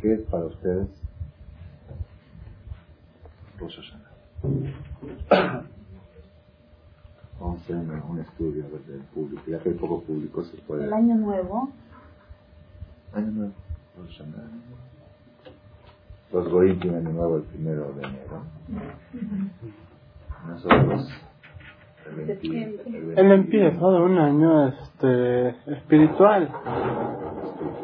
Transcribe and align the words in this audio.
¿Qué 0.00 0.14
es 0.14 0.22
para 0.22 0.46
ustedes 0.46 0.88
Rosh 3.58 3.92
Vamos 7.38 7.58
a 7.58 7.62
hacer 7.62 7.76
un, 7.76 8.18
estudio 8.20 8.64
del 8.86 9.00
público. 9.14 9.42
Ya 9.46 9.58
que 9.58 9.70
hay 9.70 9.74
poco 9.74 10.02
público, 10.02 10.44
se 10.44 10.58
puede. 10.58 10.84
El 10.84 10.92
año 10.92 11.14
nuevo. 11.14 11.70
Año 13.14 13.30
nuevo. 13.30 13.52
Rosh 13.98 14.22
Los 16.32 16.48
Goim 16.48 16.78
tienen 16.80 17.06
año 17.06 17.14
nuevo 17.14 17.36
el 17.38 17.42
primero 17.44 17.92
de 17.92 18.02
enero. 18.02 18.42
Nosotros. 20.46 21.08
Él 23.16 23.32
empieza 23.32 23.88
de 23.88 24.00
un 24.00 24.18
año 24.18 24.68
este 24.68 25.50
espiritual. 25.72 26.50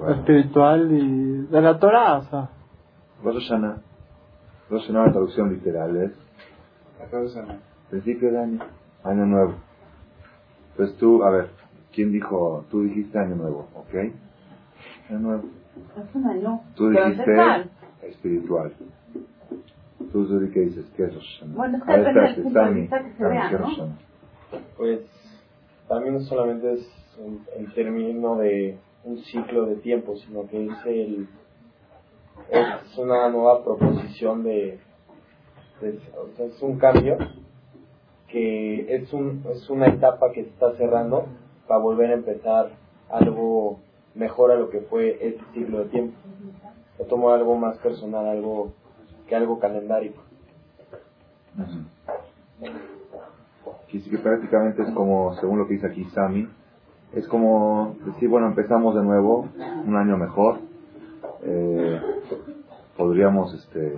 Espiritual 0.08 0.90
y 0.92 1.46
de 1.46 1.60
la 1.60 1.78
Torah, 1.78 2.18
o 2.18 2.22
sea. 2.24 2.50
Rosh 3.22 3.48
Hashanah. 3.48 3.76
Rosh 4.70 4.82
Hashanah, 4.82 5.06
la 5.06 5.12
traducción 5.12 5.52
literal 5.52 5.96
es. 5.96 6.12
Principio 7.90 8.32
de 8.32 8.38
año. 8.38 8.60
Año 9.04 9.26
nuevo. 9.26 9.54
Pues 10.76 10.96
tú, 10.96 11.22
a 11.22 11.30
ver, 11.30 11.50
¿quién 11.92 12.12
dijo? 12.12 12.64
Tú 12.70 12.82
dijiste 12.82 13.18
año 13.18 13.36
nuevo, 13.36 13.68
¿ok? 13.74 13.94
Año 15.10 15.18
nuevo. 15.18 15.44
Es 15.96 16.14
un 16.14 16.26
año. 16.26 16.60
Tú 16.74 16.90
dijiste 16.90 17.70
espiritual. 18.02 18.72
Tú, 20.12 20.26
Zuri, 20.26 20.50
¿qué 20.50 20.60
dices? 20.60 20.86
¿Qué 20.96 21.04
es 21.04 21.14
Rosh 21.14 21.40
Hashanah? 21.40 21.56
Bueno, 21.56 21.78
es 21.78 21.84
que 21.84 21.92
depende 21.92 22.20
del 22.20 22.42
punto 22.42 22.64
de 22.64 22.74
vista 22.74 23.02
que 23.02 23.12
se 23.12 23.24
vea, 23.24 23.50
¿no? 23.50 23.96
Pues 24.76 25.00
también 25.88 26.14
no 26.14 26.20
solamente 26.20 26.74
es 26.74 26.88
el 27.56 27.72
término 27.72 28.36
de 28.36 28.78
un 29.06 29.18
ciclo 29.18 29.66
de 29.66 29.76
tiempo, 29.76 30.16
sino 30.16 30.46
que 30.48 30.66
es 30.66 30.86
el 30.86 31.28
es 32.50 32.98
una 32.98 33.28
nueva 33.30 33.64
proposición 33.64 34.42
de, 34.42 34.78
es 35.80 36.62
un 36.62 36.78
cambio 36.78 37.16
que 38.28 38.94
es 38.94 39.12
un 39.12 39.44
es 39.50 39.70
una 39.70 39.86
etapa 39.86 40.32
que 40.32 40.42
se 40.42 40.50
está 40.50 40.72
cerrando 40.76 41.26
para 41.66 41.80
volver 41.80 42.10
a 42.10 42.14
empezar 42.14 42.70
algo 43.08 43.78
mejor 44.14 44.50
a 44.50 44.56
lo 44.56 44.70
que 44.70 44.80
fue 44.80 45.18
este 45.20 45.44
ciclo 45.54 45.84
de 45.84 45.90
tiempo. 45.90 46.16
O 46.98 47.04
tomo 47.04 47.30
algo 47.30 47.56
más 47.56 47.76
personal, 47.78 48.26
algo 48.26 48.72
que 49.28 49.36
algo 49.36 49.58
calendario. 49.58 50.12
Quiere 53.88 54.10
que 54.10 54.18
prácticamente 54.18 54.82
es 54.82 54.90
como, 54.92 55.34
según 55.34 55.58
lo 55.58 55.66
que 55.66 55.74
dice 55.74 55.86
aquí 55.86 56.04
Sami, 56.14 56.48
es 57.16 57.26
como 57.28 57.96
decir, 58.04 58.28
bueno, 58.28 58.48
empezamos 58.48 58.94
de 58.94 59.02
nuevo, 59.02 59.48
un 59.86 59.96
año 59.96 60.18
mejor. 60.18 60.58
Eh, 61.42 61.98
podríamos, 62.94 63.54
este, 63.54 63.96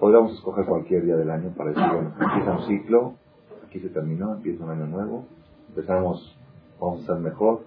podríamos 0.00 0.32
escoger 0.34 0.66
cualquier 0.66 1.04
día 1.04 1.14
del 1.16 1.30
año 1.30 1.50
para 1.56 1.70
decir, 1.70 1.86
bueno, 1.92 2.12
empieza 2.20 2.52
un 2.52 2.66
ciclo, 2.66 3.14
aquí 3.64 3.78
se 3.78 3.90
terminó, 3.90 4.34
empieza 4.34 4.64
un 4.64 4.70
año 4.70 4.86
nuevo, 4.86 5.24
empezamos, 5.68 6.36
vamos 6.80 7.04
a 7.04 7.06
ser 7.06 7.22
mejor. 7.22 7.60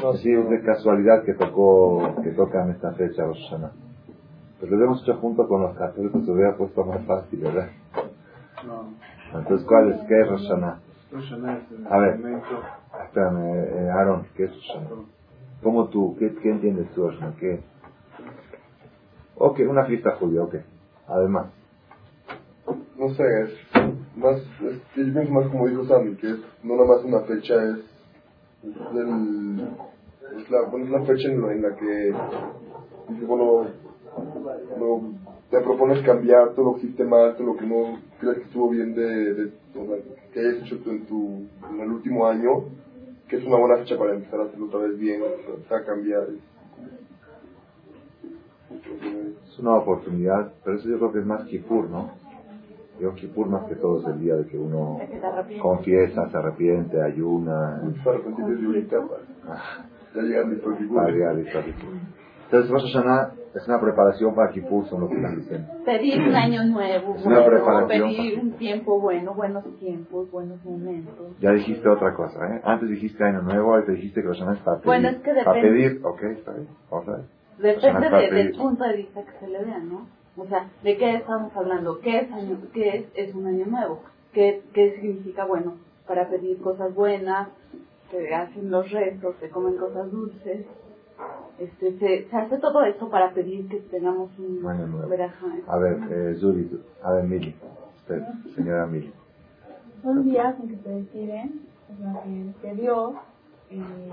No, 0.00 0.12
sí, 0.14 0.30
es 0.30 0.48
de 0.48 0.62
casualidad 0.62 1.24
que 1.24 1.34
tocó, 1.34 2.14
que 2.22 2.30
tocan 2.30 2.70
esta 2.70 2.92
fecha 2.92 3.24
Rosh 3.24 3.54
Pero 4.60 4.76
lo 4.76 4.84
hemos 4.84 5.02
hecho 5.02 5.16
junto 5.16 5.48
con 5.48 5.62
los 5.62 5.76
católicos, 5.76 6.24
se 6.24 6.30
hubiera 6.30 6.56
puesto 6.56 6.84
más 6.84 7.04
fácil, 7.06 7.40
¿verdad? 7.40 7.70
Entonces, 9.34 9.66
¿cuál 9.66 9.92
es? 9.92 10.00
¿Qué 10.06 10.20
es 10.20 10.28
Rosh 10.28 10.48
A 11.88 11.98
ver, 11.98 12.18
espérame, 13.04 13.44
eh, 13.54 13.90
Aaron, 13.90 14.26
¿qué 14.36 14.44
es 14.44 14.50
Rosh 14.50 15.06
¿Cómo 15.62 15.88
tú? 15.88 16.16
¿Qué, 16.18 16.34
qué 16.42 16.50
entiendes 16.50 16.88
tú, 16.94 17.08
¿Qué? 17.38 17.60
Ok, 19.36 19.60
una 19.68 19.84
fiesta 19.84 20.12
judía, 20.16 20.42
ok. 20.42 20.56
Además. 21.08 21.46
No 22.98 23.10
sé, 23.10 23.22
es 23.42 24.16
más, 24.16 24.36
es, 24.36 24.80
yo 24.96 25.12
pienso 25.12 25.32
más 25.32 25.46
como 25.48 25.68
dijo 25.68 25.84
Sammy, 25.84 26.16
que 26.16 26.30
es 26.30 26.38
no 26.62 26.74
nada 26.74 26.88
más 26.88 27.04
una 27.04 27.20
fecha, 27.20 27.54
es, 27.62 27.78
el, 28.64 29.68
es, 30.38 30.50
la, 30.50 30.62
bueno, 30.70 30.86
es 30.86 30.90
la 30.90 31.02
fecha 31.02 31.28
en 31.28 31.42
la, 31.42 31.52
en 31.52 31.62
la 31.62 31.76
que 31.76 32.14
dice, 33.12 33.24
bueno, 33.26 33.66
no, 34.78 35.12
te 35.50 35.60
propones 35.60 36.02
cambiar 36.02 36.54
todo 36.54 36.72
lo 36.72 36.74
que 36.74 36.86
hiciste 36.86 37.04
mal, 37.04 37.36
todo 37.36 37.48
lo 37.48 37.56
que 37.56 37.66
no 37.66 38.00
crees 38.18 38.38
que 38.38 38.44
estuvo 38.44 38.70
bien 38.70 38.94
de, 38.94 39.34
de, 39.34 39.52
que 40.32 40.40
hayas 40.40 40.62
hecho 40.62 40.78
tú 40.78 40.90
en, 40.90 41.06
tu, 41.06 41.46
en 41.70 41.80
el 41.80 41.90
último 41.90 42.26
año, 42.26 42.64
que 43.28 43.36
es 43.36 43.44
una 43.44 43.56
buena 43.56 43.76
fecha 43.78 43.96
para 43.96 44.14
empezar 44.14 44.40
a 44.40 44.44
hacerlo 44.44 44.66
otra 44.66 44.80
vez 44.80 44.98
bien, 44.98 45.22
empezar 45.22 45.82
a 45.82 45.84
cambiar. 45.84 46.26
Es 49.46 49.58
una 49.58 49.76
oportunidad, 49.76 50.52
pero 50.64 50.76
eso 50.78 50.88
yo 50.88 50.98
creo 50.98 51.12
que 51.12 51.18
es 51.20 51.26
más 51.26 51.44
Kipur, 51.46 51.88
¿no? 51.88 52.10
Yo 53.00 53.14
Kipur 53.14 53.48
más 53.48 53.64
que 53.68 53.76
todo 53.76 54.00
es 54.00 54.06
el 54.06 54.20
día 54.20 54.34
de 54.36 54.46
que 54.46 54.58
uno 54.58 54.98
confiesa, 55.62 56.28
se 56.30 56.36
arrepiente, 56.36 57.00
ayuna. 57.00 57.82
Se 58.02 58.08
arrepiente 58.08 58.42
de 58.42 58.56
para 60.88 61.10
ya 61.10 61.64
Kipur. 61.64 61.94
Entonces 62.46 62.70
Rosh 62.70 62.92
Hashanah 62.92 63.32
es 63.54 63.66
una 63.66 63.80
preparación 63.80 64.34
para 64.34 64.52
Kippur, 64.52 64.86
son 64.86 65.00
lo 65.00 65.08
que 65.08 65.16
están 65.16 65.36
diciendo. 65.36 65.68
Pedir 65.84 66.20
un 66.22 66.34
año 66.36 66.64
nuevo, 66.64 67.16
es 67.16 67.26
una 67.26 67.44
preparación 67.44 68.08
pedir 68.08 68.38
un 68.38 68.52
tiempo 68.52 69.00
bueno, 69.00 69.34
buenos 69.34 69.64
tiempos, 69.80 70.30
buenos 70.30 70.64
momentos. 70.64 71.36
Ya 71.40 71.50
dijiste 71.50 71.88
otra 71.88 72.14
cosa, 72.14 72.38
¿eh? 72.54 72.60
Antes 72.62 72.88
dijiste 72.88 73.24
año 73.24 73.42
nuevo, 73.42 73.72
ahora 73.72 73.86
te 73.86 73.92
dijiste 73.92 74.22
que 74.22 74.28
Rosh 74.28 74.38
Hashanah 74.38 74.58
es 74.58 74.62
para 74.62 74.76
pedir. 74.76 74.86
Bueno, 74.86 75.08
es 75.08 75.16
que 75.16 75.32
depende. 75.32 75.44
Para 75.44 75.60
pedir, 75.60 76.00
ok, 76.04 76.22
está 76.22 76.52
bien, 76.52 76.68
vamos 76.88 77.08
a 77.08 77.12
ver. 77.12 77.24
Depende 77.58 78.10
de, 78.10 78.30
del 78.30 78.52
punto 78.56 78.84
de 78.84 78.96
vista 78.96 79.22
que 79.24 79.38
se 79.40 79.48
le 79.48 79.64
vea, 79.64 79.78
¿no? 79.80 80.06
O 80.36 80.46
sea, 80.46 80.68
¿de 80.84 80.96
qué 80.96 81.16
estamos 81.16 81.56
hablando? 81.56 81.98
¿Qué 82.00 82.18
es, 82.20 82.32
año, 82.32 82.58
qué 82.72 82.96
es, 82.96 83.06
es 83.14 83.34
un 83.34 83.46
año 83.46 83.66
nuevo? 83.66 84.02
¿Qué, 84.32 84.62
¿Qué 84.72 85.00
significa, 85.00 85.46
bueno, 85.46 85.78
para 86.06 86.28
pedir 86.28 86.60
cosas 86.60 86.94
buenas? 86.94 87.48
Se 88.10 88.32
hacen 88.32 88.70
los 88.70 88.88
restos, 88.92 89.34
se 89.40 89.48
comen 89.48 89.76
cosas 89.78 90.12
dulces 90.12 90.64
este, 91.58 91.98
se, 91.98 92.36
hace 92.36 92.58
todo 92.58 92.84
esto 92.84 93.08
para 93.08 93.32
pedir 93.32 93.66
que 93.68 93.80
tengamos 93.80 94.30
un 94.38 94.62
bueno, 94.62 94.86
A 95.66 95.78
ver, 95.78 95.98
eh, 96.10 96.34
Zuri, 96.38 96.70
a 97.02 97.12
ver, 97.12 97.24
Mili, 97.24 97.54
usted, 97.96 98.22
señora 98.54 98.86
Mili. 98.86 99.12
Son 100.02 100.22
días 100.24 100.54
en 100.60 100.68
que 100.68 100.76
se 100.76 100.88
deciden, 100.90 101.62
o 101.92 101.96
sea, 102.02 102.22
que, 102.60 102.74
Dios, 102.74 103.14
eh, 103.70 104.10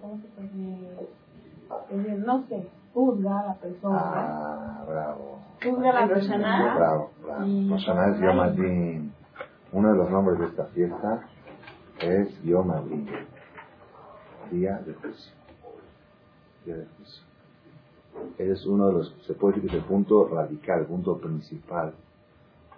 ¿cómo 0.00 0.20
se 0.20 0.28
puede? 0.28 2.18
no 2.18 2.44
sé, 2.46 2.68
juzga 2.92 3.40
a 3.40 3.46
la 3.46 3.54
persona. 3.54 3.98
Ah, 4.02 4.84
bravo. 4.86 5.38
Juzga 5.64 5.90
a 5.90 6.00
la 6.02 6.08
persona. 6.08 6.74
Bravo, 6.76 7.10
bravo. 7.22 7.44
Roshaná 7.70 8.08
es 8.08 8.20
Yom 8.20 8.40
Adin. 8.40 9.12
Uno 9.72 9.92
de 9.92 9.96
los 9.96 10.10
nombres 10.10 10.38
de 10.40 10.46
esta 10.46 10.64
fiesta 10.66 11.22
es 12.02 12.42
Yom 12.42 12.70
Adin 12.70 13.08
día 14.50 14.78
de 14.84 14.94
juicio. 14.94 15.32
Día 16.64 16.76
de 16.76 16.86
juicio. 16.96 17.24
es 18.38 18.66
uno 18.66 18.86
de 18.88 18.92
los, 18.92 19.16
se 19.26 19.34
puede 19.34 19.54
decir 19.54 19.70
que 19.70 19.76
es 19.76 19.82
el 19.82 19.88
punto 19.88 20.28
radical, 20.28 20.80
el 20.80 20.86
punto 20.86 21.18
principal 21.18 21.94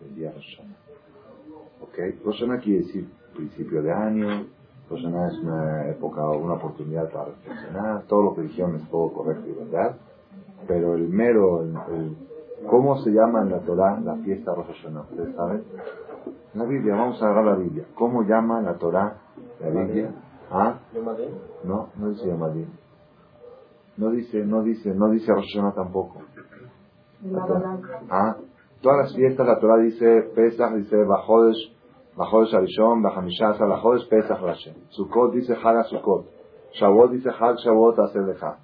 del 0.00 0.14
día 0.14 0.28
de 0.28 0.34
Rosh 0.34 0.60
¿Ok? 1.80 2.24
Rosh 2.24 2.44
quiere 2.62 2.80
decir 2.80 3.08
principio 3.34 3.82
de 3.82 3.92
año, 3.92 4.46
Rosh 4.90 5.04
es 5.06 5.38
una 5.38 5.88
época, 5.88 6.28
una 6.28 6.54
oportunidad 6.54 7.10
para 7.10 7.26
reflexionar, 7.26 8.02
todo 8.04 8.22
lo 8.22 8.34
que 8.34 8.42
dijeron 8.42 8.76
es 8.76 8.88
todo 8.90 9.12
correcto 9.12 9.48
y 9.48 9.52
verdad, 9.52 9.96
pero 10.66 10.94
el 10.94 11.08
mero, 11.08 11.62
el, 11.62 12.16
¿cómo 12.68 12.98
se 12.98 13.10
llama 13.10 13.42
en 13.42 13.50
la 13.50 13.60
Torah 13.60 14.00
la 14.00 14.16
fiesta 14.16 14.54
Rosh 14.54 14.66
Hashanah? 14.66 15.00
¿Ustedes 15.02 15.34
saben? 15.34 15.64
La 16.54 16.64
Biblia, 16.64 16.94
vamos 16.94 17.20
a 17.22 17.26
agarrar 17.26 17.46
la 17.46 17.64
Biblia. 17.64 17.86
¿Cómo 17.94 18.22
llama 18.24 18.60
la 18.60 18.74
Torah 18.74 19.16
la 19.60 19.68
Biblia? 19.70 20.10
¿Ah? 20.52 20.78
No, 21.64 21.88
no 21.96 22.08
dice 22.10 22.28
Yomadín. 22.28 22.68
No 23.96 24.10
dice, 24.10 24.44
no 24.44 24.62
dice, 24.62 24.94
no 24.94 25.10
dice 25.10 25.32
Rosh 25.32 25.74
tampoco. 25.74 26.20
¿Ah? 28.10 28.36
Todas 28.82 28.98
las 28.98 29.14
fiestas 29.14 29.46
la 29.46 29.58
Torah 29.58 29.78
dice 29.78 30.30
Pesach, 30.34 30.74
dice 30.74 30.96
Bajodesh, 31.04 31.72
Bajodesh 32.16 32.54
Arishon, 32.54 33.02
Bajamishas, 33.02 33.58
Bajodesh 33.58 34.08
Pesach 34.08 34.40
Rashem. 34.40 34.74
Sukkot 34.90 35.32
dice 35.32 35.54
Haga 35.54 35.84
Sukkot. 35.84 36.26
Shavuot 36.72 37.12
dice 37.12 37.30
Hag 37.30 37.56
Shavuot 37.58 37.98
Aselecha. 37.98 38.58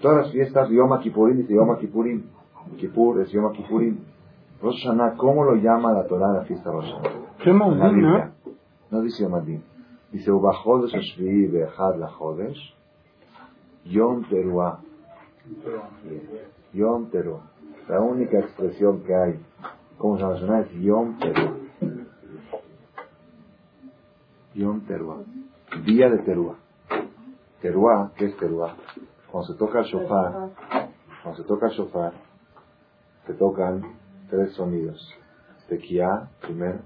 Todas 0.00 0.24
las 0.24 0.32
fiestas, 0.32 0.68
Yom 0.70 0.98
Kippurim 1.00 1.36
dice 1.36 1.54
Yom 1.54 1.76
Kippurim. 1.78 2.24
Kippur 2.76 3.20
es 3.20 3.30
Yom 3.30 3.52
Kippurim. 3.52 4.04
Rosh 4.62 4.86
¿cómo 5.16 5.44
lo 5.44 5.54
llama 5.56 5.92
la 5.92 6.06
Torah 6.06 6.32
la 6.32 6.42
fiesta 6.42 6.70
Rosh 6.70 6.90
Hashanah? 7.38 7.92
¿no? 7.92 8.32
No 8.90 9.00
dice 9.02 9.22
Yomadín. 9.22 9.69
Dice, 10.12 10.30
Ubajodesh 10.30 10.94
Ashvi'i 10.94 11.46
Be'echad 11.48 11.98
Lajodesh, 11.98 12.74
Yom 13.84 14.24
Teruah. 14.28 14.80
Yom 16.72 17.10
Teruah. 17.10 17.42
La 17.88 18.00
única 18.00 18.38
expresión 18.38 19.02
que 19.04 19.14
hay, 19.14 19.40
como 19.98 20.16
se 20.16 20.22
llama 20.22 20.60
es 20.60 20.72
Yom 20.72 21.18
Teruah. 21.18 21.56
Yom 24.54 24.80
Teruah. 24.86 25.24
Día 25.84 26.08
de 26.10 26.18
Teruah. 26.18 26.56
Teruá, 27.60 28.10
¿qué 28.16 28.24
es 28.26 28.36
teruá? 28.38 28.74
Cuando 29.30 29.52
se 29.52 29.58
toca 29.58 29.80
el 29.80 29.84
shofar, 29.84 30.50
cuando 31.22 31.42
se 31.42 31.46
toca 31.46 31.66
el 31.66 31.72
shofar, 31.72 32.12
se 33.26 33.34
tocan 33.34 33.82
tres 34.30 34.54
sonidos. 34.54 35.14
Tequía 35.68 36.30
primero, 36.40 36.78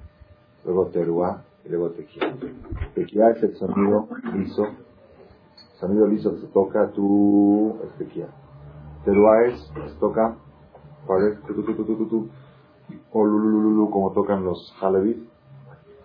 luego 0.65 0.89
teruá 0.89 1.45
y 1.65 1.69
luego 1.69 1.91
tequía. 1.91 2.37
Tequía 2.95 3.31
es 3.31 3.43
el 3.43 3.57
sonido 3.57 4.09
liso. 4.35 4.65
El 4.65 5.79
sonido 5.81 6.07
liso 6.07 6.35
que 6.35 6.41
se 6.41 6.47
toca, 6.49 6.91
tú, 6.93 7.77
es 7.85 7.99
tequía. 7.99 8.29
Teruá 9.05 9.47
es, 9.47 9.61
se 9.61 9.99
toca, 9.99 10.37
¿cuál 11.07 11.41
Tu, 11.47 11.55
tu, 11.55 11.75
tu, 11.75 11.85
tu, 11.85 12.07
tu, 12.07 12.29
o 13.13 13.25
lulululu, 13.25 13.91
como 13.91 14.13
tocan 14.13 14.45
los 14.45 14.75
jalebis. 14.79 15.19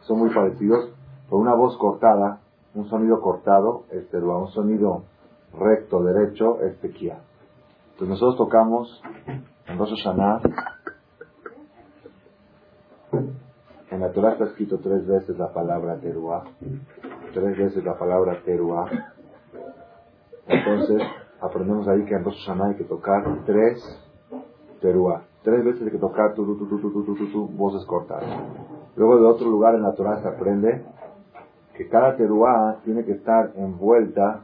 Son 0.01 0.19
muy 0.19 0.33
parecidos, 0.33 0.89
por 1.29 1.39
una 1.39 1.53
voz 1.56 1.77
cortada, 1.77 2.41
un 2.73 2.89
sonido 2.89 3.21
cortado 3.21 3.83
es 3.91 4.09
teruá, 4.09 4.38
un 4.38 4.50
sonido 4.50 5.03
recto, 5.53 6.03
derecho 6.03 6.62
es 6.62 6.79
tequía. 6.79 7.19
Entonces 7.91 8.09
nosotros 8.09 8.38
tocamos 8.38 9.01
en 9.67 9.77
Rosh 9.77 9.91
Hashanah 10.03 10.41
En 13.91 14.01
la 14.01 14.12
Torah 14.12 14.33
está 14.33 14.45
escrito 14.45 14.77
tres 14.80 15.06
veces 15.07 15.38
la 15.38 15.51
palabra 15.51 15.97
teruá, 16.00 16.44
tres 17.33 17.57
veces 17.57 17.83
la 17.83 17.97
palabra 17.97 18.39
teruá. 18.45 18.88
Entonces, 20.47 21.01
aprendemos 21.41 21.88
ahí 21.88 22.06
que 22.06 22.13
en 22.13 22.24
Rosh 22.24 22.45
Hashanah 22.45 22.68
hay 22.68 22.75
que 22.75 22.83
tocar 22.83 23.24
tres 23.45 23.81
teruá. 24.80 25.24
Tres 25.44 25.63
veces 25.63 25.81
hay 25.83 25.91
que 25.91 25.97
tocar 25.97 26.36
tu, 26.36 26.45
tu, 26.45 26.68
tu, 26.68 26.68
tu, 26.68 26.91
tu 26.91 27.03
tu 27.03 27.15
tu 27.15 27.31
tu 27.31 27.47
voces 27.47 27.83
cortas. 27.88 28.24
Luego, 28.95 29.18
de 29.18 29.25
otro 29.25 29.50
lugar 29.50 29.74
en 29.74 29.81
la 29.81 29.94
Torah 29.95 30.21
se 30.21 30.27
aprende 30.27 30.83
que 31.75 31.88
cada 31.88 32.15
teruá 32.15 32.77
tiene 32.83 33.06
que 33.06 33.13
estar 33.13 33.53
envuelta 33.56 34.41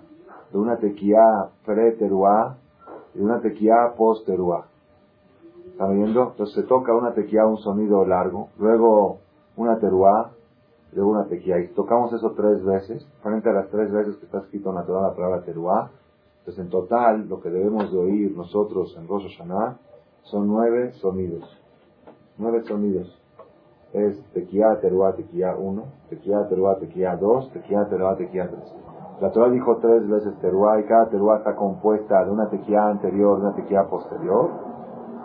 de 0.52 0.58
una 0.58 0.78
tequía 0.78 1.50
pre-teruá 1.66 2.58
y 3.14 3.20
una 3.20 3.42
tequía 3.42 3.94
post-teruá. 3.96 4.66
¿Están 5.68 5.96
viendo? 5.96 6.30
Entonces 6.32 6.56
se 6.56 6.64
toca 6.64 6.96
una 6.96 7.14
tequía, 7.14 7.46
un 7.46 7.58
sonido 7.58 8.06
largo. 8.06 8.50
Luego 8.58 9.25
una 9.58 9.80
teruá, 9.80 10.32
luego 10.94 11.12
una 11.12 11.26
tequía. 11.26 11.60
Y 11.60 11.68
tocamos 11.70 12.14
eso 12.14 12.34
tres 12.36 12.64
veces, 12.64 13.08
frente 13.22 13.50
a 13.50 13.54
las 13.54 13.70
tres 13.70 13.92
veces 13.92 14.18
que 14.18 14.26
está 14.26 14.40
escrito 14.40 14.70
en 14.70 14.76
la 14.76 14.86
Torah 14.86 15.10
la 15.10 15.16
palabra 15.16 15.44
teruá. 15.44 15.92
Entonces 16.40 16.64
en 16.64 16.70
total 16.70 17.28
lo 17.28 17.42
que 17.42 17.50
debemos 17.50 17.92
de 17.92 17.98
oír 17.98 18.36
nosotros 18.36 18.96
en 18.98 19.08
Rosh 19.08 19.38
Hashanah 19.38 19.78
son 20.24 20.48
nueve 20.48 20.92
sonidos. 20.94 21.44
Nueve 22.38 22.64
sonidos. 22.64 23.22
Es 23.94 24.22
tequía, 24.34 24.80
teruá, 24.82 25.16
tequía 25.16 25.56
uno, 25.56 25.86
tequía, 26.10 26.48
teruá, 26.50 26.78
tequía 26.78 27.16
dos, 27.16 27.52
tequía, 27.52 27.88
teruá, 27.90 28.16
tequía 28.18 28.50
tres. 28.50 28.74
La 29.22 29.32
Torah 29.32 29.50
dijo 29.50 29.78
tres 29.78 30.08
veces 30.10 30.38
teruá 30.42 30.80
y 30.82 30.84
cada 30.84 31.10
teruá 31.10 31.38
está 31.38 31.56
compuesta 31.56 32.26
de 32.26 32.32
una 32.32 32.50
tequía 32.50 32.88
anterior, 32.88 33.40
de 33.40 33.48
una 33.48 33.56
tequía 33.56 33.88
posterior. 33.88 34.50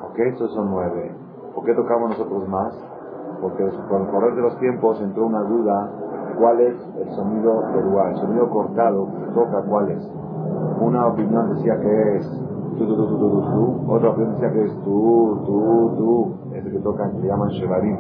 ¿Ok? 0.08 0.18
Estos 0.20 0.54
son 0.54 0.70
nueve. 0.70 1.12
¿Por 1.54 1.64
qué 1.64 1.74
tocamos 1.74 2.10
nosotros 2.10 2.48
más? 2.48 2.89
Porque 3.40 3.64
con 3.88 4.02
el 4.02 4.08
correr 4.08 4.34
de 4.34 4.42
los 4.42 4.58
tiempos 4.58 5.00
entró 5.00 5.26
una 5.26 5.42
duda 5.42 5.90
cuál 6.38 6.60
es 6.60 6.76
el 6.98 7.10
sonido 7.10 7.62
teruá, 7.72 8.10
el 8.10 8.16
sonido 8.16 8.50
cortado 8.50 9.08
toca 9.34 9.62
cuál 9.68 9.90
es. 9.90 10.10
Una 10.80 11.06
opinión 11.06 11.54
decía 11.54 11.78
que 11.80 12.16
es 12.16 12.30
tu, 12.78 12.86
tu, 12.86 13.18
tu, 13.18 13.92
otra 13.92 14.10
opinión 14.10 14.34
decía 14.34 14.52
que 14.52 14.64
es 14.64 14.74
tu, 14.82 15.42
tu, 15.44 15.96
tu, 15.96 16.54
ese 16.54 16.70
que 16.70 16.78
tocan, 16.78 17.20
que 17.20 17.26
llaman 17.26 17.48
shevarim. 17.50 17.96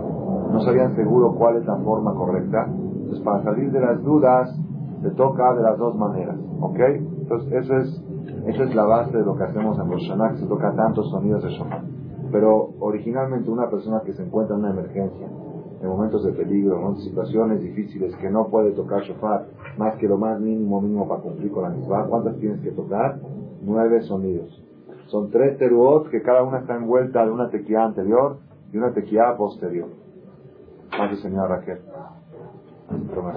No 0.52 0.60
sabían 0.60 0.94
seguro 0.96 1.34
cuál 1.34 1.56
es 1.56 1.66
la 1.66 1.76
forma 1.76 2.14
correcta. 2.14 2.66
Entonces, 2.66 3.20
para 3.20 3.42
salir 3.42 3.70
de 3.70 3.80
las 3.80 4.02
dudas, 4.02 4.48
se 5.02 5.10
toca 5.10 5.54
de 5.54 5.62
las 5.62 5.78
dos 5.78 5.96
maneras, 5.96 6.36
¿ok? 6.60 6.78
Entonces, 6.78 7.52
eso 7.52 7.76
es, 7.76 8.04
eso 8.46 8.62
es 8.64 8.74
la 8.74 8.84
base 8.84 9.16
de 9.16 9.24
lo 9.24 9.36
que 9.36 9.44
hacemos 9.44 9.78
en 9.78 9.90
Rosh 9.90 10.08
Hashanah, 10.08 10.32
que 10.32 10.38
se 10.38 10.46
toca 10.46 10.74
tantos 10.74 11.10
sonidos 11.10 11.42
de 11.42 11.50
shofar. 11.50 11.82
Pero 12.30 12.70
originalmente 12.80 13.50
una 13.50 13.68
persona 13.68 14.02
que 14.04 14.12
se 14.12 14.22
encuentra 14.22 14.56
en 14.56 14.62
una 14.62 14.70
emergencia, 14.70 15.26
en 15.82 15.88
momentos 15.88 16.24
de 16.24 16.32
peligro, 16.32 16.88
en 16.88 16.96
situaciones 16.98 17.60
difíciles, 17.60 18.14
que 18.16 18.30
no 18.30 18.48
puede 18.48 18.72
tocar 18.72 19.02
shofar 19.02 19.46
más 19.78 19.96
que 19.96 20.06
lo 20.06 20.18
más 20.18 20.38
mínimo 20.40 20.80
mínimo 20.80 21.08
para 21.08 21.22
cumplir 21.22 21.50
con 21.50 21.62
la 21.62 21.70
misma, 21.70 22.04
¿cuántas 22.06 22.36
tienes 22.36 22.60
que 22.60 22.70
tocar? 22.70 23.18
Nueve 23.62 24.02
sonidos. 24.02 24.62
Son 25.06 25.30
tres 25.30 25.58
teruot 25.58 26.08
que 26.10 26.22
cada 26.22 26.42
una 26.42 26.58
está 26.58 26.76
envuelta 26.76 27.24
de 27.24 27.32
una 27.32 27.50
tequía 27.50 27.84
anterior 27.84 28.38
y 28.72 28.76
una 28.76 28.92
tequía 28.92 29.36
posterior. 29.36 29.88
Gracias, 30.92 31.20
señora 31.20 31.56
Raquel. 31.56 31.78
Toma 33.14 33.34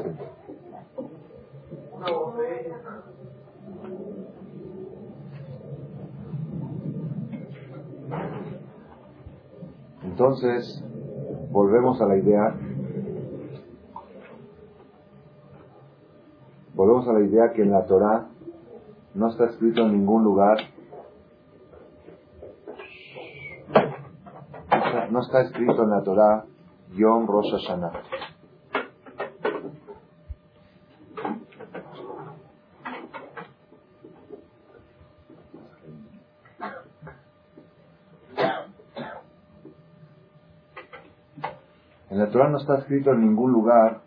Entonces, 10.03 10.83
volvemos 11.49 12.01
a 12.01 12.05
la 12.05 12.17
idea, 12.17 12.55
volvemos 16.73 17.07
a 17.07 17.13
la 17.13 17.21
idea 17.21 17.53
que 17.53 17.61
en 17.61 17.71
la 17.71 17.85
Torah 17.85 18.27
no 19.13 19.29
está 19.29 19.45
escrito 19.45 19.81
en 19.81 19.93
ningún 19.93 20.23
lugar, 20.23 20.57
no 25.09 25.21
está 25.21 25.41
escrito 25.41 25.83
en 25.83 25.89
la 25.89 26.03
Torah 26.03 26.45
Yom 26.95 27.27
Rosh 27.27 27.51
Hashanah. 27.51 28.32
Torah 42.33 42.49
no 42.49 42.57
está 42.57 42.79
escrito 42.79 43.11
en 43.11 43.21
ningún 43.21 43.51
lugar 43.51 44.01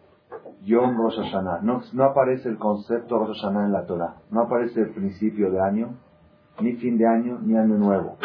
Yom 0.65 0.97
Rosh 0.97 1.17
Hashanah. 1.17 1.61
No, 1.63 1.81
no 1.93 2.05
aparece 2.05 2.49
el 2.49 2.59
concepto 2.59 3.21
Rosh 3.21 3.41
Hashanah 3.41 3.67
en 3.67 3.73
la 3.73 3.87
Torah. 3.87 4.17
No 4.33 4.43
aparece 4.43 4.81
el 4.81 4.91
principio 4.91 5.53
de 5.53 5.61
año, 5.61 5.95
ni 6.61 6.73
fin 6.73 6.99
de 6.99 7.07
año, 7.07 7.39
ni 7.41 7.57
año 7.57 7.77
nuevo. 7.77 8.17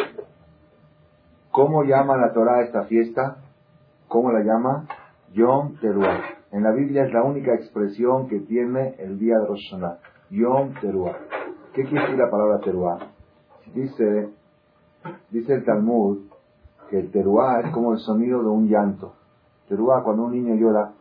¿Cómo 1.52 1.84
llama 1.84 2.18
la 2.18 2.34
Torah 2.34 2.64
esta 2.64 2.86
fiesta? 2.86 3.38
¿Cómo 4.08 4.32
la 4.32 4.40
llama? 4.40 4.88
Yom 5.34 5.76
Teruah. 5.80 6.20
En 6.52 6.64
la 6.64 6.72
Biblia 6.72 7.06
es 7.06 7.14
la 7.14 7.22
única 7.22 7.54
expresión 7.54 8.28
que 8.28 8.40
tiene 8.40 8.96
el 8.98 9.20
día 9.20 9.38
de 9.38 9.46
Rosh 9.46 9.70
Hashanah. 9.70 10.00
Yom 10.32 10.74
Teruah. 10.82 11.16
¿Qué 11.76 11.84
quiere 11.84 12.02
decir 12.02 12.18
la 12.18 12.32
palabra 12.32 12.60
Teruah? 12.62 12.98
Dice, 13.76 14.30
dice 15.30 15.54
el 15.54 15.64
Talmud 15.64 16.22
que 16.90 17.02
el 17.02 17.12
Teruah 17.12 17.62
es 17.66 17.72
como 17.72 17.94
el 17.94 18.00
sonido 18.00 18.42
de 18.42 18.50
un 18.50 18.68
llanto. 18.68 19.21
Teruah, 19.72 20.04
cuando 20.04 20.24
un 20.24 20.34
niño 20.34 20.56
llora, 20.56 20.92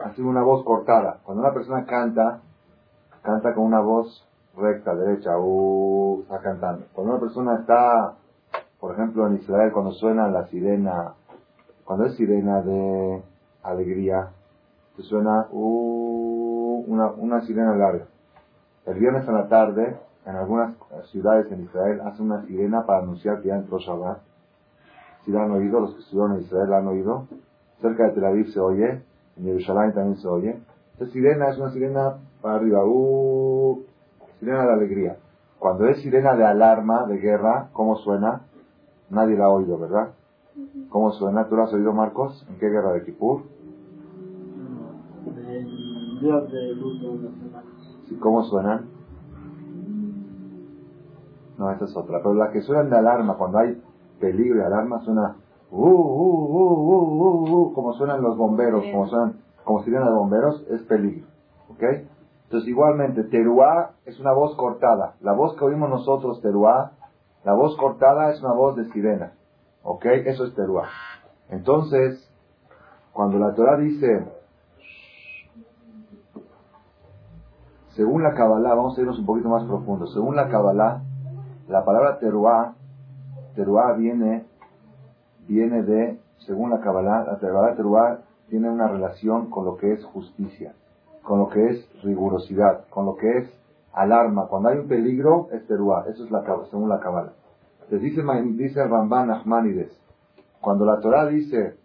hace 0.00 0.22
una 0.22 0.42
voz 0.42 0.64
cortada. 0.64 1.18
Cuando 1.24 1.42
una 1.42 1.52
persona 1.52 1.84
canta, 1.84 2.40
canta 3.20 3.52
con 3.52 3.64
una 3.64 3.80
voz 3.80 4.26
recta, 4.56 4.94
derecha, 4.94 5.32
está 6.22 6.38
cantando. 6.40 6.86
Cuando 6.94 7.12
una 7.12 7.20
persona 7.20 7.56
está, 7.60 8.14
por 8.80 8.94
ejemplo, 8.94 9.26
en 9.26 9.34
Israel, 9.34 9.72
cuando 9.72 9.92
suena 9.92 10.26
la 10.28 10.46
sirena, 10.46 11.16
cuando 11.84 12.06
es 12.06 12.16
sirena 12.16 12.62
de 12.62 13.22
alegría, 13.62 14.30
se 14.96 15.02
suena 15.02 15.48
una, 15.50 17.10
una 17.10 17.42
sirena 17.42 17.76
larga. 17.76 18.06
El 18.86 18.98
viernes 18.98 19.28
a 19.28 19.32
la 19.32 19.48
tarde, 19.48 19.98
en 20.24 20.34
algunas 20.34 20.76
ciudades 21.10 21.52
en 21.52 21.64
Israel, 21.64 22.00
hace 22.06 22.22
una 22.22 22.40
sirena 22.46 22.86
para 22.86 23.00
anunciar 23.00 23.42
que 23.42 23.48
ya 23.48 23.56
entró 23.56 23.78
Shabbat. 23.78 24.32
Si 25.24 25.30
la 25.30 25.44
han 25.44 25.50
oído, 25.52 25.80
los 25.80 25.94
que 25.94 26.00
estuvieron 26.00 26.36
en 26.36 26.42
Israel 26.42 26.70
la 26.70 26.78
han 26.78 26.86
oído. 26.88 27.26
Cerca 27.80 28.04
de 28.04 28.10
Tel 28.10 28.24
Aviv 28.24 28.48
se 28.48 28.60
oye, 28.60 29.02
en 29.36 29.44
Jerusalén 29.44 29.94
también 29.94 30.16
se 30.18 30.28
oye. 30.28 30.60
Esta 30.92 31.06
sirena 31.06 31.48
es 31.48 31.58
una 31.58 31.70
sirena 31.70 32.18
para 32.42 32.56
arriba, 32.56 32.84
uh, 32.84 33.82
sirena 34.38 34.66
de 34.66 34.72
alegría. 34.72 35.16
Cuando 35.58 35.86
es 35.86 36.00
sirena 36.02 36.36
de 36.36 36.44
alarma, 36.44 37.06
de 37.06 37.18
guerra, 37.18 37.68
¿cómo 37.72 37.96
suena? 37.96 38.42
Nadie 39.10 39.36
la 39.36 39.46
ha 39.46 39.50
oído, 39.50 39.78
¿verdad? 39.78 40.10
¿Cómo 40.90 41.10
suena? 41.12 41.48
¿Tú 41.48 41.56
la 41.56 41.64
has 41.64 41.72
oído, 41.72 41.92
Marcos? 41.92 42.46
¿En 42.48 42.58
qué 42.58 42.68
guerra 42.68 42.92
de 42.92 43.04
Kipur? 43.04 43.42
¿Sí, 48.08 48.14
¿Cómo 48.16 48.44
suenan? 48.44 48.86
No, 51.58 51.70
esa 51.70 51.84
es 51.86 51.96
otra. 51.96 52.18
Pero 52.18 52.34
las 52.34 52.50
que 52.50 52.60
suenan 52.60 52.90
de 52.90 52.96
alarma, 52.96 53.34
cuando 53.34 53.58
hay 53.58 53.80
peligro 54.24 54.58
y 54.58 54.62
alarma, 54.62 55.00
suena 55.00 55.36
uh, 55.70 55.76
uh, 55.76 56.44
uh, 56.56 56.94
uh, 56.94 57.50
uh, 57.50 57.74
como 57.74 57.92
suenan 57.92 58.22
los 58.22 58.36
bomberos, 58.36 58.84
como 58.90 59.06
suenan, 59.08 59.40
como 59.64 59.82
sirena 59.82 60.06
de 60.06 60.14
bomberos, 60.14 60.64
es 60.70 60.82
peligro. 60.82 61.26
¿Ok? 61.68 61.82
Entonces, 62.44 62.68
igualmente, 62.68 63.24
teruá 63.24 63.92
es 64.04 64.18
una 64.20 64.32
voz 64.32 64.56
cortada. 64.56 65.14
La 65.20 65.32
voz 65.32 65.56
que 65.56 65.64
oímos 65.64 65.90
nosotros, 65.90 66.40
teruá, 66.40 66.92
la 67.44 67.52
voz 67.52 67.76
cortada 67.76 68.30
es 68.30 68.42
una 68.42 68.52
voz 68.52 68.76
de 68.76 68.84
sirena. 68.92 69.32
¿Ok? 69.82 70.06
Eso 70.06 70.44
es 70.44 70.54
teruá. 70.54 70.88
Entonces, 71.50 72.30
cuando 73.12 73.38
la 73.38 73.54
Torah 73.54 73.76
dice, 73.76 74.24
según 77.90 78.22
la 78.22 78.34
Kabbalah, 78.34 78.74
vamos 78.74 78.96
a 78.96 79.00
irnos 79.00 79.18
un 79.18 79.26
poquito 79.26 79.48
más 79.48 79.64
profundo. 79.64 80.06
Según 80.06 80.36
la 80.36 80.48
Kabbalah, 80.48 81.02
la 81.68 81.84
palabra 81.84 82.18
teruá, 82.18 82.74
teruá 83.54 83.92
viene, 83.94 84.44
viene 85.46 85.82
de, 85.82 86.20
según 86.38 86.70
la 86.70 86.80
Kabbalah, 86.80 87.24
la 87.24 87.38
palabra 87.38 87.74
teruá 87.76 88.20
tiene 88.48 88.70
una 88.70 88.88
relación 88.88 89.50
con 89.50 89.64
lo 89.64 89.76
que 89.76 89.92
es 89.92 90.04
justicia, 90.04 90.74
con 91.22 91.38
lo 91.38 91.48
que 91.48 91.66
es 91.68 92.02
rigurosidad, 92.02 92.86
con 92.88 93.06
lo 93.06 93.16
que 93.16 93.38
es 93.38 93.50
alarma. 93.92 94.46
Cuando 94.48 94.68
hay 94.68 94.78
un 94.78 94.88
peligro, 94.88 95.48
es 95.52 95.66
teruá. 95.66 96.04
Eso 96.08 96.24
es 96.24 96.30
la 96.30 96.44
según 96.70 96.88
la 96.88 97.00
Kabbalah. 97.00 97.32
Les 97.90 98.00
dice, 98.00 98.22
dice 98.52 98.86
Ramban 98.86 99.28
Nachmanides, 99.28 99.92
cuando 100.60 100.84
la 100.84 101.00
Torah 101.00 101.26
dice 101.26 101.76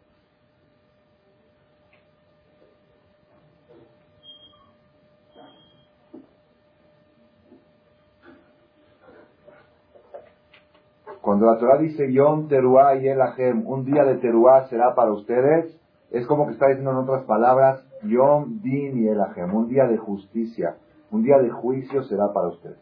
Cuando 11.40 11.54
la 11.54 11.60
Torah 11.62 11.78
dice 11.78 12.12
Yom 12.12 12.50
Teruá 12.50 12.98
y 12.98 13.08
Elahem, 13.08 13.66
un 13.66 13.86
día 13.86 14.04
de 14.04 14.16
Teruá 14.16 14.68
será 14.68 14.94
para 14.94 15.14
ustedes, 15.14 15.74
es 16.12 16.28
como 16.28 16.46
que 16.46 16.52
está 16.52 16.68
diciendo 16.68 16.92
en 16.92 16.98
otras 16.98 17.24
palabras, 17.24 17.82
Yom 18.04 18.60
Din 18.62 19.06
y 19.06 19.08
Elahem, 19.08 19.56
un 19.56 19.70
día 19.70 19.86
de 19.86 19.96
justicia, 19.96 20.76
un 21.12 21.24
día 21.24 21.38
de 21.38 21.50
juicio 21.50 22.04
será 22.04 22.34
para 22.34 22.50
ustedes. 22.50 22.78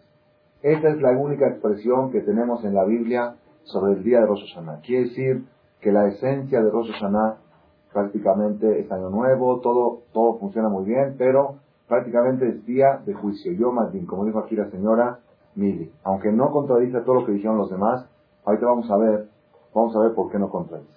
Esta 0.63 0.89
es 0.89 0.99
la 1.03 1.11
única 1.11 1.47
expresión 1.47 2.11
que 2.11 2.21
tenemos 2.21 2.65
en 2.65 2.73
la 2.73 2.83
Biblia 2.85 3.35
sobre 3.61 3.93
el 3.93 4.03
día 4.03 4.21
de 4.21 4.25
Rosh 4.25 4.51
Hashanah. 4.51 4.81
Quiere 4.81 5.03
decir 5.03 5.45
que 5.79 5.91
la 5.91 6.07
esencia 6.07 6.59
de 6.59 6.71
Rosh 6.71 6.91
Hashanah 6.93 7.37
prácticamente 7.93 8.79
es 8.79 8.91
año 8.91 9.11
nuevo, 9.11 9.59
todo, 9.59 9.99
todo 10.13 10.39
funciona 10.39 10.67
muy 10.67 10.85
bien, 10.85 11.13
pero 11.19 11.57
prácticamente 11.87 12.47
es 12.47 12.65
día 12.65 13.03
de 13.05 13.13
juicio. 13.13 13.51
Yom 13.51 13.91
Din, 13.91 14.07
como 14.07 14.25
dijo 14.25 14.39
aquí 14.39 14.55
la 14.55 14.71
señora 14.71 15.19
Mili. 15.53 15.91
Aunque 16.03 16.31
no 16.31 16.49
contradice 16.49 17.01
todo 17.01 17.21
lo 17.21 17.25
que 17.27 17.33
dijeron 17.33 17.57
los 17.59 17.69
demás, 17.69 18.09
Ahorita 18.47 18.65
vamos 18.65 18.89
a 18.89 18.95
ver, 18.95 19.27
vamos 19.75 19.93
a 19.93 19.99
ver 19.99 20.13
por 20.15 20.31
qué 20.31 20.39
no 20.39 20.49
contradice. 20.49 20.89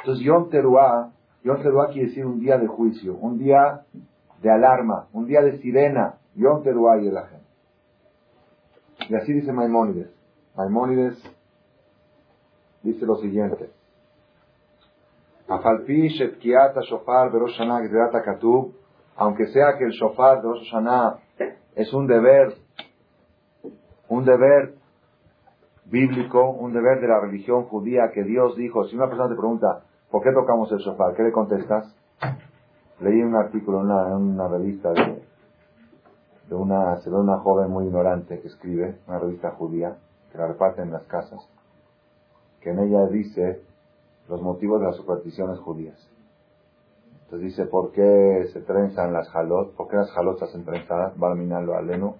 Entonces, 0.00 0.22
Yom 0.22 0.50
Teruah, 0.50 1.10
Yom 1.42 1.62
Teruah 1.62 1.88
quiere 1.92 2.08
decir 2.08 2.26
un 2.26 2.40
día 2.40 2.58
de 2.58 2.66
juicio, 2.66 3.14
un 3.14 3.38
día 3.38 3.86
de 4.42 4.50
alarma, 4.50 5.08
un 5.14 5.24
día 5.24 5.40
de 5.40 5.56
sirena. 5.62 6.18
Yom 6.34 6.62
Teruah 6.62 6.98
y 7.00 7.08
el 7.08 7.16
ajeno. 7.16 7.44
Y 9.08 9.14
así 9.14 9.32
dice 9.32 9.50
Maimónides. 9.50 10.10
Maimónides 10.54 11.18
dice 12.82 13.06
lo 13.06 13.16
siguiente. 13.16 13.70
Aunque 19.16 19.46
sea 19.46 19.78
que 19.78 19.84
el 19.84 19.90
shofar 19.92 20.42
de 20.42 20.48
es 21.76 21.94
un 21.94 22.06
deber, 22.06 22.56
un 24.10 24.24
deber 24.26 24.79
bíblico, 25.90 26.50
un 26.50 26.72
deber 26.72 27.00
de 27.00 27.08
la 27.08 27.20
religión 27.20 27.64
judía 27.64 28.10
que 28.14 28.22
Dios 28.22 28.56
dijo, 28.56 28.84
si 28.84 28.96
una 28.96 29.08
persona 29.08 29.28
te 29.28 29.34
pregunta, 29.34 29.82
¿por 30.10 30.22
qué 30.22 30.30
tocamos 30.32 30.70
el 30.72 30.80
sofá? 30.80 31.12
¿Qué 31.14 31.22
le 31.22 31.32
contestas? 31.32 31.94
Leí 33.00 33.20
un 33.22 33.34
artículo 33.34 33.80
en 33.80 33.86
una, 33.86 34.48
revista 34.48 34.90
de, 34.92 36.54
una, 36.54 36.96
se 36.98 37.10
una 37.10 37.38
joven 37.38 37.70
muy 37.70 37.86
ignorante 37.86 38.40
que 38.40 38.48
escribe, 38.48 38.98
una 39.08 39.18
revista 39.18 39.50
judía, 39.52 39.96
que 40.30 40.38
la 40.38 40.46
reparte 40.46 40.82
en 40.82 40.92
las 40.92 41.02
casas, 41.04 41.40
que 42.60 42.70
en 42.70 42.78
ella 42.78 43.06
dice 43.06 43.62
los 44.28 44.40
motivos 44.42 44.80
de 44.80 44.86
las 44.86 44.96
supersticiones 44.96 45.58
judías. 45.58 45.98
Entonces 47.24 47.48
dice, 47.48 47.66
¿por 47.66 47.92
qué 47.92 48.48
se 48.52 48.60
trenzan 48.60 49.12
las 49.12 49.28
jalot? 49.30 49.74
¿Por 49.74 49.88
qué 49.88 49.96
las 49.96 50.10
jalot 50.12 50.42
hacen 50.42 50.64
trenzadas? 50.64 51.14
Va 51.20 51.32
a 51.32 51.34
minarlo 51.34 51.74
a 51.74 51.82
Leno, 51.82 52.16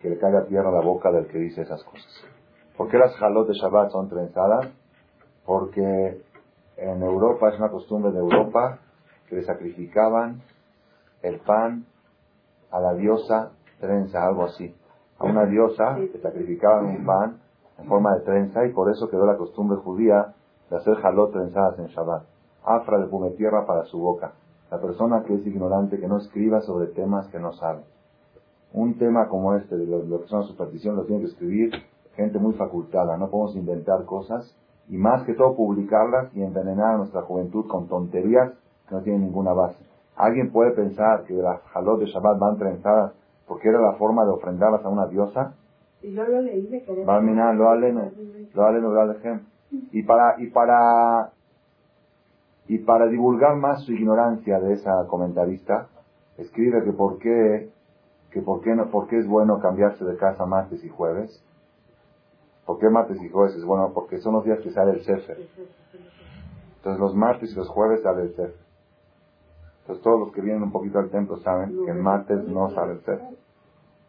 que 0.00 0.10
le 0.10 0.18
caiga 0.18 0.44
tierra 0.46 0.68
a 0.68 0.72
la 0.72 0.80
boca 0.80 1.10
del 1.10 1.26
que 1.26 1.38
dice 1.38 1.62
esas 1.62 1.82
cosas. 1.84 2.24
¿Por 2.76 2.88
qué 2.88 2.98
las 2.98 3.14
jalot 3.16 3.46
de 3.46 3.54
Shabbat 3.54 3.90
son 3.90 4.08
trenzadas? 4.08 4.68
Porque 5.46 6.20
en 6.76 7.02
Europa 7.02 7.50
es 7.50 7.58
una 7.58 7.70
costumbre 7.70 8.10
de 8.10 8.18
Europa 8.18 8.80
que 9.28 9.36
le 9.36 9.44
sacrificaban 9.44 10.42
el 11.22 11.38
pan 11.40 11.86
a 12.72 12.80
la 12.80 12.94
diosa 12.94 13.52
trenza, 13.78 14.26
algo 14.26 14.44
así. 14.44 14.74
A 15.18 15.24
una 15.24 15.46
diosa 15.46 15.96
le 15.98 16.20
sacrificaban 16.20 16.86
un 16.86 17.06
pan 17.06 17.40
en 17.78 17.86
forma 17.86 18.16
de 18.16 18.24
trenza 18.24 18.66
y 18.66 18.72
por 18.72 18.90
eso 18.90 19.08
quedó 19.08 19.24
la 19.24 19.36
costumbre 19.36 19.78
judía 19.78 20.34
de 20.68 20.76
hacer 20.76 20.96
jalot 20.96 21.32
trenzadas 21.32 21.78
en 21.78 21.86
Shabbat. 21.86 22.24
Afra 22.64 22.98
de 22.98 23.30
tierra 23.36 23.66
para 23.66 23.84
su 23.84 23.98
boca. 24.00 24.32
La 24.70 24.80
persona 24.80 25.22
que 25.22 25.34
es 25.34 25.46
ignorante, 25.46 26.00
que 26.00 26.08
no 26.08 26.18
escriba 26.18 26.60
sobre 26.62 26.88
temas 26.88 27.28
que 27.28 27.38
no 27.38 27.52
sabe. 27.52 27.82
Un 28.72 28.98
tema 28.98 29.28
como 29.28 29.54
este, 29.54 29.76
de 29.76 29.86
lo, 29.86 30.20
que 30.20 30.26
son 30.26 30.40
las 30.40 30.48
supersticiones, 30.48 30.98
lo 30.98 31.04
tiene 31.04 31.22
que 31.22 31.28
escribir 31.28 31.70
gente 32.16 32.38
muy 32.38 32.54
facultada, 32.54 33.16
no 33.16 33.28
podemos 33.28 33.56
inventar 33.56 34.04
cosas 34.04 34.56
y 34.88 34.96
más 34.96 35.24
que 35.24 35.34
todo 35.34 35.56
publicarlas 35.56 36.34
y 36.34 36.42
envenenar 36.42 36.94
a 36.94 36.98
nuestra 36.98 37.22
juventud 37.22 37.66
con 37.66 37.88
tonterías 37.88 38.52
que 38.88 38.94
no 38.94 39.02
tienen 39.02 39.22
ninguna 39.22 39.52
base. 39.52 39.82
¿Alguien 40.16 40.52
puede 40.52 40.72
pensar 40.72 41.24
que 41.24 41.34
las 41.34 41.60
jalot 41.72 42.00
de 42.00 42.06
Shabbat 42.06 42.38
van 42.38 42.58
trenzadas 42.58 43.12
porque 43.48 43.68
era 43.68 43.80
la 43.80 43.94
forma 43.94 44.24
de 44.24 44.30
ofrendarlas 44.30 44.84
a 44.84 44.88
una 44.88 45.06
diosa? 45.06 45.54
Y 46.02 46.12
yo 46.12 46.24
lo 46.24 46.40
leí, 46.40 46.68
lo 46.68 47.04
Y 49.90 50.02
para, 50.02 50.40
y 50.40 50.46
para, 50.48 51.32
y 52.68 52.78
para 52.78 53.06
divulgar 53.06 53.56
más 53.56 53.82
su 53.84 53.92
ignorancia 53.92 54.60
de 54.60 54.74
esa 54.74 55.06
comentarista, 55.08 55.88
escribe 56.36 56.84
que 56.84 56.92
por 56.92 57.18
qué, 57.18 57.70
que 58.30 58.42
por 58.42 58.60
qué 58.60 58.74
no, 58.74 58.90
por 58.90 59.08
qué 59.08 59.18
es 59.18 59.26
bueno 59.26 59.58
cambiarse 59.60 60.04
de 60.04 60.16
casa 60.16 60.46
martes 60.46 60.84
y 60.84 60.88
jueves, 60.88 61.42
¿Por 62.66 62.78
qué 62.78 62.88
martes 62.88 63.20
y 63.22 63.28
jueves 63.28 63.54
es 63.56 63.64
bueno? 63.64 63.92
Porque 63.92 64.18
son 64.18 64.34
los 64.34 64.44
días 64.44 64.60
que 64.60 64.70
sale 64.70 64.92
el 64.92 65.04
Sefer. 65.04 65.36
Entonces 66.76 67.00
los 67.00 67.14
martes 67.14 67.52
y 67.52 67.54
los 67.54 67.68
jueves 67.68 68.02
sale 68.02 68.22
el 68.22 68.30
Sefer. 68.30 68.64
Entonces 69.82 70.02
todos 70.02 70.20
los 70.20 70.32
que 70.32 70.40
vienen 70.40 70.62
un 70.62 70.72
poquito 70.72 70.98
al 70.98 71.10
templo 71.10 71.36
saben 71.38 71.84
que 71.84 71.90
el 71.90 71.98
martes 71.98 72.42
no 72.48 72.70
sale 72.70 72.92
el 72.92 73.00
Sefer. 73.00 73.36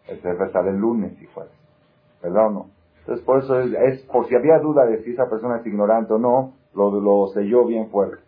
El 0.07 0.21
Sefer 0.21 0.51
sale 0.51 0.69
el 0.69 0.77
lunes 0.77 1.21
y 1.21 1.25
jueves. 1.25 1.51
¿Verdad 2.23 2.47
o 2.47 2.51
no? 2.51 2.65
Entonces 2.99 3.25
por 3.25 3.39
eso 3.39 3.59
es, 3.59 4.01
por 4.03 4.27
si 4.27 4.35
había 4.35 4.59
duda 4.59 4.85
de 4.85 5.03
si 5.03 5.11
esa 5.11 5.29
persona 5.29 5.57
es 5.57 5.65
ignorante 5.65 6.13
o 6.13 6.17
no, 6.17 6.53
lo, 6.73 6.99
lo 6.99 7.27
selló 7.27 7.65
bien 7.65 7.89
fuerte. 7.89 8.23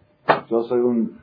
Yo 0.49 0.61
soy 0.63 0.81
un, 0.81 1.19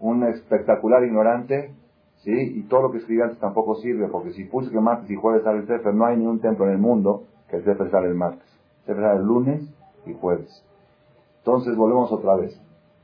un 0.00 0.24
espectacular 0.24 1.04
ignorante, 1.04 1.74
¿sí? 2.16 2.32
Y 2.32 2.62
todo 2.64 2.82
lo 2.82 2.90
que 2.90 2.98
escribí 2.98 3.20
antes 3.20 3.38
tampoco 3.38 3.76
sirve, 3.76 4.08
porque 4.08 4.32
si 4.32 4.44
puse 4.44 4.70
que 4.70 4.80
martes 4.80 5.10
y 5.10 5.14
jueves 5.14 5.44
sale 5.44 5.60
el 5.60 5.66
Sefer, 5.66 5.94
no 5.94 6.06
hay 6.06 6.16
ni 6.16 6.26
un 6.26 6.40
templo 6.40 6.66
en 6.66 6.72
el 6.72 6.78
mundo 6.78 7.24
que 7.50 7.56
el 7.56 7.64
Sefer 7.64 7.90
sale 7.90 8.06
el 8.06 8.14
martes. 8.14 8.48
se 8.86 8.94
sale 8.94 9.18
el 9.18 9.24
lunes 9.24 9.62
y 10.06 10.14
jueves. 10.14 10.64
Entonces 11.38 11.76
volvemos 11.76 12.12
otra 12.12 12.36
vez. 12.36 12.58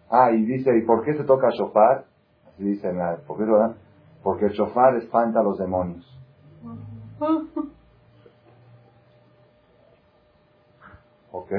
Ah, 0.09 0.31
y 0.31 0.45
dice, 0.45 0.71
¿y 0.79 0.87
por 0.87 1.05
qué 1.05 1.15
se 1.15 1.25
toca 1.25 1.49
shofar? 1.51 2.05
Así 2.49 2.63
dice 2.63 2.89
¿por 3.27 3.39
qué 3.39 3.45
lo 3.45 3.59
dan? 3.59 3.77
Porque 4.23 4.47
el 4.47 4.53
shofar 4.53 4.97
espanta 4.97 5.41
a 5.41 5.43
los 5.43 5.59
demonios. 5.59 6.05
Ok. 11.33 11.51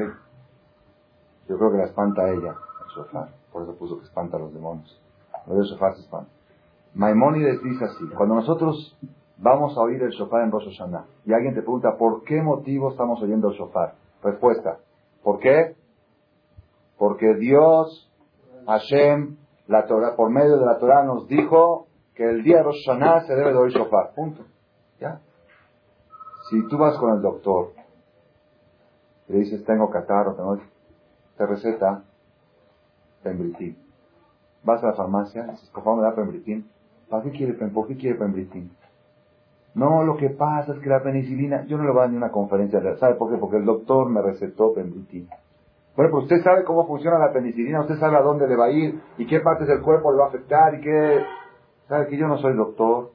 Yo 1.49 1.57
creo 1.57 1.71
que 1.71 1.77
la 1.77 1.85
espanta 1.85 2.23
a 2.23 2.29
ella, 2.29 2.55
el 2.55 2.95
shofar. 2.95 3.29
Por 3.51 3.63
eso 3.63 3.75
puso 3.75 3.99
que 3.99 4.05
espanta 4.05 4.37
a 4.37 4.39
los 4.39 4.53
demonios. 4.53 5.01
el 5.47 5.61
shofar 5.63 5.93
se 5.95 6.01
espanta. 6.01 6.31
Maimónides 6.93 7.61
dice 7.63 7.85
así, 7.85 8.05
cuando 8.15 8.35
nosotros 8.35 8.97
vamos 9.37 9.77
a 9.77 9.81
oír 9.81 10.01
el 10.01 10.09
shofar 10.09 10.43
en 10.43 10.51
Rosh 10.51 10.65
Hashanah. 10.65 11.05
Y 11.25 11.33
alguien 11.33 11.53
te 11.53 11.61
pregunta, 11.61 11.97
¿por 11.97 12.23
qué 12.23 12.41
motivo 12.41 12.91
estamos 12.91 13.21
oyendo 13.21 13.49
el 13.49 13.57
shofar? 13.57 13.95
Respuesta, 14.23 14.79
¿por 15.23 15.39
qué? 15.39 15.75
Porque 16.97 17.35
Dios, 17.35 18.11
Hashem, 18.65 19.37
la 19.67 19.85
Torah, 19.85 20.15
por 20.15 20.31
medio 20.31 20.57
de 20.57 20.65
la 20.65 20.79
Torah 20.79 21.03
nos 21.03 21.27
dijo 21.27 21.87
que 22.15 22.23
el 22.23 22.43
día 22.43 22.57
de 22.57 22.63
Rosh 22.63 22.85
Hashanah 22.87 23.27
se 23.27 23.35
debe 23.35 23.51
de 23.51 23.57
oír 23.57 23.71
shofar. 23.71 24.13
Punto. 24.15 24.43
¿Ya? 24.99 25.21
Si 26.49 26.67
tú 26.67 26.77
vas 26.77 26.97
con 26.97 27.13
el 27.15 27.21
doctor 27.21 27.73
y 29.27 29.33
le 29.33 29.39
dices, 29.39 29.63
tengo 29.65 29.89
catarro, 29.89 30.35
tengo... 30.35 30.57
te 31.37 31.45
receta 31.45 32.03
pembritín. 33.21 33.77
Vas 34.63 34.83
a 34.83 34.87
la 34.87 34.93
farmacia, 34.93 35.43
dices, 35.43 35.69
por 35.69 35.83
favor 35.83 36.01
me 36.01 36.09
da 36.09 36.15
pembritín. 36.15 36.69
¿Para 37.09 37.23
qué 37.23 37.31
quiere, 37.31 37.53
¿Por 37.53 37.87
qué 37.87 37.95
quiere 37.95 38.17
pembritín? 38.17 38.71
No, 39.77 40.03
lo 40.03 40.17
que 40.17 40.31
pasa 40.31 40.73
es 40.73 40.79
que 40.79 40.89
la 40.89 41.03
penicilina, 41.03 41.63
yo 41.67 41.77
no 41.77 41.83
le 41.83 41.91
voy 41.91 41.99
a 41.99 42.01
dar 42.01 42.09
ni 42.09 42.17
una 42.17 42.31
conferencia, 42.31 42.81
¿sabe 42.97 43.13
por 43.13 43.31
qué? 43.31 43.37
Porque 43.37 43.57
el 43.57 43.65
doctor 43.65 44.09
me 44.09 44.23
recetó 44.23 44.73
penicilina. 44.73 45.35
Bueno, 45.95 46.11
pues 46.11 46.23
usted 46.23 46.41
sabe 46.43 46.63
cómo 46.63 46.87
funciona 46.87 47.19
la 47.19 47.31
penicilina, 47.31 47.81
usted 47.81 47.99
sabe 47.99 48.17
a 48.17 48.21
dónde 48.21 48.47
le 48.47 48.55
va 48.55 48.65
a 48.65 48.71
ir 48.71 48.99
y 49.19 49.27
qué 49.27 49.39
partes 49.39 49.67
del 49.67 49.83
cuerpo 49.83 50.11
le 50.11 50.17
va 50.17 50.25
a 50.25 50.27
afectar 50.29 50.73
y 50.73 50.81
qué... 50.81 51.21
¿Sabe 51.87 52.07
que 52.07 52.17
yo 52.17 52.27
no 52.27 52.39
soy 52.39 52.55
doctor? 52.55 53.11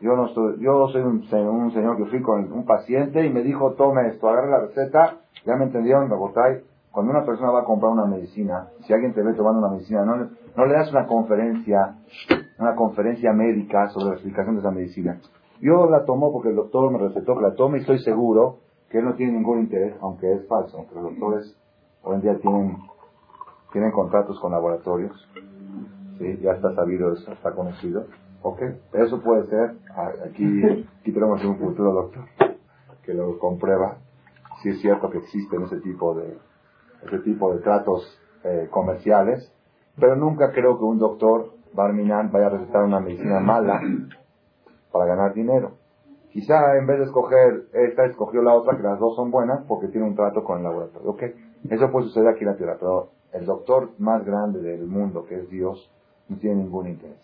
Yo 0.00 0.14
no 0.14 0.28
soy, 0.28 0.60
yo 0.60 0.86
soy 0.92 1.02
un, 1.02 1.24
un 1.32 1.72
señor 1.72 1.96
que 1.96 2.04
fui 2.04 2.22
con 2.22 2.52
un 2.52 2.64
paciente 2.64 3.26
y 3.26 3.32
me 3.32 3.42
dijo, 3.42 3.72
tome 3.72 4.06
esto, 4.06 4.28
agarre 4.28 4.50
la 4.50 4.60
receta, 4.60 5.16
ya 5.44 5.56
me 5.56 5.64
entendieron, 5.64 6.08
Bogotá, 6.08 6.42
cuando 6.92 7.10
una 7.10 7.24
persona 7.24 7.50
va 7.50 7.62
a 7.62 7.64
comprar 7.64 7.90
una 7.90 8.06
medicina, 8.06 8.68
si 8.86 8.92
alguien 8.92 9.12
te 9.12 9.22
ve 9.22 9.34
tomando 9.34 9.58
una 9.58 9.70
medicina, 9.74 10.04
no, 10.04 10.16
no 10.56 10.66
le 10.66 10.72
das 10.72 10.88
una 10.92 11.06
conferencia, 11.06 11.96
una 12.60 12.76
conferencia 12.76 13.32
médica 13.32 13.88
sobre 13.88 14.06
la 14.06 14.12
explicación 14.12 14.54
de 14.54 14.60
esa 14.60 14.70
medicina. 14.70 15.18
Yo 15.60 15.88
la 15.88 16.04
tomo 16.04 16.32
porque 16.32 16.50
el 16.50 16.56
doctor 16.56 16.90
me 16.90 16.98
recetó 16.98 17.34
que 17.36 17.42
la 17.42 17.54
tome 17.54 17.78
y 17.78 17.80
estoy 17.80 17.98
seguro 18.00 18.58
que 18.90 18.98
él 18.98 19.04
no 19.04 19.14
tiene 19.14 19.32
ningún 19.32 19.60
interés, 19.60 19.94
aunque 20.00 20.32
es 20.32 20.46
falso, 20.46 20.78
aunque 20.78 20.94
los 20.94 21.04
doctores 21.04 21.56
hoy 22.02 22.16
en 22.16 22.20
día 22.20 22.38
tienen, 22.38 22.76
tienen 23.72 23.90
contratos 23.90 24.38
con 24.40 24.52
laboratorios. 24.52 25.16
¿sí? 26.18 26.38
Ya 26.42 26.52
está 26.52 26.74
sabido 26.74 27.12
eso, 27.12 27.32
está 27.32 27.52
conocido. 27.52 28.06
Ok, 28.42 28.62
eso 28.92 29.20
puede 29.22 29.46
ser, 29.46 29.76
aquí, 30.24 30.44
aquí 31.00 31.12
tenemos 31.12 31.44
un 31.44 31.58
futuro 31.58 31.92
doctor 31.92 32.24
que 33.02 33.14
lo 33.14 33.38
comprueba, 33.38 33.98
si 34.62 34.70
es 34.70 34.80
cierto 34.80 35.10
que 35.10 35.18
existen 35.18 35.62
ese 35.62 35.80
tipo 35.80 36.14
de, 36.14 36.36
ese 37.06 37.18
tipo 37.20 37.54
de 37.54 37.60
tratos 37.60 38.20
eh, 38.44 38.68
comerciales, 38.70 39.52
pero 39.98 40.16
nunca 40.16 40.52
creo 40.52 40.76
que 40.78 40.84
un 40.84 40.98
doctor 40.98 41.52
Barminan 41.72 42.30
vaya 42.32 42.46
a 42.46 42.50
recetar 42.50 42.84
una 42.84 43.00
medicina 43.00 43.40
mala 43.40 43.80
para 44.96 45.14
ganar 45.14 45.34
dinero. 45.34 45.72
Quizá 46.30 46.76
en 46.76 46.86
vez 46.86 46.98
de 46.98 47.04
escoger 47.04 47.66
esta, 47.72 48.06
escogió 48.06 48.42
la 48.42 48.54
otra, 48.54 48.76
que 48.76 48.82
las 48.82 48.98
dos 48.98 49.16
son 49.16 49.30
buenas 49.30 49.64
porque 49.66 49.88
tiene 49.88 50.06
un 50.06 50.14
trato 50.14 50.42
con 50.44 50.58
el 50.58 50.64
laboratorio. 50.64 51.10
Ok, 51.10 51.22
eso 51.70 51.90
puede 51.90 52.06
suceder 52.06 52.28
aquí 52.28 52.44
en 52.44 52.50
la 52.50 52.56
tierra, 52.56 52.76
pero 52.78 53.10
el 53.32 53.46
doctor 53.46 53.90
más 53.98 54.24
grande 54.24 54.60
del 54.60 54.86
mundo, 54.86 55.24
que 55.26 55.36
es 55.36 55.48
Dios, 55.50 55.90
no 56.28 56.36
tiene 56.38 56.56
ningún 56.56 56.88
interés. 56.88 57.20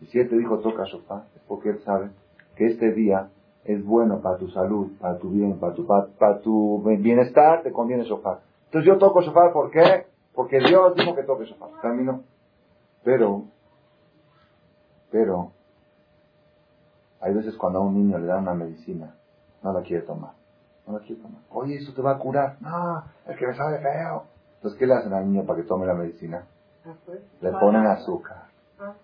Y 0.00 0.06
si 0.06 0.18
él 0.18 0.28
te 0.28 0.36
dijo 0.36 0.58
toca 0.58 0.84
shofar, 0.84 1.24
es 1.34 1.42
porque 1.46 1.70
él 1.70 1.78
sabe 1.80 2.10
que 2.56 2.66
este 2.66 2.92
día 2.92 3.30
es 3.64 3.84
bueno 3.84 4.20
para 4.20 4.38
tu 4.38 4.48
salud, 4.48 4.92
para 5.00 5.18
tu 5.18 5.30
bien, 5.30 5.58
para 5.58 5.74
tu, 5.74 5.86
para, 5.86 6.40
tu 6.40 6.82
bienestar, 6.82 7.62
te 7.62 7.72
conviene 7.72 8.04
shofar. 8.04 8.40
Entonces 8.66 8.86
yo 8.86 8.98
toco 8.98 9.20
shofar, 9.22 9.52
¿por 9.52 9.70
qué? 9.70 10.06
Porque 10.34 10.58
Dios 10.58 10.94
dijo 10.94 11.14
que 11.14 11.22
toque 11.22 11.44
shofar. 11.44 11.70
Termino. 11.82 12.22
Pero, 13.04 13.44
pero, 15.10 15.52
hay 17.20 17.34
veces 17.34 17.56
cuando 17.56 17.80
a 17.80 17.82
un 17.82 17.94
niño 17.94 18.18
le 18.18 18.26
dan 18.26 18.42
una 18.42 18.54
medicina, 18.54 19.14
no 19.62 19.72
la 19.72 19.82
quiere 19.82 20.02
tomar. 20.04 20.32
No 20.86 20.98
la 20.98 21.04
quiere 21.04 21.20
tomar. 21.20 21.42
Oye, 21.50 21.76
eso 21.76 21.92
te 21.92 22.02
va 22.02 22.12
a 22.12 22.18
curar. 22.18 22.56
No, 22.60 23.02
es 23.26 23.36
que 23.36 23.46
me 23.46 23.54
sabe 23.54 23.78
feo. 23.78 24.24
Entonces, 24.56 24.78
¿qué 24.78 24.86
le 24.86 24.94
hacen 24.94 25.12
al 25.12 25.30
niño 25.30 25.44
para 25.44 25.60
que 25.60 25.66
tome 25.66 25.86
la 25.86 25.94
medicina? 25.94 26.46
Ah, 26.86 26.94
pues. 27.04 27.20
Le 27.40 27.52
ponen 27.52 27.86
azúcar. 27.86 28.44
Ah. 28.78 28.94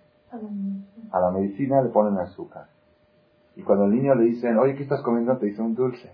A 1.12 1.21
la 1.21 1.30
medicina 1.30 1.83
le 1.83 1.90
ponen 1.90 2.18
azúcar. 2.18 2.66
Y 3.56 3.62
cuando 3.62 3.85
el 3.85 3.92
niño 3.92 4.14
le 4.14 4.25
dicen, 4.25 4.59
oye, 4.59 4.75
¿qué 4.75 4.83
estás 4.83 5.02
comiendo? 5.02 5.37
Te 5.37 5.47
dice 5.47 5.62
un 5.62 5.75
dulce. 5.75 6.12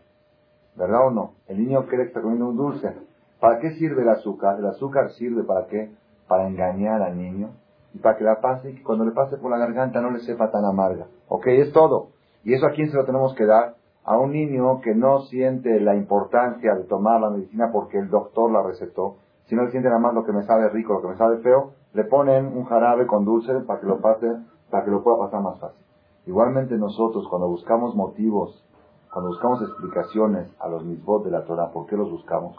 ¿Verdad 0.76 1.06
o 1.06 1.10
no? 1.10 1.34
El 1.46 1.58
niño 1.58 1.86
cree 1.86 2.02
que 2.02 2.08
está 2.08 2.20
comiendo 2.20 2.48
un 2.48 2.56
dulce. 2.56 2.94
¿Para 3.38 3.60
qué 3.60 3.72
sirve 3.76 4.02
el 4.02 4.08
azúcar? 4.08 4.58
El 4.58 4.66
azúcar 4.66 5.10
sirve 5.12 5.44
para 5.44 5.66
qué? 5.66 5.94
Para 6.28 6.48
engañar 6.48 7.02
al 7.02 7.16
niño 7.16 7.50
y 7.92 7.98
para 7.98 8.16
que 8.16 8.24
la 8.24 8.40
pase 8.40 8.74
que 8.74 8.82
cuando 8.82 9.04
le 9.04 9.12
pase 9.12 9.36
por 9.36 9.50
la 9.50 9.58
garganta 9.58 10.00
no 10.00 10.10
le 10.10 10.20
sepa 10.20 10.50
tan 10.50 10.64
amarga. 10.64 11.06
¿Ok? 11.28 11.46
Es 11.48 11.72
todo. 11.72 12.08
¿Y 12.44 12.54
eso 12.54 12.66
a 12.66 12.70
quién 12.70 12.90
se 12.90 12.96
lo 12.96 13.04
tenemos 13.04 13.34
que 13.34 13.44
dar? 13.44 13.74
A 14.04 14.18
un 14.18 14.32
niño 14.32 14.80
que 14.80 14.94
no 14.94 15.20
siente 15.22 15.80
la 15.80 15.94
importancia 15.94 16.74
de 16.74 16.84
tomar 16.84 17.20
la 17.20 17.30
medicina 17.30 17.70
porque 17.72 17.98
el 17.98 18.08
doctor 18.08 18.50
la 18.50 18.62
recetó, 18.62 19.16
si 19.46 19.54
no 19.56 19.64
le 19.64 19.70
siente 19.72 19.88
nada 19.88 20.00
más 20.00 20.14
lo 20.14 20.24
que 20.24 20.32
me 20.32 20.44
sabe 20.44 20.68
rico, 20.70 20.94
lo 20.94 21.02
que 21.02 21.08
me 21.08 21.16
sabe 21.16 21.38
feo, 21.38 21.72
le 21.92 22.04
ponen 22.04 22.46
un 22.46 22.64
jarabe 22.64 23.06
con 23.06 23.24
dulce 23.24 23.52
para 23.66 23.80
que 23.80 23.86
lo 23.86 24.00
pase, 24.00 24.26
para 24.70 24.84
que 24.84 24.90
lo 24.90 25.02
pueda 25.02 25.18
pasar 25.18 25.42
más 25.42 25.58
fácil. 25.58 25.84
Igualmente 26.26 26.76
nosotros 26.76 27.26
cuando 27.28 27.48
buscamos 27.48 27.94
motivos, 27.94 28.64
cuando 29.12 29.30
buscamos 29.30 29.60
explicaciones 29.62 30.48
a 30.60 30.68
los 30.68 30.84
misbot 30.84 31.24
de 31.24 31.32
la 31.32 31.44
Torah, 31.44 31.70
¿por 31.72 31.86
qué 31.86 31.96
los 31.96 32.10
buscamos? 32.10 32.56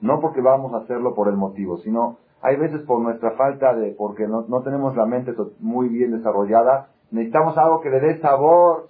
No 0.00 0.20
porque 0.20 0.40
vamos 0.40 0.72
a 0.72 0.78
hacerlo 0.78 1.14
por 1.14 1.28
el 1.28 1.36
motivo, 1.36 1.78
sino 1.78 2.18
hay 2.40 2.56
veces 2.56 2.82
por 2.82 3.00
nuestra 3.00 3.32
falta 3.32 3.74
de, 3.74 3.94
porque 3.96 4.26
no, 4.26 4.44
no 4.48 4.62
tenemos 4.62 4.96
la 4.96 5.06
mente 5.06 5.34
muy 5.58 5.88
bien 5.88 6.12
desarrollada, 6.12 6.88
necesitamos 7.10 7.56
algo 7.58 7.80
que 7.80 7.90
le 7.90 8.00
dé 8.00 8.20
sabor 8.20 8.88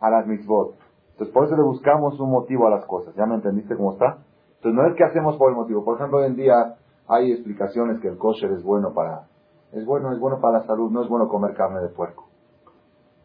a 0.00 0.10
las 0.10 0.26
mitzvot. 0.26 0.74
Entonces 1.12 1.32
por 1.32 1.46
eso 1.46 1.56
le 1.56 1.62
buscamos 1.62 2.20
un 2.20 2.30
motivo 2.30 2.66
a 2.66 2.70
las 2.70 2.84
cosas. 2.84 3.14
¿Ya 3.14 3.24
me 3.24 3.36
entendiste 3.36 3.76
cómo 3.76 3.92
está? 3.92 4.18
Entonces 4.56 4.74
no 4.74 4.86
es 4.86 4.96
que 4.96 5.04
hacemos 5.04 5.36
por 5.36 5.50
el 5.50 5.56
motivo. 5.56 5.84
Por 5.84 5.96
ejemplo, 5.96 6.18
hoy 6.18 6.26
en 6.26 6.36
día 6.36 6.76
hay 7.08 7.32
explicaciones 7.32 8.00
que 8.00 8.08
el 8.08 8.18
kosher 8.18 8.50
es 8.52 8.62
bueno 8.62 8.92
para, 8.92 9.26
es 9.72 9.86
bueno, 9.86 10.12
es 10.12 10.18
bueno 10.18 10.40
para 10.40 10.58
la 10.58 10.66
salud, 10.66 10.90
no 10.90 11.02
es 11.02 11.08
bueno 11.08 11.28
comer 11.28 11.54
carne 11.54 11.80
de 11.80 11.88
puerco. 11.88 12.24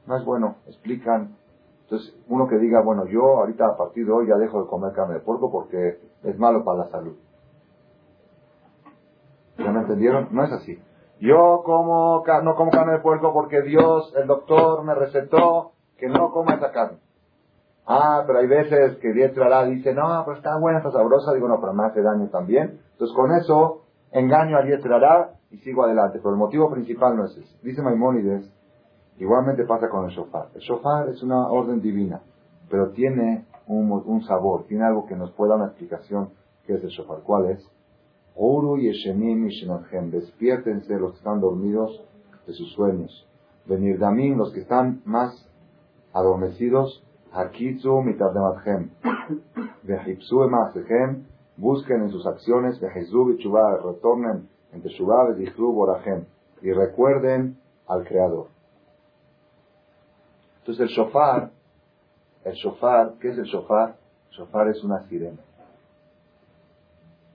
No 0.08 0.16
es 0.16 0.24
bueno, 0.24 0.56
explican. 0.68 1.36
Entonces, 1.84 2.16
uno 2.30 2.48
que 2.48 2.58
diga, 2.58 2.82
bueno, 2.82 3.06
yo 3.06 3.40
ahorita 3.40 3.66
a 3.66 3.78
partir 3.78 4.06
de 4.06 4.12
hoy 4.12 4.28
ya 4.28 4.38
dejo 4.38 4.62
de 4.62 4.70
comer 4.70 4.94
carne 4.94 5.16
de 5.16 5.20
puerco 5.20 5.52
porque 5.52 6.00
es 6.24 6.40
malo 6.40 6.64
para 6.64 6.86
la 6.86 6.90
salud. 6.90 7.18
¿Ya 9.58 9.72
me 9.72 9.82
entendieron? 9.82 10.30
No 10.32 10.44
es 10.44 10.52
así. 10.52 10.80
Yo 11.20 11.62
como, 11.64 12.24
no 12.44 12.56
como 12.56 12.72
carne 12.72 12.94
de 12.94 13.00
puerco 13.00 13.32
porque 13.32 13.62
Dios, 13.62 14.14
el 14.18 14.28
doctor, 14.28 14.84
me 14.84 14.96
recetó 14.96 15.74
que 15.98 16.08
no 16.08 16.32
coma 16.32 16.56
esa 16.56 16.72
carne. 16.72 16.98
Ah, 17.86 18.24
pero 18.26 18.40
hay 18.40 18.48
veces 18.48 18.98
que 18.98 19.12
Diestra 19.14 19.66
dice, 19.66 19.94
no, 19.94 20.24
pero 20.26 20.38
está 20.38 20.58
buena, 20.58 20.80
está 20.80 20.92
sabrosa. 20.92 21.34
Digo, 21.34 21.48
no, 21.48 21.60
pero 21.60 21.74
me 21.74 21.86
hace 21.86 22.02
daño 22.02 22.30
también. 22.30 22.80
Entonces 22.94 23.16
con 23.16 23.32
eso 23.36 23.84
engaño 24.12 24.58
a 24.58 24.64
Diestra 24.64 25.32
y 25.52 25.58
sigo 25.58 25.84
adelante. 25.84 26.20
Pero 26.20 26.32
el 26.32 26.40
motivo 26.40 26.72
principal 26.72 27.16
no 27.16 27.26
es 27.26 27.38
ese. 27.38 27.60
Dice 27.62 27.82
Maimónides, 27.82 28.52
igualmente 29.18 29.64
pasa 29.66 29.90
con 29.90 30.06
el 30.06 30.12
shofar. 30.12 30.48
El 30.56 30.62
shofar 30.62 31.10
es 31.10 31.22
una 31.22 31.48
orden 31.50 31.82
divina, 31.82 32.22
pero 32.70 32.92
tiene 32.92 33.46
un, 33.68 34.24
sabor, 34.24 34.66
tiene 34.66 34.86
algo 34.86 35.06
que 35.06 35.16
nos 35.16 35.32
puede 35.32 35.50
dar 35.50 35.60
una 35.60 35.68
explicación 35.68 36.30
qué 36.66 36.74
es 36.74 36.84
el 36.84 36.90
shofar. 36.90 37.20
¿Cuál 37.24 37.52
es? 37.52 37.72
Oru 38.36 38.78
Yeshenim 38.78 39.48
despiértense 40.12 40.98
los 40.98 41.12
que 41.12 41.18
están 41.18 41.42
dormidos 41.42 42.02
de 42.48 42.54
sus 42.54 42.72
sueños. 42.74 43.28
Venir 43.66 44.00
Damim, 44.00 44.38
los 44.38 44.52
que 44.54 44.62
están 44.62 45.02
más 45.06 45.48
adormecidos, 46.14 47.04
Hakitzu 47.34 48.02
mitadnematchem. 48.02 48.90
Vejipsu 49.84 50.44
emasechem, 50.44 51.26
busquen 51.58 52.02
en 52.04 52.10
sus 52.10 52.26
acciones, 52.26 52.80
Vejezu 52.80 53.26
bichubá, 53.26 53.78
retornen 53.78 54.50
en 54.74 54.82
Teshuvah, 54.82 55.32
Vejichlu 55.32 55.72
borahem, 55.74 56.26
y 56.62 56.72
recuerden 56.72 57.58
al 57.88 58.06
Creador. 58.06 58.48
Entonces 60.60 60.90
el 60.90 60.96
shofar, 60.96 61.52
el 62.46 62.54
shofar, 62.54 63.14
¿qué 63.20 63.30
es 63.30 63.38
el 63.38 63.46
shofar? 63.46 63.96
Shofar 64.32 64.70
es 64.70 64.84
una 64.84 65.08
sirena. 65.08 65.40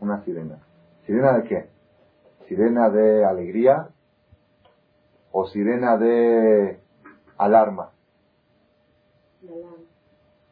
Una 0.00 0.22
sirena. 0.24 0.65
¿Sirena 1.06 1.38
de 1.38 1.48
qué? 1.48 1.70
¿Sirena 2.48 2.90
de 2.90 3.24
alegría 3.24 3.90
o 5.30 5.46
sirena 5.46 5.96
de 5.96 6.80
alarma? 7.38 7.92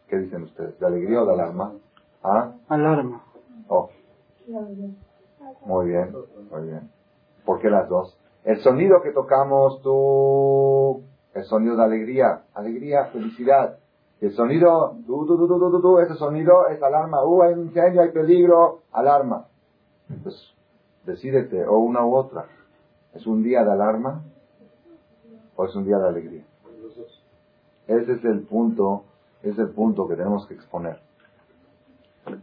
¿Qué 0.09 0.17
dicen 0.17 0.45
ustedes? 0.45 0.79
¿De 0.79 0.87
alegría 0.87 1.23
o 1.23 1.27
de 1.27 1.33
alarma? 1.33 1.73
¿Ah? 2.23 2.53
Alarma. 2.69 3.25
Oh. 3.69 3.91
Muy 5.65 5.89
bien, 5.89 6.15
muy 6.51 6.69
bien. 6.69 6.91
¿Por 7.45 7.61
qué 7.61 7.69
las 7.69 7.89
dos? 7.89 8.17
El 8.45 8.61
sonido 8.61 9.03
que 9.03 9.11
tocamos 9.11 9.83
tú, 9.83 11.03
el 11.35 11.45
sonido 11.45 11.77
de 11.77 11.83
alegría, 11.83 12.45
alegría, 12.55 13.07
felicidad. 13.07 13.79
El 14.21 14.33
sonido, 14.33 14.97
tú, 15.05 15.27
tú, 15.27 15.37
tú, 15.37 15.49
tú, 15.49 15.71
tú, 15.71 15.81
tú, 15.83 15.99
ese 15.99 16.15
sonido 16.15 16.69
es 16.69 16.81
alarma. 16.81 17.25
Uh, 17.25 17.43
hay 17.43 17.55
un 17.55 17.61
incendio, 17.63 18.03
hay 18.03 18.13
peligro, 18.13 18.83
alarma. 18.93 19.49
Pues 20.23 20.55
decídete, 21.05 21.67
o 21.67 21.79
una 21.79 22.05
u 22.05 22.15
otra. 22.15 22.47
¿Es 23.15 23.27
un 23.27 23.43
día 23.43 23.65
de 23.65 23.73
alarma 23.73 24.23
o 25.57 25.65
es 25.65 25.75
un 25.75 25.85
día 25.85 25.99
de 25.99 26.09
alegría? 26.09 26.45
Ese 27.87 28.13
es 28.13 28.25
el 28.25 28.43
punto, 28.43 29.05
es 29.43 29.59
el 29.59 29.71
punto 29.71 30.09
que 30.09 30.17
tenemos 30.17 30.47
que 30.47 30.55
exponer. 30.55 31.01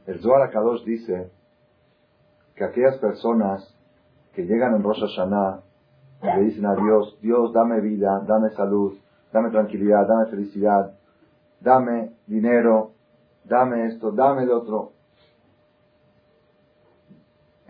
El 0.05 0.21
Zohar 0.21 0.43
Akadosh 0.43 0.83
dice 0.83 1.31
que 2.55 2.63
aquellas 2.63 2.97
personas 2.97 3.75
que 4.33 4.43
llegan 4.43 4.75
en 4.75 4.83
Rosh 4.83 5.01
Hashanah 5.01 5.61
y 6.21 6.25
le 6.25 6.41
dicen 6.43 6.65
a 6.67 6.75
Dios, 6.75 7.17
Dios, 7.21 7.51
dame 7.53 7.81
vida, 7.81 8.23
dame 8.27 8.51
salud, 8.51 8.93
dame 9.33 9.49
tranquilidad, 9.49 10.07
dame 10.07 10.29
felicidad, 10.29 10.93
dame 11.59 12.11
dinero, 12.27 12.91
dame 13.45 13.87
esto, 13.87 14.11
dame 14.11 14.45
lo 14.45 14.59
otro. 14.59 14.91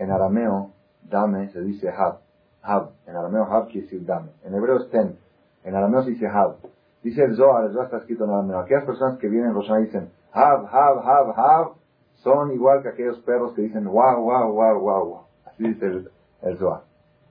En 0.02 0.10
arameo, 0.10 0.72
dame 1.08 1.48
se 1.50 1.60
dice 1.60 1.88
hab. 1.88 2.18
Hab. 2.60 2.90
En 3.06 3.14
arameo 3.14 3.44
hab 3.44 3.68
quiere 3.68 3.82
decir 3.82 4.04
dame. 4.04 4.30
En 4.42 4.52
hebreo 4.52 4.78
es 4.78 4.90
ten. 4.90 5.16
En 5.62 5.76
arameo 5.76 6.02
se 6.02 6.10
dice 6.10 6.26
hab. 6.26 6.56
Dice 7.04 7.22
el 7.22 7.36
Zohar, 7.36 7.66
el 7.66 7.72
Zohar 7.72 7.84
está 7.84 7.98
escrito 7.98 8.24
en 8.24 8.30
arameo. 8.30 8.58
Aquellas 8.58 8.84
personas 8.84 9.16
que 9.20 9.28
vienen 9.28 9.50
en 9.50 9.54
Roshan 9.54 9.84
dicen 9.84 10.10
hab, 10.32 10.66
hab, 10.66 10.98
hab, 11.06 11.38
hab, 11.38 11.72
son 12.14 12.50
igual 12.50 12.82
que 12.82 12.88
aquellos 12.88 13.20
perros 13.20 13.54
que 13.54 13.62
dicen 13.62 13.84
wow, 13.84 14.20
wow, 14.20 14.52
wow, 14.52 14.80
wow, 14.80 15.06
wow. 15.06 15.20
Así 15.46 15.68
dice 15.68 15.86
el, 15.86 16.10
el 16.42 16.58
Zohar. 16.58 16.82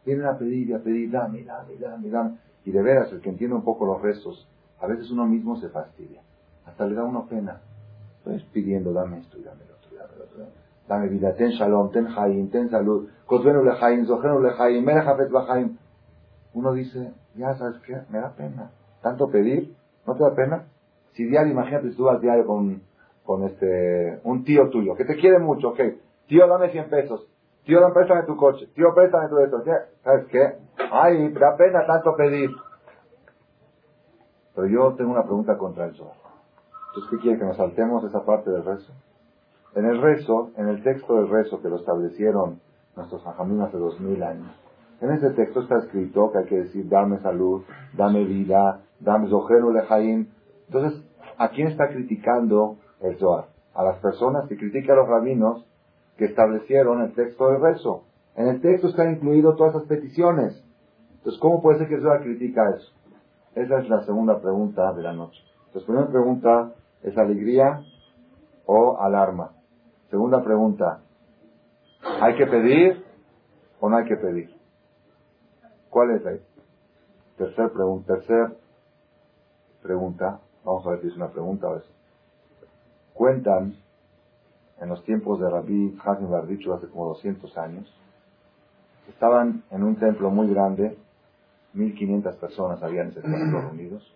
Vienen 0.06 0.28
a 0.28 0.38
pedir 0.38 0.70
y 0.70 0.74
a 0.74 0.80
pedir, 0.80 1.12
dame, 1.12 1.44
dame, 1.44 1.76
dame, 1.76 2.10
dame. 2.10 2.38
Y 2.64 2.72
de 2.72 2.82
veras, 2.82 3.12
el 3.12 3.20
que 3.20 3.32
entiende 3.32 3.54
un 3.54 3.66
poco 3.66 3.86
los 3.86 4.02
restos, 4.02 4.48
a 4.80 4.88
veces 4.88 5.12
uno 5.12 5.26
mismo 5.26 5.58
se 5.58 5.68
fastidia. 5.68 6.22
Hasta 6.66 6.86
le 6.86 6.96
da 6.96 7.04
una 7.04 7.26
pena. 7.26 7.60
Estoy 8.20 8.42
pidiendo, 8.54 8.94
dame 8.94 9.20
esto 9.20 9.38
y 9.38 9.44
dame 9.44 9.66
lo 9.66 9.76
otro, 9.76 9.98
dame 9.98 10.18
lo 10.18 10.24
otro 10.24 10.38
dame 10.40 10.71
vida, 11.10 11.34
ten 11.36 11.52
shalom, 11.52 11.92
ten 11.92 12.08
haim, 12.08 12.50
ten 12.50 12.70
salud, 12.70 13.10
kotvenu 13.26 13.64
lehaim, 13.64 14.06
zohenu 14.06 14.40
lehaim, 14.42 14.84
merejafet 14.84 15.32
bahaim. 15.32 15.78
Uno 16.54 16.74
dice, 16.74 17.14
ya 17.36 17.56
sabes 17.56 17.80
qué, 17.86 17.96
me 18.10 18.20
da 18.20 18.34
pena. 18.36 18.72
Tanto 19.02 19.28
pedir, 19.30 19.74
¿no 20.06 20.16
te 20.16 20.24
da 20.24 20.36
pena? 20.36 20.66
Si 21.14 21.26
diario, 21.26 21.54
imagínate, 21.54 21.92
si 21.92 21.98
tú 21.98 22.06
vas 22.06 22.20
diario 22.20 22.46
con, 22.46 22.82
con 23.24 23.44
este, 23.44 24.20
un 24.24 24.44
tío 24.44 24.70
tuyo, 24.70 24.96
que 24.96 25.06
te 25.06 25.16
quiere 25.16 25.40
mucho, 25.40 25.70
ok, 25.70 25.80
tío, 26.28 26.48
dame 26.48 26.70
100 26.72 26.90
pesos, 26.90 27.28
tío, 27.66 27.80
dame, 27.80 27.94
préstame 27.94 28.24
tu 28.24 28.36
coche, 28.36 28.68
tío, 28.76 28.94
préstame 28.94 29.30
tu 29.30 29.40
esto, 29.40 29.64
¿sabes 30.04 30.26
qué? 30.28 30.56
Ay, 30.92 31.32
da 31.34 31.56
pena 31.56 31.86
tanto 31.88 32.16
pedir. 32.16 32.50
Pero 34.54 34.68
yo 34.68 34.96
tengo 34.96 35.12
una 35.12 35.24
pregunta 35.24 35.58
contra 35.58 35.86
el 35.86 35.96
Zohar. 35.96 36.16
Entonces, 36.90 37.10
¿qué 37.10 37.18
quiere 37.20 37.40
que 37.40 37.46
nos 37.46 37.56
saltemos 37.56 38.04
esa 38.04 38.26
parte 38.26 38.52
del 38.52 38.66
rezo? 38.66 38.92
En 39.74 39.86
el 39.86 40.02
rezo, 40.02 40.52
en 40.58 40.68
el 40.68 40.84
texto 40.84 41.16
del 41.16 41.30
rezo 41.30 41.62
que 41.62 41.70
lo 41.70 41.78
establecieron 41.78 42.60
nuestros 42.96 43.26
ajamín 43.26 43.62
hace 43.62 43.78
dos 43.78 44.00
mil 44.02 44.22
años, 44.22 44.52
en 45.00 45.12
ese 45.12 45.32
texto 45.32 45.62
está 45.62 45.78
escrito 45.80 46.32
que 46.32 46.40
hay 46.40 46.46
que 46.46 46.58
decir, 46.58 46.90
dame 46.90 47.20
salud, 47.22 47.64
dame 47.98 48.24
vida, 48.24 48.82
dame 49.00 49.30
zohenu 49.30 49.72
lejaim. 49.72 50.28
Entonces, 50.68 51.04
¿a 51.38 51.50
quién 51.50 51.70
está 51.70 51.90
criticando 51.90 52.78
el 53.02 53.18
Zohar? 53.18 53.46
A 53.74 53.84
las 53.84 53.98
personas 53.98 54.48
que 54.48 54.58
critican 54.58 54.98
a 54.98 55.02
los 55.02 55.10
rabinos 55.10 55.66
que 56.18 56.26
establecieron 56.26 57.02
el 57.02 57.14
texto 57.14 57.48
del 57.50 57.62
rezo. 57.62 58.04
En 58.36 58.48
el 58.48 58.62
texto 58.62 58.90
están 58.90 59.14
incluidas 59.14 59.56
todas 59.56 59.74
esas 59.76 59.88
peticiones. 59.88 60.64
Entonces, 61.18 61.42
¿cómo 61.42 61.62
puede 61.62 61.80
ser 61.80 61.88
que 61.88 61.96
el 61.96 62.02
Zohar 62.02 62.22
critica 62.22 62.70
eso? 62.76 62.92
Esa 63.56 63.80
es 63.80 63.90
la 63.90 64.02
segunda 64.02 64.40
pregunta 64.40 64.94
de 64.94 65.02
la 65.02 65.14
noche. 65.14 65.42
Entonces, 65.68 65.84
primera 65.86 66.08
pregunta 66.10 66.74
es 67.02 67.18
alegría 67.18 67.82
o 68.68 69.00
alarma. 69.00 69.54
Segunda 70.12 70.44
pregunta, 70.44 71.00
¿hay 72.20 72.36
que 72.36 72.46
pedir 72.46 73.02
o 73.80 73.90
no 73.90 73.96
hay 73.96 74.06
que 74.06 74.18
pedir? 74.18 74.54
¿Cuál 75.90 76.12
es 76.12 76.24
la 76.24 76.34
tercer 77.38 77.72
pregunta? 77.72 78.16
Tercer 78.16 78.58
pregunta, 79.82 80.42
vamos 80.66 80.86
a 80.86 80.90
ver 80.90 81.02
si 81.02 81.08
es 81.08 81.16
una 81.16 81.30
pregunta 81.30 81.70
o 81.70 81.78
es. 81.78 81.84
Cuentan 83.14 83.76
en 84.82 84.90
los 84.90 85.02
tiempos 85.06 85.40
de 85.40 85.50
Rabbi 85.50 85.98
Hazim 86.04 86.30
Bardicho 86.30 86.74
hace 86.74 86.90
como 86.90 87.06
200 87.06 87.58
años, 87.58 87.90
estaban 89.08 89.64
en 89.72 89.84
un 89.84 89.96
templo 89.96 90.30
muy 90.30 90.54
grande 90.54 90.98
1500 91.74 92.36
personas 92.36 92.84
habían 92.84 93.08
en 93.08 93.12
ese 93.12 93.22
templo 93.22 93.62
reunidos. 93.62 94.14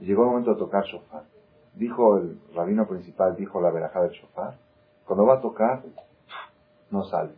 Y 0.00 0.06
llegó 0.06 0.24
el 0.24 0.30
momento 0.30 0.54
de 0.54 0.58
tocar 0.58 0.84
shofar. 0.84 1.35
Dijo 1.76 2.16
el 2.16 2.40
rabino 2.54 2.88
principal, 2.88 3.36
dijo 3.36 3.60
la 3.60 3.70
verajá 3.70 4.02
del 4.02 4.12
shofar, 4.12 4.54
cuando 5.06 5.26
va 5.26 5.34
a 5.34 5.40
tocar, 5.40 5.82
no 6.90 7.04
sale. 7.04 7.32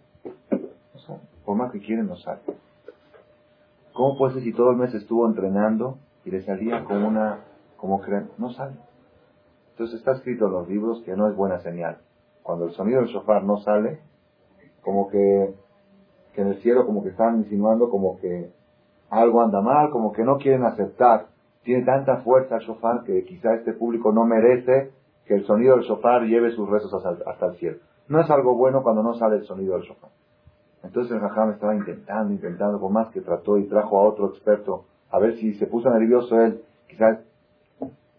Por 1.45 1.57
más 1.57 1.73
que 1.73 1.81
quiere, 1.81 2.03
no 2.03 2.17
sale. 2.17 2.41
¿Cómo 3.93 4.17
puede 4.17 4.35
ser 4.35 4.43
si 4.45 4.53
todo 4.53 4.71
el 4.71 4.77
mes 4.77 4.95
estuvo 4.95 5.27
entrenando 5.27 5.99
y 6.25 6.31
le 6.31 6.43
salía 6.43 6.85
como 6.85 7.09
una, 7.09 7.41
como 7.77 8.01
creen? 8.01 8.31
No 8.39 8.51
sale. 8.53 8.77
Entonces 9.73 9.99
está 9.99 10.13
escrito 10.13 10.47
en 10.47 10.53
los 10.53 10.69
libros 10.69 11.03
que 11.03 11.17
no 11.17 11.29
es 11.29 11.35
buena 11.35 11.59
señal. 11.61 11.99
Cuando 12.43 12.67
el 12.67 12.73
sonido 12.73 13.01
del 13.01 13.09
shofar 13.09 13.43
no 13.43 13.59
sale, 13.59 14.01
como 14.83 15.09
que, 15.09 15.55
que 16.35 16.43
en 16.43 16.49
el 16.49 16.63
cielo 16.63 16.87
como 16.87 17.03
que 17.03 17.11
están 17.11 17.39
insinuando 17.39 17.91
como 17.91 18.19
que 18.21 18.53
algo 19.11 19.41
anda 19.41 19.61
mal, 19.61 19.91
como 19.91 20.13
que 20.13 20.23
no 20.23 20.39
quieren 20.39 20.65
aceptar. 20.65 21.27
Tiene 21.63 21.85
tanta 21.85 22.19
fuerza 22.19 22.57
el 22.57 22.63
shofar 22.63 23.05
que 23.05 23.25
quizá 23.25 23.55
este 23.55 23.73
público 23.73 24.13
no 24.13 24.25
merece 24.25 24.93
que 25.27 25.35
el 25.35 25.45
sonido 25.45 25.77
del 25.77 25.85
shofar 25.85 26.23
lleve 26.23 26.51
sus 26.53 26.69
rezos 26.69 27.05
hasta, 27.05 27.47
el 27.47 27.57
cielo. 27.57 27.79
No 28.09 28.21
es 28.21 28.31
algo 28.31 28.55
bueno 28.55 28.83
cuando 28.83 29.03
no 29.03 29.15
sale 29.15 29.37
el 29.37 29.45
sonido 29.45 29.75
del 29.75 29.83
shofar. 29.83 30.11
Entonces 30.83 31.13
el 31.13 31.21
Jajam 31.21 31.51
estaba 31.51 31.75
intentando, 31.75 32.33
intentando, 32.33 32.81
por 32.81 32.91
más 32.91 33.11
que 33.11 33.21
trató 33.21 33.59
y 33.59 33.69
trajo 33.69 33.99
a 33.99 34.05
otro 34.05 34.29
experto, 34.29 34.85
a 35.11 35.19
ver 35.19 35.37
si 35.37 35.55
se 35.55 35.67
puso 35.67 35.91
nervioso 35.91 36.41
él, 36.41 36.63
quizás, 36.89 37.19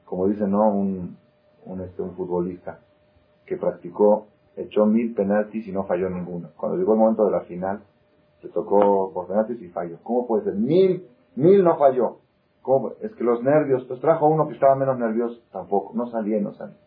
como 0.06 0.28
dice, 0.28 0.46
¿no? 0.46 0.70
Un, 0.70 1.18
un, 1.66 1.82
este, 1.82 2.02
un 2.02 2.16
futbolista 2.16 2.80
que 3.46 3.58
practicó, 3.58 4.28
echó 4.56 4.86
mil 4.86 5.14
penaltis 5.16 5.68
y 5.68 5.72
no 5.72 5.86
falló 5.86 6.10
ninguno. 6.10 6.50
Cuando 6.58 6.78
llegó 6.78 6.94
el 6.94 7.00
momento 7.00 7.26
de 7.26 7.32
la 7.32 7.42
final, 7.42 7.82
le 8.44 8.50
tocó 8.50 9.12
por 9.14 9.28
penaltis 9.28 9.62
y 9.62 9.70
falló. 9.70 9.98
¿Cómo 10.04 10.28
puede 10.28 10.44
ser? 10.44 10.56
Mil, 10.56 11.08
mil 11.36 11.64
no 11.64 11.78
falló. 11.78 12.18
Es 13.02 13.16
que 13.16 13.24
los 13.24 13.42
nervios, 13.42 13.84
pues 13.86 14.00
trajo 14.00 14.28
uno 14.28 14.48
que 14.48 14.54
estaba 14.54 14.76
menos 14.76 15.00
nervioso, 15.00 15.42
tampoco, 15.52 15.92
no 15.96 16.06
salía, 16.08 16.40
no 16.40 16.54
salía. 16.54 16.78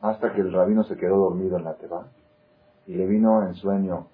Hasta 0.00 0.32
que 0.32 0.42
el 0.42 0.52
rabino 0.52 0.84
se 0.84 0.96
quedó 0.96 1.16
dormido 1.16 1.56
en 1.56 1.64
la 1.64 1.74
teba 1.74 2.06
y 2.86 2.94
le 2.94 3.06
vino 3.06 3.42
en 3.42 3.54
sueño 3.54 4.06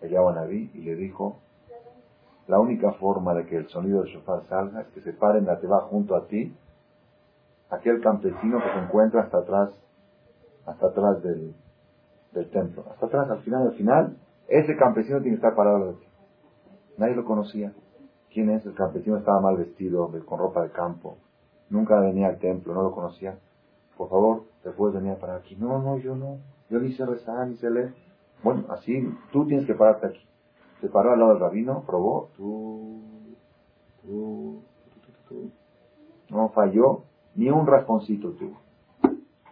el 0.00 0.12
Naví 0.12 0.70
y 0.72 0.80
le 0.80 0.94
dijo, 0.94 1.40
la 2.48 2.58
única 2.58 2.92
forma 2.92 3.34
de 3.34 3.44
que 3.44 3.56
el 3.56 3.68
sonido 3.68 4.00
del 4.02 4.10
shofar 4.14 4.46
salga 4.48 4.80
es 4.80 4.86
que 4.88 5.02
se 5.02 5.12
pare 5.12 5.40
en 5.40 5.44
la 5.44 5.60
teba 5.60 5.82
junto 5.82 6.16
a 6.16 6.26
ti 6.26 6.56
aquel 7.68 8.00
campesino 8.00 8.62
que 8.62 8.72
se 8.72 8.78
encuentra 8.78 9.22
hasta 9.22 9.38
atrás, 9.38 9.70
hasta 10.64 10.86
atrás 10.86 11.22
del, 11.22 11.54
del 12.32 12.50
templo. 12.50 12.86
Hasta 12.90 13.06
atrás, 13.06 13.30
al 13.30 13.42
final, 13.42 13.66
al 13.68 13.74
final, 13.74 14.16
ese 14.48 14.74
campesino 14.76 15.20
tiene 15.20 15.36
que 15.36 15.42
estar 15.46 15.54
parado. 15.54 15.96
Nadie 16.96 17.14
lo 17.14 17.26
conocía. 17.26 17.74
¿Quién 18.32 18.50
es? 18.50 18.64
El 18.66 18.74
campesino 18.74 19.18
estaba 19.18 19.40
mal 19.40 19.56
vestido, 19.56 20.10
con 20.24 20.38
ropa 20.38 20.62
de 20.62 20.70
campo. 20.70 21.16
Nunca 21.68 21.98
venía 22.00 22.28
al 22.28 22.38
templo, 22.38 22.74
no 22.74 22.82
lo 22.82 22.92
conocía. 22.92 23.38
Por 23.96 24.08
favor, 24.08 24.44
te 24.62 24.70
puedes 24.70 24.94
venir 24.94 25.18
para 25.18 25.36
aquí. 25.36 25.56
No, 25.56 25.80
no, 25.80 25.98
yo 25.98 26.14
no. 26.14 26.38
Yo 26.68 26.78
ni 26.78 26.92
sé 26.92 27.04
rezar, 27.06 27.48
ni 27.48 27.56
sé 27.56 27.70
leer. 27.70 27.94
Bueno, 28.42 28.64
así, 28.70 29.06
tú 29.32 29.46
tienes 29.46 29.66
que 29.66 29.74
pararte 29.74 30.06
aquí. 30.06 30.26
Se 30.80 30.88
paró 30.88 31.12
al 31.12 31.18
lado 31.18 31.32
del 31.32 31.40
rabino, 31.40 31.82
probó, 31.86 32.30
tú, 32.36 33.02
tú, 34.02 34.62
tú, 35.28 35.50
No 36.30 36.48
falló, 36.50 37.02
ni 37.34 37.50
un 37.50 37.66
rasponcito 37.66 38.30
tuvo. 38.30 38.56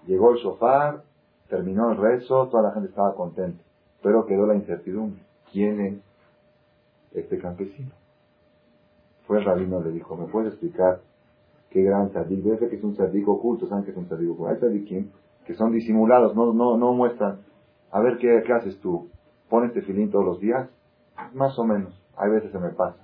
Llegó 0.07 0.31
el 0.31 0.39
sofá, 0.39 1.03
Terminó 1.49 1.91
el 1.91 1.97
rezo, 1.97 2.47
toda 2.49 2.63
la 2.63 2.73
gente 2.73 2.91
estaba 2.91 3.15
contenta, 3.15 3.63
pero 4.03 4.27
quedó 4.27 4.47
la 4.47 4.55
incertidumbre. 4.55 5.23
¿Quién 5.51 5.81
es 5.81 5.95
este 7.13 7.39
campesino? 7.39 7.91
Fue 9.29 9.39
el 9.39 9.45
rabino, 9.45 9.81
le 9.83 9.91
dijo, 9.93 10.17
¿me 10.17 10.27
puedes 10.27 10.55
explicar 10.55 11.03
qué 11.69 11.83
gran 11.83 12.09
tzadik? 12.09 12.43
Debe 12.43 12.71
que 12.71 12.77
es 12.77 12.83
un 12.83 12.95
tzadik 12.95 13.29
oculto, 13.29 13.67
¿saben 13.67 13.85
que 13.85 13.91
es 13.91 13.97
un 13.99 14.07
tzadik 14.07 14.31
oculto? 14.31 14.51
Hay 14.51 14.57
tzadikim 14.57 15.11
que 15.47 15.55
son 15.55 15.71
disimulados, 15.71 16.35
no, 16.35 16.55
no, 16.55 16.79
no 16.79 16.95
muestran. 16.95 17.41
A 17.93 18.01
ver, 18.01 18.17
¿qué, 18.17 18.43
¿qué 18.47 18.53
haces 18.55 18.81
tú? 18.81 19.11
¿Pones 19.51 19.75
tefilín 19.75 20.11
todos 20.11 20.25
los 20.25 20.41
días? 20.41 20.71
Más 21.35 21.59
o 21.59 21.65
menos. 21.65 21.93
Hay 22.17 22.31
veces 22.31 22.51
se 22.51 22.59
me 22.59 22.71
pasa. 22.71 22.99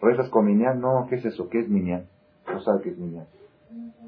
¿Rezas 0.00 0.28
con 0.30 0.46
miñán? 0.46 0.80
No, 0.80 1.06
¿qué 1.08 1.14
es 1.14 1.24
eso? 1.24 1.48
¿Qué 1.48 1.60
es 1.60 1.68
miñán? 1.68 2.06
No 2.52 2.60
sabe 2.60 2.82
qué 2.82 2.90
es 2.90 2.98
miñán. 2.98 3.26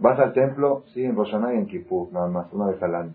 ¿Vas 0.00 0.18
al 0.18 0.32
templo? 0.32 0.82
Sí, 0.92 1.04
en 1.04 1.14
Roshaná 1.14 1.54
y 1.54 1.58
en 1.58 1.66
Kippur, 1.66 2.12
nada 2.12 2.26
más, 2.26 2.52
una 2.52 2.66
vez 2.66 2.82
al 2.82 2.94
año. 2.96 3.14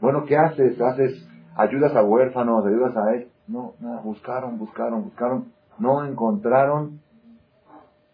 Bueno, 0.00 0.24
¿qué 0.26 0.36
haces? 0.36 0.80
¿Haces, 0.80 1.28
ayudas 1.56 1.94
a 1.96 2.04
huérfanos, 2.04 2.64
ayudas 2.64 2.96
a 2.96 3.14
él? 3.14 3.28
No, 3.48 3.74
nada, 3.80 4.00
buscaron, 4.00 4.58
buscaron, 4.58 5.02
buscaron, 5.04 5.52
no 5.78 6.04
encontraron. 6.04 7.00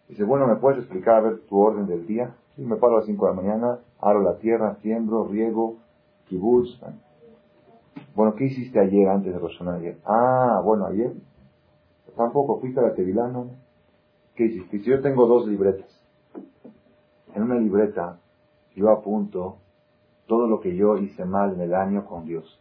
Dice, 0.08 0.24
bueno, 0.24 0.46
¿me 0.46 0.56
puedes 0.56 0.80
explicar 0.80 1.16
a 1.16 1.20
ver 1.20 1.40
tu 1.46 1.58
orden 1.58 1.86
del 1.86 2.06
día? 2.06 2.34
Sí, 2.56 2.62
me 2.62 2.76
paro 2.76 2.94
a 2.94 2.96
las 2.98 3.06
5 3.06 3.26
de 3.26 3.34
la 3.34 3.42
mañana, 3.42 3.78
aro 4.00 4.22
la 4.22 4.38
tierra, 4.38 4.76
siembro, 4.76 5.26
riego, 5.28 5.76
kibutz. 6.26 6.80
Bueno, 8.14 8.34
¿qué 8.34 8.44
hiciste 8.44 8.80
ayer 8.80 9.08
antes 9.08 9.32
de 9.32 9.38
Roshaná 9.38 9.74
ayer? 9.74 9.98
Ah, 10.04 10.60
bueno, 10.64 10.86
ayer 10.86 11.12
tampoco 12.16 12.58
fuiste 12.58 12.80
a 12.80 12.84
la 12.84 12.94
Tevilano. 12.94 13.50
¿Qué 14.34 14.46
hiciste? 14.46 14.78
Si 14.78 14.84
yo 14.90 15.00
tengo 15.00 15.26
dos 15.26 15.46
libretas 15.46 15.86
en 17.34 17.42
una 17.42 17.56
libreta 17.56 18.18
yo 18.78 18.90
apunto 18.90 19.58
todo 20.26 20.46
lo 20.46 20.60
que 20.60 20.76
yo 20.76 20.96
hice 20.98 21.24
mal 21.24 21.54
en 21.54 21.60
el 21.60 21.74
año 21.74 22.04
con 22.04 22.24
Dios. 22.24 22.60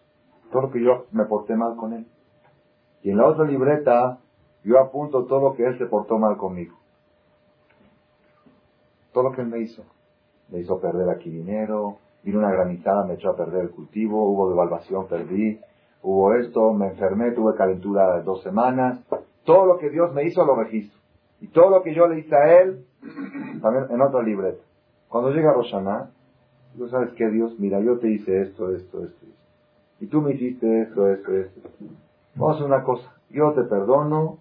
Todo 0.52 0.64
lo 0.64 0.72
que 0.72 0.84
yo 0.84 1.06
me 1.12 1.26
porté 1.26 1.56
mal 1.56 1.76
con 1.76 1.94
Él. 1.94 2.08
Y 3.04 3.12
en 3.12 3.18
la 3.18 3.28
otra 3.28 3.46
libreta 3.46 4.20
yo 4.68 4.78
apunto 4.82 5.24
todo 5.24 5.40
lo 5.40 5.56
que 5.56 5.66
Él 5.66 5.78
se 5.78 5.86
portó 5.86 6.18
mal 6.18 6.36
conmigo. 6.36 6.76
Todo 9.14 9.24
lo 9.24 9.32
que 9.32 9.42
Él 9.42 9.48
me 9.48 9.60
hizo. 9.60 9.82
Me 10.50 10.60
hizo 10.60 10.82
perder 10.82 11.10
aquí 11.10 11.30
dinero, 11.30 12.00
vino 12.22 12.40
una 12.40 12.52
granizada, 12.52 13.06
me 13.06 13.14
echó 13.14 13.30
a 13.30 13.38
perder 13.38 13.62
el 13.62 13.70
cultivo, 13.72 14.30
hubo 14.30 14.50
devaluación, 14.50 15.08
perdí, 15.08 15.58
hubo 16.02 16.34
esto, 16.34 16.74
me 16.74 16.88
enfermé, 16.88 17.32
tuve 17.32 17.56
calentura 17.56 18.22
dos 18.24 18.44
semanas. 18.44 19.00
Todo 19.46 19.66
lo 19.66 19.78
que 19.78 19.90
Dios 19.90 20.14
me 20.14 20.26
hizo 20.26 20.46
lo 20.46 20.56
registro. 20.56 21.00
Y 21.40 21.48
todo 21.48 21.70
lo 21.70 21.82
que 21.82 21.96
yo 21.96 22.08
le 22.08 22.20
hice 22.20 22.36
a 22.36 22.62
Él, 22.62 22.86
también 23.62 23.86
en 23.90 24.02
otra 24.02 24.22
libreta. 24.22 24.62
Cuando 25.08 25.32
llega 25.32 25.54
Roshaná, 25.54 26.12
tú 26.78 26.90
sabes 26.90 27.14
que 27.14 27.30
Dios, 27.30 27.58
mira, 27.58 27.80
yo 27.80 28.00
te 28.00 28.10
hice 28.10 28.42
esto, 28.42 28.76
esto, 28.76 29.06
esto, 29.06 29.24
esto. 29.24 29.38
Y 30.02 30.08
tú 30.08 30.22
me 30.22 30.34
hiciste 30.34 30.82
esto, 30.82 31.10
esto, 31.10 31.34
esto. 31.34 31.62
Vamos 32.36 32.52
a 32.52 32.56
hacer 32.56 32.66
una 32.66 32.84
cosa. 32.84 33.16
Yo 33.30 33.54
te 33.54 33.64
perdono 33.64 34.40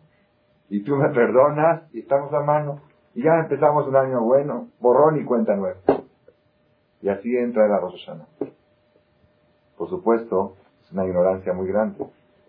y 0.69 0.83
tú 0.83 0.97
me 0.97 1.09
perdonas 1.11 1.83
y 1.95 2.01
estamos 2.01 2.33
a 2.33 2.41
mano. 2.41 2.81
Y 3.15 3.23
ya 3.23 3.39
empezamos 3.41 3.87
un 3.87 3.97
año 3.97 4.21
bueno, 4.23 4.69
borrón 4.81 5.21
y 5.21 5.25
cuenta 5.25 5.57
nueva. 5.57 5.79
Y 7.01 7.09
así 7.09 7.37
entra 7.37 7.69
la 7.69 7.79
Roshaná. 7.79 8.27
Por 9.77 9.89
supuesto, 9.89 10.57
es 10.83 10.93
una 10.93 11.07
ignorancia 11.07 11.53
muy 11.53 11.69
grande. 11.69 12.07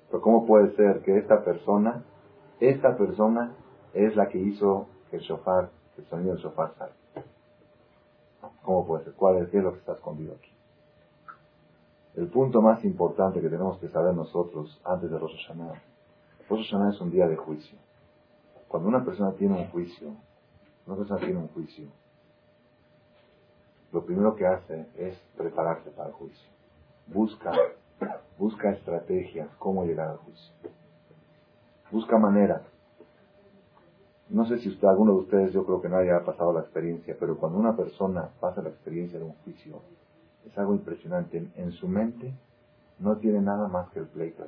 Pero 0.09 0.21
¿cómo 0.21 0.45
puede 0.45 0.75
ser 0.75 1.01
que 1.01 1.17
esta 1.17 1.43
persona, 1.43 2.03
esta 2.59 2.97
persona 2.97 3.53
es 3.93 4.15
la 4.15 4.27
que 4.27 4.37
hizo 4.37 4.87
que 5.09 5.17
el 5.17 5.23
shofar, 5.23 5.69
el 5.97 6.05
sonido 6.05 6.33
del 6.33 6.43
shofar 6.43 6.73
sale. 6.77 6.93
¿Cómo 8.61 8.85
puede 8.85 9.05
ser? 9.05 9.13
¿Cuál 9.13 9.37
es, 9.37 9.49
¿Qué 9.49 9.57
es 9.57 9.63
lo 9.63 9.73
que 9.73 9.79
está 9.79 9.93
escondido 9.93 10.35
aquí? 10.35 10.51
El 12.15 12.27
punto 12.29 12.61
más 12.61 12.83
importante 12.83 13.41
que 13.41 13.49
tenemos 13.49 13.77
que 13.79 13.89
saber 13.89 14.13
nosotros 14.13 14.81
antes 14.83 15.09
de 15.09 15.17
Rosh 15.17 15.35
Hashanah. 15.47 15.81
Rosh 16.49 16.69
Hashanah 16.69 16.89
es 16.89 17.01
un 17.01 17.11
día 17.11 17.27
de 17.27 17.35
juicio. 17.35 17.77
Cuando 18.67 18.89
una 18.89 19.03
persona 19.03 19.31
tiene 19.33 19.55
un 19.55 19.67
juicio, 19.69 20.13
una 20.85 20.97
persona 20.97 21.19
tiene 21.19 21.37
un 21.37 21.47
juicio, 21.49 21.87
lo 23.91 24.05
primero 24.05 24.35
que 24.35 24.45
hace 24.45 24.85
es 24.97 25.17
prepararse 25.37 25.89
para 25.91 26.09
el 26.09 26.15
juicio. 26.15 26.49
Busca, 27.07 27.51
busca 28.37 28.71
estrategias, 28.71 29.49
cómo 29.57 29.85
llegar 29.85 30.09
al 30.09 30.17
juicio. 30.17 30.53
Busca 31.91 32.17
maneras. 32.17 32.61
No 34.29 34.45
sé 34.45 34.59
si 34.59 34.67
usted, 34.67 34.87
alguno 34.87 35.13
de 35.13 35.19
ustedes, 35.19 35.53
yo 35.53 35.65
creo 35.65 35.81
que 35.81 35.87
nadie 35.87 36.11
ha 36.11 36.25
pasado 36.25 36.51
la 36.51 36.59
experiencia, 36.59 37.15
pero 37.17 37.37
cuando 37.37 37.57
una 37.57 37.77
persona 37.77 38.29
pasa 38.41 38.61
la 38.61 38.69
experiencia 38.69 39.17
de 39.17 39.23
un 39.23 39.33
juicio, 39.45 39.79
es 40.45 40.57
algo 40.57 40.73
impresionante. 40.73 41.49
En, 41.55 41.71
su 41.71 41.87
mente 41.87 42.33
no 42.99 43.17
tiene 43.17 43.39
nada 43.39 43.69
más 43.69 43.89
que 43.91 43.99
el 43.99 44.07
pleito 44.07 44.43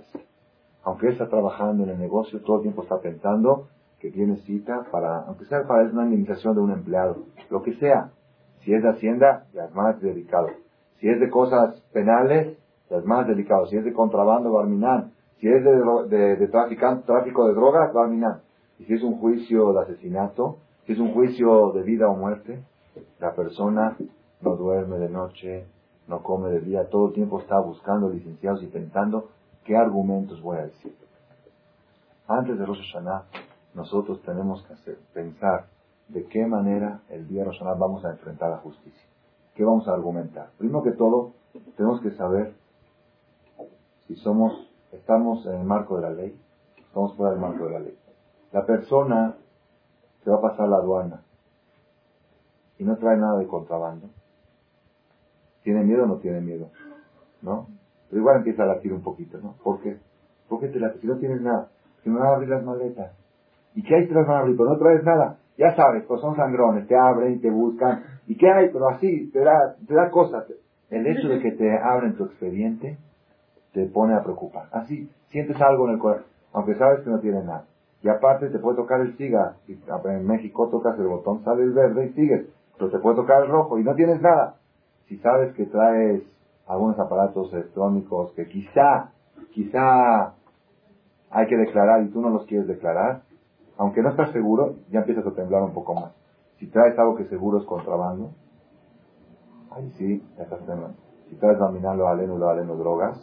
Aunque 0.83 1.07
él 1.07 1.13
está 1.13 1.29
trabajando 1.29 1.83
en 1.83 1.91
el 1.91 1.99
negocio, 1.99 2.41
todo 2.41 2.57
el 2.57 2.63
tiempo 2.63 2.83
está 2.83 2.99
pensando 2.99 3.69
que 3.99 4.11
tiene 4.11 4.37
cita 4.37 4.85
para, 4.91 5.23
aunque 5.23 5.45
sea 5.45 5.67
para 5.67 5.83
una 5.83 6.05
indemnización 6.05 6.55
de 6.55 6.61
un 6.61 6.71
empleado, 6.71 7.17
lo 7.49 7.61
que 7.61 7.73
sea. 7.75 8.11
Si 8.61 8.73
es 8.73 8.81
de 8.81 8.89
Hacienda, 8.89 9.45
ya 9.53 9.65
es 9.65 9.75
más 9.75 10.01
delicado. 10.01 10.49
Si 10.99 11.09
es 11.09 11.19
de 11.19 11.29
cosas 11.29 11.81
penales, 11.93 12.57
ya 12.89 12.97
es 12.97 13.05
más 13.05 13.27
delicado. 13.27 13.67
Si 13.67 13.77
es 13.77 13.85
de 13.85 13.93
contrabando, 13.93 14.51
Barminan. 14.51 15.11
Si 15.39 15.47
es 15.47 15.63
de, 15.63 16.35
de, 16.35 16.47
tráfico 16.47 17.47
de 17.47 17.53
drogas, 17.53 17.93
Barminan. 17.93 18.41
Y 18.79 18.85
si 18.85 18.93
es 18.93 19.03
un 19.03 19.17
juicio 19.19 19.73
de 19.73 19.81
asesinato, 19.81 20.57
si 20.85 20.93
es 20.93 20.99
un 20.99 21.13
juicio 21.13 21.71
de 21.71 21.83
vida 21.83 22.09
o 22.09 22.15
muerte, 22.15 22.63
la 23.19 23.33
persona 23.33 23.95
no 24.41 24.55
duerme 24.55 24.97
de 24.97 25.09
noche, 25.09 25.65
no 26.07 26.23
come 26.23 26.49
de 26.49 26.61
día, 26.61 26.89
todo 26.89 27.07
el 27.07 27.13
tiempo 27.13 27.39
está 27.39 27.59
buscando 27.59 28.09
licenciados 28.09 28.63
y 28.63 28.67
pensando 28.67 29.29
qué 29.63 29.77
argumentos 29.77 30.41
voy 30.41 30.57
a 30.57 30.63
decir. 30.63 30.93
Antes 32.27 32.57
de 32.57 32.65
Rosh 32.65 32.79
Hashanah, 32.91 33.25
nosotros 33.79 34.21
tenemos 34.23 34.61
que 34.63 34.73
hacer, 34.73 34.97
pensar 35.13 35.67
de 36.09 36.25
qué 36.25 36.45
manera 36.45 37.01
el 37.09 37.29
día 37.29 37.45
de 37.45 37.51
vamos 37.77 38.03
a 38.03 38.11
enfrentar 38.11 38.49
la 38.49 38.57
justicia. 38.57 39.07
¿Qué 39.55 39.63
vamos 39.63 39.87
a 39.87 39.93
argumentar? 39.93 40.49
Primero 40.57 40.83
que 40.83 40.91
todo, 40.91 41.31
tenemos 41.77 42.01
que 42.01 42.11
saber 42.11 42.55
si 44.05 44.15
somos, 44.17 44.69
estamos 44.91 45.45
en 45.45 45.61
el 45.61 45.63
marco 45.63 45.95
de 45.95 46.01
la 46.01 46.09
ley, 46.09 46.37
estamos 46.77 47.15
fuera 47.15 47.31
del 47.31 47.39
marco 47.39 47.65
de 47.65 47.71
la 47.71 47.79
ley. 47.79 47.97
La 48.51 48.65
persona 48.65 49.37
que 50.23 50.29
va 50.29 50.37
a 50.37 50.41
pasar 50.41 50.67
la 50.67 50.77
aduana 50.77 51.21
y 52.79 52.83
no 52.83 52.97
trae 52.97 53.15
nada 53.15 53.39
de 53.39 53.47
contrabando, 53.47 54.09
¿tiene 55.63 55.83
miedo 55.83 56.03
o 56.03 56.07
no 56.07 56.17
tiene 56.17 56.41
miedo? 56.41 56.69
¿No? 57.41 57.67
Pero 58.09 58.19
igual 58.19 58.37
empieza 58.37 58.63
a 58.63 58.65
latir 58.65 58.91
un 58.91 59.01
poquito, 59.01 59.37
¿no? 59.37 59.53
¿Por 59.63 59.79
qué? 59.81 59.99
¿Por 60.49 60.59
qué 60.59 60.67
te 60.67 60.79
late? 60.79 60.99
Si 60.99 61.07
no 61.07 61.17
tienes 61.17 61.41
nada, 61.41 61.69
si 62.03 62.09
me 62.09 62.19
van 62.19 62.27
a 62.27 62.35
abrir 62.35 62.49
las 62.49 62.63
maletas. 62.63 63.13
¿Y 63.75 63.83
qué 63.83 63.95
hay 63.95 64.07
si 64.07 64.13
las 64.13 64.27
van 64.27 64.55
no 64.55 64.77
traes 64.77 65.03
nada. 65.03 65.37
Ya 65.57 65.75
sabes, 65.75 66.03
pues 66.05 66.21
son 66.21 66.35
sangrones, 66.35 66.87
te 66.87 66.95
abren, 66.95 67.41
te 67.41 67.49
buscan. 67.49 68.03
¿Y 68.27 68.37
qué 68.37 68.49
hay? 68.49 68.69
Pero 68.69 68.89
así, 68.89 69.29
te 69.31 69.39
da, 69.39 69.75
te 69.85 69.93
da 69.93 70.09
cosas. 70.09 70.45
El 70.89 71.05
hecho 71.05 71.27
de 71.27 71.39
que 71.41 71.51
te 71.51 71.77
abren 71.77 72.15
tu 72.15 72.25
expediente 72.25 72.97
te 73.73 73.85
pone 73.87 74.15
a 74.15 74.23
preocupar. 74.23 74.69
Así, 74.71 75.09
sientes 75.27 75.59
algo 75.61 75.87
en 75.87 75.95
el 75.95 75.99
corazón, 75.99 76.25
aunque 76.53 76.75
sabes 76.75 77.01
que 77.01 77.09
no 77.09 77.19
tiene 77.19 77.43
nada. 77.43 77.65
Y 78.01 78.07
aparte 78.07 78.49
te 78.49 78.59
puede 78.59 78.77
tocar 78.77 79.01
el 79.01 79.17
SIGA. 79.17 79.57
En 79.67 80.25
México 80.25 80.69
tocas 80.69 80.97
el 80.97 81.07
botón, 81.07 81.43
sale 81.43 81.63
el 81.63 81.73
verde 81.73 82.07
y 82.07 82.13
sigues. 82.13 82.47
Pero 82.77 82.91
te 82.91 82.99
puede 82.99 83.17
tocar 83.17 83.43
el 83.43 83.49
rojo 83.49 83.77
y 83.77 83.83
no 83.83 83.93
tienes 83.95 84.21
nada. 84.21 84.55
Si 85.07 85.17
sabes 85.17 85.53
que 85.55 85.65
traes 85.65 86.23
algunos 86.67 86.97
aparatos 86.99 87.51
electrónicos 87.51 88.31
que 88.33 88.47
quizá, 88.47 89.11
quizá 89.51 90.33
hay 91.29 91.47
que 91.47 91.57
declarar 91.57 92.03
y 92.03 92.09
tú 92.09 92.21
no 92.21 92.29
los 92.29 92.45
quieres 92.45 92.67
declarar, 92.67 93.23
aunque 93.79 94.01
no 94.01 94.09
estás 94.09 94.31
seguro, 94.31 94.75
ya 94.91 94.99
empiezas 94.99 95.25
a 95.25 95.31
temblar 95.31 95.63
un 95.63 95.73
poco 95.73 95.95
más. 95.95 96.13
Si 96.57 96.69
traes 96.69 96.99
algo 96.99 97.15
que 97.15 97.23
seguro 97.29 97.59
es 97.59 97.65
contrabando, 97.65 98.31
ahí 99.71 99.89
sí, 99.91 100.21
ya 100.37 100.43
estás 100.43 100.59
temblando. 100.59 100.97
Si 101.29 101.37
traes 101.37 101.57
dominando 101.57 102.05
aleno, 102.05 102.37
lo 102.37 102.49
aleno 102.49 102.75
drogas, 102.75 103.17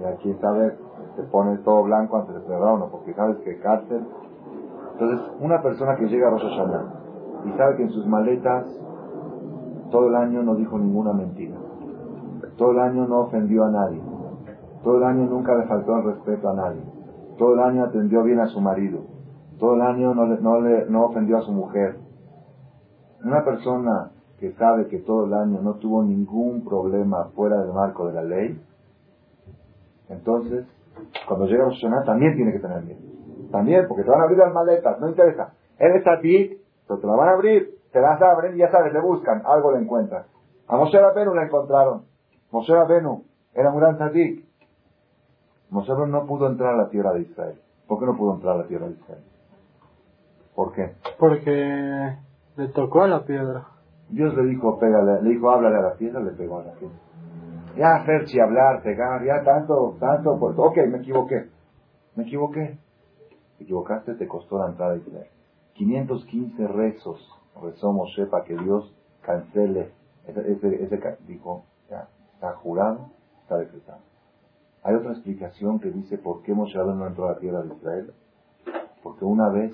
y 0.00 0.04
aquí 0.04 0.32
sabes, 0.40 0.74
te 1.16 1.22
pones 1.24 1.62
todo 1.64 1.82
blanco 1.82 2.16
antes 2.16 2.36
de 2.36 2.42
celebrar 2.42 2.74
uno, 2.74 2.90
porque 2.92 3.12
sabes 3.14 3.38
que 3.38 3.58
cárcel. 3.58 4.06
Entonces, 4.92 5.32
una 5.40 5.60
persona 5.62 5.96
que 5.96 6.06
llega 6.06 6.28
a 6.28 6.30
Rosh 6.30 6.42
Hashanah 6.42 6.94
y 7.46 7.58
sabe 7.58 7.76
que 7.78 7.82
en 7.82 7.90
sus 7.90 8.06
maletas 8.06 8.66
todo 9.90 10.08
el 10.08 10.14
año 10.14 10.44
no 10.44 10.54
dijo 10.54 10.78
ninguna 10.78 11.12
mentira, 11.12 11.56
todo 12.56 12.70
el 12.70 12.78
año 12.78 13.08
no 13.08 13.22
ofendió 13.22 13.64
a 13.64 13.70
nadie, 13.70 14.00
todo 14.84 14.98
el 14.98 15.04
año 15.04 15.24
nunca 15.24 15.56
le 15.56 15.66
faltó 15.66 15.96
el 15.96 16.04
respeto 16.04 16.48
a 16.48 16.54
nadie, 16.54 16.82
todo 17.38 17.54
el 17.54 17.60
año 17.60 17.84
atendió 17.84 18.22
bien 18.22 18.40
a 18.40 18.46
su 18.46 18.60
marido. 18.60 19.00
Todo 19.58 19.74
el 19.74 19.82
año 19.82 20.14
no, 20.14 20.26
no, 20.26 20.60
le, 20.60 20.86
no 20.86 21.06
ofendió 21.06 21.38
a 21.38 21.42
su 21.42 21.52
mujer. 21.52 21.96
Una 23.24 23.44
persona 23.44 24.10
que 24.38 24.52
sabe 24.52 24.88
que 24.88 24.98
todo 24.98 25.26
el 25.26 25.34
año 25.34 25.60
no 25.62 25.74
tuvo 25.74 26.02
ningún 26.02 26.64
problema 26.64 27.30
fuera 27.36 27.60
del 27.60 27.72
marco 27.72 28.08
de 28.08 28.12
la 28.14 28.24
ley, 28.24 28.60
entonces, 30.12 30.66
cuando 31.26 31.46
llega 31.46 31.64
a 31.64 31.68
Rosh 31.68 31.84
también 32.04 32.36
tiene 32.36 32.52
que 32.52 32.58
tener 32.58 32.82
miedo. 32.82 33.00
También, 33.50 33.86
porque 33.88 34.04
te 34.04 34.10
van 34.10 34.20
a 34.20 34.24
abrir 34.24 34.38
las 34.38 34.52
maletas, 34.52 35.00
no 35.00 35.08
interesa. 35.08 35.54
Él 35.78 35.92
está 35.96 36.20
ti, 36.20 36.60
pero 36.86 37.00
te 37.00 37.06
la 37.06 37.14
van 37.14 37.28
a 37.28 37.32
abrir, 37.32 37.78
te 37.92 38.00
las 38.00 38.20
abren 38.20 38.54
y 38.54 38.58
ya 38.58 38.70
sabes, 38.70 38.92
le 38.92 39.00
buscan, 39.00 39.42
algo 39.44 39.72
le 39.72 39.82
encuentran. 39.82 40.24
A 40.68 40.76
Moshe 40.76 40.98
Rabenu 40.98 41.34
la 41.34 41.44
encontraron. 41.44 42.02
Moshe 42.50 42.72
Rabenu 42.72 43.24
era 43.54 43.70
un 43.70 43.80
gran 43.80 43.96
tzadik. 43.96 44.46
Moshe 45.72 45.90
no 46.06 46.26
pudo 46.26 46.48
entrar 46.48 46.74
a 46.74 46.76
la 46.76 46.90
tierra 46.90 47.14
de 47.14 47.22
Israel. 47.22 47.58
¿Por 47.88 47.98
qué 47.98 48.04
no 48.04 48.14
pudo 48.14 48.34
entrar 48.34 48.56
a 48.56 48.58
la 48.58 48.66
tierra 48.66 48.88
de 48.88 48.92
Israel? 48.92 49.24
¿Por 50.54 50.72
qué? 50.74 50.96
Porque 51.18 52.18
le 52.56 52.68
tocó 52.68 53.04
a 53.04 53.08
la 53.08 53.24
piedra. 53.24 53.68
Dios 54.10 54.34
le 54.34 54.44
dijo, 54.50 54.78
pégale, 54.78 55.22
le 55.22 55.30
dijo, 55.30 55.50
háblale 55.50 55.76
a 55.78 55.80
la 55.80 55.94
piedra, 55.94 56.20
le 56.20 56.32
pegó 56.32 56.58
a 56.58 56.64
la 56.64 56.72
piedra. 56.72 56.96
Ya, 57.78 58.04
Ferchi, 58.04 58.38
hablar, 58.38 58.82
pegar, 58.82 59.24
ya 59.24 59.42
tanto, 59.44 59.96
tanto, 59.98 60.38
pues, 60.38 60.54
ok, 60.58 60.76
me 60.90 60.98
equivoqué. 60.98 61.48
Me 62.16 62.24
equivoqué. 62.24 62.78
Te 63.56 63.64
equivocaste, 63.64 64.14
te 64.16 64.28
costó 64.28 64.58
la 64.58 64.68
entrada 64.68 64.92
a 64.92 64.96
Israel. 64.98 65.28
515 65.72 66.68
rezos 66.68 67.42
rezó 67.62 67.92
Moshe 67.94 68.26
para 68.26 68.44
que 68.44 68.56
Dios 68.56 68.94
cancele 69.22 69.90
ese, 70.26 70.52
ese, 70.52 70.84
ese 70.84 71.16
dijo, 71.26 71.64
ya, 71.88 72.08
está 72.34 72.52
jurado, 72.56 73.08
está 73.40 73.56
decretado. 73.56 74.11
Hay 74.84 74.94
otra 74.94 75.12
explicación 75.12 75.78
que 75.78 75.90
dice 75.90 76.18
por 76.18 76.42
qué 76.42 76.54
Moshe 76.54 76.76
no 76.76 77.06
entró 77.06 77.28
a 77.28 77.32
la 77.32 77.38
tierra 77.38 77.62
de 77.62 77.74
Israel. 77.74 78.12
Porque 79.02 79.24
una 79.24 79.48
vez, 79.48 79.72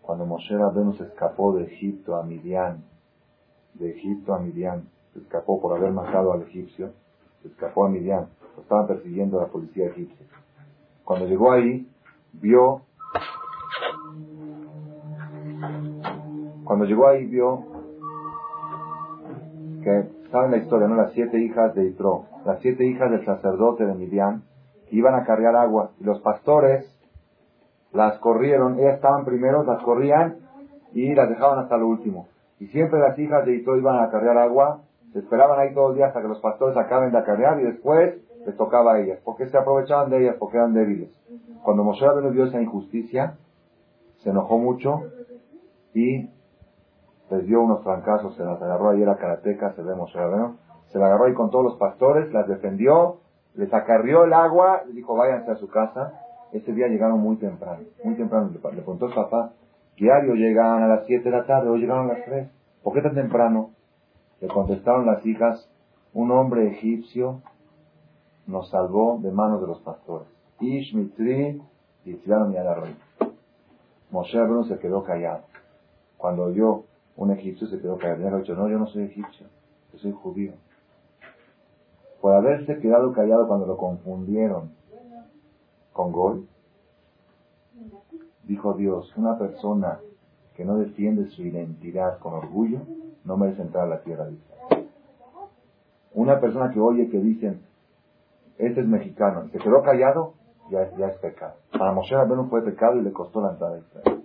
cuando 0.00 0.24
Moshe 0.24 0.56
Rabbeinu 0.56 0.94
se 0.94 1.04
escapó 1.04 1.54
de 1.54 1.64
Egipto 1.64 2.16
a 2.16 2.22
Midian, 2.22 2.84
de 3.74 3.90
Egipto 3.90 4.34
a 4.34 4.38
Midian, 4.38 4.88
se 5.12 5.20
escapó 5.20 5.60
por 5.60 5.76
haber 5.76 5.92
matado 5.92 6.32
al 6.32 6.42
egipcio, 6.42 6.92
se 7.42 7.48
escapó 7.48 7.84
a 7.84 7.88
Midian, 7.88 8.28
lo 8.56 8.62
estaban 8.62 8.86
persiguiendo 8.86 9.40
la 9.40 9.46
policía 9.46 9.86
egipcia. 9.86 10.26
Cuando 11.04 11.26
llegó 11.26 11.52
ahí, 11.52 11.88
vio, 12.32 12.82
cuando 16.64 16.84
llegó 16.86 17.08
ahí 17.08 17.26
vio 17.26 17.66
que 19.82 20.08
saben 20.30 20.52
la 20.52 20.56
historia, 20.58 20.88
¿no? 20.88 20.96
Las 20.96 21.12
siete 21.12 21.38
hijas 21.38 21.74
de 21.74 21.88
Itro, 21.88 22.26
las 22.44 22.60
siete 22.60 22.84
hijas 22.84 23.10
del 23.10 23.24
sacerdote 23.24 23.84
de 23.84 23.94
Midian, 23.94 24.42
que 24.88 24.96
iban 24.96 25.14
a 25.14 25.24
cargar 25.24 25.56
agua. 25.56 25.90
Y 26.00 26.04
los 26.04 26.20
pastores 26.20 26.86
las 27.92 28.18
corrieron, 28.18 28.78
ellas 28.78 28.94
estaban 28.96 29.24
primero, 29.24 29.64
las 29.64 29.82
corrían 29.82 30.36
y 30.92 31.14
las 31.14 31.28
dejaban 31.28 31.58
hasta 31.58 31.76
lo 31.76 31.88
último. 31.88 32.28
Y 32.58 32.66
siempre 32.68 33.00
las 33.00 33.18
hijas 33.18 33.44
de 33.44 33.56
Itro 33.56 33.76
iban 33.76 34.02
a 34.02 34.10
cargar 34.10 34.38
agua, 34.38 34.80
se 35.12 35.18
esperaban 35.18 35.58
ahí 35.58 35.74
todo 35.74 35.90
el 35.90 35.96
día 35.96 36.06
hasta 36.06 36.22
que 36.22 36.28
los 36.28 36.40
pastores 36.40 36.76
acaben 36.76 37.12
de 37.12 37.18
acarrear 37.18 37.60
y 37.60 37.64
después 37.64 38.14
les 38.46 38.56
tocaba 38.56 38.94
a 38.94 39.00
ellas, 39.00 39.20
porque 39.24 39.46
se 39.48 39.56
aprovechaban 39.56 40.10
de 40.10 40.22
ellas, 40.22 40.36
porque 40.38 40.56
eran 40.56 40.72
débiles. 40.72 41.10
Cuando 41.62 41.84
Moshe 41.84 42.06
vio 42.30 42.46
esa 42.46 42.60
injusticia, 42.60 43.34
se 44.22 44.30
enojó 44.30 44.58
mucho 44.58 45.02
y 45.94 46.30
les 47.30 47.46
dio 47.46 47.62
unos 47.62 47.82
trancazos, 47.82 48.36
se 48.36 48.44
las 48.44 48.60
agarró 48.60 48.90
ahí, 48.90 49.02
era 49.02 49.16
karateca, 49.16 49.72
se 49.74 49.82
ve 49.82 49.94
Moshe 49.94 50.18
se 50.92 50.98
la 50.98 51.06
agarró 51.06 51.24
ahí 51.24 51.34
con 51.34 51.50
todos 51.50 51.64
los 51.64 51.76
pastores, 51.76 52.32
las 52.32 52.46
defendió, 52.46 53.20
les 53.54 53.72
acarrió 53.72 54.24
el 54.24 54.32
agua, 54.34 54.82
le 54.86 54.92
dijo 54.92 55.16
váyanse 55.16 55.50
a 55.50 55.56
su 55.56 55.68
casa. 55.68 56.20
Ese 56.52 56.72
día 56.72 56.88
llegaron 56.88 57.18
muy 57.18 57.36
temprano, 57.36 57.84
muy 58.04 58.14
temprano. 58.14 58.50
Le, 58.52 58.58
preguntó 58.58 59.06
el 59.06 59.14
papá, 59.14 59.52
diario 59.96 60.34
llegan 60.34 60.82
a 60.82 60.88
las 60.88 61.06
7 61.06 61.24
de 61.24 61.30
la 61.30 61.46
tarde, 61.46 61.70
hoy 61.70 61.80
llegaron 61.80 62.10
a 62.10 62.14
las 62.14 62.24
3. 62.26 62.48
¿Por 62.82 62.92
qué 62.92 63.00
tan 63.00 63.14
temprano? 63.14 63.70
Le 64.40 64.48
contestaron 64.48 65.06
las 65.06 65.24
hijas, 65.24 65.70
un 66.12 66.30
hombre 66.30 66.68
egipcio 66.68 67.40
nos 68.46 68.68
salvó 68.68 69.18
de 69.22 69.30
manos 69.30 69.62
de 69.62 69.68
los 69.68 69.80
pastores. 69.80 70.28
Ish 70.60 70.94
mitri 70.94 71.62
y 72.04 72.20
Moshe 74.10 74.36
Rabbeinu 74.36 74.64
se 74.64 74.78
quedó 74.78 75.04
callado. 75.04 75.44
Cuando 76.18 76.44
oyó 76.44 76.82
un 77.16 77.30
egipcio 77.30 77.66
se 77.68 77.80
quedó 77.80 77.96
callado. 77.96 78.30
Le 78.30 78.38
dicho, 78.38 78.54
no, 78.54 78.68
yo 78.68 78.78
no 78.78 78.86
soy 78.88 79.04
egipcio, 79.04 79.46
yo 79.92 79.98
soy 79.98 80.12
judío. 80.12 80.52
Por 82.22 82.34
haberse 82.34 82.78
quedado 82.78 83.12
callado 83.12 83.48
cuando 83.48 83.66
lo 83.66 83.76
confundieron 83.76 84.70
con 85.92 86.12
Gol, 86.12 86.46
dijo 88.44 88.74
Dios, 88.74 89.12
una 89.16 89.36
persona 89.36 89.98
que 90.54 90.64
no 90.64 90.78
defiende 90.78 91.26
su 91.30 91.42
identidad 91.42 92.20
con 92.20 92.34
orgullo 92.34 92.78
no 93.24 93.36
merece 93.36 93.62
entrar 93.62 93.86
a 93.86 93.88
la 93.88 94.02
tierra 94.02 94.26
de 94.26 94.34
Israel. 94.34 94.88
Una 96.14 96.38
persona 96.38 96.70
que 96.70 96.78
oye 96.78 97.08
que 97.08 97.18
dicen, 97.18 97.62
este 98.56 98.82
es 98.82 98.86
mexicano, 98.86 99.46
y 99.46 99.50
se 99.50 99.58
quedó 99.58 99.82
callado, 99.82 100.34
ya, 100.70 100.94
ya 100.96 101.08
es 101.08 101.18
pecado. 101.18 101.54
Para 101.76 101.90
Moshe 101.90 102.14
Rabbeinu 102.14 102.48
fue 102.48 102.62
pecado 102.62 103.00
y 103.00 103.02
le 103.02 103.12
costó 103.12 103.40
la 103.40 103.50
entrada 103.50 103.74
a 103.74 103.78
Israel. 103.78 104.22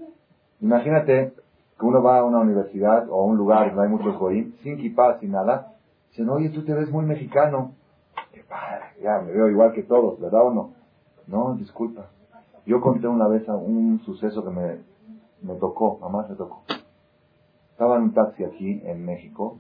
Imagínate 0.62 1.34
que 1.80 1.86
uno 1.86 2.04
va 2.04 2.20
a 2.20 2.26
una 2.26 2.42
universidad 2.42 3.10
o 3.10 3.22
a 3.22 3.26
un 3.26 3.38
lugar 3.38 3.70
donde 3.70 3.86
hay 3.86 3.90
muchos 3.90 4.16
goyim, 4.20 4.54
sin 4.62 4.78
kipá, 4.78 5.18
sin 5.20 5.32
nada, 5.32 5.74
dicen, 6.10 6.30
oye, 6.30 6.50
tú 6.50 6.64
te 6.64 6.76
ves 6.76 6.92
muy 6.92 7.04
mexicano. 7.04 7.72
Padre, 8.44 8.86
ya 9.02 9.20
me 9.20 9.32
veo 9.32 9.50
igual 9.50 9.74
que 9.74 9.84
todos, 9.84 10.20
¿verdad 10.20 10.48
o 10.48 10.54
no? 10.54 10.74
No, 11.28 11.56
disculpa. 11.56 12.10
Yo 12.66 12.82
conté 12.82 13.08
una 13.08 13.28
vez 13.28 13.48
un 13.48 14.02
suceso 14.06 14.44
que 14.44 14.50
me, 14.50 14.80
me 15.42 15.56
tocó, 15.56 15.98
mamá 16.00 16.28
se 16.28 16.36
tocó. 16.36 16.64
Estaba 17.72 17.98
en 17.98 18.04
un 18.04 18.14
taxi 18.14 18.44
aquí 18.44 18.82
en 18.84 19.06
México 19.06 19.60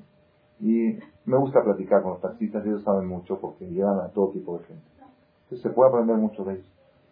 y 0.60 0.98
me 1.26 1.38
gusta 1.38 1.64
platicar 1.64 2.02
con 2.02 2.14
los 2.14 2.22
taxistas, 2.22 2.66
ellos 2.66 2.84
saben 2.84 3.08
mucho 3.08 3.40
porque 3.40 3.70
llevan 3.70 4.00
a 4.00 4.10
todo 4.10 4.32
tipo 4.32 4.58
de 4.58 4.66
gente. 4.66 4.84
Entonces 5.44 5.62
se 5.62 5.70
puede 5.70 5.90
aprender 5.90 6.18
mucho 6.18 6.44
de 6.44 6.56
ellos. 6.56 6.66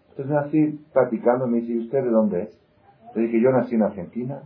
Entonces 0.10 0.36
así 0.36 0.86
platicando 0.93 1.47
me 1.47 1.62
dice, 1.62 1.73
¿y 1.73 1.80
usted 1.80 2.04
de 2.04 2.10
dónde 2.10 2.43
es? 2.43 2.60
Le 3.13 3.23
dije, 3.23 3.41
yo 3.41 3.51
nací 3.51 3.75
en 3.75 3.84
Argentina, 3.84 4.43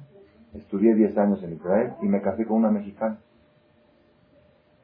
estudié 0.54 0.94
10 0.96 1.18
años 1.18 1.44
en 1.44 1.54
Israel 1.54 1.94
y 2.02 2.08
me 2.08 2.22
casé 2.22 2.46
con 2.46 2.58
una 2.58 2.72
mexicana. 2.72 3.20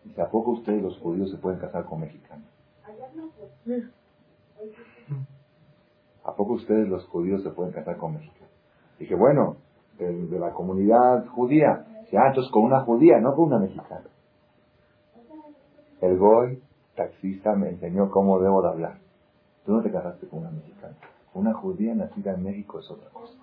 Dice, 0.06 0.22
¿a 0.22 0.30
poco 0.30 0.52
ustedes 0.52 0.82
los 0.82 0.98
judíos 1.00 1.32
se 1.32 1.38
pueden 1.38 1.60
casar 1.60 1.86
con 1.86 2.00
mexicanos? 2.00 2.48
¿A 6.24 6.34
poco 6.36 6.54
ustedes 6.54 6.88
los 6.88 7.06
judíos 7.08 7.44
se 7.44 7.50
pueden 7.50 7.74
casar 7.74 7.98
con 7.98 8.14
mexicanos? 8.14 8.54
Dije, 9.00 9.16
bueno, 9.16 9.58
de, 9.98 10.40
la 10.40 10.52
comunidad 10.52 11.26
judía. 11.28 11.86
Dice, 12.04 12.18
ah, 12.18 12.28
entonces 12.28 12.52
con 12.52 12.64
una 12.64 12.82
judía, 12.82 13.20
no 13.20 13.36
con 13.36 13.46
una 13.46 13.60
mexicana. 13.60 14.06
El 16.02 16.18
goy, 16.18 16.62
taxista, 16.96 17.56
me 17.56 17.70
enseñó 17.70 18.12
cómo 18.12 18.40
debo 18.40 18.62
de 18.62 18.68
hablar. 18.70 18.98
Tú 19.66 19.74
no 19.74 19.82
te 19.82 19.92
casaste 19.92 20.28
con 20.28 20.40
una 20.40 20.52
mexicana. 20.52 20.96
Una 21.34 21.54
judía 21.54 21.96
nacida 21.96 22.34
en 22.34 22.44
México 22.44 22.80
es 22.80 22.90
otra 22.92 23.10
cosa. 23.10 23.34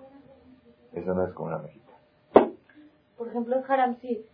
Eso 0.93 1.13
no 1.15 1.27
es 1.27 1.33
con 1.33 1.49
una 1.49 1.59
mexicana. 1.59 1.99
Por 3.19 3.29
ejemplo, 3.29 3.57
en 3.57 3.65
Haram, 3.69 3.97
sí. 4.01 4.25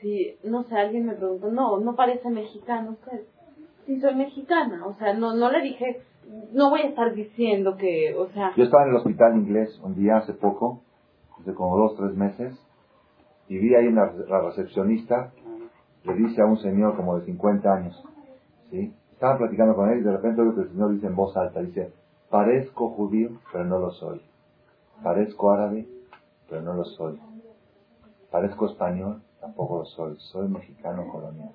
Si, 0.00 0.36
no 0.44 0.62
sé, 0.64 0.76
alguien 0.76 1.06
me 1.06 1.14
preguntó, 1.14 1.50
no, 1.50 1.80
no 1.80 1.96
parece 1.96 2.30
mexicano 2.30 2.92
usted. 2.92 3.22
Sí, 3.86 4.00
soy 4.00 4.14
mexicana. 4.14 4.86
O 4.86 4.94
sea, 4.94 5.14
no, 5.14 5.34
no 5.34 5.50
le 5.50 5.62
dije, 5.62 6.02
no 6.52 6.70
voy 6.70 6.80
a 6.80 6.88
estar 6.88 7.14
diciendo 7.14 7.76
que, 7.76 8.14
o 8.14 8.28
sea... 8.28 8.52
Yo 8.56 8.64
estaba 8.64 8.84
en 8.84 8.90
el 8.90 8.96
hospital 8.96 9.36
inglés 9.36 9.80
un 9.82 9.94
día 9.94 10.18
hace 10.18 10.34
poco, 10.34 10.82
hace 11.40 11.54
como 11.54 11.76
dos, 11.76 11.96
tres 11.96 12.14
meses, 12.14 12.58
y 13.48 13.58
vi 13.58 13.74
ahí 13.74 13.90
la, 13.90 14.12
la 14.28 14.40
recepcionista, 14.42 15.32
le 16.04 16.14
dice 16.14 16.42
a 16.42 16.46
un 16.46 16.58
señor 16.58 16.96
como 16.96 17.18
de 17.18 17.24
50 17.24 17.72
años, 17.72 18.04
¿sí? 18.70 18.92
Estaba 19.12 19.38
platicando 19.38 19.74
con 19.74 19.90
él 19.90 19.98
y 19.98 20.02
de 20.02 20.12
repente 20.12 20.44
lo 20.44 20.54
que 20.54 20.60
el 20.62 20.68
señor 20.70 20.92
dice 20.92 21.06
en 21.06 21.16
voz 21.16 21.36
alta, 21.36 21.60
dice, 21.60 21.92
parezco 22.30 22.90
judío, 22.90 23.30
pero 23.52 23.64
no 23.64 23.78
lo 23.78 23.90
soy. 23.90 24.22
Parezco 25.02 25.50
árabe, 25.50 25.88
pero 26.48 26.62
no 26.62 26.74
lo 26.74 26.84
soy. 26.84 27.18
Parezco 28.30 28.66
español, 28.66 29.22
tampoco 29.40 29.78
lo 29.78 29.84
soy. 29.84 30.16
Soy 30.18 30.48
mexicano 30.48 31.06
colonial. 31.10 31.52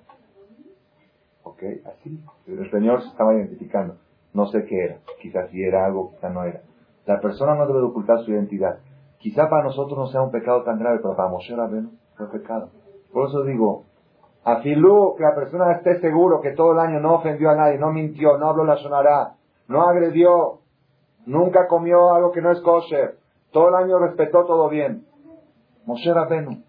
¿Ok? 1.42 1.62
Así. 1.86 2.20
El 2.46 2.70
señor 2.70 3.02
se 3.02 3.08
estaba 3.08 3.34
identificando. 3.34 3.96
No 4.32 4.46
sé 4.46 4.64
qué 4.64 4.84
era. 4.84 4.98
Quizás 5.20 5.50
sí 5.50 5.62
era 5.62 5.86
algo, 5.86 6.10
quizás 6.10 6.32
no 6.32 6.44
era. 6.44 6.62
La 7.06 7.20
persona 7.20 7.54
no 7.54 7.66
debe 7.66 7.82
ocultar 7.82 8.20
su 8.24 8.32
identidad. 8.32 8.78
Quizá 9.18 9.48
para 9.48 9.64
nosotros 9.64 9.98
no 9.98 10.06
sea 10.08 10.22
un 10.22 10.30
pecado 10.30 10.62
tan 10.64 10.78
grave, 10.78 10.98
pero 11.02 11.16
para 11.16 11.28
Moshe 11.28 11.54
Rabbeinu 11.54 11.90
fue 12.16 12.30
pecado. 12.30 12.70
Por 13.12 13.28
eso 13.28 13.42
digo, 13.44 13.84
afilú 14.44 15.14
que 15.16 15.22
la 15.22 15.34
persona 15.34 15.72
esté 15.72 16.00
seguro 16.00 16.40
que 16.40 16.50
todo 16.50 16.72
el 16.72 16.78
año 16.78 17.00
no 17.00 17.14
ofendió 17.14 17.50
a 17.50 17.54
nadie, 17.54 17.78
no 17.78 17.90
mintió, 17.90 18.36
no 18.38 18.48
habló 18.48 18.64
la 18.64 18.76
sonará, 18.76 19.34
no 19.68 19.82
agredió, 19.82 20.60
nunca 21.26 21.68
comió 21.68 22.12
algo 22.12 22.32
que 22.32 22.42
no 22.42 22.50
es 22.50 22.60
kosher, 22.60 23.18
todo 23.52 23.68
el 23.68 23.76
año 23.76 23.98
respetó 23.98 24.44
todo 24.44 24.68
bien. 24.68 25.06
Moshe 25.86 26.12
Rabbeinu. 26.12 26.62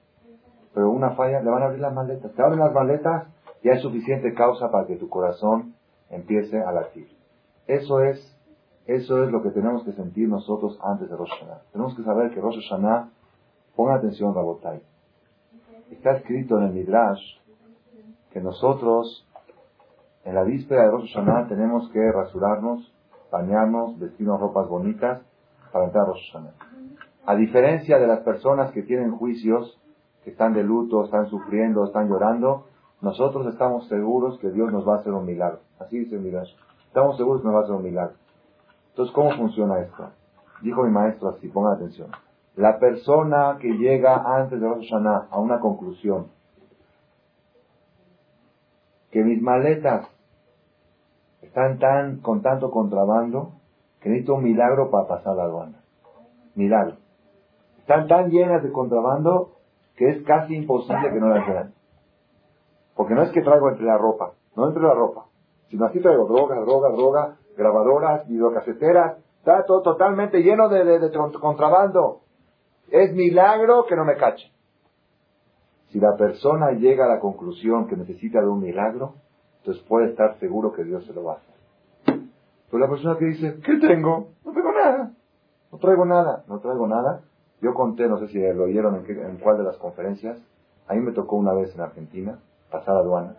Pero 0.76 0.92
una 0.92 1.12
falla, 1.12 1.42
le 1.42 1.50
van 1.50 1.64
a 1.64 1.66
abrir 1.68 1.80
las 1.80 1.94
maletas. 1.94 2.34
Te 2.34 2.44
abren 2.44 2.60
las 2.60 2.74
maletas 2.74 3.28
y 3.64 3.70
hay 3.70 3.80
suficiente 3.80 4.34
causa 4.34 4.70
para 4.70 4.86
que 4.86 4.98
tu 4.98 5.08
corazón 5.08 5.74
empiece 6.10 6.62
a 6.62 6.72
latir. 6.74 7.08
Eso 7.66 8.02
es, 8.02 8.38
eso 8.86 9.24
es 9.24 9.32
lo 9.32 9.42
que 9.42 9.52
tenemos 9.52 9.86
que 9.86 9.94
sentir 9.94 10.28
nosotros 10.28 10.78
antes 10.84 11.10
de 11.10 11.16
Rosh 11.16 11.32
Hashanah. 11.32 11.62
Tenemos 11.72 11.96
que 11.96 12.04
saber 12.04 12.32
que 12.32 12.42
Rosh 12.42 12.60
Hashanah, 12.70 13.10
pongan 13.76 14.00
atención 14.00 14.36
Rabotai, 14.36 14.82
está 15.92 16.18
escrito 16.18 16.58
en 16.58 16.66
el 16.66 16.74
Midrash 16.74 17.22
que 18.32 18.42
nosotros 18.42 19.26
en 20.26 20.36
la 20.36 20.44
víspera 20.44 20.84
de 20.84 20.92
Rosh 20.92 21.14
Hashanah 21.14 21.48
tenemos 21.48 21.90
que 21.92 22.12
rasurarnos, 22.12 22.94
bañarnos, 23.32 23.98
vestirnos 23.98 24.42
ropas 24.42 24.68
bonitas 24.68 25.22
para 25.72 25.86
entrar 25.86 26.04
a 26.04 26.08
Rosh 26.08 26.32
Hashanah. 26.34 26.54
A 27.26 27.36
diferencia 27.36 27.98
de 27.98 28.08
las 28.08 28.20
personas 28.20 28.72
que 28.72 28.84
tienen 28.84 29.16
juicios, 29.16 29.80
que 30.26 30.32
están 30.32 30.54
de 30.54 30.64
luto, 30.64 31.06
están 31.06 31.30
sufriendo, 31.30 31.86
están 31.86 32.10
llorando, 32.10 32.66
nosotros 33.00 33.46
estamos 33.46 33.88
seguros 33.88 34.40
que 34.40 34.50
Dios 34.50 34.72
nos 34.72 34.86
va 34.86 34.96
a 34.96 35.00
hacer 35.00 35.14
un 35.14 35.24
milagro. 35.24 35.60
Así 35.80 36.00
dice 36.00 36.16
el. 36.16 36.48
Estamos 36.88 37.16
seguros 37.16 37.42
que 37.42 37.48
nos 37.48 37.56
va 37.56 37.60
a 37.60 37.64
hacer 37.64 37.76
un 37.76 37.84
milagro. 37.84 38.16
Entonces, 38.90 39.14
¿cómo 39.14 39.30
funciona 39.38 39.80
esto? 39.82 40.10
Dijo 40.64 40.84
mi 40.84 40.90
maestro 40.90 41.30
así, 41.30 41.48
pongan 41.48 41.74
atención. 41.74 42.10
La 42.56 42.80
persona 42.80 43.58
que 43.62 43.68
llega 43.68 44.16
antes 44.16 44.60
de 44.60 44.68
Rosh 44.68 44.90
Hashanah 44.90 45.28
a 45.30 45.40
una 45.40 45.60
conclusión, 45.60 46.28
que 49.12 49.24
mis 49.24 49.42
maletas 49.44 50.08
están 51.42 51.78
tan, 51.78 52.22
con 52.22 52.42
tanto 52.42 52.72
contrabando, 52.72 53.52
que 54.02 54.10
necesito 54.10 54.36
un 54.36 54.44
milagro 54.44 54.90
para 54.90 55.08
pasar 55.08 55.36
la 55.36 55.44
aduana. 55.44 55.82
Milagro. 56.56 56.96
Están 57.80 58.08
tan 58.08 58.32
llenas 58.32 58.64
de 58.64 58.72
contrabando 58.72 59.55
que 59.96 60.10
es 60.10 60.24
casi 60.24 60.56
imposible 60.56 61.10
que 61.12 61.20
no 61.20 61.30
las 61.30 61.48
vean. 61.48 61.74
Porque 62.96 63.14
no 63.14 63.24
es 63.24 63.32
que 63.32 63.42
traigo 63.42 63.70
entre 63.70 63.86
la 63.86 63.98
ropa, 63.98 64.34
no 64.56 64.68
entre 64.68 64.84
la 64.84 64.94
ropa, 64.94 65.26
sino 65.70 65.86
así 65.86 66.00
traigo 66.00 66.26
droga, 66.26 66.60
droga, 66.62 66.90
droga, 66.90 67.38
grabadoras, 67.58 68.28
videocaseteras, 68.28 69.18
está 69.40 69.66
todo 69.66 69.82
totalmente 69.82 70.42
lleno 70.42 70.70
de, 70.70 71.12
contrabando. 71.40 72.22
Es 72.90 73.14
milagro 73.14 73.86
que 73.86 73.96
no 73.96 74.06
me 74.06 74.16
cache. 74.16 74.52
Si 75.90 76.00
la 76.00 76.16
persona 76.18 76.72
llega 76.72 77.06
a 77.06 77.08
la 77.08 77.20
conclusión 77.20 77.88
que 77.88 77.96
necesita 77.96 78.42
de 78.42 78.48
un 78.48 78.60
milagro, 78.60 79.16
entonces 79.60 79.84
puede 79.84 80.10
estar 80.10 80.38
seguro 80.40 80.72
que 80.74 80.84
Dios 80.84 81.06
se 81.06 81.14
lo 81.14 81.24
va 81.24 81.34
a 81.34 81.36
hacer. 81.38 82.20
Pero 82.70 82.80
la 82.80 82.90
persona 82.90 83.18
que 83.18 83.26
dice, 83.26 83.60
¿qué 83.64 83.78
tengo? 83.78 84.30
No 84.44 84.52
tengo 84.52 84.72
nada. 84.72 85.12
No 85.72 85.78
traigo 85.78 86.06
nada. 86.06 86.44
No 86.48 86.60
traigo 86.60 86.88
nada. 86.88 87.22
Yo 87.66 87.74
conté, 87.74 88.08
no 88.08 88.20
sé 88.20 88.28
si 88.28 88.40
lo 88.40 88.66
oyeron 88.66 89.04
en, 89.08 89.38
cuál 89.38 89.58
de 89.58 89.64
las 89.64 89.78
conferencias, 89.78 90.40
a 90.88 90.94
mí 90.94 91.00
me 91.00 91.14
tocó 91.14 91.36
una 91.36 91.52
vez 91.52 91.74
en 91.74 91.82
Argentina 91.82 92.38
pasar 92.70 92.96
aduana. 92.96 93.38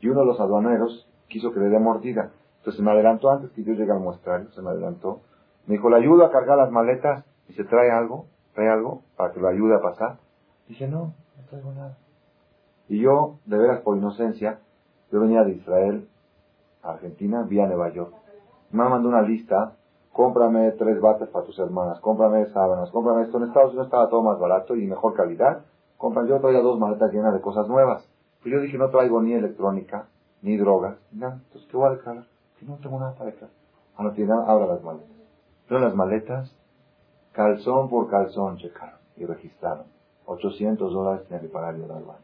Y 0.00 0.08
uno 0.08 0.22
de 0.22 0.26
los 0.26 0.40
aduaneros 0.40 1.08
quiso 1.28 1.52
que 1.52 1.60
le 1.60 1.68
dé 1.68 1.78
mordida. 1.78 2.32
Entonces 2.58 2.82
me 2.82 2.90
adelantó 2.90 3.30
antes 3.30 3.52
que 3.52 3.62
yo 3.62 3.74
llegue 3.74 3.92
al 3.92 4.00
muestrario, 4.00 4.50
se 4.50 4.60
me 4.60 4.70
adelantó. 4.70 5.20
Me 5.66 5.76
dijo, 5.76 5.88
¿le 5.88 5.98
ayudo 5.98 6.24
a 6.24 6.32
cargar 6.32 6.58
las 6.58 6.72
maletas? 6.72 7.24
Y 7.48 7.52
se 7.52 7.62
trae 7.62 7.92
algo, 7.92 8.26
trae 8.54 8.68
algo 8.68 9.02
para 9.16 9.32
que 9.32 9.38
lo 9.38 9.46
ayude 9.46 9.76
a 9.76 9.80
pasar. 9.80 10.18
Dije, 10.66 10.88
no, 10.88 11.14
no 11.36 11.44
traigo 11.48 11.70
nada. 11.74 11.96
Y 12.88 12.98
yo, 12.98 13.38
de 13.44 13.56
veras 13.56 13.82
por 13.82 13.96
inocencia, 13.96 14.58
yo 15.12 15.20
venía 15.20 15.44
de 15.44 15.52
Israel 15.52 16.08
a 16.82 16.94
Argentina, 16.94 17.44
vía 17.44 17.68
Nueva 17.68 17.88
York. 17.90 18.12
Me 18.72 18.82
mandó 18.82 19.08
una 19.08 19.22
lista 19.22 19.76
cómprame 20.16 20.72
tres 20.72 20.98
bates 20.98 21.28
para 21.28 21.44
tus 21.44 21.58
hermanas, 21.58 22.00
cómprame 22.00 22.46
sábanas, 22.46 22.90
cómprame 22.90 23.24
esto. 23.24 23.36
En 23.36 23.44
Estados 23.44 23.72
Unidos 23.72 23.88
estaba 23.88 24.08
todo 24.08 24.22
más 24.22 24.38
barato 24.38 24.74
y 24.74 24.86
mejor 24.86 25.12
calidad. 25.12 25.66
Compra, 25.98 26.26
yo 26.26 26.40
traía 26.40 26.60
dos 26.60 26.78
maletas 26.78 27.12
llenas 27.12 27.34
de 27.34 27.42
cosas 27.42 27.68
nuevas. 27.68 28.08
Y 28.42 28.50
yo 28.50 28.60
dije, 28.60 28.78
no 28.78 28.88
traigo 28.88 29.20
ni 29.20 29.34
electrónica, 29.34 30.06
ni 30.40 30.56
drogas, 30.56 30.96
nada. 31.12 31.34
Entonces, 31.44 31.70
¿qué 31.70 31.76
voy 31.76 31.88
a 31.88 31.96
declarar? 31.96 32.24
Que 32.58 32.64
no 32.64 32.76
tengo 32.76 32.98
nada 32.98 33.12
para 33.12 33.26
declarar. 33.26 33.54
Ah, 33.94 34.04
no 34.04 34.12
tiene 34.12 34.30
nada, 34.30 34.50
abra 34.50 34.66
las 34.66 34.82
maletas. 34.82 35.10
Pero 35.68 35.80
las 35.80 35.94
maletas, 35.94 36.56
calzón 37.32 37.90
por 37.90 38.08
calzón 38.08 38.56
checaron 38.56 38.98
y 39.18 39.26
registraron. 39.26 39.84
800 40.24 40.94
dólares 40.94 41.28
tenía 41.28 41.42
que 41.42 41.48
pagar 41.48 41.76
yo 41.76 41.86
la 41.86 41.96
aduana. 41.96 42.20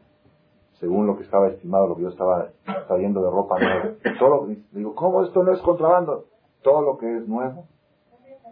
Según 0.79 1.05
lo 1.05 1.15
que 1.15 1.23
estaba 1.23 1.47
estimado, 1.47 1.87
lo 1.87 1.95
que 1.95 2.01
yo 2.01 2.09
estaba 2.09 2.47
trayendo 2.87 3.21
de 3.21 3.29
ropa 3.29 3.59
nueva. 3.59 3.95
Todo, 4.17 4.47
digo, 4.71 4.95
¿cómo 4.95 5.23
esto 5.23 5.43
no 5.43 5.53
es 5.53 5.61
contrabando? 5.61 6.25
Todo 6.63 6.81
lo 6.81 6.97
que 6.97 7.17
es 7.17 7.27
nuevo 7.27 7.65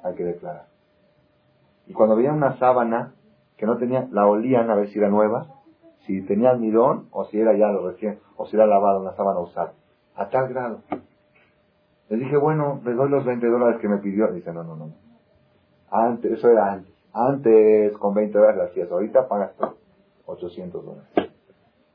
hay 0.03 0.15
que 0.15 0.23
declarar. 0.23 0.65
Y 1.87 1.93
cuando 1.93 2.15
veían 2.15 2.35
una 2.35 2.57
sábana 2.57 3.13
que 3.57 3.65
no 3.65 3.77
tenía, 3.77 4.07
la 4.11 4.27
olían 4.27 4.69
a 4.69 4.75
ver 4.75 4.89
si 4.89 4.99
era 4.99 5.09
nueva, 5.09 5.47
si 6.05 6.21
tenía 6.23 6.51
almidón 6.51 7.07
o 7.11 7.25
si 7.25 7.39
era 7.39 7.55
ya 7.55 7.67
lo 7.67 7.87
recién, 7.89 8.19
o 8.37 8.45
si 8.45 8.55
era 8.55 8.65
lavada 8.65 8.99
una 8.99 9.13
sábana 9.13 9.39
usada. 9.39 9.73
A 10.15 10.29
tal 10.29 10.49
grado. 10.49 10.81
Le 12.09 12.17
dije, 12.17 12.37
bueno, 12.37 12.81
le 12.83 12.93
doy 12.93 13.09
los 13.09 13.23
20 13.23 13.47
dólares 13.47 13.79
que 13.79 13.87
me 13.87 13.99
pidió. 13.99 14.27
Dice, 14.31 14.51
no, 14.51 14.63
no, 14.63 14.75
no. 14.75 14.93
Antes, 15.89 16.31
eso 16.31 16.49
era 16.49 16.71
antes. 16.73 16.93
Antes 17.13 17.97
con 17.97 18.13
20 18.13 18.37
dólares 18.37 18.57
lo 18.57 18.63
hacías. 18.63 18.91
Ahorita 18.91 19.27
pagas 19.27 19.51
800 20.25 20.85
dólares. 20.85 21.31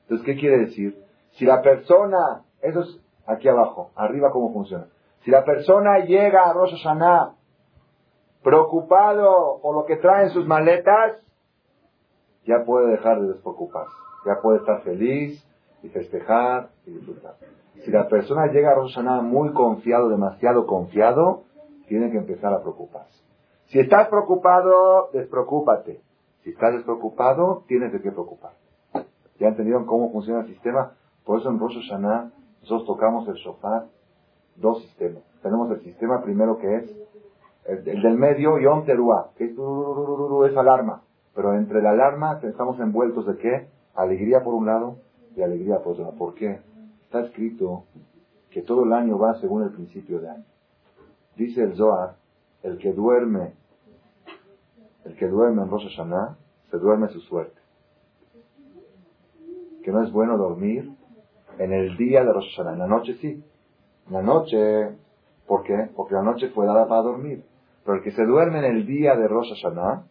Entonces, 0.03 0.25
¿qué 0.25 0.37
quiere 0.37 0.59
decir? 0.59 1.03
Si 1.33 1.45
la 1.45 1.61
persona, 1.61 2.45
eso 2.63 2.81
es 2.81 3.01
aquí 3.27 3.49
abajo, 3.49 3.91
arriba 3.97 4.31
cómo 4.31 4.53
funciona. 4.53 4.87
Si 5.25 5.31
la 5.31 5.45
persona 5.45 5.99
llega 5.99 6.49
a 6.49 6.53
Rosh 6.53 6.75
preocupado 8.47 9.59
por 9.61 9.75
lo 9.75 9.87
que 9.87 9.97
trae 9.97 10.27
en 10.27 10.31
sus 10.31 10.47
maletas, 10.47 11.21
ya 12.45 12.63
puede 12.65 12.93
dejar 12.93 13.21
de 13.21 13.33
despreocuparse. 13.33 13.91
Ya 14.25 14.41
puede 14.41 14.59
estar 14.59 14.83
feliz 14.83 15.45
y 15.83 15.89
festejar 15.89 16.71
y 16.87 16.93
disfrutar. 16.93 17.35
Si 17.85 17.91
la 17.91 18.07
persona 18.07 18.47
llega 18.53 18.71
a 18.71 18.75
Rosh 18.77 18.95
Hashanah 18.95 19.23
muy 19.23 19.53
confiado, 19.53 20.09
demasiado 20.09 20.65
confiado, 20.65 21.43
tiene 21.89 22.13
que 22.13 22.19
empezar 22.19 22.53
a 22.53 22.61
preocuparse. 22.61 23.21
Si 23.67 23.81
estás 23.81 24.07
preocupado, 24.11 25.11
despreocúpate. 25.13 26.01
Si 26.45 26.51
estás 26.51 26.73
despreocupado, 26.75 27.65
tienes 27.67 27.93
de 27.93 28.01
qué 28.01 28.13
preocupar. 28.13 28.53
¿Ya 29.41 29.49
entendieron 29.49 29.87
cómo 29.87 30.13
funciona 30.13 30.43
el 30.43 30.47
sistema? 30.47 30.93
Por 31.25 31.41
eso 31.41 31.51
en 31.51 31.59
Rosh 31.59 31.81
Hashanah 31.81 32.31
nosotros 32.61 32.87
tocamos 32.87 33.27
el 33.27 33.35
shofar, 33.35 33.87
dos 34.55 34.83
sistemas. 34.83 35.25
Tenemos 35.43 35.69
el 35.73 35.81
sistema 35.81 36.23
primero 36.23 36.59
que 36.59 36.77
es 36.77 36.97
el, 37.69 37.85
del 37.85 38.17
medio, 38.17 38.59
Yom 38.59 38.85
Teruah, 38.85 39.31
que 39.37 39.45
es, 39.45 40.57
alarma. 40.57 41.03
Pero 41.35 41.55
entre 41.55 41.83
la 41.83 41.91
alarma 41.91 42.41
estamos 42.43 42.79
envueltos 42.81 43.27
de 43.27 43.37
qué? 43.37 43.69
Alegría 43.95 44.43
por 44.43 44.55
un 44.55 44.67
lado 44.67 44.97
y 45.35 45.43
alegría 45.43 45.81
por 45.81 45.93
otro. 45.93 46.13
¿Por 46.13 46.35
qué? 46.35 46.61
Está 47.05 47.21
escrito 47.21 47.85
que 48.51 48.63
todo 48.63 48.85
el 48.85 48.93
año 48.93 49.19
va 49.19 49.35
según 49.41 49.63
el 49.65 49.71
principio 49.71 50.21
de 50.21 50.31
año. 50.31 50.45
Dice 51.37 51.63
el 51.63 51.75
Zohar, 51.77 52.17
el 52.63 52.79
que 52.79 52.93
duerme, 52.93 53.55
el 55.05 55.17
que 55.17 55.29
duerme 55.29 55.63
en 55.63 55.71
Rosh 55.71 55.89
Hashanah, 55.89 56.37
se 56.71 56.79
duerme 56.79 57.09
su 57.09 57.21
suerte. 57.21 57.61
Que 59.83 59.93
no 59.93 60.03
es 60.03 60.11
bueno 60.11 60.37
dormir 60.39 60.91
en 61.59 61.73
el 61.73 61.97
día 61.97 62.25
de 62.25 62.33
Rosh. 62.33 62.59
En 62.61 62.79
la 62.79 62.87
noche 62.87 63.15
sí. 63.21 63.45
En 64.07 64.13
la 64.13 64.23
noche, 64.23 64.97
¿por 65.47 65.63
qué? 65.65 65.91
Porque 65.95 66.15
la 66.15 66.23
noche 66.23 66.49
fue 66.49 66.67
dada 66.67 66.89
para 66.89 67.03
dormir. 67.03 67.45
Pero 67.87 67.99
el 67.99 68.05
que 68.05 68.11
se 68.11 68.25
duerme 68.25 68.59
en 68.59 68.65
el 68.65 68.87
día 68.87 69.15
de 69.15 69.29
Rosh 69.29 69.49
Hashanah, 69.55 70.03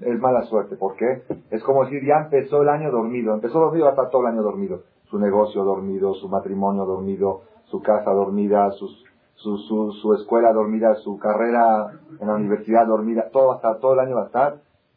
es 0.00 0.18
mala 0.18 0.42
suerte. 0.42 0.76
¿Por 0.76 0.96
qué? 0.96 1.22
Es 1.50 1.62
como 1.62 1.84
decir, 1.84 2.02
ya 2.04 2.24
empezó 2.24 2.62
el 2.62 2.68
año 2.68 2.90
dormido. 2.90 3.34
Empezó 3.34 3.60
dormido, 3.60 3.84
va 3.84 3.90
a 3.90 3.94
estar 3.94 4.10
todo 4.10 4.22
el 4.22 4.28
año 4.28 4.42
dormido. 4.42 4.82
Su 5.04 5.18
negocio 5.18 5.62
dormido, 5.62 6.14
su 6.14 6.28
matrimonio 6.28 6.84
dormido, 6.84 7.42
su 7.66 7.80
casa 7.80 8.10
dormida, 8.10 8.70
sus, 8.72 9.04
su, 9.34 9.56
su, 9.58 9.92
su 9.92 10.14
escuela 10.14 10.52
dormida, 10.52 10.94
su 10.96 11.18
carrera 11.18 11.92
en 12.18 12.26
la 12.26 12.34
universidad 12.34 12.86
dormida. 12.86 13.28
Todo 13.30 13.48
va 13.48 13.54
a 13.54 13.56
estar, 13.56 13.78
todo 13.78 13.94
el 13.94 14.00
año 14.00 14.16
va 14.16 14.22
a 14.22 14.26
estar 14.26 14.56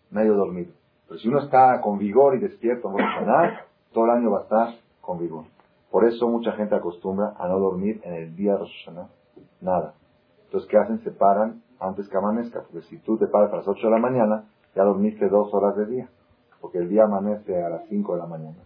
medio 0.09 0.35
dormido. 0.35 0.71
Pero 1.07 1.19
si 1.19 1.27
uno 1.27 1.39
está 1.39 1.79
con 1.81 1.97
vigor 1.97 2.35
y 2.35 2.39
despierto 2.39 2.89
en 2.89 2.97
Rosh 2.97 3.53
todo 3.91 4.05
el 4.05 4.11
año 4.11 4.31
va 4.31 4.39
a 4.39 4.43
estar 4.43 4.67
con 5.01 5.19
vigor. 5.19 5.45
Por 5.91 6.05
eso 6.05 6.27
mucha 6.27 6.53
gente 6.53 6.75
acostumbra 6.75 7.33
a 7.37 7.47
no 7.47 7.59
dormir 7.59 8.01
en 8.03 8.13
el 8.13 8.35
día 8.35 8.53
de 8.53 8.59
Rosh 8.59 8.85
Hashanah. 8.85 9.09
Nada. 9.61 9.93
Entonces, 10.45 10.69
¿qué 10.69 10.77
hacen? 10.77 10.99
Se 10.99 11.11
paran 11.11 11.62
antes 11.83 12.07
que 12.09 12.17
amanezca. 12.17 12.61
Porque 12.61 12.81
si 12.87 12.97
tú 12.99 13.17
te 13.17 13.27
paras 13.27 13.51
a 13.53 13.57
las 13.57 13.67
8 13.67 13.87
de 13.87 13.91
la 13.91 13.99
mañana, 13.99 14.45
ya 14.75 14.83
dormiste 14.83 15.27
dos 15.29 15.53
horas 15.53 15.75
de 15.75 15.85
día. 15.85 16.09
Porque 16.61 16.79
el 16.79 16.89
día 16.89 17.03
amanece 17.03 17.63
a 17.63 17.69
las 17.69 17.87
5 17.89 18.13
de 18.13 18.19
la 18.19 18.25
mañana. 18.25 18.57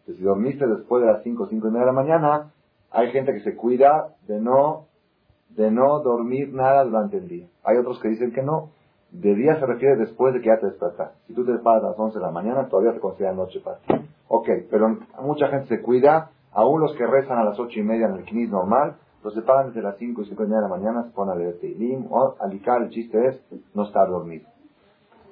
Entonces, 0.00 0.16
si 0.16 0.22
dormiste 0.22 0.66
después 0.66 1.02
de 1.02 1.12
las 1.12 1.22
5, 1.22 1.46
5 1.48 1.68
y 1.68 1.70
media 1.70 1.80
de 1.80 1.86
la 1.86 1.92
mañana, 1.92 2.52
hay 2.90 3.10
gente 3.10 3.32
que 3.32 3.40
se 3.40 3.56
cuida 3.56 4.14
de 4.26 4.40
no, 4.40 4.86
de 5.50 5.70
no 5.70 6.00
dormir 6.00 6.52
nada 6.54 6.84
durante 6.84 7.18
el 7.18 7.28
día. 7.28 7.46
Hay 7.64 7.76
otros 7.76 8.00
que 8.00 8.08
dicen 8.08 8.32
que 8.32 8.42
no. 8.42 8.70
De 9.10 9.34
día 9.34 9.58
se 9.58 9.66
refiere 9.66 9.96
después 9.96 10.32
de 10.34 10.40
que 10.40 10.46
ya 10.46 10.60
te 10.60 10.66
despertas. 10.66 11.12
Si 11.26 11.34
tú 11.34 11.44
te 11.44 11.58
paras 11.58 11.82
a 11.82 11.88
las 11.88 11.98
11 11.98 12.18
de 12.18 12.24
la 12.24 12.30
mañana, 12.30 12.68
todavía 12.68 12.92
se 12.92 13.00
considera 13.00 13.32
noche 13.32 13.60
para 13.60 13.78
ti. 13.78 13.94
Ok, 14.28 14.48
pero 14.70 14.98
mucha 15.20 15.48
gente 15.48 15.66
se 15.66 15.82
cuida 15.82 16.30
Aún 16.52 16.80
los 16.80 16.94
que 16.96 17.06
rezan 17.06 17.38
a 17.38 17.44
las 17.44 17.58
ocho 17.58 17.78
y 17.78 17.82
media 17.82 18.06
en 18.06 18.14
el 18.14 18.24
knis 18.24 18.50
normal, 18.50 18.96
los 19.22 19.34
separan 19.34 19.68
desde 19.68 19.82
las 19.82 19.96
cinco 19.98 20.22
y 20.22 20.26
cinco 20.26 20.44
y 20.44 20.46
media 20.46 20.62
de 20.62 20.68
la 20.68 20.76
mañana, 20.76 21.04
se 21.04 21.10
ponen 21.10 21.34
a 21.34 21.38
leer 21.38 21.58
Teilim 21.58 22.06
o 22.10 22.36
alicar. 22.40 22.82
El 22.82 22.90
chiste 22.90 23.18
es 23.26 23.40
no 23.74 23.84
estar 23.84 24.08
dormido. 24.08 24.48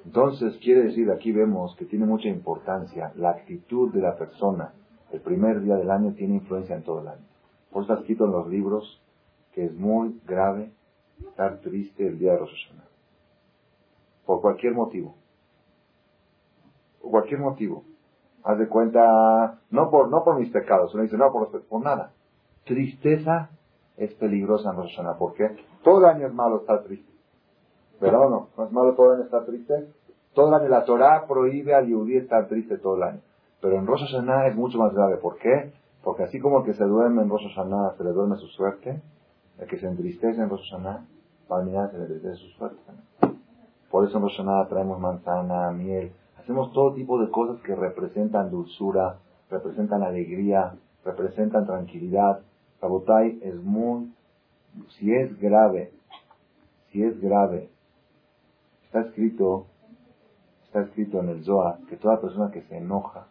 Entonces, 0.05 0.57
quiere 0.63 0.83
decir, 0.83 1.09
aquí 1.11 1.31
vemos 1.31 1.75
que 1.75 1.85
tiene 1.85 2.05
mucha 2.05 2.27
importancia 2.27 3.11
la 3.15 3.31
actitud 3.31 3.91
de 3.91 4.01
la 4.01 4.15
persona. 4.15 4.73
El 5.11 5.21
primer 5.21 5.61
día 5.61 5.75
del 5.75 5.89
año 5.89 6.13
tiene 6.13 6.35
influencia 6.35 6.75
en 6.75 6.83
todo 6.83 7.01
el 7.01 7.07
año. 7.07 7.25
Por 7.71 7.83
eso 7.83 7.93
está 7.93 8.01
escrito 8.01 8.25
en 8.25 8.31
los 8.31 8.47
libros 8.47 9.01
que 9.53 9.65
es 9.65 9.73
muy 9.73 10.19
grave 10.25 10.71
estar 11.27 11.59
triste 11.59 12.07
el 12.07 12.19
día 12.19 12.33
de 12.33 12.39
Rosh 12.39 12.67
Hashanah. 12.67 12.87
Por 14.25 14.41
cualquier 14.41 14.73
motivo. 14.73 15.15
Por 17.01 17.11
cualquier 17.11 17.39
motivo. 17.39 17.83
Haz 18.43 18.57
de 18.59 18.67
cuenta, 18.67 19.59
no 19.69 19.89
por, 19.89 20.09
no 20.09 20.23
por 20.23 20.39
mis 20.39 20.49
pecados, 20.49 20.93
uno 20.93 21.03
dice, 21.03 21.17
no 21.17 21.31
por, 21.31 21.61
por 21.63 21.83
nada. 21.83 22.13
Tristeza 22.63 23.49
es 23.99 24.13
peligrosa 24.15 24.71
en 24.71 24.77
Rosh 24.77 24.95
Hashanah. 24.95 25.17
¿Por 25.17 25.33
qué? 25.33 25.55
Todo 25.83 25.99
el 25.99 26.05
año 26.05 26.27
es 26.27 26.33
malo 26.33 26.61
estar 26.61 26.83
triste. 26.83 27.11
¿Verdad 28.01 28.27
o 28.27 28.29
no? 28.29 28.47
¿No 28.57 28.65
es 28.65 28.71
malo 28.71 28.95
todo 28.95 29.07
el 29.07 29.17
año 29.17 29.25
estar 29.25 29.45
triste? 29.45 29.89
Todo 30.33 30.47
el 30.49 30.53
año 30.55 30.69
la 30.69 30.85
Torah 30.85 31.25
prohíbe 31.27 31.75
al 31.75 31.87
Yudí 31.87 32.17
estar 32.17 32.47
triste 32.47 32.77
todo 32.77 32.95
el 32.95 33.03
año. 33.03 33.19
Pero 33.61 33.75
en 33.77 33.85
Rosh 33.85 34.05
Hashanah 34.05 34.47
es 34.47 34.55
mucho 34.55 34.77
más 34.77 34.93
grave. 34.93 35.17
¿Por 35.17 35.37
qué? 35.37 35.73
Porque 36.03 36.23
así 36.23 36.39
como 36.39 36.59
el 36.59 36.65
que 36.65 36.73
se 36.73 36.85
duerme 36.85 37.21
en 37.21 37.29
Rosh 37.29 37.47
Hashanah 37.53 37.95
se 37.97 38.03
le 38.03 38.11
duerme 38.11 38.37
su 38.37 38.47
suerte, 38.47 39.01
el 39.59 39.67
que 39.67 39.77
se 39.77 39.87
entristece 39.87 40.41
en 40.41 40.49
Rosh 40.49 40.71
Hashanah, 40.71 41.05
se 41.91 41.97
le 41.97 42.03
entristece 42.05 42.35
su 42.35 42.49
suerte 42.57 42.77
Por 43.91 44.07
eso 44.07 44.17
en 44.17 44.23
Rosh 44.23 44.37
Hashanah 44.37 44.67
traemos 44.69 44.99
manzana, 44.99 45.71
miel, 45.71 46.13
Hacemos 46.49 46.73
todo 46.73 46.93
tipo 46.93 47.19
de 47.21 47.29
cosas 47.29 47.61
que 47.61 47.75
representan 47.75 48.49
dulzura, 48.49 49.17
representan 49.51 50.01
alegría, 50.01 50.73
representan 51.05 51.67
tranquilidad. 51.67 52.39
Sabotai 52.79 53.39
es 53.41 53.55
muy, 53.55 54.13
si 54.97 55.13
es 55.13 55.37
grave, 55.39 55.91
si 56.91 57.03
es 57.03 57.19
grave, 57.19 57.69
está 58.85 59.01
escrito, 59.01 59.67
está 60.65 60.81
escrito 60.81 61.19
en 61.19 61.29
el 61.29 61.43
Zohar 61.43 61.79
que 61.89 61.97
toda 61.97 62.21
persona 62.21 62.51
que 62.51 62.61
se 62.63 62.77
enoja, 62.77 63.27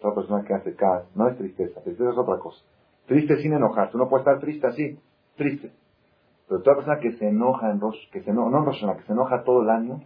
toda 0.00 0.14
persona 0.14 0.44
que 0.44 0.54
hace 0.54 0.74
cas, 0.74 1.04
no 1.14 1.28
es 1.28 1.36
tristeza, 1.36 1.80
tristeza 1.82 2.10
es 2.10 2.18
otra 2.18 2.38
cosa. 2.38 2.64
Triste 3.06 3.36
sin 3.42 3.52
enojarse, 3.52 3.96
uno 3.96 4.08
puede 4.08 4.22
estar 4.22 4.40
triste 4.40 4.66
así, 4.66 4.98
triste. 5.36 5.72
Pero 6.48 6.62
toda 6.62 6.76
persona 6.76 6.98
que 7.00 7.12
se 7.12 7.28
enoja 7.28 7.70
en 7.70 7.80
Rosh, 7.80 8.10
que 8.10 8.22
se 8.22 8.32
no, 8.32 8.48
no 8.48 8.58
en 8.64 8.96
que 8.96 9.04
se 9.04 9.12
enoja 9.12 9.44
todo 9.44 9.62
el 9.62 9.70
año, 9.70 10.00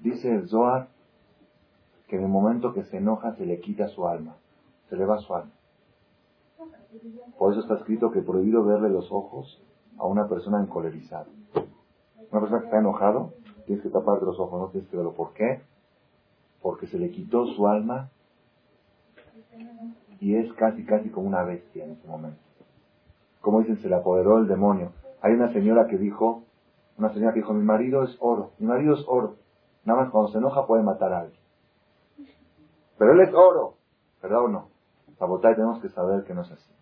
dice 0.00 0.30
el 0.30 0.48
Zohar, 0.48 0.88
que 2.08 2.16
en 2.16 2.22
el 2.22 2.28
momento 2.28 2.72
que 2.72 2.84
se 2.84 2.96
enoja 2.96 3.34
se 3.36 3.44
le 3.44 3.60
quita 3.60 3.88
su 3.88 4.06
alma, 4.06 4.36
se 4.88 4.96
le 4.96 5.04
va 5.04 5.18
su 5.18 5.34
alma. 5.34 5.52
Por 7.38 7.52
eso 7.52 7.60
está 7.60 7.74
escrito 7.74 8.10
que 8.10 8.22
prohibido 8.22 8.64
verle 8.64 8.88
los 8.88 9.10
ojos 9.10 9.62
a 9.98 10.06
una 10.06 10.28
persona 10.28 10.60
encolerizada. 10.60 11.26
Una 12.30 12.40
persona 12.40 12.60
que 12.60 12.66
está 12.66 12.78
enojado, 12.78 13.32
tienes 13.66 13.82
que 13.82 13.90
taparte 13.90 14.24
los 14.24 14.38
ojos, 14.38 14.60
no 14.60 14.68
tienes 14.68 14.88
que 14.88 14.96
verlo. 14.96 15.12
¿Por 15.12 15.32
qué? 15.32 15.62
Porque 16.62 16.86
se 16.86 16.98
le 16.98 17.10
quitó 17.10 17.46
su 17.46 17.66
alma 17.66 18.10
y 20.20 20.36
es 20.36 20.52
casi, 20.54 20.84
casi 20.84 21.10
como 21.10 21.28
una 21.28 21.42
bestia 21.42 21.84
en 21.84 21.92
ese 21.92 22.06
momento. 22.06 22.40
Como 23.40 23.60
dicen, 23.60 23.78
se 23.78 23.88
le 23.88 23.94
apoderó 23.94 24.38
el 24.38 24.48
demonio. 24.48 24.92
Hay 25.20 25.34
una 25.34 25.52
señora 25.52 25.86
que 25.86 25.98
dijo, 25.98 26.44
una 26.96 27.12
señora 27.12 27.34
que 27.34 27.40
dijo, 27.40 27.52
mi 27.52 27.64
marido 27.64 28.02
es 28.04 28.16
oro, 28.20 28.52
mi 28.58 28.66
marido 28.66 28.94
es 28.94 29.04
oro. 29.06 29.36
Nada 29.84 30.02
más 30.02 30.10
cuando 30.10 30.30
se 30.32 30.38
enoja 30.38 30.66
puede 30.66 30.82
matar 30.82 31.12
a 31.12 31.20
alguien. 31.20 31.40
Pero 32.96 33.12
él 33.12 33.20
es 33.20 33.34
oro. 33.34 33.74
¿Verdad 34.22 34.44
o 34.44 34.48
no? 34.48 34.73
Sabotai 35.18 35.54
tenemos 35.54 35.80
que 35.80 35.88
saber 35.90 36.24
que 36.24 36.34
no 36.34 36.42
es 36.42 36.50
así. 36.50 36.72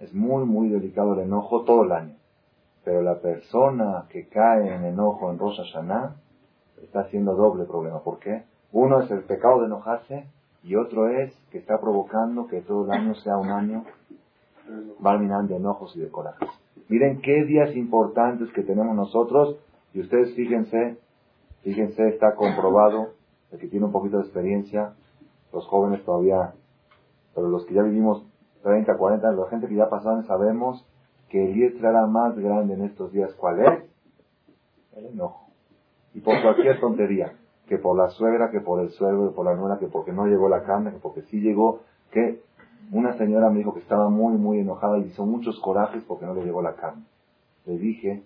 Es 0.00 0.14
muy, 0.14 0.44
muy 0.44 0.68
delicado 0.68 1.14
el 1.14 1.20
enojo 1.20 1.64
todo 1.64 1.84
el 1.84 1.92
año. 1.92 2.16
Pero 2.84 3.02
la 3.02 3.20
persona 3.20 4.06
que 4.08 4.26
cae 4.28 4.74
en 4.74 4.84
enojo 4.84 5.30
en 5.30 5.38
Rosh 5.38 5.58
Hashanah 5.58 6.16
está 6.82 7.00
haciendo 7.00 7.34
doble 7.34 7.64
problema. 7.64 8.00
¿Por 8.00 8.18
qué? 8.18 8.44
Uno 8.72 9.00
es 9.00 9.10
el 9.10 9.22
pecado 9.24 9.60
de 9.60 9.66
enojarse 9.66 10.26
y 10.62 10.76
otro 10.76 11.08
es 11.08 11.34
que 11.50 11.58
está 11.58 11.80
provocando 11.80 12.46
que 12.46 12.62
todo 12.62 12.84
el 12.86 12.92
año 12.92 13.14
sea 13.16 13.36
un 13.36 13.50
año 13.50 13.84
valminando 14.98 15.54
de 15.54 15.60
enojos 15.60 15.94
y 15.96 16.00
de 16.00 16.10
corajes. 16.10 16.48
Miren 16.88 17.20
qué 17.20 17.44
días 17.44 17.74
importantes 17.76 18.50
que 18.52 18.62
tenemos 18.62 18.94
nosotros 18.94 19.56
y 19.92 20.00
ustedes 20.00 20.34
fíjense, 20.34 20.98
fíjense, 21.62 22.08
está 22.08 22.34
comprobado, 22.34 23.10
el 23.50 23.58
que 23.58 23.68
tiene 23.68 23.86
un 23.86 23.92
poquito 23.92 24.18
de 24.18 24.24
experiencia, 24.24 24.94
los 25.52 25.66
jóvenes 25.66 26.04
todavía, 26.04 26.54
pero 27.34 27.48
los 27.48 27.64
que 27.66 27.74
ya 27.74 27.82
vivimos 27.82 28.26
30, 28.62 28.96
40, 28.96 29.32
la 29.32 29.48
gente 29.48 29.68
que 29.68 29.74
ya 29.74 29.88
pasaron, 29.88 30.24
sabemos 30.26 30.86
que 31.28 31.50
el 31.50 31.84
era 31.84 32.06
más 32.06 32.38
grande 32.38 32.74
en 32.74 32.84
estos 32.84 33.12
días, 33.12 33.32
¿cuál 33.34 33.60
es? 33.60 33.84
El 34.96 35.06
enojo. 35.06 35.48
Y 36.14 36.20
por 36.20 36.40
cualquier 36.42 36.78
tontería, 36.78 37.32
que 37.66 37.78
por 37.78 37.96
la 37.96 38.10
suegra, 38.10 38.50
que 38.50 38.60
por 38.60 38.80
el 38.80 38.90
suegro, 38.90 39.30
que 39.30 39.34
por 39.34 39.46
la 39.46 39.54
nuera, 39.54 39.78
que 39.78 39.86
porque 39.86 40.12
no 40.12 40.26
llegó 40.26 40.48
la 40.48 40.64
carne, 40.64 40.92
que 40.92 40.98
porque 40.98 41.22
sí 41.22 41.40
llegó, 41.40 41.80
que 42.10 42.42
una 42.90 43.16
señora 43.16 43.48
me 43.48 43.58
dijo 43.58 43.72
que 43.72 43.80
estaba 43.80 44.10
muy, 44.10 44.36
muy 44.36 44.58
enojada 44.58 44.98
y 44.98 45.04
hizo 45.04 45.24
muchos 45.24 45.58
corajes 45.60 46.04
porque 46.04 46.26
no 46.26 46.34
le 46.34 46.44
llegó 46.44 46.60
la 46.60 46.74
carne. 46.74 47.04
Le 47.64 47.78
dije, 47.78 48.22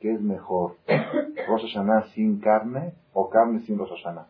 ¿qué 0.00 0.14
es 0.14 0.22
mejor? 0.22 0.76
¿Rosh 1.48 1.76
sin 2.14 2.40
carne 2.40 2.94
o 3.12 3.28
carne 3.28 3.60
sin 3.60 3.78
Rosh 3.78 3.90
Hashanah? 3.90 4.26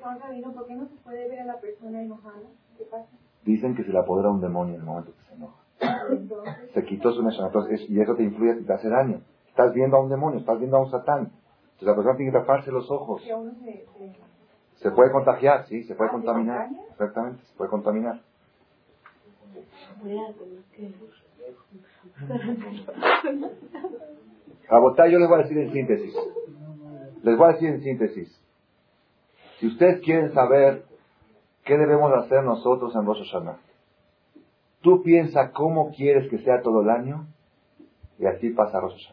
¿Por 0.00 0.66
qué 0.66 0.74
no 0.74 0.86
se 0.88 0.96
puede 0.96 1.28
ver 1.28 1.40
a 1.40 1.44
la 1.44 1.60
persona 1.60 2.02
enojada? 2.02 2.48
¿Qué 2.78 2.84
pasa? 2.84 3.08
Dicen 3.44 3.74
que 3.74 3.84
se 3.84 3.92
le 3.92 3.98
apodera 3.98 4.30
un 4.30 4.40
demonio 4.40 4.74
en 4.74 4.80
el 4.80 4.86
momento 4.86 5.12
que 5.12 5.22
se 5.24 5.34
enoja. 5.34 5.60
Se 6.74 6.84
quitó 6.84 7.12
su 7.12 7.22
Neshama. 7.22 7.50
y 7.88 8.00
eso 8.00 8.14
te 8.14 8.22
influye 8.22 8.60
y 8.60 8.64
te 8.64 8.72
hace 8.72 8.88
daño. 8.88 9.22
Estás 9.48 9.72
viendo 9.72 9.96
a 9.96 10.00
un 10.00 10.10
demonio, 10.10 10.40
estás 10.40 10.58
viendo 10.58 10.76
a 10.76 10.80
un 10.80 10.90
satán. 10.90 11.32
Entonces 11.72 11.88
la 11.88 11.94
persona 11.94 12.16
tiene 12.16 12.32
que 12.32 12.38
taparse 12.38 12.70
los 12.70 12.90
ojos. 12.90 13.22
Se 14.76 14.90
puede 14.90 15.10
contagiar, 15.10 15.66
sí, 15.66 15.84
se 15.84 15.94
puede 15.94 16.10
contaminar. 16.10 16.68
Exactamente, 16.90 17.44
se 17.44 17.54
puede 17.56 17.70
contaminar. 17.70 18.20
A 24.70 25.08
yo 25.08 25.18
les 25.18 25.28
voy 25.28 25.38
a 25.38 25.42
decir 25.42 25.58
en 25.58 25.72
síntesis. 25.72 26.14
Les 27.22 27.36
voy 27.36 27.48
a 27.48 27.52
decir 27.52 27.70
en 27.70 27.82
síntesis. 27.82 28.39
Si 29.60 29.66
ustedes 29.66 30.00
quieren 30.00 30.32
saber 30.32 30.84
qué 31.64 31.76
debemos 31.76 32.12
hacer 32.14 32.42
nosotros 32.42 32.94
en 32.96 33.04
Rosh 33.04 33.22
tú 34.80 35.02
piensa 35.02 35.52
cómo 35.52 35.92
quieres 35.92 36.30
que 36.30 36.38
sea 36.38 36.62
todo 36.62 36.80
el 36.80 36.88
año 36.88 37.26
y 38.18 38.26
así 38.26 38.50
pasa 38.50 38.80
Rosh. 38.80 39.08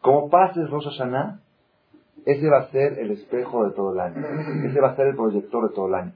Como 0.00 0.30
pases 0.30 0.70
Rosh 0.70 0.86
ese 2.24 2.48
va 2.48 2.58
a 2.58 2.70
ser 2.70 2.98
el 2.98 3.10
espejo 3.10 3.64
de 3.64 3.74
todo 3.74 3.92
el 3.92 4.00
año. 4.00 4.24
Ese 4.66 4.80
va 4.80 4.90
a 4.90 4.96
ser 4.96 5.08
el 5.08 5.16
proyector 5.16 5.68
de 5.68 5.74
todo 5.74 5.88
el 5.88 5.94
año. 5.94 6.12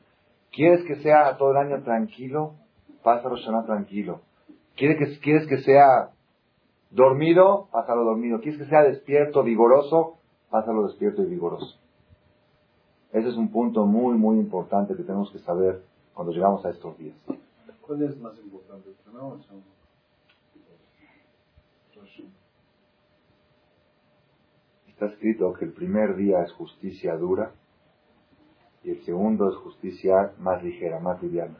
¿Quieres 0.53 0.85
que 0.85 0.97
sea 0.97 1.37
todo 1.39 1.51
el 1.53 1.57
año 1.57 1.83
tranquilo? 1.83 2.55
Pasa 3.03 3.29
Rosh 3.29 3.45
Hashanah 3.45 3.65
tranquilo. 3.65 4.21
¿Quieres 4.77 4.99
que, 4.99 5.21
¿Quieres 5.21 5.47
que 5.49 5.59
sea 5.59 6.11
dormido? 6.91 7.69
Pásalo 7.73 8.05
dormido. 8.05 8.41
¿Quieres 8.41 8.61
que 8.61 8.69
sea 8.69 8.83
despierto, 8.83 9.43
vigoroso? 9.43 10.19
Pásalo 10.51 10.87
despierto 10.87 11.23
y 11.23 11.27
vigoroso. 11.27 11.79
Ese 13.13 13.29
es 13.29 13.37
un 13.37 13.51
punto 13.51 13.85
muy, 13.85 14.17
muy 14.17 14.39
importante 14.39 14.97
que 14.97 15.03
tenemos 15.03 15.31
que 15.31 15.39
saber 15.41 15.85
cuando 16.15 16.33
llegamos 16.33 16.65
a 16.65 16.71
estos 16.71 16.97
días. 16.97 17.15
¿Cuál 17.83 18.03
es 18.03 18.19
más 18.19 18.37
importante? 18.39 18.91
Está 24.89 25.07
escrito 25.07 25.53
que 25.53 25.65
el 25.67 25.73
primer 25.73 26.17
día 26.17 26.43
es 26.43 26.53
justicia 26.53 27.17
dura 27.17 27.53
y 28.83 28.91
el 28.91 29.05
segundo 29.05 29.51
es 29.51 29.57
justicia 29.57 30.33
más 30.39 30.63
ligera, 30.63 30.99
más 31.01 31.23
liviana. 31.23 31.59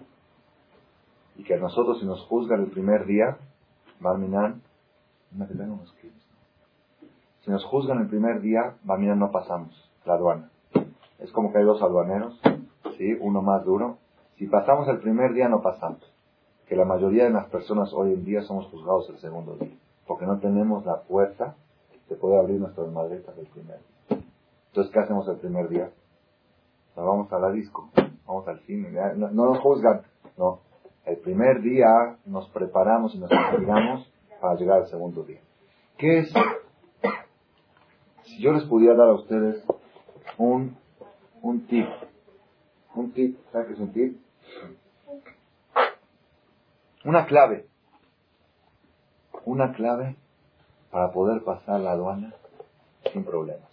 Y 1.37 1.45
que 1.45 1.55
a 1.55 1.59
nosotros 1.59 2.01
si 2.01 2.07
nos 2.07 2.21
juzgan 2.29 2.61
el 2.61 2.71
primer 2.71 3.05
día, 3.05 3.37
Barminan, 4.01 4.63
si 7.45 7.51
nos 7.51 7.65
juzgan 7.65 7.99
el 7.99 8.09
primer 8.09 8.41
día, 8.41 8.77
Barminan 8.85 9.19
no 9.19 9.31
pasamos 9.31 9.91
la 10.05 10.15
aduana. 10.15 10.52
Es 11.23 11.31
como 11.31 11.53
que 11.53 11.59
hay 11.59 11.65
dos 11.65 11.81
aduaneros, 11.81 12.41
¿sí? 12.99 13.17
uno 13.21 13.43
más 13.43 13.65
duro. 13.65 13.99
Si 14.37 14.49
pasamos 14.49 14.89
el 14.89 14.99
primer 14.99 15.33
día, 15.35 15.49
no 15.49 15.63
pasamos. 15.63 16.03
Que 16.67 16.75
la 16.75 16.85
mayoría 16.85 17.25
de 17.25 17.31
las 17.31 17.47
personas 17.47 17.93
hoy 17.93 18.15
en 18.15 18.25
día 18.25 18.43
somos 18.43 18.67
juzgados 18.67 19.09
el 19.11 19.19
segundo 19.19 19.55
día, 19.55 19.77
porque 20.07 20.27
no 20.27 20.41
tenemos 20.41 20.85
la 20.85 20.97
fuerza 21.09 21.55
de 22.09 22.17
poder 22.17 22.41
abrir 22.41 22.59
nuestras 22.59 22.91
maletas 22.91 23.39
el 23.39 23.47
primer 23.47 23.79
día. 23.79 24.25
Entonces, 24.69 24.93
¿qué 24.93 24.99
hacemos 24.99 25.29
el 25.29 25.37
primer 25.37 25.69
día? 25.69 25.91
Nos 26.97 27.07
vamos 27.07 27.33
a 27.33 27.39
la 27.39 27.53
disco, 27.53 27.89
vamos 28.27 28.49
al 28.49 28.59
cine, 28.61 28.91
no, 29.17 29.29
nos 29.29 29.59
juzgan, 29.61 30.03
no. 30.37 30.61
El 31.05 31.19
primer 31.19 31.63
día 31.63 32.17
nos 32.27 32.49
preparamos 32.49 33.15
y 33.15 33.19
nos 33.19 33.29
preparamos 33.29 34.11
para 34.41 34.55
llegar 34.57 34.81
al 34.81 34.89
segundo 34.89 35.23
día. 35.23 35.41
¿Qué 35.99 36.21
es? 36.21 36.33
Si 38.25 38.43
yo 38.43 38.53
les 38.53 38.65
pudiera 38.65 38.97
dar 38.97 39.11
a 39.11 39.15
ustedes 39.15 39.65
un 40.39 40.82
un 41.43 41.67
tip. 41.67 41.87
Un 42.95 43.13
tip, 43.13 43.39
¿sabes 43.51 43.69
qué 43.69 43.73
es 43.75 43.81
un 43.81 43.93
tip? 43.93 44.21
Una 47.05 47.27
clave. 47.27 47.67
Una 49.45 49.73
clave 49.73 50.17
para 50.91 51.13
poder 51.13 51.43
pasar 51.43 51.81
la 51.81 51.93
aduana 51.93 52.33
sin 53.13 53.25
problemas. 53.25 53.69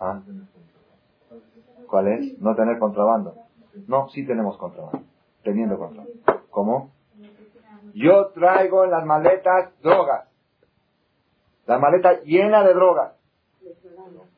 ¿Ah? 0.00 0.22
¿Cuál 1.88 2.08
es? 2.08 2.38
No 2.38 2.54
tener 2.54 2.78
contrabando. 2.78 3.34
No, 3.86 4.08
sí 4.08 4.26
tenemos 4.26 4.56
contrabando. 4.56 5.02
Teniendo 5.42 5.78
contrabando. 5.78 6.20
¿Cómo? 6.50 6.92
Yo 7.94 8.28
traigo 8.28 8.84
en 8.84 8.90
las 8.90 9.04
maletas 9.04 9.72
drogas. 9.82 10.28
La 11.66 11.78
maleta 11.78 12.20
llena 12.22 12.62
de 12.64 12.74
drogas. 12.74 13.17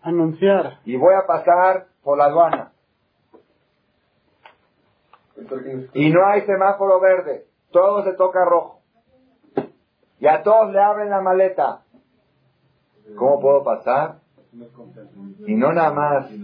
Anunciar. 0.02 0.80
Y 0.84 0.96
voy 0.96 1.14
a 1.14 1.26
pasar 1.26 1.86
por 2.02 2.18
la 2.18 2.24
aduana. 2.24 2.72
Y 5.94 6.10
no 6.10 6.26
hay 6.26 6.42
semáforo 6.42 7.00
verde. 7.00 7.46
Todo 7.70 8.04
se 8.04 8.14
toca 8.14 8.44
rojo. 8.44 8.80
Y 10.18 10.26
a 10.26 10.42
todos 10.42 10.72
le 10.72 10.80
abren 10.80 11.10
la 11.10 11.20
maleta. 11.20 11.82
¿Cómo 13.16 13.40
puedo 13.40 13.64
pasar? 13.64 14.18
Y 15.46 15.54
no 15.54 15.72
nada 15.72 15.92
más. 15.92 16.30
Y 16.30 16.38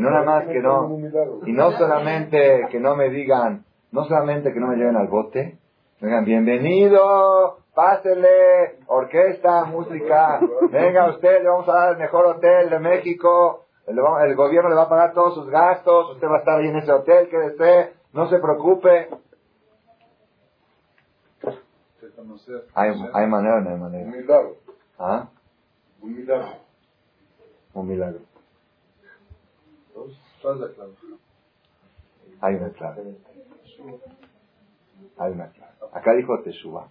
no 0.00 0.10
nada 0.10 0.24
más 0.24 0.46
que 0.46 0.60
no. 0.60 0.98
Y 1.46 1.52
no 1.52 1.72
solamente 1.72 2.66
que 2.70 2.80
no 2.80 2.96
me 2.96 3.10
digan, 3.10 3.64
no 3.92 4.04
solamente 4.04 4.52
que 4.52 4.60
no 4.60 4.68
me 4.68 4.76
lleven 4.76 4.96
al 4.96 5.08
bote. 5.08 5.58
digan, 6.00 6.24
bienvenido 6.24 7.63
pásele, 7.74 8.78
orquesta, 8.86 9.64
música, 9.64 10.40
venga 10.70 11.10
usted, 11.10 11.42
le 11.42 11.48
vamos 11.48 11.68
a 11.68 11.72
dar 11.72 11.92
el 11.92 11.98
mejor 11.98 12.26
hotel 12.26 12.70
de 12.70 12.78
México, 12.78 13.66
el, 13.86 14.34
gobierno 14.34 14.70
le 14.70 14.76
va 14.76 14.82
a 14.82 14.88
pagar 14.88 15.12
todos 15.12 15.34
sus 15.34 15.48
gastos, 15.48 16.12
usted 16.12 16.28
va 16.28 16.36
a 16.36 16.38
estar 16.38 16.60
ahí 16.60 16.68
en 16.68 16.76
ese 16.76 16.92
hotel, 16.92 17.28
quédese, 17.28 17.92
no 18.12 18.28
se 18.28 18.38
preocupe. 18.38 19.08
Hay, 22.74 22.92
hay 23.12 23.26
manera, 23.26 23.60
no 23.60 23.70
hay 23.70 23.76
manera. 23.76 24.04
Un 24.04 24.16
milagro. 24.16 24.56
¿Ah? 24.98 25.28
Un 26.00 26.16
milagro. 26.16 26.48
Un 27.74 27.88
milagro. 27.88 28.20
Hay 32.40 32.54
una 32.54 32.70
clave. 32.70 33.16
Hay 35.18 35.32
una 35.32 35.48
clave. 35.48 35.72
Acá 35.92 36.12
dijo 36.12 36.40
Teshuvah. 36.42 36.88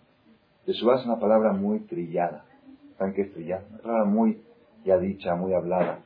Teshuvah 0.65 0.95
es 0.95 1.05
una 1.05 1.19
palabra 1.19 1.51
muy 1.51 1.79
trillada. 1.81 2.45
¿Saben 2.97 3.13
qué 3.13 3.23
es 3.23 3.33
trillada? 3.33 3.65
Una 3.69 3.79
palabra 3.79 4.05
muy 4.05 4.41
ya 4.85 4.97
dicha, 4.97 5.35
muy 5.35 5.53
hablada. 5.53 5.99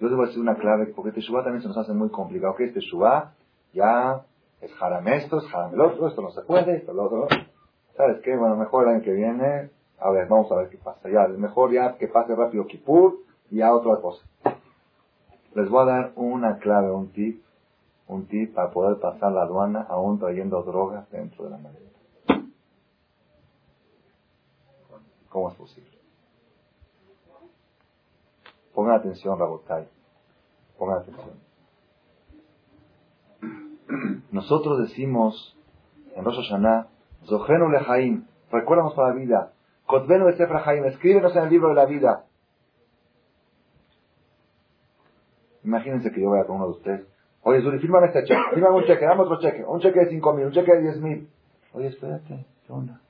Yo 0.00 0.08
les 0.08 0.16
voy 0.16 0.24
a 0.24 0.28
decir 0.28 0.42
una 0.42 0.56
clave, 0.56 0.86
porque 0.86 1.12
Teshuvah 1.12 1.44
también 1.44 1.62
se 1.62 1.68
nos 1.68 1.76
hace 1.76 1.92
muy 1.92 2.08
complicado. 2.10 2.54
¿Qué 2.56 2.64
es 2.64 2.74
Teshuvah? 2.74 3.32
Ya 3.72 4.22
es 4.60 4.70
haram 4.80 5.06
esto, 5.08 5.38
es 5.38 5.54
haram 5.54 5.74
el 5.74 5.80
otro, 5.80 6.08
esto 6.08 6.22
no 6.22 6.30
se 6.30 6.42
puede, 6.42 6.76
esto 6.76 6.92
lo 6.92 7.04
otro. 7.04 7.28
¿Sabes 7.96 8.20
qué? 8.22 8.36
Bueno, 8.36 8.56
mejor 8.56 8.88
el 8.88 8.94
año 8.94 9.02
que 9.02 9.12
viene, 9.12 9.70
a 9.98 10.10
ver, 10.10 10.26
vamos 10.28 10.50
a 10.50 10.56
ver 10.56 10.68
qué 10.70 10.78
pasa. 10.78 11.08
Ya, 11.10 11.28
mejor 11.28 11.72
ya 11.72 11.96
que 11.96 12.08
pase 12.08 12.34
rápido 12.34 12.66
Kippur 12.66 13.18
y 13.50 13.58
ya 13.58 13.74
otra 13.74 14.00
cosa. 14.00 14.24
Les 15.54 15.68
voy 15.68 15.82
a 15.82 15.92
dar 15.92 16.12
una 16.16 16.58
clave, 16.58 16.90
un 16.90 17.12
tip, 17.12 17.42
un 18.08 18.26
tip 18.26 18.54
para 18.54 18.70
poder 18.70 18.98
pasar 18.98 19.32
la 19.32 19.42
aduana 19.42 19.86
aún 19.88 20.18
trayendo 20.18 20.62
drogas 20.62 21.10
dentro 21.10 21.44
de 21.44 21.50
la 21.50 21.58
maleta. 21.58 21.91
¿Cómo 25.32 25.48
es 25.48 25.56
posible? 25.56 25.98
Pongan 28.74 28.96
atención, 28.96 29.38
Rabotai. 29.38 29.88
Pongan 30.78 30.98
atención. 30.98 31.40
Nosotros 34.30 34.80
decimos 34.80 35.56
en 36.14 36.24
Rosh 36.24 36.36
Hashanah, 36.36 36.88
Zohenu 37.24 37.70
lehaim, 37.70 38.26
recuérdanos 38.50 38.94
para 38.94 39.08
la 39.08 39.14
vida. 39.14 39.52
Kotvenu 39.86 40.30
Sefer 40.32 40.56
Haim, 40.64 40.84
escríbenos 40.84 41.34
en 41.34 41.44
el 41.44 41.50
libro 41.50 41.68
de 41.68 41.74
la 41.74 41.86
vida. 41.86 42.24
Imagínense 45.64 46.10
que 46.10 46.20
yo 46.20 46.30
vaya 46.30 46.44
con 46.44 46.56
uno 46.56 46.66
de 46.66 46.72
ustedes. 46.72 47.06
Oye, 47.42 47.62
Zuri, 47.62 47.78
fírmame 47.78 48.08
este 48.08 48.24
cheque, 48.24 48.40
fírmame 48.54 48.76
un 48.76 48.84
cheque, 48.84 49.04
dame 49.04 49.22
otro 49.22 49.40
cheque, 49.40 49.64
un 49.64 49.80
cheque 49.80 50.00
de 50.00 50.10
cinco 50.10 50.32
mil, 50.34 50.46
un 50.46 50.52
cheque 50.52 50.72
de 50.72 50.82
diez 50.82 51.00
mil. 51.00 51.28
Oye, 51.72 51.88
espérate, 51.88 52.46
¿qué 52.66 52.72
onda? 52.72 53.00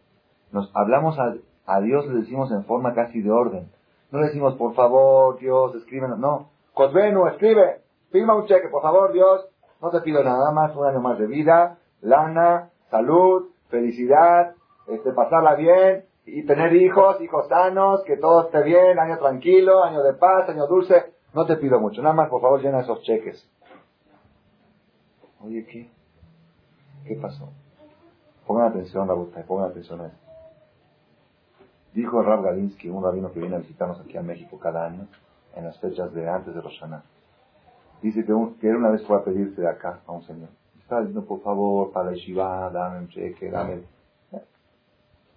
Nos 0.52 0.70
hablamos 0.74 1.18
a, 1.18 1.34
a 1.66 1.80
Dios 1.80 2.06
le 2.06 2.20
decimos 2.20 2.50
en 2.52 2.64
forma 2.64 2.94
casi 2.94 3.20
de 3.20 3.30
orden. 3.30 3.70
No 4.10 4.20
le 4.20 4.26
decimos, 4.26 4.54
por 4.56 4.74
favor, 4.74 5.38
Dios, 5.38 5.74
escríbenos. 5.74 6.18
No. 6.18 6.50
Cosvenu, 6.74 7.26
escribe. 7.26 7.80
Firma 8.10 8.34
un 8.34 8.46
cheque, 8.46 8.68
por 8.68 8.82
favor, 8.82 9.12
Dios. 9.12 9.46
No 9.80 9.90
te 9.90 10.00
pido 10.00 10.22
nada 10.22 10.50
más, 10.52 10.76
un 10.76 10.86
año 10.86 11.00
más 11.00 11.18
de 11.18 11.26
vida, 11.26 11.78
lana, 12.02 12.70
salud, 12.90 13.48
felicidad, 13.68 14.54
este, 14.86 15.12
pasarla 15.12 15.54
bien 15.54 16.04
y 16.24 16.44
tener 16.46 16.74
hijos, 16.74 17.20
hijos 17.20 17.48
sanos, 17.48 18.02
que 18.04 18.16
todo 18.16 18.42
esté 18.42 18.62
bien, 18.62 18.98
año 18.98 19.18
tranquilo, 19.18 19.82
año 19.82 20.02
de 20.02 20.12
paz, 20.12 20.48
año 20.48 20.66
dulce. 20.66 21.14
No 21.34 21.46
te 21.46 21.56
pido 21.56 21.80
mucho, 21.80 22.02
nada 22.02 22.14
más 22.14 22.28
por 22.28 22.42
favor 22.42 22.60
llena 22.60 22.80
esos 22.80 23.02
cheques. 23.02 23.48
Oye, 25.40 25.66
¿qué? 25.66 25.90
¿Qué 27.06 27.16
pasó? 27.16 27.48
Pongan 28.46 28.68
atención, 28.68 29.08
y 29.08 29.42
pongan 29.42 29.70
atención 29.70 30.00
a 30.00 30.06
esto. 30.06 30.21
Dijo 31.94 32.22
Rab 32.22 32.42
Galinsky, 32.42 32.88
un 32.88 33.04
rabino 33.04 33.32
que 33.32 33.40
viene 33.40 33.56
a 33.56 33.58
visitarnos 33.58 34.00
aquí 34.00 34.16
a 34.16 34.22
México 34.22 34.58
cada 34.58 34.86
año, 34.86 35.06
en 35.54 35.64
las 35.64 35.78
fechas 35.78 36.12
de 36.14 36.28
antes 36.28 36.54
de 36.54 36.60
Roshaná. 36.60 37.02
Dice 38.00 38.24
que, 38.24 38.32
un, 38.32 38.54
que 38.58 38.68
una 38.68 38.90
vez 38.90 39.04
fue 39.06 39.16
a 39.16 39.24
pedirse 39.24 39.60
de 39.60 39.68
acá 39.68 40.00
a 40.06 40.12
un 40.12 40.22
señor. 40.22 40.48
Estaba 40.80 41.02
diciendo, 41.02 41.26
por 41.26 41.42
favor, 41.42 41.92
para 41.92 42.06
la 42.06 42.12
yeshiva, 42.12 42.70
dame 42.70 43.00
un 43.00 43.08
cheque, 43.08 43.50
dame... 43.50 43.82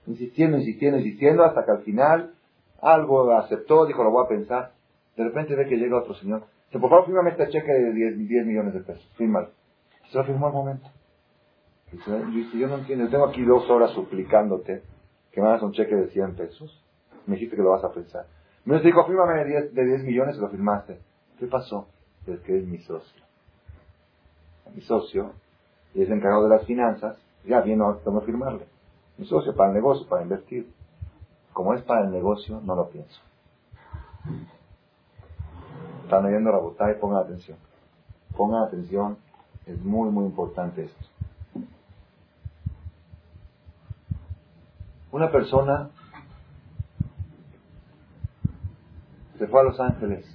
Insistiendo, 0.07 0.57
insistiendo, 0.57 0.99
insistiendo, 0.99 1.43
hasta 1.43 1.65
que 1.65 1.71
al 1.71 1.81
final 1.81 2.35
algo 2.79 3.31
aceptó, 3.31 3.85
dijo, 3.85 4.03
lo 4.03 4.11
voy 4.11 4.25
a 4.25 4.29
pensar. 4.29 4.71
De 5.17 5.23
repente 5.23 5.55
ve 5.55 5.67
que 5.67 5.77
llega 5.77 5.97
otro 5.97 6.13
señor. 6.13 6.43
Dice, 6.67 6.79
por 6.79 6.89
favor, 6.89 7.05
fírmame 7.05 7.31
este 7.31 7.49
cheque 7.49 7.71
de 7.71 7.91
10, 7.91 8.45
millones 8.45 8.73
de 8.73 8.81
pesos. 8.81 9.11
Fírmalo. 9.17 9.49
Se 10.11 10.17
lo 10.17 10.23
firmó 10.23 10.47
al 10.47 10.53
momento. 10.53 10.87
Dice, 11.91 12.57
yo 12.57 12.67
no 12.67 12.75
entiendo, 12.75 13.09
tengo 13.09 13.25
aquí 13.25 13.43
dos 13.43 13.69
horas 13.69 13.91
suplicándote 13.91 14.83
que 15.35 15.41
me 15.41 15.49
hagas 15.49 15.63
un 15.63 15.73
cheque 15.73 15.93
de 15.93 16.07
100 16.07 16.35
pesos. 16.35 16.81
Me 17.25 17.35
dijiste 17.35 17.57
que 17.57 17.61
lo 17.61 17.71
vas 17.71 17.83
a 17.83 17.91
pensar. 17.91 18.25
Me 18.63 18.79
dijo, 18.79 19.05
fírmame 19.05 19.43
de 19.43 19.45
10, 19.45 19.75
de 19.75 19.85
10 19.85 20.03
millones 20.05 20.37
y 20.37 20.39
lo 20.39 20.47
firmaste. 20.47 20.97
¿Qué 21.37 21.45
pasó? 21.45 21.89
Es 22.25 22.39
que 22.39 22.57
es 22.57 22.65
mi 22.65 22.77
socio. 22.77 23.21
Mi 24.73 24.81
socio 24.81 25.33
y 25.93 26.03
es 26.03 26.09
encargado 26.09 26.43
de 26.43 26.55
las 26.55 26.65
finanzas. 26.65 27.17
Ya 27.43 27.59
viene 27.59 27.83
a 27.83 28.21
firmarle. 28.21 28.65
Mi 29.17 29.25
socio 29.25 29.53
para 29.53 29.71
el 29.71 29.75
negocio, 29.75 30.07
para 30.07 30.23
invertir. 30.23 30.71
Como 31.51 31.73
es 31.73 31.81
para 31.81 32.05
el 32.05 32.11
negocio, 32.11 32.61
no 32.63 32.73
lo 32.73 32.89
pienso. 32.89 33.19
Están 36.05 36.25
oyendo 36.25 36.49
la 36.49 36.59
botella 36.59 36.91
y 36.91 36.95
pongan 36.95 37.25
atención. 37.25 37.57
Pongan 38.37 38.63
atención, 38.63 39.17
es 39.65 39.83
muy, 39.83 40.09
muy 40.11 40.25
importante 40.25 40.85
esto. 40.85 41.05
Una 45.15 45.31
persona 45.31 45.91
se 49.37 49.47
fue 49.47 49.61
a 49.61 49.63
Los 49.63 49.79
Ángeles, 49.79 50.25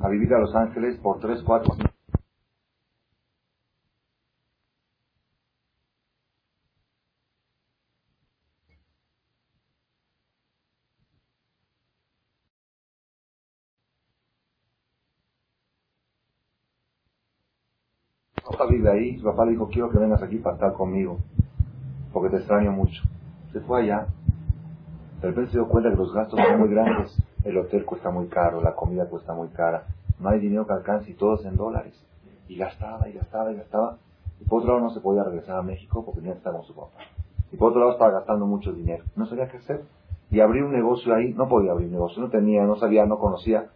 a 0.00 0.08
vivir 0.08 0.32
a 0.32 0.38
Los 0.38 0.54
Ángeles 0.54 0.96
por 1.00 1.18
3, 1.18 1.42
4, 1.44 1.74
papá 18.44 18.66
vive 18.70 18.88
ahí, 18.88 19.18
su 19.18 19.24
papá 19.24 19.46
le 19.46 19.52
dijo, 19.52 19.68
quiero 19.68 19.90
que 19.90 19.98
vengas 19.98 20.22
aquí 20.22 20.36
para 20.38 20.54
estar 20.54 20.74
conmigo, 20.74 21.18
porque 22.12 22.30
te 22.30 22.36
extraño 22.36 22.70
mucho. 22.70 23.02
Se 23.56 23.62
fue 23.62 23.80
allá, 23.80 24.08
de 25.22 25.28
repente 25.28 25.52
se 25.52 25.56
dio 25.56 25.66
cuenta 25.66 25.88
que 25.88 25.96
los 25.96 26.12
gastos 26.12 26.38
son 26.38 26.60
muy 26.60 26.68
grandes, 26.68 27.18
el 27.42 27.56
hotel 27.56 27.86
cuesta 27.86 28.10
muy 28.10 28.26
caro, 28.26 28.60
la 28.60 28.74
comida 28.74 29.08
cuesta 29.08 29.32
muy 29.32 29.48
cara, 29.48 29.86
no 30.18 30.28
hay 30.28 30.40
dinero 30.40 30.66
que 30.66 30.74
alcance 30.74 31.10
y 31.10 31.14
todo 31.14 31.36
es 31.36 31.46
en 31.46 31.56
dólares. 31.56 31.94
Y 32.48 32.58
gastaba 32.58 33.08
y 33.08 33.14
gastaba 33.14 33.50
y 33.52 33.56
gastaba. 33.56 33.96
Y 34.38 34.44
por 34.44 34.60
otro 34.60 34.74
lado 34.74 34.88
no 34.88 34.90
se 34.92 35.00
podía 35.00 35.24
regresar 35.24 35.56
a 35.56 35.62
México 35.62 36.04
porque 36.04 36.20
tenía 36.20 36.34
que 36.34 36.40
estar 36.40 36.52
con 36.52 36.64
su 36.64 36.74
papá. 36.74 36.98
Y 37.50 37.56
por 37.56 37.70
otro 37.70 37.80
lado 37.80 37.92
estaba 37.92 38.10
gastando 38.10 38.44
mucho 38.44 38.74
dinero. 38.74 39.04
No 39.16 39.24
sabía 39.24 39.48
qué 39.48 39.56
hacer. 39.56 39.86
Y 40.30 40.40
abrir 40.40 40.62
un 40.62 40.72
negocio 40.72 41.14
ahí, 41.14 41.32
no 41.32 41.48
podía 41.48 41.72
abrir 41.72 41.86
un 41.86 41.94
negocio, 41.94 42.20
no 42.20 42.28
tenía, 42.28 42.62
no 42.64 42.76
sabía, 42.76 43.06
no 43.06 43.18
conocía. 43.18 43.70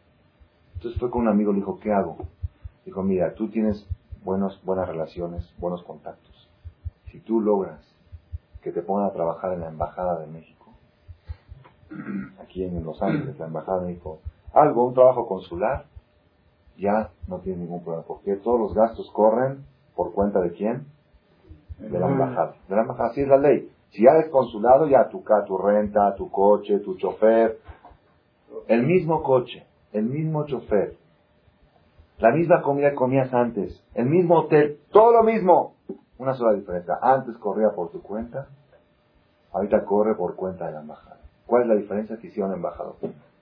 Entonces 0.74 1.01
fue 1.01 1.11
con 1.11 1.22
un 1.22 1.28
amigo, 1.28 1.53
le 1.53 1.61
dijo, 1.61 1.78
¿qué 1.81 1.91
hago? 1.91 2.18
Dijo, 2.85 3.03
mira, 3.03 3.33
tú 3.33 3.49
tienes 3.49 3.89
buenos, 4.22 4.62
buenas 4.62 4.87
relaciones, 4.87 5.51
buenos 5.59 5.83
contactos. 5.85 6.51
Si 7.11 7.20
tú 7.20 7.41
logras 7.41 7.89
que 8.62 8.72
te 8.72 8.82
pongan 8.82 9.06
a 9.06 9.12
trabajar 9.12 9.52
en 9.52 9.61
la 9.61 9.68
Embajada 9.68 10.20
de 10.20 10.26
México, 10.26 10.66
aquí 12.42 12.64
en 12.64 12.84
Los 12.84 13.02
Ángeles, 13.02 13.38
la 13.38 13.46
Embajada 13.46 13.80
de 13.80 13.88
México, 13.88 14.20
algo, 14.52 14.86
un 14.86 14.94
trabajo 14.94 15.26
consular, 15.26 15.86
ya 16.76 17.11
no 17.28 17.38
tienes 17.38 17.61
ningún 17.61 17.82
problema, 17.82 18.04
porque 18.06 18.36
todos 18.36 18.58
los 18.58 18.74
gastos 18.74 19.11
corren 19.12 19.64
por 19.94 20.12
cuenta 20.12 20.40
de 20.40 20.52
quién? 20.52 20.86
De 21.78 21.98
la 21.98 22.08
embajada. 22.08 22.54
De 22.68 22.76
la 22.76 22.82
embajada, 22.82 23.11
así 23.11 23.22
es 23.22 23.28
la 23.28 23.38
ley. 23.38 23.70
Si 23.90 24.02
ya 24.02 24.12
eres 24.12 24.30
consulado, 24.30 24.86
ya 24.86 25.08
tu, 25.08 25.24
tu 25.46 25.58
renta, 25.58 26.14
tu 26.14 26.30
coche, 26.30 26.78
tu 26.80 26.96
chofer, 26.96 27.58
el 28.68 28.86
mismo 28.86 29.22
coche, 29.22 29.66
el 29.92 30.04
mismo 30.04 30.46
chofer, 30.46 30.96
la 32.18 32.30
misma 32.32 32.62
comida 32.62 32.90
que 32.90 32.96
comías 32.96 33.32
antes, 33.32 33.82
el 33.94 34.06
mismo 34.06 34.40
hotel, 34.40 34.78
todo 34.92 35.12
lo 35.12 35.22
mismo. 35.22 35.74
Una 36.21 36.35
sola 36.35 36.53
diferencia. 36.53 36.99
Antes 37.01 37.39
corría 37.39 37.71
por 37.71 37.91
tu 37.91 38.03
cuenta, 38.03 38.47
ahorita 39.55 39.87
corre 39.87 40.14
por 40.14 40.37
cuenta 40.37 40.66
de 40.66 40.73
la 40.73 40.81
embajada. 40.81 41.18
¿Cuál 41.47 41.62
es 41.62 41.68
la 41.68 41.75
diferencia 41.77 42.18
que 42.18 42.27
hicieron 42.27 42.53
embajador? 42.53 42.97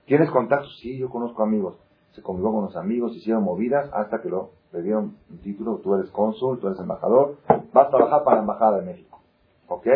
¿Tienes 0.05 0.31
contactos? 0.31 0.77
Sí, 0.79 0.97
yo 0.97 1.09
conozco 1.09 1.43
amigos. 1.43 1.75
Se 2.13 2.21
convocó 2.21 2.53
con 2.53 2.63
los 2.63 2.77
amigos, 2.77 3.13
hicieron 3.17 3.43
movidas 3.43 3.89
hasta 3.91 4.21
que 4.21 4.29
lo 4.29 4.51
le 4.71 4.81
dieron 4.81 5.17
un 5.29 5.37
título. 5.39 5.79
Tú 5.83 5.93
eres 5.95 6.09
cónsul, 6.11 6.61
tú 6.61 6.67
eres 6.67 6.79
embajador. 6.79 7.35
Vas 7.73 7.87
a 7.87 7.89
trabajar 7.89 8.23
para 8.23 8.37
la 8.37 8.41
embajada 8.43 8.79
de 8.79 8.85
México. 8.85 9.19
¿Ok? 9.67 9.87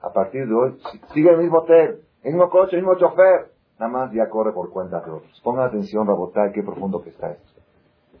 A 0.00 0.12
partir 0.12 0.46
de 0.46 0.54
hoy, 0.54 0.78
sigue 1.12 1.30
el 1.30 1.38
mismo 1.38 1.58
hotel, 1.58 2.02
el 2.22 2.34
mismo 2.34 2.50
coche, 2.50 2.76
el 2.76 2.82
mismo 2.84 2.96
chofer. 3.00 3.50
Nada 3.80 3.90
más 3.90 4.12
ya 4.12 4.28
corre 4.28 4.52
por 4.52 4.70
cuenta 4.70 5.00
de 5.00 5.10
otros. 5.10 5.40
Pongan 5.42 5.66
atención, 5.66 6.06
Rabotay, 6.06 6.52
qué 6.52 6.62
profundo 6.62 7.02
que 7.02 7.10
está 7.10 7.32
esto. 7.32 7.60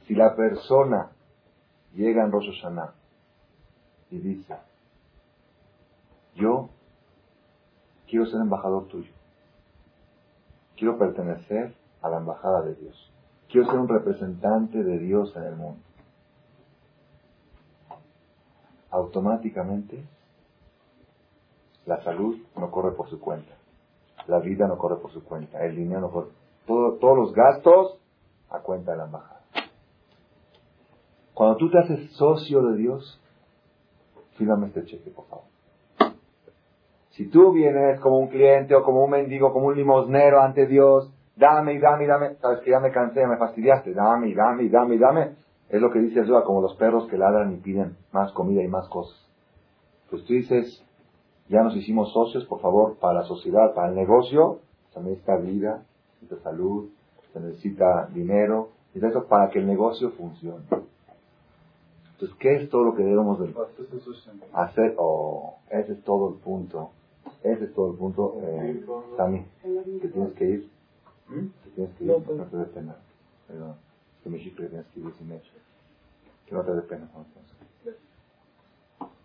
Si 0.08 0.16
la 0.16 0.34
persona 0.34 1.12
llega 1.94 2.24
en 2.24 2.32
Rosh 2.32 2.48
Hashanah 2.50 2.97
y 4.10 4.18
dice, 4.18 4.56
yo 6.34 6.70
quiero 8.06 8.26
ser 8.26 8.40
embajador 8.40 8.86
tuyo, 8.88 9.12
quiero 10.76 10.98
pertenecer 10.98 11.74
a 12.02 12.08
la 12.08 12.18
embajada 12.18 12.62
de 12.62 12.74
Dios, 12.74 13.12
quiero 13.50 13.66
ser 13.66 13.78
un 13.78 13.88
representante 13.88 14.82
de 14.82 14.98
Dios 14.98 15.34
en 15.36 15.42
el 15.44 15.56
mundo, 15.56 15.80
automáticamente 18.90 20.04
la 21.86 22.02
salud 22.02 22.38
no 22.56 22.70
corre 22.70 22.96
por 22.96 23.08
su 23.10 23.18
cuenta, 23.20 23.54
la 24.26 24.38
vida 24.40 24.66
no 24.66 24.78
corre 24.78 24.96
por 24.96 25.10
su 25.12 25.24
cuenta, 25.24 25.64
el 25.64 25.76
dinero 25.76 26.00
no 26.00 26.10
corre, 26.10 26.30
todos 26.66 27.16
los 27.16 27.32
gastos 27.32 27.98
a 28.50 28.60
cuenta 28.60 28.92
de 28.92 28.98
la 28.98 29.04
embajada. 29.04 29.40
Cuando 31.34 31.56
tú 31.56 31.70
te 31.70 31.78
haces 31.78 32.12
socio 32.12 32.62
de 32.62 32.76
Dios, 32.76 33.20
fírmame 34.38 34.68
este 34.68 34.84
cheque, 34.84 35.10
por 35.10 35.26
favor. 35.26 35.44
Si 37.10 37.28
tú 37.28 37.52
vienes 37.52 38.00
como 38.00 38.18
un 38.18 38.28
cliente 38.28 38.74
o 38.76 38.84
como 38.84 39.04
un 39.04 39.10
mendigo, 39.10 39.52
como 39.52 39.66
un 39.66 39.76
limosnero 39.76 40.40
ante 40.40 40.66
Dios, 40.66 41.12
dame 41.36 41.74
y 41.74 41.78
dame 41.78 42.04
y 42.04 42.06
dame, 42.06 42.34
sabes 42.36 42.60
que 42.60 42.70
ya 42.70 42.80
me 42.80 42.92
cansé, 42.92 43.26
me 43.26 43.36
fastidiaste, 43.36 43.92
dame 43.92 44.28
y 44.28 44.34
dame 44.34 44.62
y 44.62 44.68
dame 44.68 44.94
y 44.94 44.98
dame, 44.98 45.30
es 45.68 45.80
lo 45.80 45.90
que 45.90 45.98
dice 45.98 46.20
Jesús, 46.20 46.42
como 46.46 46.62
los 46.62 46.74
perros 46.76 47.08
que 47.08 47.18
ladran 47.18 47.52
y 47.52 47.56
piden 47.56 47.96
más 48.12 48.32
comida 48.32 48.62
y 48.62 48.68
más 48.68 48.88
cosas. 48.88 49.18
Pues 50.10 50.24
tú 50.24 50.32
dices, 50.32 50.82
ya 51.48 51.62
nos 51.62 51.76
hicimos 51.76 52.12
socios, 52.12 52.44
por 52.44 52.60
favor, 52.60 52.96
para 52.98 53.20
la 53.20 53.24
sociedad, 53.24 53.74
para 53.74 53.88
el 53.88 53.96
negocio, 53.96 54.60
se 54.94 55.00
necesita 55.00 55.36
vida, 55.36 55.82
se 56.20 56.24
necesita 56.24 56.50
salud, 56.50 56.88
se 57.32 57.40
necesita 57.40 58.06
dinero, 58.14 58.70
y 58.94 59.04
eso 59.04 59.26
para 59.26 59.50
que 59.50 59.58
el 59.58 59.66
negocio 59.66 60.10
funcione. 60.12 60.64
Entonces, 62.18 62.36
¿qué 62.40 62.56
es 62.56 62.68
todo 62.68 62.82
lo 62.82 62.96
que 62.96 63.04
debemos 63.04 63.38
de 63.38 63.54
hacer? 64.52 64.94
Oh, 64.98 65.58
ese 65.70 65.92
es 65.92 66.02
todo 66.02 66.30
el 66.30 66.40
punto. 66.40 66.90
Ese 67.44 67.66
es 67.66 67.74
todo 67.74 67.92
el 67.92 67.96
punto, 67.96 68.40
eh, 68.42 68.84
Sammy, 69.16 69.46
que 70.02 70.08
tienes 70.08 70.32
que 70.32 70.44
ir. 70.44 70.70
¿Mm? 71.28 71.46
Que 71.62 71.70
tienes 71.76 71.94
que 71.94 72.04
ir, 72.04 72.10
no 72.10 72.44
te 72.46 72.56
dé 72.56 72.64
pena. 72.64 72.96
Perdón, 73.46 73.76
que 74.24 74.30
me 74.30 74.38
dijiste 74.38 74.62
que 74.62 74.68
tienes 74.68 74.86
que 74.88 74.98
ir 74.98 75.12
sin 75.12 75.30
hecho. 75.30 75.52
Que 76.46 76.56
no 76.56 76.64
te 76.64 76.74
dé 76.74 76.82
pena. 76.82 77.08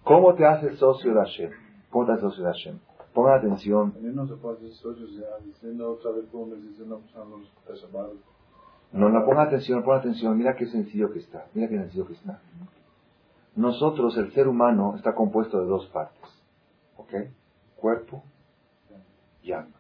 ¿Cómo 0.03 0.35
te 0.35 0.45
haces 0.45 0.77
socio 0.77 1.15
de 1.15 1.19
Hashem? 1.19 1.49
¿Cómo 1.89 2.05
te 2.05 2.11
haces 2.11 2.25
socio 2.25 2.43
de 2.43 2.51
Hashem? 2.51 2.79
Pongan 3.11 3.39
atención. 3.39 3.95
No 4.01 4.27
se 4.27 4.35
puede 4.35 4.57
hacer 4.57 4.71
socios 4.73 5.15
ya, 5.15 5.43
diciendo 5.43 5.93
otra 5.93 6.11
vez 6.11 6.25
cómo 6.31 6.45
me 6.45 6.57
dicen, 6.57 6.89
no, 6.89 6.99
pues 6.99 7.83
no, 8.93 9.09
no, 9.09 9.25
ponga 9.25 9.41
atención, 9.41 9.81
ponga 9.81 9.97
atención, 9.97 10.37
mira 10.37 10.55
qué 10.55 10.67
sencillo 10.67 11.11
que 11.11 11.17
está, 11.17 11.47
mira 11.55 11.67
qué 11.67 11.77
sencillo 11.79 12.05
que 12.05 12.13
está. 12.13 12.39
Nosotros, 13.55 14.17
el 14.17 14.31
ser 14.33 14.47
humano, 14.47 14.95
está 14.95 15.13
compuesto 15.13 15.59
de 15.59 15.67
dos 15.67 15.87
partes. 15.87 16.23
¿Ok? 16.97 17.13
Cuerpo 17.75 18.23
y 19.41 19.51
alma. 19.51 19.75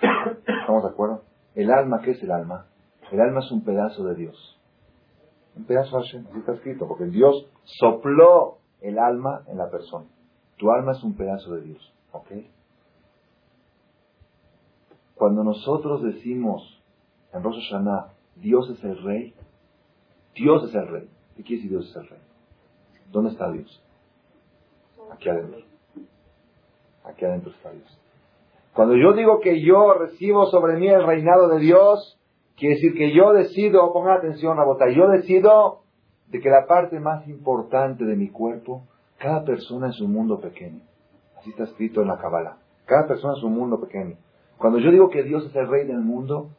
¿Estamos 0.00 0.82
de 0.84 0.88
acuerdo? 0.88 1.22
El 1.54 1.70
alma, 1.70 2.00
¿qué 2.02 2.12
es 2.12 2.22
el 2.22 2.30
alma? 2.30 2.66
El 3.10 3.20
alma 3.20 3.40
es 3.40 3.50
un 3.50 3.62
pedazo 3.62 4.04
de 4.04 4.14
Dios. 4.14 4.58
Un 5.56 5.64
pedazo 5.64 5.98
de 5.98 6.04
Hashem, 6.04 6.26
así 6.28 6.38
está 6.38 6.52
escrito, 6.52 6.86
porque 6.86 7.06
Dios 7.06 7.50
sopló 7.64 8.58
el 8.80 8.98
alma 8.98 9.42
en 9.48 9.58
la 9.58 9.68
persona. 9.68 10.06
Tu 10.56 10.70
alma 10.70 10.92
es 10.92 11.02
un 11.02 11.16
pedazo 11.16 11.54
de 11.54 11.62
Dios. 11.62 11.92
¿Ok? 12.12 12.30
Cuando 15.14 15.44
nosotros 15.44 16.02
decimos 16.02 16.82
en 17.32 17.42
Rosh 17.42 17.56
Hashanah, 17.68 18.12
Dios 18.36 18.70
es 18.70 18.82
el 18.84 19.02
rey, 19.02 19.34
Dios 20.34 20.64
es 20.68 20.74
el 20.74 20.88
rey. 20.88 21.10
¿Qué 21.36 21.42
quiere 21.42 21.62
decir 21.62 21.70
Dios 21.70 21.90
es 21.90 21.96
el 21.96 22.08
rey? 22.08 22.29
¿Dónde 23.10 23.30
está 23.30 23.50
Dios? 23.50 23.82
Aquí 25.12 25.28
adentro. 25.28 25.60
Aquí 27.04 27.24
adentro 27.24 27.50
está 27.50 27.70
Dios. 27.72 27.98
Cuando 28.72 28.96
yo 28.96 29.12
digo 29.12 29.40
que 29.40 29.60
yo 29.62 29.94
recibo 29.94 30.46
sobre 30.46 30.76
mí 30.76 30.88
el 30.88 31.04
reinado 31.04 31.48
de 31.48 31.58
Dios, 31.58 32.18
quiere 32.56 32.76
decir 32.76 32.94
que 32.94 33.12
yo 33.12 33.32
decido, 33.32 33.92
pongan 33.92 34.18
atención 34.18 34.58
a 34.60 34.64
votar, 34.64 34.90
yo 34.90 35.08
decido 35.08 35.80
de 36.28 36.40
que 36.40 36.48
la 36.48 36.66
parte 36.66 37.00
más 37.00 37.26
importante 37.26 38.04
de 38.04 38.14
mi 38.14 38.28
cuerpo, 38.28 38.86
cada 39.18 39.44
persona 39.44 39.88
es 39.88 40.00
un 40.00 40.12
mundo 40.12 40.40
pequeño. 40.40 40.80
Así 41.36 41.50
está 41.50 41.64
escrito 41.64 42.02
en 42.02 42.08
la 42.08 42.18
Kabbalah. 42.18 42.58
Cada 42.86 43.08
persona 43.08 43.34
es 43.36 43.42
un 43.42 43.54
mundo 43.54 43.80
pequeño. 43.80 44.16
Cuando 44.56 44.78
yo 44.78 44.90
digo 44.90 45.10
que 45.10 45.24
Dios 45.24 45.46
es 45.46 45.56
el 45.56 45.68
rey 45.68 45.86
del 45.86 46.00
mundo, 46.00 46.50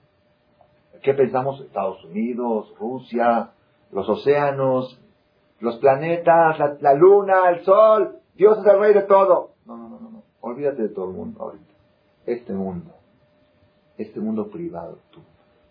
¿qué 1.02 1.14
pensamos? 1.14 1.62
Estados 1.62 2.04
Unidos, 2.04 2.74
Rusia, 2.80 3.52
los 3.92 4.10
océanos, 4.10 5.00
los 5.62 5.78
planetas, 5.78 6.82
la, 6.82 6.94
luna, 6.94 7.50
el 7.50 7.64
sol. 7.64 8.18
Dios 8.36 8.58
es 8.60 8.66
el 8.66 8.80
rey 8.80 8.94
de 8.94 9.04
todo. 9.04 9.52
No, 9.66 9.78
no, 9.78 9.90
no, 9.90 10.00
no. 10.00 10.24
Olvídate 10.42 10.82
de 10.82 10.90
todo 10.90 11.10
el 11.10 11.16
mundo 11.16 11.42
ahorita. 11.42 11.74
Este 12.26 12.54
mundo, 12.54 12.92
este 13.98 14.20
mundo 14.20 14.50
privado, 14.50 15.00
tu, 15.12 15.22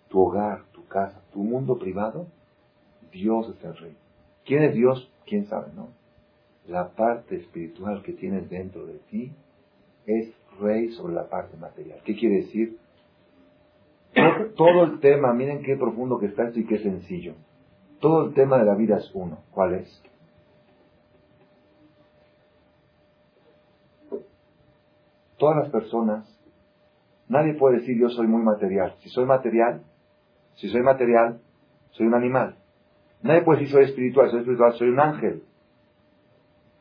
tu 0.08 0.20
hogar, 0.20 0.62
tu 0.72 0.86
casa, 0.86 1.20
tu 1.32 1.40
mundo 1.40 1.78
privado, 1.78 2.26
Dios 3.12 3.48
es 3.56 3.64
el 3.64 3.76
rey. 3.76 3.96
¿Quién 4.44 4.62
es 4.62 4.74
Dios? 4.74 5.12
¿Quién 5.26 5.46
sabe, 5.46 5.72
no? 5.74 5.88
La 6.66 6.90
parte 6.90 7.36
espiritual 7.36 8.02
que 8.02 8.12
tienes 8.12 8.48
dentro 8.48 8.86
de 8.86 8.98
ti 9.10 9.32
es 10.06 10.32
rey 10.60 10.90
sobre 10.90 11.14
la 11.14 11.28
parte 11.28 11.56
material. 11.56 12.00
¿Qué 12.04 12.16
quiere 12.16 12.36
decir? 12.36 12.78
Todo 14.56 14.84
el 14.84 15.00
tema, 15.00 15.32
miren 15.32 15.62
qué 15.62 15.76
profundo 15.76 16.18
que 16.18 16.26
está 16.26 16.44
esto 16.44 16.60
y 16.60 16.66
qué 16.66 16.78
sencillo. 16.78 17.34
Todo 18.00 18.26
el 18.26 18.34
tema 18.34 18.58
de 18.58 18.64
la 18.64 18.74
vida 18.74 18.96
es 18.96 19.10
uno. 19.14 19.38
¿Cuál 19.52 19.74
es? 19.74 20.02
Todas 25.36 25.56
las 25.56 25.70
personas, 25.70 26.26
nadie 27.28 27.54
puede 27.54 27.78
decir 27.78 27.98
yo 27.98 28.08
soy 28.08 28.26
muy 28.26 28.42
material. 28.42 28.94
Si 29.00 29.08
soy 29.10 29.24
material, 29.24 29.82
si 30.54 30.68
soy 30.68 30.82
material, 30.82 31.40
soy 31.92 32.06
un 32.06 32.14
animal. 32.14 32.56
Nadie 33.22 33.42
puede 33.42 33.60
decir 33.60 33.72
soy 33.72 33.84
espiritual, 33.84 34.30
soy 34.30 34.40
espiritual, 34.40 34.74
soy 34.74 34.88
un 34.88 35.00
ángel. 35.00 35.42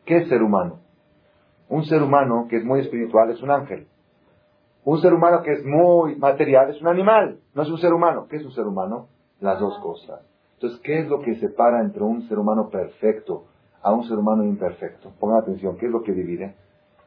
¿Qué 0.05 0.17
es 0.17 0.29
ser 0.29 0.41
humano? 0.41 0.79
Un 1.67 1.85
ser 1.85 2.01
humano 2.01 2.47
que 2.49 2.57
es 2.57 2.63
muy 2.63 2.79
espiritual 2.79 3.29
es 3.29 3.41
un 3.41 3.51
ángel. 3.51 3.87
Un 4.83 4.99
ser 5.01 5.13
humano 5.13 5.43
que 5.43 5.51
es 5.51 5.65
muy 5.65 6.15
material 6.15 6.69
es 6.69 6.81
un 6.81 6.87
animal, 6.87 7.39
no 7.53 7.61
es 7.61 7.69
un 7.69 7.77
ser 7.77 7.93
humano. 7.93 8.27
¿Qué 8.29 8.37
es 8.37 8.45
un 8.45 8.51
ser 8.51 8.65
humano? 8.65 9.07
Las 9.39 9.59
dos 9.59 9.77
cosas. 9.79 10.21
Entonces, 10.59 10.81
¿qué 10.81 10.99
es 10.99 11.07
lo 11.07 11.21
que 11.21 11.35
separa 11.35 11.79
entre 11.79 12.03
un 12.03 12.27
ser 12.27 12.37
humano 12.37 12.69
perfecto 12.69 13.45
a 13.81 13.93
un 13.93 14.03
ser 14.03 14.17
humano 14.17 14.43
imperfecto? 14.43 15.13
Pongan 15.17 15.37
atención, 15.37 15.77
¿qué 15.77 15.85
es 15.85 15.91
lo 15.91 16.03
que 16.03 16.11
divide? 16.11 16.53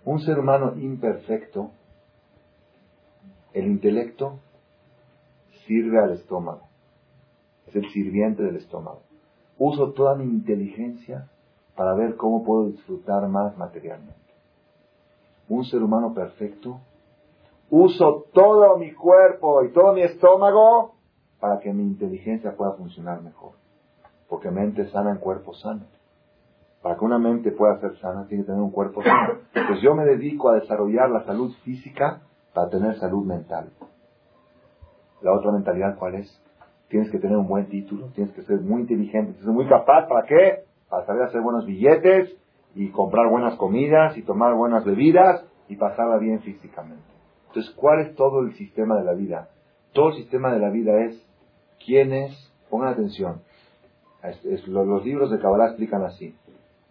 Un 0.06 0.20
ser 0.20 0.38
humano 0.38 0.72
imperfecto, 0.74 1.70
el 3.52 3.66
intelecto 3.66 4.38
sirve 5.66 5.98
al 5.98 6.12
estómago, 6.12 6.62
es 7.66 7.76
el 7.76 7.86
sirviente 7.90 8.42
del 8.42 8.56
estómago. 8.56 9.02
Uso 9.58 9.92
toda 9.92 10.14
mi 10.14 10.24
inteligencia 10.24 11.28
para 11.76 11.92
ver 11.92 12.16
cómo 12.16 12.44
puedo 12.44 12.68
disfrutar 12.68 13.28
más 13.28 13.54
materialmente. 13.58 14.32
Un 15.50 15.66
ser 15.66 15.82
humano 15.82 16.14
perfecto, 16.14 16.80
uso 17.68 18.24
todo 18.32 18.78
mi 18.78 18.94
cuerpo 18.94 19.62
y 19.62 19.72
todo 19.72 19.92
mi 19.92 20.00
estómago 20.00 21.01
para 21.42 21.58
que 21.58 21.72
mi 21.72 21.82
inteligencia 21.82 22.54
pueda 22.56 22.74
funcionar 22.74 23.20
mejor. 23.20 23.54
Porque 24.28 24.52
mente 24.52 24.86
sana 24.90 25.10
en 25.10 25.18
cuerpo 25.18 25.52
sano. 25.54 25.86
Para 26.80 26.96
que 26.96 27.04
una 27.04 27.18
mente 27.18 27.50
pueda 27.50 27.80
ser 27.80 27.96
sana, 27.96 28.28
tiene 28.28 28.44
que 28.44 28.46
tener 28.46 28.62
un 28.62 28.70
cuerpo 28.70 29.02
sano. 29.02 29.40
Pues 29.52 29.82
yo 29.82 29.92
me 29.96 30.04
dedico 30.04 30.50
a 30.50 30.60
desarrollar 30.60 31.10
la 31.10 31.24
salud 31.24 31.52
física 31.64 32.20
para 32.54 32.70
tener 32.70 32.94
salud 33.00 33.26
mental. 33.26 33.70
La 35.20 35.32
otra 35.32 35.50
mentalidad, 35.50 35.98
¿cuál 35.98 36.14
es? 36.14 36.42
Tienes 36.86 37.10
que 37.10 37.18
tener 37.18 37.36
un 37.36 37.48
buen 37.48 37.66
título, 37.68 38.06
tienes 38.14 38.32
que 38.34 38.42
ser 38.42 38.60
muy 38.60 38.82
inteligente, 38.82 39.32
tienes 39.32 39.38
que 39.38 39.44
ser 39.44 39.52
muy 39.52 39.66
capaz. 39.66 40.06
¿Para 40.06 40.24
qué? 40.28 40.62
Para 40.88 41.06
saber 41.06 41.24
hacer 41.24 41.40
buenos 41.40 41.66
billetes 41.66 42.36
y 42.76 42.90
comprar 42.90 43.28
buenas 43.28 43.56
comidas 43.56 44.16
y 44.16 44.22
tomar 44.22 44.54
buenas 44.54 44.84
bebidas 44.84 45.44
y 45.66 45.74
pasarla 45.74 46.18
bien 46.18 46.38
físicamente. 46.42 47.02
Entonces, 47.48 47.74
¿cuál 47.74 48.06
es 48.06 48.14
todo 48.14 48.42
el 48.42 48.54
sistema 48.54 48.96
de 48.96 49.04
la 49.04 49.14
vida? 49.14 49.48
Todo 49.92 50.10
el 50.10 50.14
sistema 50.14 50.52
de 50.52 50.60
la 50.60 50.70
vida 50.70 51.04
es 51.04 51.31
quienes, 51.84 52.32
pongan 52.70 52.88
atención, 52.88 53.42
los 54.66 55.04
libros 55.04 55.30
de 55.30 55.38
Kabbalah 55.38 55.68
explican 55.68 56.04
así, 56.04 56.34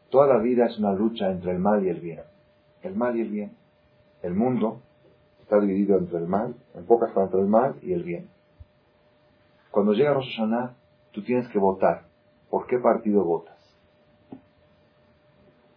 toda 0.10 0.28
la 0.28 0.38
vida 0.40 0.66
es 0.66 0.78
una 0.78 0.94
lucha 0.94 1.32
entre 1.32 1.52
el 1.52 1.60
mal 1.60 1.86
y 1.86 1.90
el 1.90 2.00
bien. 2.00 2.22
El 2.84 2.96
mal 2.96 3.16
y 3.16 3.22
el 3.22 3.30
bien. 3.30 3.52
El 4.22 4.34
mundo 4.34 4.82
está 5.42 5.60
dividido 5.60 5.98
entre 5.98 6.18
el 6.18 6.28
mal, 6.28 6.56
en 6.76 6.86
pocas 6.86 7.10
palabras, 7.10 7.34
entre 7.34 7.42
el 7.42 7.48
mal 7.48 7.76
y 7.82 7.94
el 7.94 8.04
bien. 8.04 8.30
Cuando 9.72 9.94
llega 9.94 10.14
Rosh 10.14 10.36
Hashanah, 10.36 10.76
tú 11.12 11.24
tienes 11.24 11.48
que 11.50 11.60
votar. 11.60 12.04
¿Por 12.50 12.68
qué 12.68 12.78
partido 12.78 13.24
votas? 13.24 13.58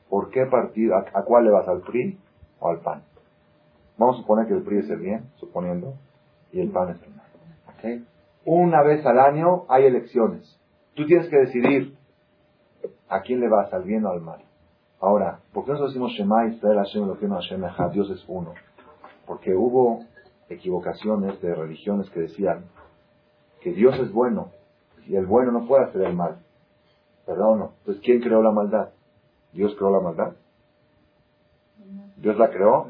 ¿Por 0.09 0.31
qué 0.31 0.47
partido? 0.47 0.97
¿A, 0.97 1.23
cuál 1.25 1.45
le 1.45 1.51
vas? 1.51 1.69
¿Al 1.69 1.81
PRI 1.81 2.19
o 2.61 2.69
al 2.69 2.81
PAN? 2.81 3.03
Vamos 3.97 4.17
a 4.17 4.21
suponer 4.21 4.47
que 4.47 4.55
el 4.55 4.63
PRI 4.63 4.79
es 4.79 4.91
el 4.91 4.99
bien, 4.99 5.31
suponiendo, 5.37 5.95
y 6.53 6.61
el 6.61 6.71
PAN 6.71 6.91
es 6.91 7.03
el 7.03 7.15
mal. 7.15 7.27
¿Okay? 7.77 8.05
Una 8.45 8.83
vez 8.83 9.05
al 9.07 9.19
año 9.19 9.65
hay 9.69 9.85
elecciones. 9.85 10.61
Tú 10.95 11.07
tienes 11.07 11.29
que 11.29 11.39
decidir 11.39 11.97
a 13.09 13.21
quién 13.23 13.41
le 13.41 13.49
vas, 13.49 13.73
al 13.73 13.85
bien 13.85 14.05
o 14.05 14.11
al 14.11 14.21
mal. 14.21 14.41
Ahora, 15.01 15.41
¿por 15.53 15.65
qué 15.65 15.73
nosotros 15.73 15.93
decimos 15.93 16.13
Shema 16.13 16.47
Israel 16.49 16.79
Hashem 16.79 17.07
lo 17.07 17.19
que 17.19 17.27
no 17.27 17.37
Hashem 17.37 17.63
Dios 17.93 18.11
es 18.11 18.25
uno? 18.29 18.55
Porque 19.27 19.55
hubo 19.55 20.05
equivocaciones 20.49 21.41
de 21.41 21.55
religiones 21.55 22.09
que 22.11 22.21
decían 22.21 22.65
que 23.61 23.73
Dios 23.73 23.99
es 23.99 24.13
bueno 24.13 24.51
y 25.07 25.17
el 25.17 25.27
bueno 25.27 25.53
no 25.53 25.67
puede 25.67 25.85
hacer 25.85 26.03
el 26.03 26.15
mal. 26.15 26.39
¿Verdad 27.27 27.49
o 27.49 27.57
no? 27.57 27.73
Entonces, 27.79 28.03
¿quién 28.05 28.21
creó 28.21 28.43
la 28.43 28.51
maldad? 28.51 28.91
¿Dios 29.53 29.75
creó 29.77 29.91
la 29.91 30.01
maldad? 30.01 30.33
¿Dios 32.17 32.37
la 32.39 32.51
creó? 32.51 32.89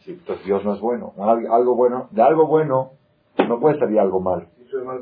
Sí, 0.00 0.12
entonces 0.12 0.44
Dios 0.46 0.64
no 0.64 0.74
es 0.74 0.80
bueno. 0.80 1.12
Algo 1.18 1.74
bueno, 1.74 2.08
de 2.10 2.22
algo 2.22 2.46
bueno 2.46 2.92
no 3.46 3.60
puede 3.60 3.78
salir 3.78 3.98
algo 3.98 4.20
mal. 4.84 5.00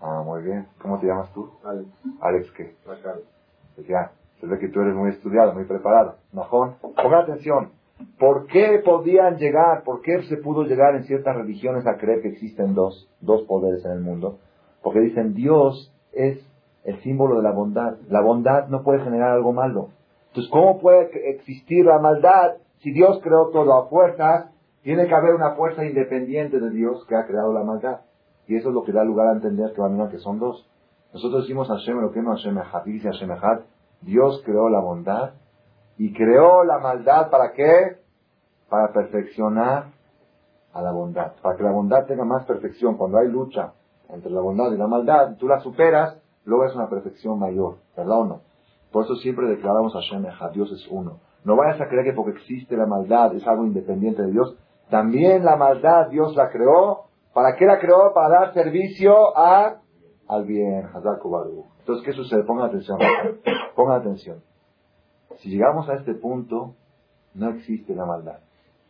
Ah, 0.00 0.22
muy 0.24 0.42
bien. 0.42 0.66
¿Cómo 0.80 0.98
te 0.98 1.06
llamas 1.06 1.32
tú? 1.32 1.50
Alex. 1.64 1.88
¿Alex 2.20 2.50
qué? 2.52 2.74
Pues 3.74 3.86
ya, 3.86 4.12
se 4.40 4.46
ve 4.46 4.58
que 4.58 4.68
tú 4.68 4.80
eres 4.80 4.94
muy 4.94 5.10
estudiado, 5.10 5.52
muy 5.54 5.64
preparado. 5.64 6.16
Majón, 6.32 6.76
ponga 6.80 7.20
atención. 7.20 7.70
¿Por 8.18 8.46
qué 8.46 8.80
podían 8.84 9.36
llegar, 9.36 9.84
por 9.84 10.00
qué 10.00 10.22
se 10.22 10.38
pudo 10.38 10.64
llegar 10.64 10.94
en 10.94 11.04
ciertas 11.04 11.36
religiones 11.36 11.86
a 11.86 11.96
creer 11.98 12.22
que 12.22 12.28
existen 12.28 12.74
dos, 12.74 13.08
dos 13.20 13.42
poderes 13.42 13.84
en 13.84 13.92
el 13.92 14.00
mundo? 14.00 14.38
Porque 14.82 15.00
dicen 15.00 15.34
Dios 15.34 15.94
es 16.12 16.38
el 16.84 17.00
símbolo 17.02 17.36
de 17.36 17.42
la 17.42 17.52
bondad. 17.52 17.96
La 18.08 18.20
bondad 18.20 18.68
no 18.68 18.82
puede 18.82 19.00
generar 19.00 19.32
algo 19.32 19.52
malo. 19.52 19.90
Entonces, 20.28 20.50
¿cómo 20.50 20.80
puede 20.80 21.10
existir 21.30 21.84
la 21.84 21.98
maldad 21.98 22.54
si 22.78 22.92
Dios 22.92 23.20
creó 23.22 23.48
todo 23.48 23.74
a 23.74 23.88
fuerzas? 23.88 24.50
Tiene 24.82 25.06
que 25.06 25.14
haber 25.14 25.34
una 25.34 25.52
fuerza 25.56 25.84
independiente 25.84 26.58
de 26.58 26.70
Dios 26.70 27.04
que 27.06 27.16
ha 27.16 27.26
creado 27.26 27.52
la 27.52 27.64
maldad. 27.64 28.00
Y 28.50 28.56
eso 28.56 28.70
es 28.70 28.74
lo 28.74 28.82
que 28.82 28.90
da 28.90 29.04
lugar 29.04 29.28
a 29.28 29.32
entender 29.34 29.72
que, 29.72 29.80
van 29.80 30.08
que 30.08 30.18
son 30.18 30.40
dos. 30.40 30.68
Nosotros 31.14 31.42
decimos 31.42 31.68
Hashem 31.68 32.00
lo 32.00 32.10
que 32.10 32.20
no 32.20 32.30
Hashem 32.30 32.58
dice 32.84 33.08
Hashem 33.08 33.30
Dios 34.00 34.42
creó 34.44 34.68
la 34.68 34.80
bondad 34.80 35.34
y 35.96 36.12
creó 36.12 36.64
la 36.64 36.80
maldad 36.80 37.30
para 37.30 37.52
qué? 37.52 37.98
Para 38.68 38.92
perfeccionar 38.92 39.92
a 40.72 40.82
la 40.82 40.90
bondad. 40.90 41.34
Para 41.40 41.56
que 41.56 41.62
la 41.62 41.70
bondad 41.70 42.06
tenga 42.06 42.24
más 42.24 42.44
perfección. 42.44 42.96
Cuando 42.96 43.18
hay 43.18 43.28
lucha 43.28 43.72
entre 44.08 44.32
la 44.32 44.40
bondad 44.40 44.72
y 44.72 44.76
la 44.76 44.88
maldad, 44.88 45.36
tú 45.38 45.46
la 45.46 45.60
superas, 45.60 46.20
luego 46.44 46.64
es 46.64 46.74
una 46.74 46.88
perfección 46.88 47.38
mayor. 47.38 47.76
¿Verdad 47.96 48.18
o 48.18 48.24
no? 48.24 48.40
Por 48.90 49.04
eso 49.04 49.14
siempre 49.14 49.46
declaramos 49.46 49.92
Hashem 49.92 50.26
Dios 50.54 50.72
es 50.72 50.88
uno. 50.90 51.20
No 51.44 51.54
vayas 51.54 51.80
a 51.80 51.86
creer 51.86 52.04
que 52.04 52.14
porque 52.14 52.32
existe 52.32 52.76
la 52.76 52.86
maldad 52.86 53.32
es 53.32 53.46
algo 53.46 53.64
independiente 53.64 54.22
de 54.22 54.32
Dios. 54.32 54.56
También 54.90 55.44
la 55.44 55.54
maldad 55.54 56.08
Dios 56.08 56.34
la 56.34 56.50
creó 56.50 57.09
¿Para 57.32 57.56
qué 57.56 57.64
la 57.64 57.78
creó? 57.78 58.12
Para 58.12 58.40
dar 58.40 58.54
servicio 58.54 59.36
a, 59.36 59.80
al 60.28 60.44
bien. 60.44 60.88
Entonces, 60.94 62.04
¿qué 62.04 62.12
sucede? 62.12 62.44
Pongan 62.44 62.68
atención. 62.68 62.98
Pongan 63.74 64.00
atención. 64.00 64.42
Si 65.38 65.48
llegamos 65.48 65.88
a 65.88 65.94
este 65.94 66.14
punto, 66.14 66.74
no 67.34 67.50
existe 67.50 67.94
la 67.94 68.04
maldad. 68.04 68.40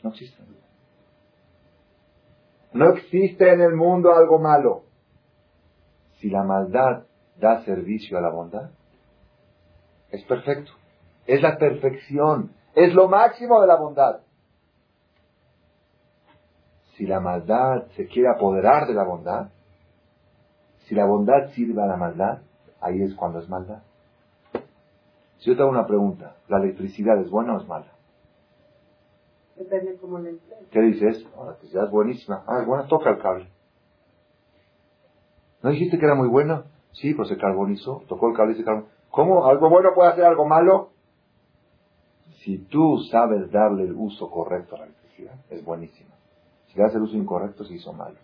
No 0.03 0.11
existe. 0.11 0.43
No 2.72 2.91
existe 2.91 3.53
en 3.53 3.61
el 3.61 3.74
mundo 3.74 4.14
algo 4.14 4.38
malo. 4.38 4.82
Si 6.18 6.30
la 6.30 6.43
maldad 6.43 7.05
da 7.36 7.64
servicio 7.64 8.18
a 8.18 8.20
la 8.20 8.30
bondad, 8.30 8.70
es 10.11 10.24
perfecto. 10.24 10.72
Es 11.26 11.43
la 11.43 11.59
perfección. 11.59 12.53
Es 12.74 12.95
lo 12.95 13.09
máximo 13.09 13.61
de 13.61 13.66
la 13.66 13.76
bondad. 13.76 14.20
Si 17.01 17.07
la 17.07 17.18
maldad 17.18 17.86
se 17.96 18.07
quiere 18.09 18.28
apoderar 18.28 18.86
de 18.86 18.92
la 18.92 19.05
bondad, 19.05 19.48
si 20.80 20.94
la 20.94 21.07
bondad 21.07 21.48
sirve 21.55 21.82
a 21.82 21.86
la 21.86 21.96
maldad, 21.96 22.42
ahí 22.78 23.01
es 23.01 23.14
cuando 23.14 23.38
es 23.38 23.48
maldad. 23.48 23.80
Si 25.38 25.48
yo 25.48 25.57
te 25.57 25.62
hago 25.62 25.70
una 25.70 25.86
pregunta, 25.86 26.36
¿la 26.48 26.59
electricidad 26.59 27.18
es 27.22 27.30
buena 27.30 27.57
o 27.57 27.61
es 27.62 27.66
mala? 27.66 27.90
Depende 29.57 29.96
cómo 29.96 30.18
le 30.18 30.36
¿Qué 30.70 30.80
dices? 30.82 31.26
Oh, 31.34 31.44
la 31.44 31.53
electricidad 31.53 31.84
es 31.86 31.90
buenísima. 31.90 32.44
Ah, 32.46 32.59
es 32.61 32.66
buena, 32.66 32.86
toca 32.86 33.09
el 33.09 33.18
cable. 33.22 33.48
¿No 35.62 35.70
dijiste 35.70 35.98
que 35.98 36.05
era 36.05 36.14
muy 36.14 36.28
bueno? 36.28 36.64
Sí, 36.92 37.14
pues 37.14 37.30
se 37.30 37.38
carbonizó, 37.38 38.03
tocó 38.09 38.28
el 38.28 38.36
cable 38.36 38.53
y 38.53 38.57
se 38.59 38.64
carbonizó. 38.64 38.92
¿Cómo? 39.09 39.46
¿Algo 39.46 39.70
bueno 39.70 39.94
puede 39.94 40.11
hacer 40.11 40.24
algo 40.26 40.46
malo? 40.46 40.90
Si 42.44 42.59
tú 42.59 42.98
sabes 43.11 43.51
darle 43.51 43.84
el 43.84 43.94
uso 43.94 44.30
correcto 44.30 44.76
a 44.76 44.80
la 44.80 44.84
electricidad, 44.84 45.36
es 45.48 45.64
buenísimo. 45.64 46.20
Si 46.71 46.79
le 46.79 46.85
das 46.85 46.95
el 46.95 47.03
uso 47.03 47.16
incorrecto, 47.16 47.64
se 47.64 47.75
hizo 47.75 47.93
malo. 47.93 48.16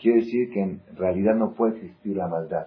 Quiere 0.00 0.20
decir 0.20 0.50
que 0.52 0.62
en 0.62 0.80
realidad 0.96 1.34
no 1.34 1.52
puede 1.52 1.76
existir 1.76 2.16
la 2.16 2.28
maldad. 2.28 2.66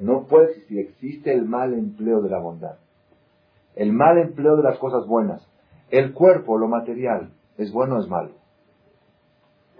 No 0.00 0.26
puede 0.26 0.50
existir, 0.50 0.78
existe 0.80 1.32
el 1.32 1.44
mal 1.44 1.74
empleo 1.74 2.22
de 2.22 2.30
la 2.30 2.38
bondad. 2.38 2.76
El 3.74 3.92
mal 3.92 4.18
empleo 4.18 4.56
de 4.56 4.62
las 4.62 4.78
cosas 4.78 5.06
buenas. 5.06 5.46
El 5.90 6.12
cuerpo, 6.12 6.58
lo 6.58 6.68
material, 6.68 7.30
¿es 7.56 7.72
bueno 7.72 7.96
o 7.96 8.00
es 8.00 8.08
malo? 8.08 8.30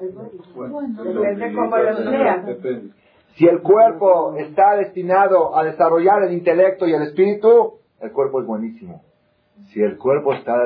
Es 0.01 0.15
bueno. 0.55 0.81
Depende 1.03 1.55
cómo 1.55 1.77
lo 1.77 2.93
Si 3.37 3.47
el 3.47 3.63
cuerpo 3.63 4.35
está 4.37 4.77
destinado 4.77 5.57
a 5.57 5.65
desarrollar 5.65 6.23
el 6.25 6.33
intelecto 6.33 6.87
y 6.87 6.95
el 6.95 7.03
espíritu, 7.03 7.75
el 8.01 8.13
cuerpo 8.13 8.41
es 8.41 8.47
buenísimo. 8.47 9.03
Si 9.67 9.83
el 9.83 9.99
cuerpo 9.99 10.33
está, 10.33 10.57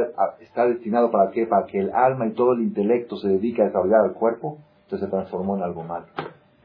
está 0.41 0.67
destinado 0.67 1.11
para 1.11 1.31
qué? 1.31 1.47
Para 1.47 1.67
que 1.67 1.79
el 1.79 1.91
alma 1.93 2.27
y 2.27 2.33
todo 2.33 2.53
el 2.53 2.63
intelecto 2.63 3.17
se 3.17 3.29
dedique 3.29 3.63
a 3.63 3.67
desarrollar 3.67 4.05
el 4.07 4.13
cuerpo, 4.13 4.59
entonces 4.85 5.09
se 5.09 5.11
transformó 5.11 5.57
en 5.57 5.63
algo 5.63 5.83
malo. 5.83 6.07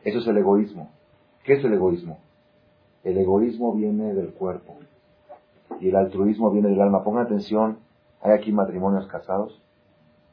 Eso 0.04 0.20
es 0.20 0.28
el 0.28 0.38
egoísmo. 0.38 0.92
¿Qué 1.44 1.54
es 1.54 1.64
el 1.64 1.74
egoísmo? 1.74 2.20
El 3.04 3.18
egoísmo 3.18 3.74
viene 3.74 4.14
del 4.14 4.34
cuerpo 4.34 4.76
y 5.80 5.90
el 5.90 5.96
altruismo 5.96 6.52
viene 6.52 6.70
del 6.70 6.82
alma. 6.82 7.04
Pongan 7.04 7.26
atención, 7.26 7.80
¿hay 8.22 8.34
aquí 8.34 8.52
matrimonios 8.52 9.08
casados? 9.08 9.62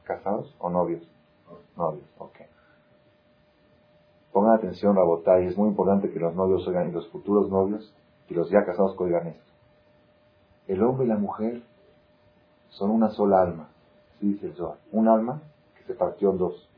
¿Casados 0.05 0.55
o 0.59 0.70
novios? 0.70 1.03
Novios, 1.76 2.05
ok. 2.18 2.36
Pongan 4.32 4.55
atención, 4.55 4.97
Rabotay, 4.97 5.47
es 5.47 5.57
muy 5.57 5.68
importante 5.68 6.11
que 6.11 6.18
los 6.18 6.34
novios 6.34 6.66
oigan, 6.66 6.88
y 6.88 6.92
los 6.92 7.09
futuros 7.09 7.49
novios, 7.49 7.95
y 8.28 8.34
los 8.34 8.51
ya 8.51 8.64
casados 8.64 8.97
oigan 8.99 9.28
esto. 9.28 9.53
El 10.66 10.82
hombre 10.82 11.07
y 11.07 11.09
la 11.09 11.16
mujer 11.16 11.62
son 12.75 12.91
una 12.91 13.11
sola 13.11 13.43
alma, 13.43 13.68
así 14.16 14.33
dice 14.33 14.47
el 14.47 14.55
Zohar. 14.55 14.79
Un 14.93 15.09
alma 15.09 15.43
que 15.77 15.85
se 15.85 15.95
partió 15.95 16.31
en 16.31 16.39
dos. 16.39 16.68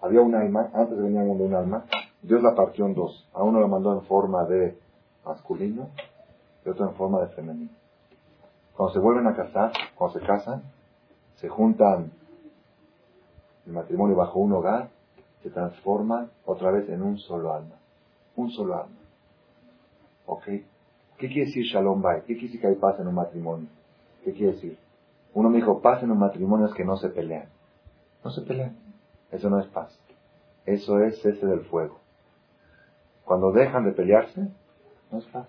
Había 0.00 0.20
un 0.20 0.34
alma, 0.34 0.70
antes 0.72 0.96
venía 0.96 1.22
de 1.22 1.30
un 1.30 1.54
alma, 1.54 1.84
Dios 2.22 2.42
la 2.42 2.54
partió 2.54 2.86
en 2.86 2.94
dos. 2.94 3.28
A 3.34 3.42
uno 3.42 3.60
lo 3.60 3.68
mandó 3.68 3.92
en 3.92 4.02
forma 4.02 4.44
de 4.44 4.78
masculino 5.24 5.88
y 6.64 6.68
otro 6.68 6.88
en 6.88 6.94
forma 6.94 7.20
de 7.20 7.28
femenino. 7.28 7.70
Cuando 8.76 8.94
se 8.94 9.00
vuelven 9.00 9.26
a 9.26 9.34
casar, 9.34 9.72
cuando 9.96 10.18
se 10.18 10.26
casan, 10.26 10.62
se 11.36 11.48
juntan 11.48 12.12
el 13.66 13.72
matrimonio 13.72 14.14
bajo 14.14 14.38
un 14.38 14.52
hogar, 14.52 14.90
se 15.42 15.50
transforman 15.50 16.30
otra 16.44 16.70
vez 16.70 16.88
en 16.88 17.02
un 17.02 17.18
solo 17.18 17.52
alma. 17.52 17.76
Un 18.36 18.50
solo 18.50 18.74
alma. 18.74 18.96
¿Ok? 20.26 20.44
¿Qué 20.44 21.28
quiere 21.28 21.46
decir 21.46 21.64
Shalom 21.64 22.02
Bay? 22.02 22.20
¿Qué 22.20 22.34
quiere 22.34 22.46
decir 22.46 22.60
que 22.60 22.66
hay 22.68 22.74
paz 22.76 23.00
en 23.00 23.08
un 23.08 23.14
matrimonio? 23.14 23.68
¿Qué 24.24 24.32
quiere 24.32 24.52
decir? 24.52 24.85
Uno 25.36 25.50
me 25.50 25.56
dijo, 25.56 25.82
paz 25.82 26.02
en 26.02 26.10
un 26.10 26.18
matrimonio 26.18 26.64
es 26.64 26.72
que 26.72 26.82
no 26.82 26.96
se 26.96 27.10
pelean. 27.10 27.50
No 28.24 28.30
se 28.30 28.40
pelean. 28.40 28.74
Eso 29.30 29.50
no 29.50 29.60
es 29.60 29.66
paz. 29.66 29.94
Eso 30.64 30.98
es 31.00 31.20
cese 31.20 31.46
del 31.46 31.60
fuego. 31.66 32.00
Cuando 33.22 33.52
dejan 33.52 33.84
de 33.84 33.92
pelearse, 33.92 34.48
no 35.12 35.18
es 35.18 35.26
paz. 35.26 35.46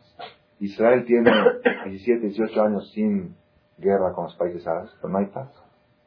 Israel 0.59 1.05
tiene 1.05 1.31
17, 1.85 2.19
18 2.19 2.61
años 2.63 2.91
sin 2.91 3.37
guerra 3.77 4.11
con 4.11 4.25
los 4.25 4.35
países 4.35 4.67
árabes, 4.67 4.91
pero 4.99 5.07
no 5.07 5.19
hay 5.19 5.27
paz. 5.27 5.53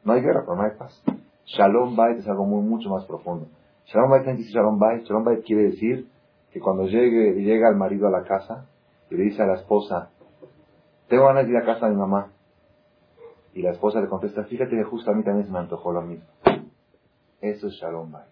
No 0.03 0.13
hay 0.13 0.21
guerra, 0.21 0.41
pero 0.45 0.57
no 0.57 0.61
hay 0.61 0.77
paz. 0.77 1.03
Shalom 1.45 1.95
Bait 1.95 2.19
es 2.19 2.27
algo 2.27 2.45
mucho 2.45 2.87
más 2.87 3.03
profundo. 3.05 3.47
Shalom 3.85 4.11
Bait, 4.11 4.27
dice 4.37 4.51
Shalom 4.51 4.77
Bait? 4.77 5.05
Shalom 5.05 5.23
Bait 5.23 5.43
quiere 5.43 5.63
decir 5.63 6.07
que 6.51 6.59
cuando 6.59 6.85
llega 6.85 7.69
el 7.69 7.77
marido 7.77 8.07
a 8.07 8.11
la 8.11 8.25
casa 8.25 8.67
y 9.09 9.15
le 9.15 9.23
dice 9.23 9.41
a 9.41 9.47
la 9.47 9.55
esposa, 9.55 10.11
tengo 11.07 11.25
ganas 11.25 11.47
de 11.47 11.53
ir 11.53 11.57
a 11.57 11.65
casa 11.65 11.87
de 11.87 11.93
mi 11.93 11.99
mamá. 11.99 12.31
Y 13.53 13.61
la 13.61 13.71
esposa 13.71 13.99
le 13.99 14.07
contesta, 14.07 14.43
fíjate 14.43 14.75
que 14.75 14.83
justo 14.83 15.11
a 15.11 15.13
mí 15.13 15.23
también 15.23 15.45
se 15.45 15.51
me 15.51 15.59
antojó 15.59 15.91
lo 15.91 16.01
mismo. 16.01 16.25
Eso 17.41 17.67
es 17.67 17.73
Shalom 17.73 18.11
Bait. 18.11 18.27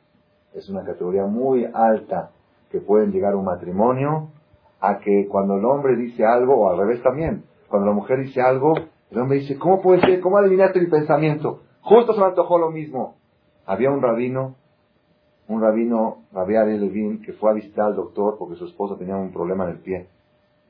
Es 0.54 0.70
una 0.70 0.84
categoría 0.84 1.26
muy 1.26 1.66
alta 1.66 2.32
que 2.72 2.80
pueden 2.80 3.12
llegar 3.12 3.36
un 3.36 3.46
matrimonio 3.46 4.30
a 4.80 5.00
que 5.00 5.28
cuando 5.28 5.58
el 5.58 5.66
hombre 5.66 5.96
dice 5.96 6.26
algo, 6.26 6.56
o 6.56 6.70
al 6.70 6.78
revés 6.78 7.04
también, 7.04 7.44
cuando 7.68 7.88
la 7.88 7.94
mujer 7.94 8.20
dice 8.20 8.42
algo, 8.42 8.74
el 9.12 9.20
hombre 9.20 9.40
dice, 9.40 9.58
¿cómo 9.58 9.82
puede 9.82 10.02
ser? 10.02 10.22
¿Cómo 10.22 10.38
adivinaste 10.38 10.80
mi 10.80 10.88
pensamiento? 10.88 11.62
Justo 11.82 12.14
se 12.14 12.20
me 12.20 12.28
antojó 12.28 12.58
lo 12.58 12.72
mismo. 12.72 13.16
Había 13.66 13.92
un 13.92 14.02
rabino, 14.02 14.56
un 15.48 15.62
rabino, 15.62 16.24
Rabbi 16.32 16.54
Levin, 16.54 17.22
que 17.22 17.34
fue 17.34 17.52
a 17.52 17.54
visitar 17.54 17.88
al 17.88 17.96
doctor 17.96 18.38
porque 18.38 18.56
su 18.56 18.66
esposa 18.66 18.98
tenía 18.98 19.16
un 19.16 19.34
problema 19.34 19.66
en 19.66 19.72
el 19.72 19.80
pie. 19.80 20.08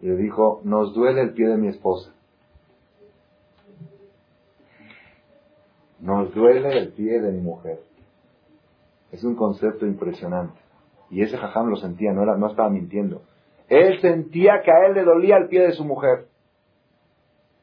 Y 0.02 0.08
le 0.08 0.16
dijo, 0.16 0.62
nos 0.64 0.94
duele 0.94 1.22
el 1.22 1.34
pie 1.34 1.48
de 1.50 1.58
mi 1.58 1.68
esposa. 1.68 2.14
Nos 6.00 6.34
duele 6.34 6.78
el 6.78 6.94
pie 6.94 7.20
de 7.22 7.32
mi 7.32 7.42
mujer. 7.42 7.80
Es 9.12 9.24
un 9.24 9.36
concepto 9.36 9.86
impresionante. 9.86 10.60
Y 11.10 11.22
ese 11.22 11.38
jajam 11.38 11.68
lo 11.70 11.76
sentía, 11.78 12.14
no, 12.14 12.26
no 12.26 12.48
estaba 12.48 12.70
mintiendo. 12.70 13.22
Él 13.68 14.00
sentía 14.02 14.62
que 14.64 14.72
a 14.72 14.86
él 14.86 14.94
le 14.94 15.04
dolía 15.04 15.38
el 15.38 15.48
pie 15.48 15.62
de 15.62 15.72
su 15.74 15.84
mujer. 15.84 16.28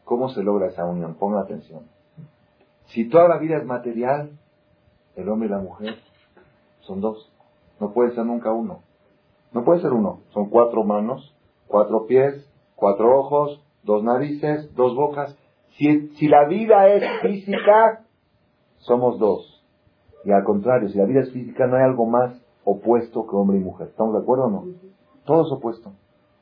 ¿Cómo 0.05 0.28
se 0.28 0.43
logra 0.43 0.68
esa 0.68 0.84
unión? 0.84 1.14
Ponga 1.14 1.41
atención. 1.41 1.82
Si 2.87 3.09
toda 3.09 3.28
la 3.28 3.39
vida 3.39 3.57
es 3.57 3.64
material, 3.64 4.30
el 5.16 5.28
hombre 5.28 5.49
y 5.49 5.51
la 5.51 5.59
mujer 5.59 5.97
son 6.80 7.01
dos. 7.01 7.32
No 7.80 7.93
puede 7.93 8.14
ser 8.14 8.24
nunca 8.24 8.53
uno. 8.53 8.82
No 9.53 9.64
puede 9.64 9.80
ser 9.80 9.93
uno. 9.93 10.20
Son 10.30 10.49
cuatro 10.49 10.84
manos, 10.84 11.34
cuatro 11.66 12.07
pies, 12.07 12.49
cuatro 12.74 13.18
ojos, 13.18 13.61
dos 13.82 14.05
narices, 14.05 14.74
dos 14.74 14.95
bocas. 14.95 15.37
Si 15.70 16.28
la 16.28 16.47
vida 16.49 16.89
es 16.89 17.20
física, 17.20 18.05
somos 18.87 19.18
dos. 19.18 19.64
Y 20.24 20.32
al 20.32 20.45
contrario, 20.45 20.89
si 20.89 20.99
la 20.99 21.05
vida 21.05 21.20
es 21.20 21.32
física, 21.32 21.66
no 21.66 21.76
hay 21.76 21.82
algo 21.82 22.07
más 22.07 22.41
opuesto 22.64 23.26
que 23.26 23.37
hombre 23.37 23.59
y 23.59 23.61
mujer. 23.61 23.89
¿Estamos 23.89 24.14
de 24.14 24.20
acuerdo 24.20 24.45
o 24.47 24.51
no? 24.51 24.64
Todo 25.24 25.47
es 25.47 25.53
opuesto. 25.53 25.93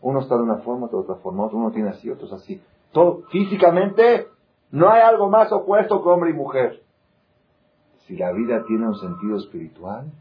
Uno 0.00 0.20
está 0.20 0.36
de 0.36 0.42
una 0.42 0.58
forma, 0.58 0.86
otro 0.86 0.98
de 0.98 1.04
otra 1.04 1.16
forma, 1.16 1.46
uno 1.46 1.70
tiene 1.70 1.90
así, 1.90 2.10
otro 2.10 2.26
es 2.26 2.32
así. 2.32 2.62
Todo, 2.92 3.22
físicamente, 3.30 4.28
no 4.70 4.90
hay 4.90 5.02
algo 5.02 5.28
más 5.28 5.50
opuesto 5.52 6.02
que 6.02 6.08
hombre 6.08 6.30
y 6.30 6.34
mujer. 6.34 6.82
Si 8.06 8.16
la 8.16 8.32
vida 8.32 8.64
tiene 8.66 8.86
un 8.86 8.96
sentido 8.96 9.36
espiritual, 9.38 10.12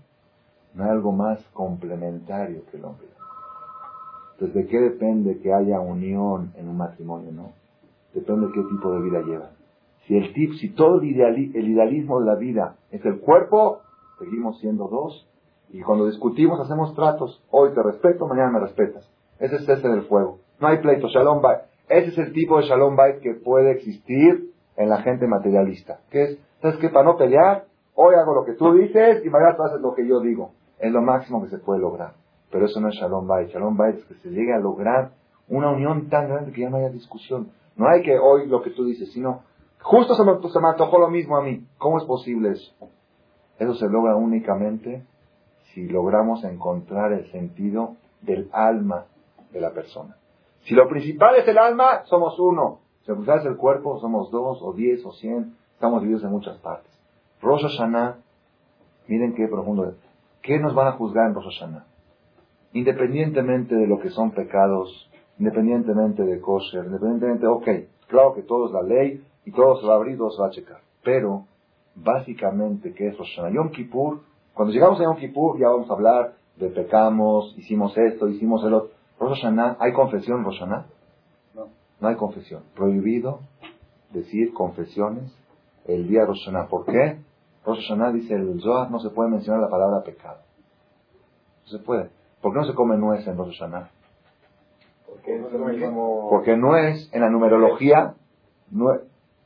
no 0.74 0.84
hay 0.84 0.90
algo 0.90 1.12
más 1.12 1.44
complementario 1.54 2.66
que 2.72 2.78
el 2.78 2.86
hombre. 2.86 3.08
Entonces, 4.34 4.56
¿de 4.56 4.68
qué 4.68 4.80
depende 4.80 5.40
que 5.40 5.54
haya 5.54 5.80
unión 5.80 6.52
en 6.56 6.70
un 6.70 6.78
matrimonio? 6.78 7.32
No. 7.32 7.52
Depende 8.14 8.48
de 8.48 8.54
qué 8.54 8.62
tipo 8.64 8.92
de 8.92 9.02
vida 9.02 9.22
lleva. 9.22 9.52
Si 10.08 10.18
el 10.18 10.34
tip, 10.34 10.54
si 10.60 10.70
todo 10.74 11.00
el, 11.00 11.08
idealismo 11.08 12.20
de 12.20 12.26
la 12.26 12.36
vida 12.36 12.76
es 12.92 13.04
el 13.06 13.20
cuerpo, 13.20 13.80
seguimos 14.20 14.60
siendo 14.60 14.88
dos 14.88 15.28
y 15.70 15.82
cuando 15.82 16.06
discutimos, 16.06 16.60
hacemos 16.60 16.94
tratos. 16.94 17.44
Hoy 17.50 17.74
te 17.74 17.82
respeto, 17.82 18.28
mañana 18.28 18.52
me 18.52 18.60
respetas. 18.60 19.10
Ese 19.40 19.56
es 19.56 19.68
ese 19.68 19.88
del 19.88 20.04
fuego. 20.04 20.40
No 20.60 20.68
hay 20.68 20.78
pleito. 20.78 21.08
Shalom 21.08 21.42
Bait. 21.42 21.62
Ese 21.90 22.10
es 22.10 22.18
el 22.18 22.34
tipo 22.34 22.58
de 22.58 22.64
Shalom 22.64 22.96
Bait 22.96 23.22
que 23.22 23.34
puede 23.34 23.72
existir 23.72 24.52
en 24.76 24.90
la 24.90 25.02
gente 25.02 25.26
materialista. 25.26 26.00
¿Qué 26.12 26.24
es? 26.24 26.40
¿Sabes 26.62 26.78
qué? 26.78 26.90
Para 26.90 27.06
no 27.06 27.18
pelear, 27.18 27.66
hoy 27.96 28.16
hago 28.16 28.36
lo 28.36 28.46
que 28.46 28.54
tú 28.54 28.74
dices 28.74 29.26
y 29.26 29.30
mañana 29.30 29.56
tú 29.56 29.64
haces 29.64 29.82
lo 29.82 29.94
que 29.96 30.08
yo 30.08 30.20
digo. 30.20 30.52
Es 30.80 30.92
lo 30.92 31.02
máximo 31.02 31.42
que 31.42 31.50
se 31.50 31.58
puede 31.58 31.80
lograr. 31.80 32.14
Pero 32.52 32.66
eso 32.66 32.80
no 32.80 32.90
es 32.90 32.96
Shalom 32.96 33.28
Bait. 33.28 33.50
Shalom 33.50 33.76
Bait 33.76 33.98
es 33.98 34.06
que 34.06 34.16
se 34.16 34.30
llegue 34.30 34.54
a 34.54 34.60
lograr 34.60 35.12
una 35.48 35.72
unión 35.72 36.10
tan 36.10 36.28
grande 36.28 36.52
que 36.52 36.62
ya 36.62 36.70
no 36.70 36.78
haya 36.78 36.90
discusión. 36.90 37.50
No 37.76 37.88
hay 37.88 38.04
que 38.04 38.20
hoy 38.20 38.48
lo 38.48 38.62
que 38.62 38.70
tú 38.70 38.86
dices, 38.86 39.12
sino 39.12 39.42
justo 39.84 40.16
se 40.16 40.24
me, 40.24 40.50
se 40.50 40.60
me 40.60 40.70
antojó 40.70 40.98
lo 40.98 41.10
mismo 41.10 41.38
a 41.38 41.44
mí. 41.44 41.66
¿Cómo 41.78 41.98
es 42.00 42.06
posible 42.06 42.52
eso? 42.52 42.74
Eso 43.60 43.76
se 43.76 43.88
logra 43.88 44.16
únicamente 44.16 45.06
si 45.74 45.88
logramos 45.88 46.44
encontrar 46.44 47.14
el 47.14 47.32
sentido 47.32 47.96
del 48.22 48.50
alma 48.52 49.06
de 49.52 49.62
la 49.62 49.72
persona. 49.72 50.18
Si 50.64 50.74
lo 50.74 50.88
principal 50.88 51.36
es 51.36 51.48
el 51.48 51.58
alma, 51.58 52.04
somos 52.06 52.40
uno. 52.40 52.80
Si 53.02 53.10
lo 53.10 53.16
principal 53.16 53.40
es 53.40 53.46
el 53.46 53.58
cuerpo, 53.58 54.00
somos 54.00 54.32
dos, 54.32 54.60
o 54.62 54.74
diez, 54.74 55.06
o 55.06 55.12
cien. 55.12 55.56
Estamos 55.74 56.02
divididos 56.02 56.24
en 56.24 56.32
muchas 56.32 56.58
partes. 56.60 56.92
Rosh 57.42 57.64
Hashanah, 57.64 58.18
miren 59.08 59.36
qué 59.36 59.48
profundo 59.48 59.90
es. 59.90 59.96
¿Qué 60.42 60.60
nos 60.60 60.74
van 60.74 60.88
a 60.88 60.92
juzgar 60.94 61.28
en 61.28 61.36
Rosh 61.36 61.60
Hashanah? 61.60 61.86
Independientemente 62.74 63.76
de 63.76 63.88
lo 63.88 64.00
que 64.00 64.10
son 64.10 64.32
pecados, 64.32 65.10
independientemente 65.38 66.24
de 66.24 66.40
kosher, 66.40 66.86
independientemente, 66.86 67.48
ok, 67.48 67.68
claro 68.08 68.34
que 68.34 68.44
todo 68.44 68.68
es 68.68 68.72
la 68.72 68.82
ley, 68.82 69.24
y 69.46 69.52
todo 69.52 69.80
se 69.80 69.88
va 69.88 69.94
a 69.94 69.96
abrir, 69.98 70.18
todo 70.18 70.32
se 70.32 70.42
va 70.42 70.48
a 70.48 70.52
checar. 70.52 70.82
Pero, 71.04 71.46
básicamente, 71.96 72.94
¿qué 72.94 73.08
es 73.08 73.18
Rosh 73.18 73.36
Hashanah? 73.36 73.56
Yom 73.56 73.72
Kippur, 73.72 74.22
cuando 74.54 74.74
llegamos 74.74 75.00
a 75.00 75.04
Yom 75.04 75.18
Kippur 75.18 75.60
ya 75.60 75.70
vamos 75.70 75.90
a 75.90 75.94
hablar 75.94 76.34
de 76.58 76.70
pecamos, 76.70 77.54
hicimos 77.58 77.98
esto, 77.98 78.28
hicimos 78.28 78.64
el 78.64 78.74
otro. 78.74 78.92
Rosh 79.20 79.42
Hashanah, 79.42 79.78
¿hay 79.80 79.94
confesión 79.94 80.40
en 80.40 80.46
Rosh 80.46 80.60
Hashanah? 80.60 80.86
No. 81.56 81.68
No 82.00 82.08
hay 82.08 82.16
confesión. 82.16 82.64
Prohibido 82.76 83.40
decir 84.12 84.54
confesiones 84.54 85.36
el 85.86 86.08
día 86.08 86.22
de 86.22 86.28
Rosh 86.28 86.46
Hashanah. 86.46 86.68
¿Por 86.68 86.86
qué? 86.86 87.20
Rosh 87.66 87.80
Hashanah 87.88 88.12
dice 88.12 88.36
el 88.36 88.62
Zohar 88.62 88.92
no 88.92 89.00
se 89.00 89.10
puede 89.10 89.30
mencionar 89.30 89.62
la 89.62 89.70
palabra 89.70 90.04
pecado. 90.04 90.40
No 91.66 91.78
se 91.78 91.80
puede. 91.80 92.10
¿Por 92.42 92.54
qué 92.54 92.60
no 92.60 92.66
se 92.66 92.74
come 92.74 92.98
nuez 92.98 93.26
en 93.28 93.38
Rosh 93.38 93.58
Hashanah? 93.58 93.90
Porque 95.08 95.36
es 95.36 95.52
lo 95.52 95.66
mismo. 95.66 96.28
Porque 96.30 96.58
nuez 96.58 97.10
en 97.14 97.22
la 97.22 97.30
numerología 97.30 98.16
no, 98.72 98.92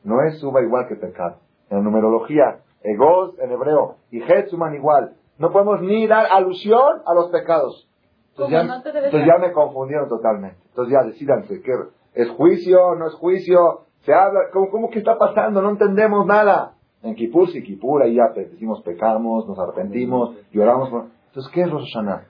no 0.08 0.22
es 0.24 0.40
suba 0.40 0.62
igual 0.62 0.88
que 0.88 0.96
pecado. 0.96 1.38
En 1.70 1.84
numerología, 1.84 2.60
egos 2.82 3.38
en 3.40 3.52
hebreo 3.52 3.96
y 4.10 4.22
het 4.22 4.48
suman 4.48 4.74
igual. 4.74 5.16
No 5.38 5.52
podemos 5.52 5.82
ni 5.82 6.08
dar 6.08 6.26
alusión 6.32 7.02
a 7.06 7.14
los 7.14 7.30
pecados. 7.30 7.88
Entonces, 8.32 8.54
ya, 8.54 8.64
no 8.64 8.76
entonces 8.76 9.40
me 9.40 9.52
confundieron 9.52 10.08
totalmente. 10.08 10.58
Entonces 10.70 10.94
ya 10.94 11.04
decidanse, 11.04 11.62
¿qué, 11.62 11.72
¿es 12.14 12.30
juicio? 12.32 12.96
¿No 12.96 13.08
es 13.08 13.14
juicio? 13.16 13.82
¿Se 14.02 14.14
habla? 14.14 14.40
¿Cómo, 14.54 14.70
cómo 14.70 14.90
que 14.90 15.00
está 15.00 15.18
pasando? 15.18 15.62
No 15.62 15.72
entendemos 15.72 16.26
nada. 16.26 16.74
En 17.04 17.14
Kipur, 17.16 17.50
sí, 17.50 17.62
Kipur, 17.64 18.02
ahí 18.02 18.16
ya 18.16 18.30
decimos 18.34 18.82
pecamos, 18.84 19.48
nos 19.48 19.60
arrepentimos, 19.60 20.36
lloramos. 20.52 20.90
por- 20.90 21.06
Entonces, 21.28 21.52
¿qué 21.54 21.62
es 21.62 21.70
Rosh 21.72 21.94
Hashanah? 21.94 22.24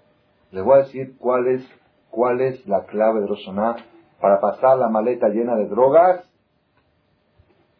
Les 0.51 0.63
voy 0.63 0.75
a 0.75 0.83
decir 0.83 1.15
cuál 1.19 1.47
es, 1.47 1.63
cuál 2.09 2.41
es 2.41 2.65
la 2.67 2.85
clave 2.85 3.21
de 3.21 3.27
Rosh 3.27 3.45
Hashanah 3.45 3.75
para 4.19 4.39
pasar 4.41 4.77
la 4.79 4.89
maleta 4.89 5.29
llena 5.29 5.55
de 5.55 5.67
drogas 5.67 6.23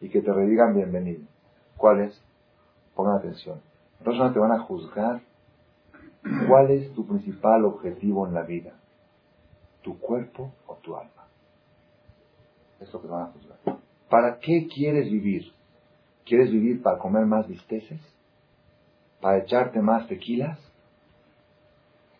y 0.00 0.08
que 0.08 0.22
te 0.22 0.32
redigan 0.32 0.74
bienvenido. 0.74 1.22
¿Cuál 1.76 2.00
es? 2.00 2.22
Pongan 2.94 3.18
atención. 3.18 3.60
Hashanah 4.04 4.32
te 4.32 4.38
van 4.38 4.52
a 4.52 4.60
juzgar 4.60 5.22
cuál 6.48 6.70
es 6.70 6.92
tu 6.94 7.06
principal 7.06 7.64
objetivo 7.64 8.26
en 8.26 8.34
la 8.34 8.42
vida. 8.42 8.74
¿Tu 9.82 9.98
cuerpo 9.98 10.52
o 10.66 10.74
tu 10.76 10.96
alma? 10.96 11.28
Es 12.80 12.92
lo 12.92 13.00
que 13.00 13.06
te 13.06 13.12
van 13.12 13.22
a 13.22 13.32
juzgar. 13.32 13.58
¿Para 14.08 14.38
qué 14.38 14.66
quieres 14.72 15.10
vivir? 15.10 15.52
¿Quieres 16.24 16.50
vivir 16.50 16.82
para 16.82 16.98
comer 16.98 17.26
más 17.26 17.46
bisteces? 17.48 18.00
¿Para 19.20 19.38
echarte 19.38 19.80
más 19.80 20.06
tequilas? 20.06 20.58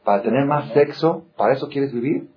¿Para 0.05 0.23
tener 0.23 0.47
más 0.47 0.73
sexo? 0.73 1.25
¿Para 1.37 1.55
eso 1.55 1.69
quieres 1.69 1.93
vivir? 1.93 2.31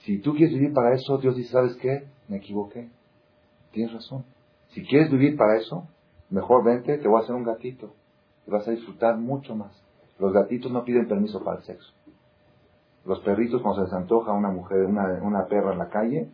Si 0.00 0.18
tú 0.18 0.34
quieres 0.34 0.54
vivir 0.54 0.72
para 0.72 0.94
eso, 0.94 1.18
Dios 1.18 1.36
dice, 1.36 1.52
¿sabes 1.52 1.76
qué? 1.76 2.06
Me 2.28 2.38
equivoqué. 2.38 2.88
Tienes 3.72 3.92
razón. 3.92 4.24
Si 4.68 4.84
quieres 4.84 5.10
vivir 5.10 5.36
para 5.36 5.56
eso, 5.56 5.88
mejor 6.30 6.64
vente, 6.64 6.98
te 6.98 7.08
voy 7.08 7.20
a 7.20 7.24
hacer 7.24 7.34
un 7.34 7.44
gatito. 7.44 7.94
Y 8.46 8.50
vas 8.50 8.66
a 8.68 8.70
disfrutar 8.70 9.16
mucho 9.18 9.54
más. 9.54 9.72
Los 10.18 10.32
gatitos 10.32 10.70
no 10.70 10.84
piden 10.84 11.08
permiso 11.08 11.42
para 11.42 11.58
el 11.58 11.64
sexo. 11.64 11.92
Los 13.04 13.20
perritos, 13.20 13.60
cuando 13.62 13.82
se 13.82 13.86
les 13.86 13.94
antoja 13.94 14.32
una 14.32 14.50
mujer, 14.50 14.84
una, 14.84 15.46
perra 15.46 15.72
en 15.72 15.78
la 15.78 15.88
calle, 15.88 16.28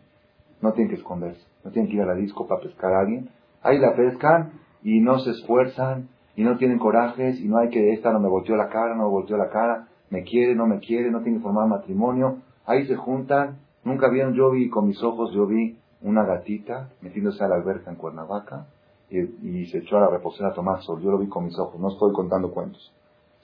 no 0.61 0.73
tienen 0.73 0.89
que 0.93 0.99
esconderse. 0.99 1.41
No 1.63 1.71
tienen 1.71 1.89
que 1.89 1.97
ir 1.97 2.03
a 2.03 2.05
la 2.05 2.13
disco 2.13 2.47
para 2.47 2.61
pescar 2.61 2.93
a 2.93 2.99
alguien. 2.99 3.29
Ahí 3.63 3.79
la 3.79 3.95
pescan 3.95 4.51
y 4.83 4.99
no 5.01 5.19
se 5.19 5.31
esfuerzan 5.31 6.09
y 6.35 6.43
no 6.43 6.57
tienen 6.57 6.79
corajes 6.79 7.39
y 7.39 7.47
no 7.47 7.57
hay 7.57 7.69
que 7.69 7.93
esta 7.93 8.13
no 8.13 8.19
me 8.19 8.29
volteó 8.29 8.55
la 8.55 8.69
cara, 8.69 8.95
no 8.95 9.03
me 9.03 9.09
volteó 9.09 9.35
la 9.35 9.49
cara, 9.49 9.87
me 10.09 10.23
quiere, 10.23 10.55
no 10.55 10.67
me 10.67 10.79
quiere, 10.79 11.11
no 11.11 11.21
tiene 11.21 11.39
que 11.39 11.43
formar 11.43 11.67
matrimonio. 11.67 12.37
Ahí 12.65 12.85
se 12.85 12.95
juntan. 12.95 13.57
Nunca 13.83 14.09
vieron, 14.09 14.33
yo 14.33 14.51
vi 14.51 14.69
con 14.69 14.87
mis 14.87 15.01
ojos, 15.01 15.31
yo 15.33 15.47
vi 15.47 15.77
una 16.01 16.23
gatita 16.25 16.89
metiéndose 17.01 17.43
a 17.43 17.47
la 17.47 17.55
alberca 17.55 17.89
en 17.89 17.97
Cuernavaca 17.97 18.65
y, 19.09 19.19
y 19.19 19.65
se 19.67 19.79
echó 19.79 19.97
a 19.97 20.01
la 20.01 20.07
reposera 20.09 20.49
a 20.49 20.53
tomar 20.53 20.81
sol. 20.81 21.01
Yo 21.01 21.11
lo 21.11 21.17
vi 21.17 21.27
con 21.27 21.45
mis 21.45 21.57
ojos, 21.59 21.79
no 21.79 21.89
estoy 21.89 22.13
contando 22.13 22.51
cuentos. 22.51 22.91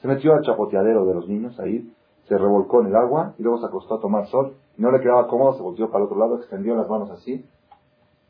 Se 0.02 0.08
metió 0.08 0.34
al 0.34 0.44
chapoteadero 0.44 1.06
de 1.06 1.14
los 1.16 1.28
niños 1.28 1.60
ahí, 1.60 1.92
se 2.28 2.38
revolcó 2.38 2.82
en 2.82 2.88
el 2.88 2.96
agua 2.96 3.34
y 3.38 3.44
luego 3.44 3.60
se 3.60 3.66
acostó 3.68 3.96
a 3.96 4.00
tomar 4.02 4.28
sol. 4.28 4.56
No 4.78 4.92
le 4.92 5.00
quedaba 5.00 5.28
cómodo, 5.28 5.56
se 5.56 5.62
volteó 5.62 5.88
para 5.90 6.00
el 6.00 6.06
otro 6.06 6.20
lado, 6.20 6.38
extendió 6.38 6.76
las 6.76 6.90
manos 6.90 7.10
así. 7.12 7.46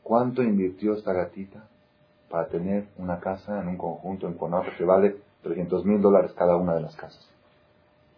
¿Cuánto 0.03 0.43
invirtió 0.43 0.93
esta 0.93 1.13
gatita 1.13 1.67
para 2.29 2.47
tener 2.47 2.87
una 2.97 3.19
casa 3.19 3.61
en 3.61 3.67
un 3.69 3.77
conjunto 3.77 4.27
en 4.27 4.33
Cuernavaca 4.33 4.71
que 4.77 4.85
vale 4.85 5.15
300 5.43 5.85
mil 5.85 6.01
dólares 6.01 6.33
cada 6.33 6.55
una 6.57 6.75
de 6.75 6.81
las 6.81 6.95
casas? 6.95 7.27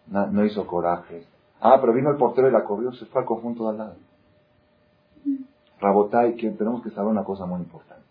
Na- 0.06 0.26
no 0.26 0.44
hizo 0.44 0.66
coraje. 0.66 1.24
Ah, 1.60 1.78
pero 1.80 1.92
vino 1.92 2.10
el 2.10 2.16
portero 2.16 2.48
y 2.48 2.52
la 2.52 2.64
corrió, 2.64 2.92
se 2.92 3.06
fue 3.06 3.22
al 3.22 3.26
conjunto 3.26 3.64
de 3.64 3.70
al 3.70 3.78
lado. 3.78 3.94
Rabotay, 5.80 6.34
que 6.36 6.50
tenemos 6.50 6.82
que 6.82 6.90
saber 6.90 7.10
una 7.10 7.24
cosa 7.24 7.46
muy 7.46 7.60
importante. 7.60 8.04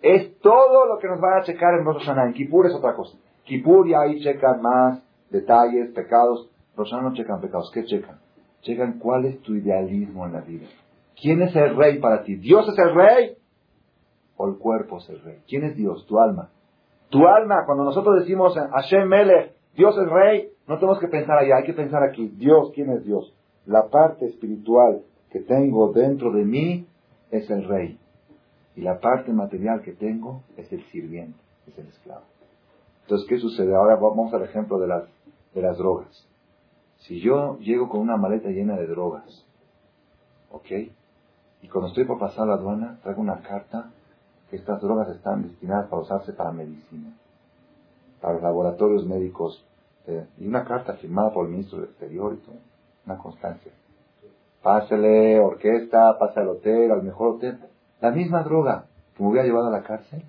Es 0.00 0.38
todo 0.40 0.86
lo 0.86 0.98
que 0.98 1.08
nos 1.08 1.20
van 1.20 1.40
a 1.40 1.44
checar 1.44 1.74
en 1.74 1.84
Rosh 1.84 2.04
Hashanah. 2.04 2.26
En 2.26 2.34
Kippur 2.34 2.66
es 2.66 2.74
otra 2.74 2.94
cosa. 2.94 3.16
Kippur 3.44 3.88
ya 3.88 4.00
ahí 4.00 4.20
checan 4.20 4.60
más 4.60 5.02
detalles, 5.30 5.90
pecados. 5.92 6.48
Rosh 6.76 6.90
Hashanah 6.90 7.10
no 7.10 7.14
checan 7.14 7.40
pecados. 7.40 7.70
¿Qué 7.72 7.84
checan? 7.84 8.18
Checan 8.62 8.98
cuál 8.98 9.24
es 9.26 9.40
tu 9.42 9.54
idealismo 9.54 10.26
en 10.26 10.32
la 10.32 10.40
vida. 10.40 10.66
¿Quién 11.20 11.42
es 11.42 11.54
el 11.54 11.76
rey 11.76 11.98
para 11.98 12.24
ti? 12.24 12.36
¿Dios 12.36 12.68
es 12.68 12.78
el 12.78 12.94
rey? 12.94 13.36
¿O 14.36 14.48
el 14.48 14.56
cuerpo 14.56 14.98
es 14.98 15.08
el 15.08 15.20
rey? 15.22 15.38
¿Quién 15.46 15.64
es 15.64 15.76
Dios? 15.76 16.04
Tu 16.06 16.18
alma. 16.18 16.50
Tu 17.10 17.26
alma, 17.26 17.64
cuando 17.66 17.84
nosotros 17.84 18.20
decimos 18.20 18.56
Hashem 18.56 19.06
Melech, 19.06 19.52
Dios 19.76 19.96
es 19.96 20.08
rey, 20.08 20.48
no 20.66 20.76
tenemos 20.78 20.98
que 20.98 21.08
pensar 21.08 21.38
allá, 21.38 21.56
hay 21.56 21.64
que 21.64 21.74
pensar 21.74 22.02
aquí. 22.02 22.28
Dios, 22.36 22.72
¿quién 22.74 22.90
es 22.90 23.04
Dios? 23.04 23.34
La 23.66 23.88
parte 23.88 24.26
espiritual 24.26 25.02
que 25.30 25.40
tengo 25.40 25.92
dentro 25.92 26.32
de 26.32 26.44
mí 26.44 26.86
es 27.32 27.50
el 27.50 27.66
rey. 27.66 27.98
Y 28.76 28.82
la 28.82 29.00
parte 29.00 29.32
material 29.32 29.82
que 29.82 29.92
tengo 29.92 30.42
es 30.56 30.70
el 30.72 30.84
sirviente, 30.90 31.38
es 31.66 31.76
el 31.76 31.88
esclavo. 31.88 32.22
Entonces, 33.02 33.28
¿qué 33.28 33.38
sucede? 33.38 33.74
Ahora 33.74 33.96
vamos 33.96 34.32
al 34.32 34.44
ejemplo 34.44 34.78
de 34.78 34.86
las, 34.86 35.04
de 35.54 35.62
las 35.62 35.76
drogas. 35.76 36.28
Si 36.98 37.20
yo 37.20 37.58
llego 37.58 37.88
con 37.88 38.00
una 38.00 38.16
maleta 38.16 38.48
llena 38.48 38.76
de 38.76 38.86
drogas, 38.86 39.44
¿ok? 40.52 40.70
Y 41.62 41.68
cuando 41.68 41.88
estoy 41.88 42.04
por 42.04 42.18
pasar 42.18 42.46
la 42.46 42.54
aduana, 42.54 43.00
traigo 43.02 43.20
una 43.20 43.42
carta 43.42 43.90
que 44.48 44.56
estas 44.56 44.80
drogas 44.80 45.08
están 45.08 45.42
destinadas 45.42 45.88
para 45.88 46.02
usarse 46.02 46.32
para 46.32 46.52
medicina, 46.52 47.16
para 48.20 48.40
laboratorios 48.40 49.06
médicos, 49.06 49.66
eh, 50.06 50.26
y 50.38 50.46
una 50.46 50.64
carta 50.64 50.94
firmada 50.94 51.32
por 51.32 51.46
el 51.46 51.52
ministro 51.52 51.80
del 51.80 51.88
Exterior 51.88 52.34
y 52.34 52.44
todo, 52.44 52.56
una 53.06 53.18
constancia. 53.18 53.72
Pásele 54.62 55.40
orquesta, 55.40 56.16
pase 56.18 56.40
al 56.40 56.48
hotel, 56.48 56.90
al 56.92 57.02
mejor 57.02 57.36
hotel. 57.36 57.58
La 58.00 58.10
misma 58.10 58.42
droga 58.42 58.86
que 59.16 59.22
me 59.22 59.28
hubiera 59.28 59.46
llevado 59.46 59.68
a 59.68 59.70
la 59.70 59.82
cárcel, 59.82 60.22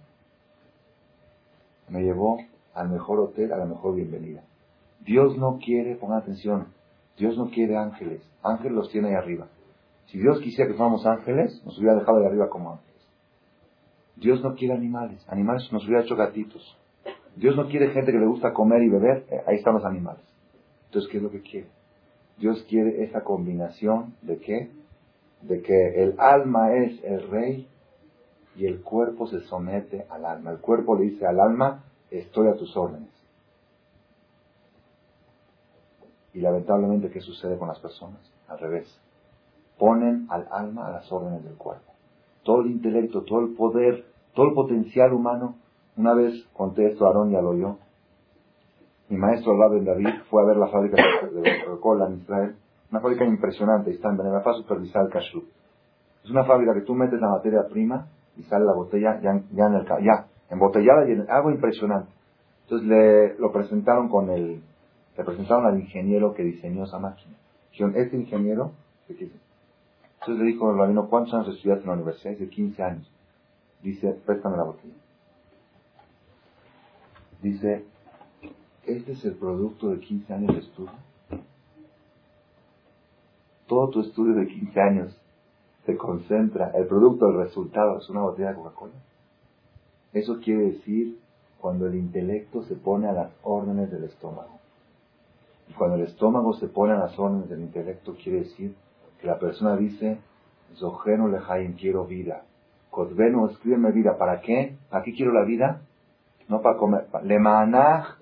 me 1.90 2.02
llevó 2.02 2.38
al 2.74 2.90
mejor 2.90 3.20
hotel, 3.20 3.54
a 3.54 3.58
la 3.58 3.66
mejor 3.66 3.96
bienvenida. 3.96 4.44
Dios 5.02 5.38
no 5.38 5.60
quiere, 5.64 5.96
pongan 5.96 6.20
atención, 6.20 6.68
Dios 7.18 7.38
no 7.38 7.50
quiere 7.50 7.78
ángeles, 7.78 8.22
ángeles 8.42 8.74
los 8.74 8.90
tiene 8.90 9.10
ahí 9.10 9.16
arriba. 9.16 9.48
Si 10.08 10.18
Dios 10.18 10.40
quisiera 10.40 10.70
que 10.70 10.78
fuéramos 10.78 11.06
ángeles, 11.06 11.62
nos 11.66 11.78
hubiera 11.78 11.96
dejado 11.96 12.20
de 12.20 12.28
arriba 12.28 12.50
como 12.50 12.72
ángeles. 12.72 12.94
Dios 14.16 14.42
no 14.44 14.56
quiere 14.56 14.74
animales, 14.74 15.24
animales 15.30 15.72
nos 15.72 15.86
hubiera 15.86 16.04
hecho 16.04 16.16
gatitos. 16.16 16.78
Dios 17.36 17.56
no 17.56 17.68
quiere 17.68 17.90
gente 17.90 18.12
que 18.12 18.20
le 18.20 18.28
gusta 18.28 18.54
comer 18.54 18.82
y 18.84 18.90
beber, 18.90 19.26
eh, 19.30 19.42
ahí 19.48 19.56
están 19.58 19.76
los 19.76 19.86
animales. 19.86 20.24
Entonces, 20.86 21.12
¿qué 21.12 21.18
es 21.18 21.24
lo 21.24 21.32
que 21.32 21.42
quiere? 21.42 21.68
Dios 22.38 22.66
quiere 22.70 23.04
esa 23.04 23.24
combinación 23.24 24.16
de 24.22 24.40
qué? 24.40 24.72
De 25.42 25.62
que 25.62 26.04
el 26.04 26.20
alma 26.20 26.74
es 26.74 27.04
el 27.04 27.30
rey 27.30 27.68
y 28.56 28.66
el 28.66 28.82
cuerpo 28.82 29.28
se 29.28 29.42
somete 29.42 30.06
al 30.10 30.26
alma. 30.26 30.52
El 30.52 30.60
cuerpo 30.60 30.96
le 30.96 31.06
dice 31.06 31.26
al 31.26 31.40
alma, 31.40 31.84
estoy 32.12 32.48
a 32.48 32.56
tus 32.56 32.76
órdenes. 32.76 33.10
Y 36.34 36.40
lamentablemente, 36.40 37.12
¿qué 37.12 37.22
sucede 37.22 37.58
con 37.58 37.68
las 37.68 37.80
personas? 37.80 38.20
Al 38.48 38.60
revés. 38.60 39.00
Ponen 39.78 40.28
al 40.30 40.48
alma 40.52 40.88
a 40.88 40.92
las 40.92 41.12
órdenes 41.12 41.44
del 41.44 41.56
cuerpo. 41.56 41.94
Todo 42.44 42.62
el 42.62 42.72
intelecto, 42.72 43.24
todo 43.24 43.42
el 43.42 43.54
poder, 43.54 44.06
todo 44.34 44.48
el 44.48 44.54
potencial 44.54 45.14
humano. 45.14 45.56
Una 45.96 46.14
vez 46.14 46.46
conté 46.54 46.88
esto 46.88 47.06
a 47.06 47.10
Aarón 47.10 47.32
y 47.32 47.36
a 47.36 47.42
yo. 47.42 47.78
Mi 49.14 49.20
maestro 49.20 49.56
Ben 49.70 49.86
David 49.86 50.24
fue 50.28 50.42
a 50.42 50.46
ver 50.48 50.58
la 50.58 50.70
fábrica 50.70 50.98
de 51.32 51.64
Coca-Cola 51.66 52.08
en 52.08 52.22
Israel. 52.22 52.56
Una 52.90 53.00
fábrica 53.00 53.24
impresionante, 53.24 53.92
está 53.92 54.10
en 54.10 54.18
Benefá 54.18 54.54
supervisar 54.54 55.06
el 55.06 55.12
kashrut. 55.12 55.48
Es 56.24 56.32
una 56.32 56.46
fábrica 56.46 56.74
que 56.74 56.82
tú 56.82 56.96
metes 56.96 57.22
la 57.22 57.30
materia 57.30 57.60
prima 57.70 58.08
y 58.36 58.42
sale 58.42 58.66
la 58.66 58.74
botella 58.74 59.22
ya, 59.22 59.40
ya 59.52 59.68
en 59.68 59.76
el 59.76 59.86
ya 59.86 60.26
embotellada 60.50 61.08
y 61.08 61.12
en, 61.12 61.30
algo 61.30 61.52
impresionante. 61.52 62.12
Entonces 62.64 62.88
le 62.88 63.38
lo 63.38 63.52
presentaron 63.52 64.10
con 64.10 64.32
el 64.32 64.64
le 65.16 65.24
presentaron 65.24 65.68
al 65.68 65.80
ingeniero 65.80 66.34
que 66.34 66.42
diseñó 66.42 66.86
esa 66.86 66.98
máquina. 66.98 67.38
Dijeron, 67.70 67.94
este 67.96 68.18
ingeniero, 68.18 68.72
entonces 69.08 70.44
le 70.44 70.46
dijo 70.46 70.72
al 70.72 70.80
rabino, 70.80 71.08
¿cuántos 71.08 71.36
años 71.36 71.50
estudiaste 71.50 71.84
en 71.84 71.90
la 71.90 71.96
universidad? 71.98 72.32
Dice, 72.32 72.50
15 72.50 72.82
años. 72.84 73.12
Dice, 73.84 74.12
préstame 74.26 74.58
la 74.58 74.64
botella. 74.64 74.96
Dice, 77.44 77.93
¿este 78.86 79.14
es 79.14 79.26
el 79.26 79.34
producto 79.36 79.90
de 79.90 80.00
15 80.00 80.34
años 80.34 80.54
de 80.54 80.62
estudio? 80.62 80.92
Todo 83.68 83.90
tu 83.90 84.02
estudio 84.02 84.36
de 84.36 84.48
15 84.48 84.82
años 84.82 85.18
se 85.86 85.98
concentra, 85.98 86.72
el 86.76 86.88
producto, 86.88 87.28
el 87.30 87.38
resultado 87.38 87.98
es 87.98 88.10
una 88.10 88.22
botella 88.22 88.50
de 88.50 88.56
Coca-Cola. 88.56 88.94
Eso 90.14 90.40
quiere 90.40 90.72
decir 90.72 91.20
cuando 91.60 91.88
el 91.88 91.96
intelecto 91.96 92.64
se 92.64 92.76
pone 92.76 93.08
a 93.08 93.14
las 93.14 93.32
órdenes 93.44 93.92
del 93.92 94.04
estómago. 94.06 94.60
Y 95.70 95.74
cuando 95.74 95.96
el 95.96 96.04
estómago 96.04 96.54
se 96.54 96.68
pone 96.68 96.94
a 96.94 96.98
las 96.98 97.18
órdenes 97.18 97.50
del 97.50 97.62
intelecto, 97.62 98.16
quiere 98.22 98.40
decir 98.40 98.76
que 99.20 99.28
la 99.28 99.40
persona 99.40 99.76
dice, 99.76 100.20
Zojeno 100.76 101.28
lejaim, 101.28 101.74
quiero 101.74 102.06
vida. 102.06 102.44
Escríbeme 103.50 103.92
vida. 103.92 104.18
¿Para 104.18 104.42
qué? 104.42 104.76
¿Para 104.90 105.04
qué 105.04 105.14
quiero 105.14 105.34
la 105.34 105.44
vida? 105.44 105.82
No 106.48 106.62
para 106.62 106.78
comer. 106.78 107.08
Lemanach 107.24 108.18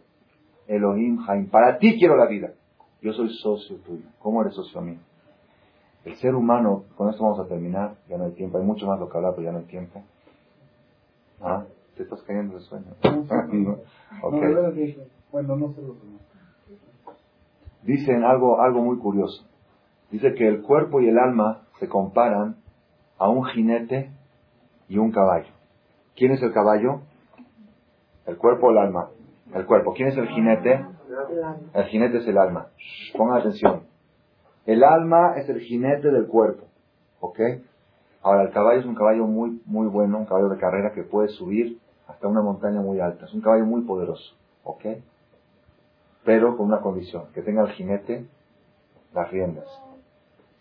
Elohim 0.72 1.18
Jaim. 1.18 1.50
Para 1.50 1.78
ti 1.78 1.98
quiero 2.00 2.16
la 2.16 2.28
vida. 2.28 2.54
Yo 3.02 3.12
soy 3.12 3.30
socio 3.30 3.78
tuyo. 3.78 4.06
¿Cómo 4.20 4.42
eres 4.42 4.56
socio 4.56 4.82
mío? 4.82 5.00
El 6.06 6.16
ser 6.16 6.34
humano, 6.34 6.86
con 6.96 7.10
esto 7.10 7.24
vamos 7.24 7.40
a 7.40 7.48
terminar, 7.48 7.96
ya 8.08 8.18
no 8.18 8.26
hay 8.26 8.32
tiempo, 8.32 8.58
hay 8.58 8.64
mucho 8.64 8.88
más 8.88 9.00
lo 9.00 9.10
que 9.10 9.18
hablar, 9.18 9.34
pero 9.36 9.46
ya 9.46 9.52
no 9.52 9.60
hay 9.60 9.66
tiempo. 9.66 10.02
¿Ah? 11.42 11.66
¿Te 11.96 12.04
estás 12.04 12.22
cayendo 12.24 12.56
de 12.56 12.62
sueño? 12.62 12.88
Bueno, 15.32 15.56
no 15.56 15.74
sé 15.74 15.82
Dicen 17.84 18.24
algo, 18.24 18.62
algo 18.62 18.82
muy 18.82 18.98
curioso. 18.98 19.46
Dice 20.10 20.34
que 20.34 20.48
el 20.48 20.62
cuerpo 20.62 21.02
y 21.02 21.10
el 21.10 21.18
alma 21.18 21.64
se 21.80 21.88
comparan 21.88 22.56
a 23.18 23.30
un 23.30 23.44
jinete 23.46 24.12
y 24.88 24.98
un 24.98 25.12
caballo. 25.12 25.52
¿Quién 26.16 26.32
es 26.32 26.42
el 26.42 26.54
caballo? 26.54 27.02
El 28.26 28.38
cuerpo 28.38 28.68
o 28.68 28.72
el 28.72 28.78
alma. 28.78 29.10
El 29.54 29.66
cuerpo. 29.66 29.94
¿Quién 29.94 30.10
es 30.10 30.18
el 30.18 30.28
jinete? 30.28 30.86
El 31.74 31.84
jinete 31.86 32.18
es 32.18 32.28
el 32.28 32.38
alma. 32.38 32.68
pongan 33.18 33.40
atención. 33.40 33.84
El 34.66 34.84
alma 34.84 35.34
es 35.38 35.50
el 35.50 35.60
jinete 35.60 36.10
del 36.10 36.28
cuerpo. 36.28 36.66
¿Ok? 37.20 37.40
Ahora, 38.22 38.44
el 38.44 38.52
caballo 38.52 38.80
es 38.80 38.86
un 38.86 38.96
caballo 38.96 39.26
muy, 39.26 39.62
muy 39.66 39.88
bueno, 39.88 40.20
un 40.20 40.26
caballo 40.26 40.50
de 40.50 40.58
carrera 40.58 40.92
que 40.94 41.04
puede 41.04 41.30
subir 41.30 41.80
hasta 42.08 42.28
una 42.28 42.42
montaña 42.42 42.82
muy 42.82 43.00
alta. 43.00 43.26
Es 43.26 43.34
un 43.34 43.42
caballo 43.42 43.66
muy 43.66 43.82
poderoso. 43.82 44.36
¿Ok? 44.64 44.86
Pero 46.24 46.56
con 46.56 46.68
una 46.68 46.82
condición, 46.82 47.26
que 47.34 47.42
tenga 47.42 47.64
el 47.64 47.72
jinete 47.72 48.28
las 49.14 49.32
riendas. 49.32 49.66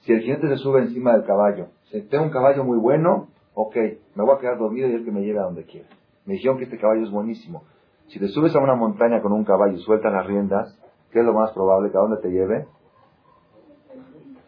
Si 0.00 0.12
el 0.12 0.22
jinete 0.22 0.48
se 0.48 0.56
sube 0.56 0.80
encima 0.80 1.12
del 1.12 1.24
caballo, 1.24 1.68
si 1.90 2.00
tengo 2.02 2.24
un 2.24 2.30
caballo 2.30 2.64
muy 2.64 2.78
bueno, 2.78 3.28
ok, 3.54 3.76
me 4.14 4.24
voy 4.24 4.34
a 4.34 4.38
quedar 4.38 4.58
dormido 4.58 4.88
y 4.88 4.94
él 4.94 5.04
que 5.04 5.10
me 5.10 5.20
lleve 5.20 5.38
a 5.38 5.42
donde 5.42 5.64
quiera. 5.64 5.88
Me 6.24 6.34
dijeron 6.34 6.56
que 6.56 6.64
este 6.64 6.78
caballo 6.78 7.02
es 7.02 7.10
buenísimo. 7.10 7.64
Si 8.10 8.18
te 8.18 8.26
subes 8.26 8.54
a 8.56 8.58
una 8.58 8.74
montaña 8.74 9.22
con 9.22 9.32
un 9.32 9.44
caballo 9.44 9.76
y 9.76 9.82
sueltas 9.82 10.12
las 10.12 10.26
riendas, 10.26 10.76
¿qué 11.12 11.20
es 11.20 11.24
lo 11.24 11.32
más 11.32 11.52
probable? 11.52 11.92
¿Que 11.92 11.96
a 11.96 12.00
dónde 12.00 12.20
te 12.20 12.28
lleve? 12.28 12.66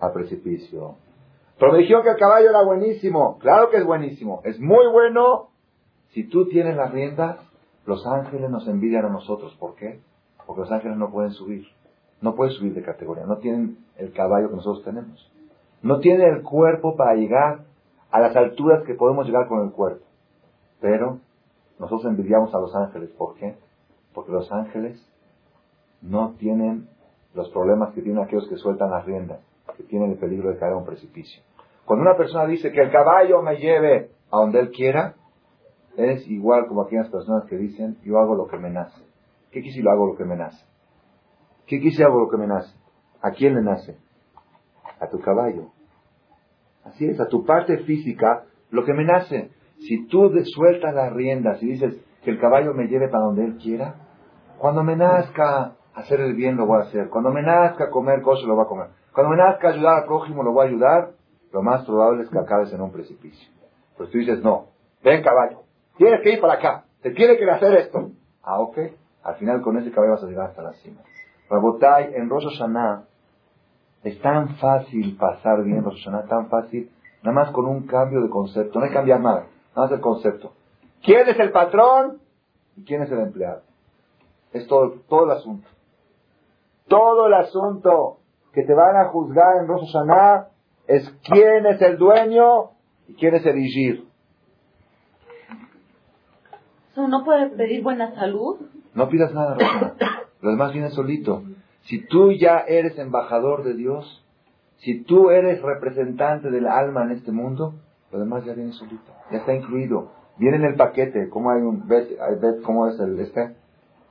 Al 0.01 0.13
precipicio. 0.13 0.97
Pero 1.61 1.73
me 1.73 1.79
dijeron 1.79 2.03
que 2.03 2.11
el 2.11 2.17
caballo 2.17 2.51
era 2.51 2.65
buenísimo. 2.65 3.39
Claro 3.39 3.71
que 3.71 3.77
es 3.77 3.85
buenísimo. 3.85 4.41
Es 4.45 4.59
muy 4.59 4.89
bueno. 4.91 5.51
Si 6.09 6.25
tú 6.25 6.49
tienes 6.49 6.77
las 6.77 6.91
riendas, 6.91 7.39
los 7.87 8.05
ángeles 8.05 8.51
nos 8.51 8.67
envidian 8.67 9.05
a 9.05 9.11
nosotros. 9.11 9.55
¿Por 9.61 9.77
qué? 9.77 10.01
Porque 10.45 10.63
los 10.63 10.73
ángeles 10.73 10.97
no 10.97 11.13
pueden 11.13 11.31
subir. 11.31 11.65
No 12.21 12.35
pueden 12.35 12.55
subir 12.55 12.75
de 12.75 12.83
categoría. 12.83 13.27
No 13.27 13.37
tienen 13.37 13.79
el 13.97 14.13
caballo 14.13 14.51
que 14.51 14.57
nosotros 14.57 14.85
tenemos. 14.85 15.31
No 15.83 16.01
tienen 16.01 16.35
el 16.35 16.43
cuerpo 16.43 16.97
para 16.97 17.15
llegar 17.15 17.61
a 18.11 18.21
las 18.21 18.35
alturas 18.35 18.83
que 18.85 18.95
podemos 18.95 19.25
llegar 19.25 19.47
con 19.47 19.65
el 19.65 19.71
cuerpo. 19.71 20.05
Pero 20.81 21.21
nosotros 21.83 22.05
envidiamos 22.13 22.55
a 22.55 22.61
los 22.61 22.73
ángeles. 22.77 23.11
¿Por 23.11 23.35
qué? 23.35 23.57
Porque 24.15 24.31
los 24.31 24.51
ángeles 24.53 25.05
no 26.01 26.35
tienen 26.39 26.89
los 27.35 27.51
problemas 27.51 27.93
que 27.93 28.03
tienen 28.03 28.23
aquellos 28.23 28.49
que 28.49 28.57
sueltan 28.57 28.91
las 28.91 29.05
riendas, 29.05 29.41
que 29.77 29.83
tienen 29.83 30.13
el 30.13 30.19
peligro 30.19 30.51
de 30.51 30.59
caer 30.59 30.75
a 30.75 30.77
un 30.77 30.85
precipicio. 30.85 31.43
Cuando 31.85 32.05
una 32.05 32.17
persona 32.17 32.47
dice 32.47 32.71
que 32.71 32.81
el 32.81 32.93
caballo 32.93 33.43
me 33.43 33.57
lleve 33.57 34.11
a 34.31 34.37
donde 34.37 34.61
él 34.61 34.71
quiera, 34.71 35.17
es 35.97 36.25
igual 36.29 36.67
como 36.69 36.83
aquellas 36.83 37.09
personas 37.11 37.47
que 37.47 37.57
dicen, 37.57 37.99
yo 38.05 38.21
hago 38.21 38.37
lo 38.37 38.47
que 38.47 38.59
me 38.59 38.71
nace. 38.71 39.03
¿Qué 39.51 39.61
quise 39.61 39.83
lo 39.83 39.91
hago 39.91 40.07
lo 40.07 40.17
que 40.17 40.25
me 40.25 40.37
nace? 40.37 40.65
¿Qué 41.67 41.81
quise 41.81 42.05
hago 42.05 42.21
lo 42.21 42.31
que 42.31 42.37
me 42.37 42.47
nace? 42.47 42.73
¿A 43.21 43.33
quién 43.33 43.57
le 43.57 43.63
nace? 43.63 43.99
A 45.01 45.09
tu 45.09 45.19
caballo. 45.21 45.73
Así 46.85 47.07
es, 47.07 47.19
a 47.19 47.27
tu 47.27 47.45
parte 47.45 47.79
física, 47.79 48.45
lo 48.71 48.85
que 48.85 48.95
me 48.95 49.05
nace. 49.05 49.51
Si 49.89 50.07
tú 50.07 50.31
sueltas 50.45 50.95
las 50.95 51.13
riendas 51.13 51.63
y 51.63 51.67
dices 51.67 52.01
que 52.25 52.31
el 52.31 52.41
caballo 52.41 52.75
me 52.75 52.87
lleve 52.87 53.09
para 53.09 53.25
donde 53.25 53.45
él 53.45 53.57
quiera, 53.57 53.97
cuando 54.59 54.83
me 54.83 54.97
nazca 54.97 55.73
hacer 55.95 56.21
el 56.21 56.35
bien 56.35 56.57
lo 56.57 56.67
voy 56.67 56.81
a 56.81 56.85
hacer. 56.85 57.09
Cuando 57.09 57.31
me 57.31 57.43
nazca 57.43 57.91
comer 57.91 58.23
cosas 58.23 58.47
lo 58.47 58.55
voy 58.55 58.65
a 58.65 58.69
comer. 58.69 58.87
Cuando 59.13 59.31
me 59.31 59.37
nazca 59.37 59.69
ayudar 59.69 60.03
al 60.03 60.07
prójimo 60.07 60.43
lo 60.43 60.53
voy 60.53 60.67
a 60.67 60.69
ayudar. 60.69 61.11
Lo 61.53 61.63
más 61.63 61.85
probable 61.85 62.23
es 62.23 62.31
que 62.31 62.39
acabes 62.39 62.73
en 62.73 62.81
un 62.81 62.93
precipicio. 62.93 63.53
Pues 63.97 64.11
tú 64.11 64.19
dices, 64.19 64.43
no, 64.43 64.69
ven 65.05 65.23
caballo, 65.23 65.63
tienes 65.99 66.23
que 66.23 66.33
ir 66.33 66.41
para 66.41 66.55
acá, 66.55 66.85
te 67.03 67.11
tiene 67.11 67.37
que 67.37 67.51
hacer 67.51 67.75
esto. 67.75 68.11
Ah, 68.43 68.61
ok. 68.61 68.79
Al 69.23 69.35
final 69.37 69.61
con 69.61 69.77
ese 69.79 69.91
caballo 69.91 70.13
vas 70.13 70.25
a 70.25 70.27
llegar 70.27 70.49
hasta 70.49 70.63
la 70.63 70.73
cima. 70.75 71.03
Rabotai, 71.51 72.15
en 72.15 72.31
Rosh 72.31 72.47
es 74.03 74.21
tan 74.21 74.57
fácil 74.57 75.17
pasar 75.17 75.63
bien 75.63 75.85
Rosh 75.85 76.09
tan 76.29 76.49
fácil, 76.49 76.91
nada 77.23 77.35
más 77.35 77.51
con 77.51 77.67
un 77.67 77.87
cambio 77.87 78.23
de 78.23 78.31
concepto. 78.31 78.79
No 78.79 78.85
hay 78.85 78.91
que 78.91 78.97
cambiar 78.97 79.21
nada, 79.21 79.47
nada 79.75 79.89
más 79.89 79.93
el 79.93 80.01
concepto. 80.01 80.53
¿Quién 81.03 81.29
es 81.29 81.39
el 81.39 81.51
patrón 81.51 82.21
y 82.77 82.85
quién 82.85 83.03
es 83.03 83.11
el 83.11 83.21
empleado? 83.21 83.63
Es 84.53 84.67
todo, 84.67 84.95
todo 85.09 85.25
el 85.25 85.31
asunto. 85.33 85.69
Todo 86.89 87.27
el 87.27 87.35
asunto 87.35 88.19
que 88.53 88.63
te 88.63 88.75
van 88.75 88.97
a 88.97 89.09
juzgar 89.09 89.57
en 89.61 89.67
Rosh 89.67 89.91
Hashanah 89.93 90.49
es 90.87 91.09
quién 91.25 91.67
es 91.67 91.81
el 91.81 91.97
dueño 91.97 92.71
y 93.09 93.15
quién 93.15 93.35
es 93.35 93.47
el 93.47 93.59
Ijir. 93.59 94.07
¿No 96.97 97.25
puede 97.25 97.49
pedir 97.51 97.83
buena 97.83 98.15
salud? 98.15 98.61
No 98.95 99.09
pidas 99.09 99.33
nada, 99.33 99.55
Rosh 99.55 99.93
Lo 100.43 100.51
demás 100.51 100.73
viene 100.73 100.91
solito. 100.91 101.43
Si 101.85 102.07
tú 102.07 102.33
ya 102.33 102.59
eres 102.61 102.99
embajador 102.99 103.65
de 103.65 103.75
Dios, 103.75 104.23
si 104.79 105.03
tú 105.03 105.31
eres 105.31 105.63
representante 105.63 106.51
del 106.51 106.67
alma 106.67 107.05
en 107.05 107.13
este 107.13 107.33
mundo, 107.33 107.75
lo 108.13 108.19
demás 108.19 108.45
ya 108.45 108.55
viene 108.55 108.73
solito. 108.73 109.13
Ya 109.31 109.39
está 109.39 109.55
incluido. 109.55 110.11
Viene 110.39 110.59
en 110.59 110.65
el 110.65 110.75
paquete. 110.75 111.29
¿Cómo 111.31 111.51
hay 111.51 111.63
un 111.63 111.89
¿Cómo 112.65 112.89
es 112.89 113.01
el 113.01 113.19
este? 113.19 113.57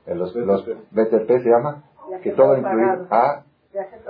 Los, 0.06 0.34
los 0.34 0.66
BTP 0.66 1.28
se 1.28 1.48
llama. 1.48 1.84
Que 2.22 2.32
todo 2.32 2.56
incluido. 2.56 3.06
Ah, 3.10 3.44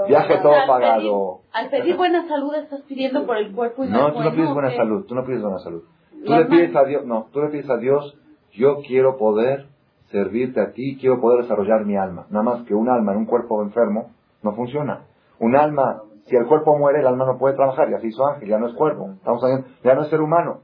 Viaje 0.08 0.38
todo, 0.42 0.54
pagado. 0.66 1.40
al 1.52 1.70
pedir 1.70 1.96
buena 1.96 2.26
salud 2.26 2.52
estás 2.56 2.80
pidiendo 2.82 3.24
por 3.26 3.36
el 3.36 3.52
cuerpo 3.52 3.84
y 3.84 3.88
no, 3.88 4.12
tú 4.12 4.20
no 4.20 4.32
pides 4.32 4.52
buena 4.52 4.74
salud, 4.74 5.06
tú 5.06 5.14
no 5.14 5.24
pides 5.24 5.40
buena 5.40 5.60
salud. 5.60 5.84
Tú 6.24 6.32
le 6.32 6.46
pides 6.46 6.74
a 6.74 6.84
Dios, 6.84 7.06
no, 7.06 7.28
tú 7.32 7.40
le 7.40 7.48
pides 7.48 7.70
a 7.70 7.76
Dios, 7.76 8.18
yo 8.52 8.78
quiero 8.86 9.16
poder 9.18 9.66
servirte 10.10 10.60
a 10.60 10.72
ti, 10.72 10.98
quiero 11.00 11.20
poder 11.20 11.42
desarrollar 11.42 11.84
mi 11.84 11.96
alma. 11.96 12.26
Nada 12.30 12.42
más 12.42 12.62
que 12.64 12.74
un 12.74 12.88
alma 12.88 13.12
en 13.12 13.18
un 13.18 13.26
cuerpo 13.26 13.62
enfermo 13.62 14.10
no 14.42 14.52
funciona. 14.54 15.04
Un 15.38 15.54
alma, 15.54 16.02
si 16.26 16.36
el 16.36 16.46
cuerpo 16.46 16.78
muere, 16.78 17.00
el 17.00 17.06
alma 17.06 17.26
no 17.26 17.38
puede 17.38 17.56
trabajar, 17.56 17.90
y 17.90 17.94
así 17.94 18.08
hizo 18.08 18.26
ángel, 18.26 18.48
ya 18.48 18.58
no 18.58 18.68
es 18.68 18.74
cuerpo, 18.74 19.10
estamos 19.12 19.42
ya 19.82 19.94
no 19.94 20.02
es 20.02 20.08
ser 20.08 20.20
humano. 20.20 20.60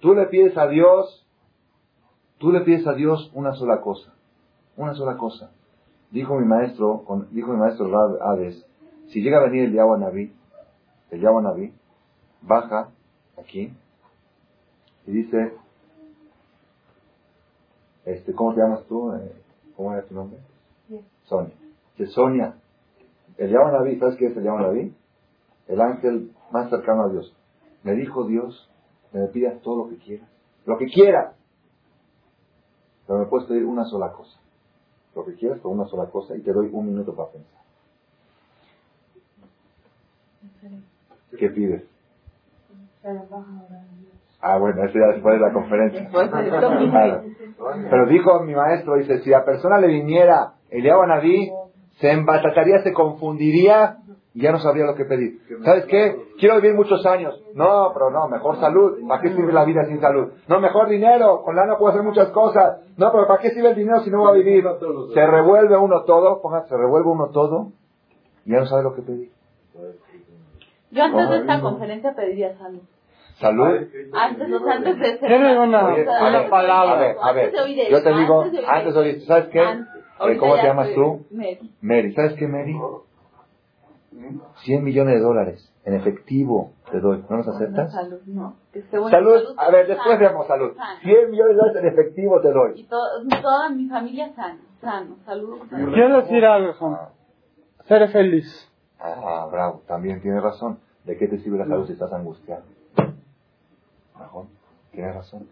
Tú 0.00 0.14
le 0.14 0.26
pides 0.26 0.56
a 0.56 0.66
Dios, 0.66 1.26
tú 2.38 2.50
le 2.50 2.62
pides 2.62 2.86
a 2.86 2.94
Dios 2.94 3.30
una 3.34 3.52
sola 3.52 3.80
cosa, 3.80 4.14
una 4.76 4.94
sola 4.94 5.16
cosa. 5.16 5.52
Dijo 6.10 6.34
mi 6.38 6.46
maestro, 6.46 7.04
dijo 7.30 7.52
mi 7.52 7.58
maestro 7.58 7.88
Rab 7.88 8.20
Hades, 8.20 8.66
si 9.08 9.22
llega 9.22 9.38
a 9.38 9.44
venir 9.44 9.64
el 9.64 9.72
Yahweh 9.72 9.98
Naví, 9.98 10.32
el 11.10 11.20
Yahweh 11.20 11.42
Naví, 11.42 11.74
baja 12.42 12.88
aquí 13.38 13.72
y 15.06 15.10
dice, 15.12 15.54
este, 18.04 18.32
¿cómo 18.34 18.54
te 18.54 18.60
llamas 18.60 18.84
tú? 18.86 19.12
Eh, 19.14 19.32
¿Cómo 19.76 19.92
era 19.92 20.02
tu 20.02 20.14
nombre? 20.14 20.38
Sonia. 21.24 21.54
Dice, 21.96 22.12
Sonia, 22.12 22.56
el 23.36 23.50
Yahweh 23.50 23.72
Naví, 23.72 23.98
¿sabes 23.98 24.16
qué 24.16 24.26
es 24.26 24.36
el 24.36 24.44
Yahweh 24.44 24.62
Naví? 24.62 24.94
El 25.68 25.80
ángel 25.80 26.32
más 26.50 26.70
cercano 26.70 27.04
a 27.04 27.08
Dios. 27.10 27.34
Me 27.82 27.92
dijo 27.94 28.24
Dios, 28.26 28.70
me 29.12 29.26
pidas 29.28 29.60
todo 29.62 29.84
lo 29.84 29.90
que 29.90 29.96
quieras. 29.96 30.28
Lo 30.66 30.78
que 30.78 30.86
quieras. 30.86 31.36
Pero 33.06 33.20
me 33.20 33.26
puedes 33.26 33.48
pedir 33.48 33.64
una 33.64 33.84
sola 33.84 34.12
cosa 34.12 34.42
lo 35.14 35.24
que 35.24 35.34
quieras 35.34 35.60
con 35.60 35.72
una 35.72 35.86
sola 35.86 36.06
cosa 36.10 36.36
y 36.36 36.42
te 36.42 36.52
doy 36.52 36.68
un 36.72 36.86
minuto 36.86 37.14
para 37.14 37.30
pensar. 37.30 37.62
¿Qué 41.38 41.48
pides? 41.50 41.84
Ah, 44.40 44.58
bueno, 44.58 44.84
eso 44.84 44.98
ya 44.98 45.12
después 45.12 45.34
de 45.34 45.40
la 45.40 45.52
conferencia. 45.52 46.10
Pero 47.90 48.06
dijo 48.06 48.40
mi 48.42 48.54
maestro, 48.54 48.96
dice, 48.96 49.20
si 49.20 49.30
la 49.30 49.44
persona 49.44 49.78
le 49.78 49.88
viniera 49.88 50.54
el 50.70 50.84
Naví, 50.84 51.50
se 52.00 52.10
embatataría, 52.10 52.82
se 52.82 52.92
confundiría 52.92 53.98
y 54.34 54.42
ya 54.42 54.52
no 54.52 54.58
sabría 54.58 54.86
lo 54.86 54.94
que 54.94 55.04
pedir. 55.04 55.40
¿Sabes 55.62 55.84
qué? 55.86 56.16
Quiero 56.38 56.56
vivir 56.56 56.74
muchos 56.74 57.04
años. 57.04 57.38
No, 57.54 57.90
pero 57.92 58.10
no, 58.10 58.28
mejor 58.28 58.58
salud. 58.60 59.06
¿Para 59.06 59.20
qué 59.20 59.28
sirve 59.30 59.52
la 59.52 59.64
vida 59.64 59.84
sin 59.84 60.00
salud? 60.00 60.32
No, 60.48 60.60
mejor 60.60 60.88
dinero. 60.88 61.42
Con 61.42 61.54
lana 61.54 61.76
puedo 61.76 61.90
hacer 61.90 62.02
muchas 62.02 62.30
cosas. 62.30 62.80
No, 62.96 63.12
pero 63.12 63.26
¿para 63.26 63.40
qué 63.40 63.50
sirve 63.50 63.70
el 63.70 63.74
dinero 63.74 64.00
si 64.00 64.10
no 64.10 64.22
va 64.22 64.30
a 64.30 64.32
vivir? 64.32 64.64
Se 65.12 65.26
revuelve 65.26 65.76
uno 65.76 66.04
todo, 66.04 66.40
ponga, 66.40 66.66
se 66.66 66.76
revuelve 66.76 67.10
uno 67.10 67.28
todo 67.28 67.72
y 68.46 68.52
ya 68.52 68.60
no 68.60 68.66
sabe 68.66 68.82
lo 68.82 68.94
que 68.94 69.02
pedir. 69.02 69.30
Yo 70.90 71.04
antes 71.04 71.28
de 71.28 71.36
esta 71.38 71.60
conferencia 71.60 72.14
pediría 72.14 72.56
salud. 72.58 72.80
Salud. 73.38 73.78
Antes, 74.12 74.52
o 74.52 74.64
sea, 74.64 74.74
antes 74.74 74.98
de 74.98 75.18
ser. 75.18 75.28
Tiene 75.28 75.58
una, 75.58 75.86
Oye, 75.88 76.04
palabra. 76.48 76.92
A 76.92 77.00
ver, 77.00 77.16
a 77.20 77.32
ver. 77.32 77.52
Yo 77.90 78.02
te 78.02 78.14
digo, 78.14 78.44
antes 78.66 78.94
de 78.94 79.00
oír 79.00 79.22
¿sabes 79.26 79.46
qué? 79.48 79.62
Eh, 79.62 80.36
¿Cómo 80.38 80.54
te 80.56 80.62
llamas 80.62 80.90
tú? 80.94 81.26
Mary. 81.30 81.58
Mary. 81.80 82.12
¿Sabes 82.12 82.34
qué, 82.34 82.46
Mary? 82.46 82.76
100 84.64 84.84
millones 84.84 85.14
de 85.14 85.20
dólares 85.20 85.72
en 85.84 85.94
efectivo 85.94 86.72
te 86.90 87.00
doy. 87.00 87.24
¿No 87.28 87.38
nos 87.38 87.46
No, 87.46 87.52
aceptas? 87.54 87.92
salud, 87.92 88.20
no. 88.26 88.54
Que 88.72 88.78
esté 88.80 88.98
buena 88.98 89.16
Salud. 89.18 89.54
A 89.56 89.70
ver, 89.70 89.86
después 89.88 90.18
veamos 90.18 90.46
salud. 90.46 90.74
sana. 90.76 91.00
100 91.00 91.30
millones 91.30 91.56
de 91.56 91.60
dólares 91.60 91.82
en 91.82 91.88
efectivo 91.88 92.40
te 92.40 92.52
doy. 92.52 92.80
Y 92.80 92.84
to- 92.84 93.40
toda 93.42 93.68
mi 93.70 93.88
familia 93.88 94.32
sana, 94.34 94.60
sano, 94.80 95.16
salud. 95.24 95.58
sano. 95.68 95.92
Quiero 95.92 96.20
decir 96.22 96.44
algo, 96.44 96.72
Juan. 96.74 96.98
Ser 97.86 98.08
feliz. 98.10 98.68
Ah, 99.00 99.48
bravo. 99.50 99.82
También 99.88 100.20
tienes 100.22 100.42
razón. 100.42 100.78
¿De 101.04 101.16
qué 101.16 101.26
te 101.26 101.38
sirve 101.38 101.58
la 101.58 101.66
salud 101.66 101.86
si 101.86 101.94
estás 101.94 102.12
angustiado? 102.12 102.62
Mejor. 104.18 104.46
Tienes 104.92 105.14
razón. 105.14 105.48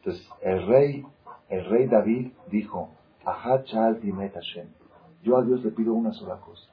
Entonces, 0.00 0.28
el 0.42 0.66
rey, 0.66 1.06
el 1.48 1.64
rey 1.70 1.86
David 1.86 2.32
dijo, 2.50 2.90
Ajá 3.24 3.62
Hashem. 3.66 4.66
Yo 5.22 5.38
a 5.38 5.42
Dios 5.42 5.64
le 5.64 5.70
pido 5.70 5.94
una 5.94 6.12
sola 6.12 6.36
cosa. 6.36 6.68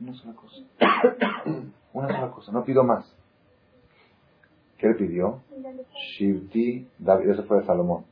Una 0.00 0.14
sola 0.14 0.34
cosa. 0.34 0.56
una 1.92 2.08
sola 2.08 2.30
cosa. 2.30 2.52
No 2.52 2.64
pido 2.64 2.84
más. 2.84 3.04
¿Qué 4.78 4.88
le 4.88 4.94
pidió? 4.94 5.40
Shivti 6.16 6.88
David. 6.98 7.30
Eso 7.30 7.44
fue 7.44 7.58
de 7.60 7.66
Salomón. 7.66 8.04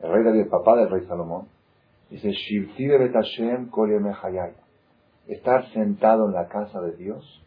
El 0.00 0.12
rey 0.12 0.24
David, 0.24 0.40
el 0.40 0.48
papá 0.48 0.76
del 0.76 0.90
rey 0.90 1.04
Salomón, 1.06 1.48
dice, 2.10 2.30
Shivti 2.30 2.86
de 2.86 3.10
yemei 3.10 4.14
hayai. 4.22 4.54
Estar 5.26 5.68
sentado 5.72 6.26
en 6.26 6.34
la 6.34 6.48
casa 6.48 6.80
de 6.80 6.96
Dios 6.96 7.42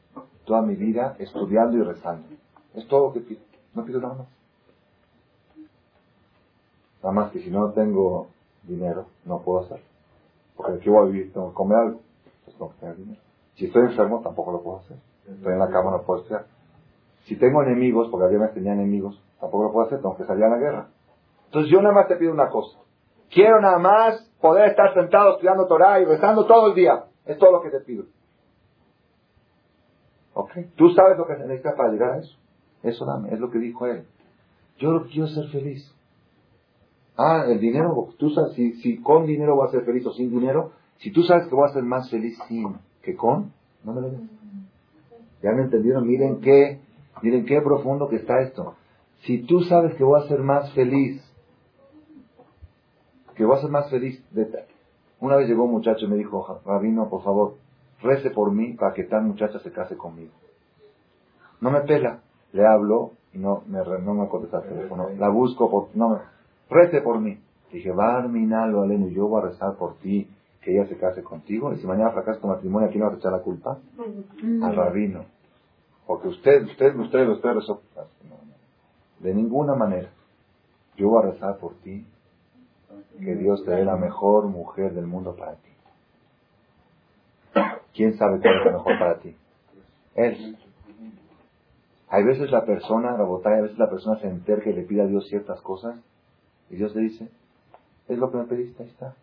toda 0.46 0.62
mi 0.62 0.76
vida 0.76 1.16
estudiando 1.20 1.78
y 1.78 1.84
rezando. 1.84 2.28
Es 2.74 2.88
todo 2.88 3.08
lo 3.08 3.14
que 3.14 3.22
pido. 3.22 3.42
No 3.74 3.84
pido 3.84 4.00
nada 4.00 4.16
más. 4.16 4.28
Nada 7.02 7.14
más 7.14 7.32
que 7.32 7.40
si 7.40 7.50
no 7.50 7.72
tengo 7.72 8.28
dinero, 8.64 9.08
no 9.26 9.42
puedo 9.42 9.66
hacer. 9.66 9.82
Porque 10.56 10.80
qué 10.80 10.90
voy 10.90 11.08
a 11.08 11.12
vivir, 11.12 11.34
tengo 11.34 11.50
que 11.50 11.56
comer 11.56 11.78
algo. 11.78 12.00
Entonces 12.26 12.58
tengo 12.58 12.72
que 12.74 12.80
tener 12.80 12.98
dinero. 12.98 13.25
Si 13.56 13.66
estoy 13.66 13.84
enfermo, 13.84 14.22
tampoco 14.22 14.52
lo 14.52 14.62
puedo 14.62 14.78
hacer. 14.80 14.98
Estoy 15.28 15.54
en 15.54 15.60
la 15.60 15.70
cama, 15.70 15.92
no 15.92 16.04
puedo 16.04 16.22
estudiar. 16.22 16.46
Si 17.26 17.38
tengo 17.38 17.64
enemigos, 17.64 18.10
porque 18.10 18.26
había 18.26 18.40
me 18.40 18.48
tenía 18.50 18.74
enemigos, 18.74 19.22
tampoco 19.40 19.64
lo 19.64 19.72
puedo 19.72 19.88
hacer, 19.88 20.00
tengo 20.00 20.16
que 20.16 20.26
salir 20.26 20.44
a 20.44 20.50
la 20.50 20.58
guerra. 20.58 20.88
Entonces 21.46 21.72
yo 21.72 21.82
nada 21.82 21.96
más 21.96 22.08
te 22.08 22.18
pido 22.18 22.34
una 22.34 22.50
cosa. 22.50 22.78
Quiero 23.30 23.60
nada 23.62 23.80
más 23.80 24.32
poder 24.40 24.70
estar 24.70 24.94
sentado 24.94 25.32
estudiando 25.32 25.68
Torah 25.68 26.00
y 26.00 26.06
rezando 26.06 26.46
todo 26.46 26.68
el 26.68 26.76
día. 26.76 27.06
Es 27.26 27.38
todo 27.38 27.52
lo 27.52 27.62
que 27.62 27.72
te 27.72 27.80
pido. 27.80 28.06
¿Ok? 30.34 30.52
Tú 30.76 30.90
sabes 30.90 31.18
lo 31.18 31.26
que 31.26 31.36
se 31.36 31.44
necesita 31.44 31.76
para 31.76 31.92
llegar 31.92 32.12
a 32.12 32.18
eso. 32.20 32.38
Eso 32.84 33.06
dame, 33.06 33.34
es 33.34 33.40
lo 33.40 33.50
que 33.50 33.58
dijo 33.58 33.88
él. 33.88 34.06
Yo 34.78 34.92
lo 34.92 35.04
que 35.04 35.10
quiero 35.10 35.26
es 35.26 35.34
ser 35.34 35.48
feliz. 35.48 35.92
Ah, 37.18 37.46
el 37.48 37.60
dinero, 37.60 38.10
tú 38.20 38.30
sabes, 38.30 38.54
si, 38.54 38.74
si 38.82 39.02
con 39.02 39.26
dinero 39.26 39.56
voy 39.56 39.68
a 39.68 39.72
ser 39.72 39.86
feliz 39.86 40.06
o 40.06 40.12
sin 40.12 40.30
dinero, 40.30 40.74
si 40.98 41.12
tú 41.12 41.24
sabes 41.24 41.48
que 41.48 41.56
voy 41.56 41.70
a 41.70 41.74
ser 41.74 41.84
más 41.84 42.10
feliz 42.12 42.38
sin 42.48 42.78
que 43.06 43.16
con, 43.16 43.54
no 43.84 43.94
me 43.94 44.02
des. 44.02 44.20
¿Ya 45.42 45.52
me 45.52 45.64
entendieron? 45.64 46.08
Miren 46.08 46.42
qué, 46.42 46.80
miren 47.22 47.46
qué 47.46 47.62
profundo 47.62 48.10
que 48.10 48.18
está 48.18 48.42
esto. 48.42 48.76
Si 49.22 49.44
tú 49.44 49.62
sabes 49.62 49.96
que 49.96 50.04
voy 50.04 50.20
a 50.22 50.28
ser 50.28 50.40
más 50.40 50.74
feliz, 50.74 51.22
que 53.36 53.46
voy 53.46 53.58
a 53.58 53.62
ser 53.62 53.70
más 53.70 53.90
feliz, 53.90 54.24
de, 54.32 54.48
una 55.20 55.36
vez 55.36 55.48
llegó 55.48 55.66
un 55.66 55.72
muchacho 55.72 56.06
y 56.06 56.10
me 56.10 56.18
dijo, 56.18 56.62
Rabino, 56.66 57.10
por 57.10 57.24
favor, 57.24 57.56
rece 58.02 58.32
por 58.32 58.52
mí 58.52 58.74
para 58.74 58.94
que 58.94 59.04
tal 59.04 59.24
muchacha 59.24 59.60
se 59.60 59.72
case 59.72 59.96
conmigo. 59.96 60.34
No 61.62 61.72
me 61.72 61.82
pela. 61.82 62.22
Le 62.54 62.66
hablo 62.66 63.12
y 63.34 63.38
no 63.38 63.64
me, 63.68 63.80
no 63.80 64.14
me 64.14 64.28
contesta 64.30 64.60
el 64.60 64.70
teléfono. 64.70 65.10
La 65.18 65.30
busco, 65.30 65.70
por, 65.70 65.90
no 65.96 66.10
me, 66.10 66.18
rece 66.70 67.02
por 67.02 67.20
mí. 67.20 67.40
Dije, 67.72 67.92
Barminalo 67.92 68.82
Alenu, 68.82 69.10
yo 69.10 69.28
voy 69.28 69.42
a 69.42 69.46
rezar 69.48 69.76
por 69.76 69.96
ti, 69.96 70.30
que 70.66 70.72
ella 70.72 70.88
se 70.88 70.98
case 70.98 71.22
contigo. 71.22 71.72
Y 71.72 71.78
si 71.78 71.86
mañana 71.86 72.10
fracasa 72.10 72.42
tu 72.42 72.48
matrimonio, 72.48 72.90
¿a 72.90 72.92
quién 72.92 73.04
vas 73.04 73.14
a 73.14 73.18
echar 73.18 73.32
la 73.32 73.40
culpa? 73.40 73.78
Al 74.64 74.76
rabino. 74.76 75.26
Porque 76.08 76.28
usted, 76.28 76.64
usted, 76.64 76.96
usted, 76.96 77.28
usted 77.30 77.54
rezó. 77.54 77.82
No, 77.96 78.02
no. 78.30 78.54
De 79.20 79.34
ninguna 79.34 79.76
manera. 79.76 80.10
Yo 80.98 81.10
voy 81.10 81.24
a 81.24 81.32
rezar 81.32 81.58
por 81.58 81.76
ti, 81.76 82.06
que 83.20 83.36
Dios 83.36 83.64
te 83.64 83.72
dé 83.72 83.86
la 83.86 83.96
mejor 83.96 84.48
mujer 84.48 84.94
del 84.94 85.06
mundo 85.06 85.36
para 85.36 85.56
ti. 85.56 85.70
¿Quién 87.94 88.18
sabe 88.18 88.40
cuál 88.40 88.58
es 88.58 88.66
la 88.66 88.72
mejor 88.72 89.00
para 89.00 89.20
ti? 89.20 89.36
Él. 90.16 90.58
Hay 92.10 92.24
veces 92.24 92.50
la 92.50 92.66
persona, 92.66 93.16
Rabotay, 93.16 93.60
a 93.60 93.62
veces 93.62 93.78
la 93.78 93.90
persona 93.90 94.20
se 94.20 94.28
enterca 94.28 94.70
y 94.70 94.74
le 94.74 94.84
pide 94.84 95.02
a 95.04 95.08
Dios 95.08 95.28
ciertas 95.28 95.62
cosas 95.62 96.00
y 96.70 96.76
Dios 96.76 96.96
le 96.96 97.02
dice, 97.02 97.30
es 98.08 98.18
lo 98.18 98.32
que 98.32 98.38
me 98.38 98.46
pediste, 98.46 98.84
ahí 98.84 98.90
está. 98.90 99.16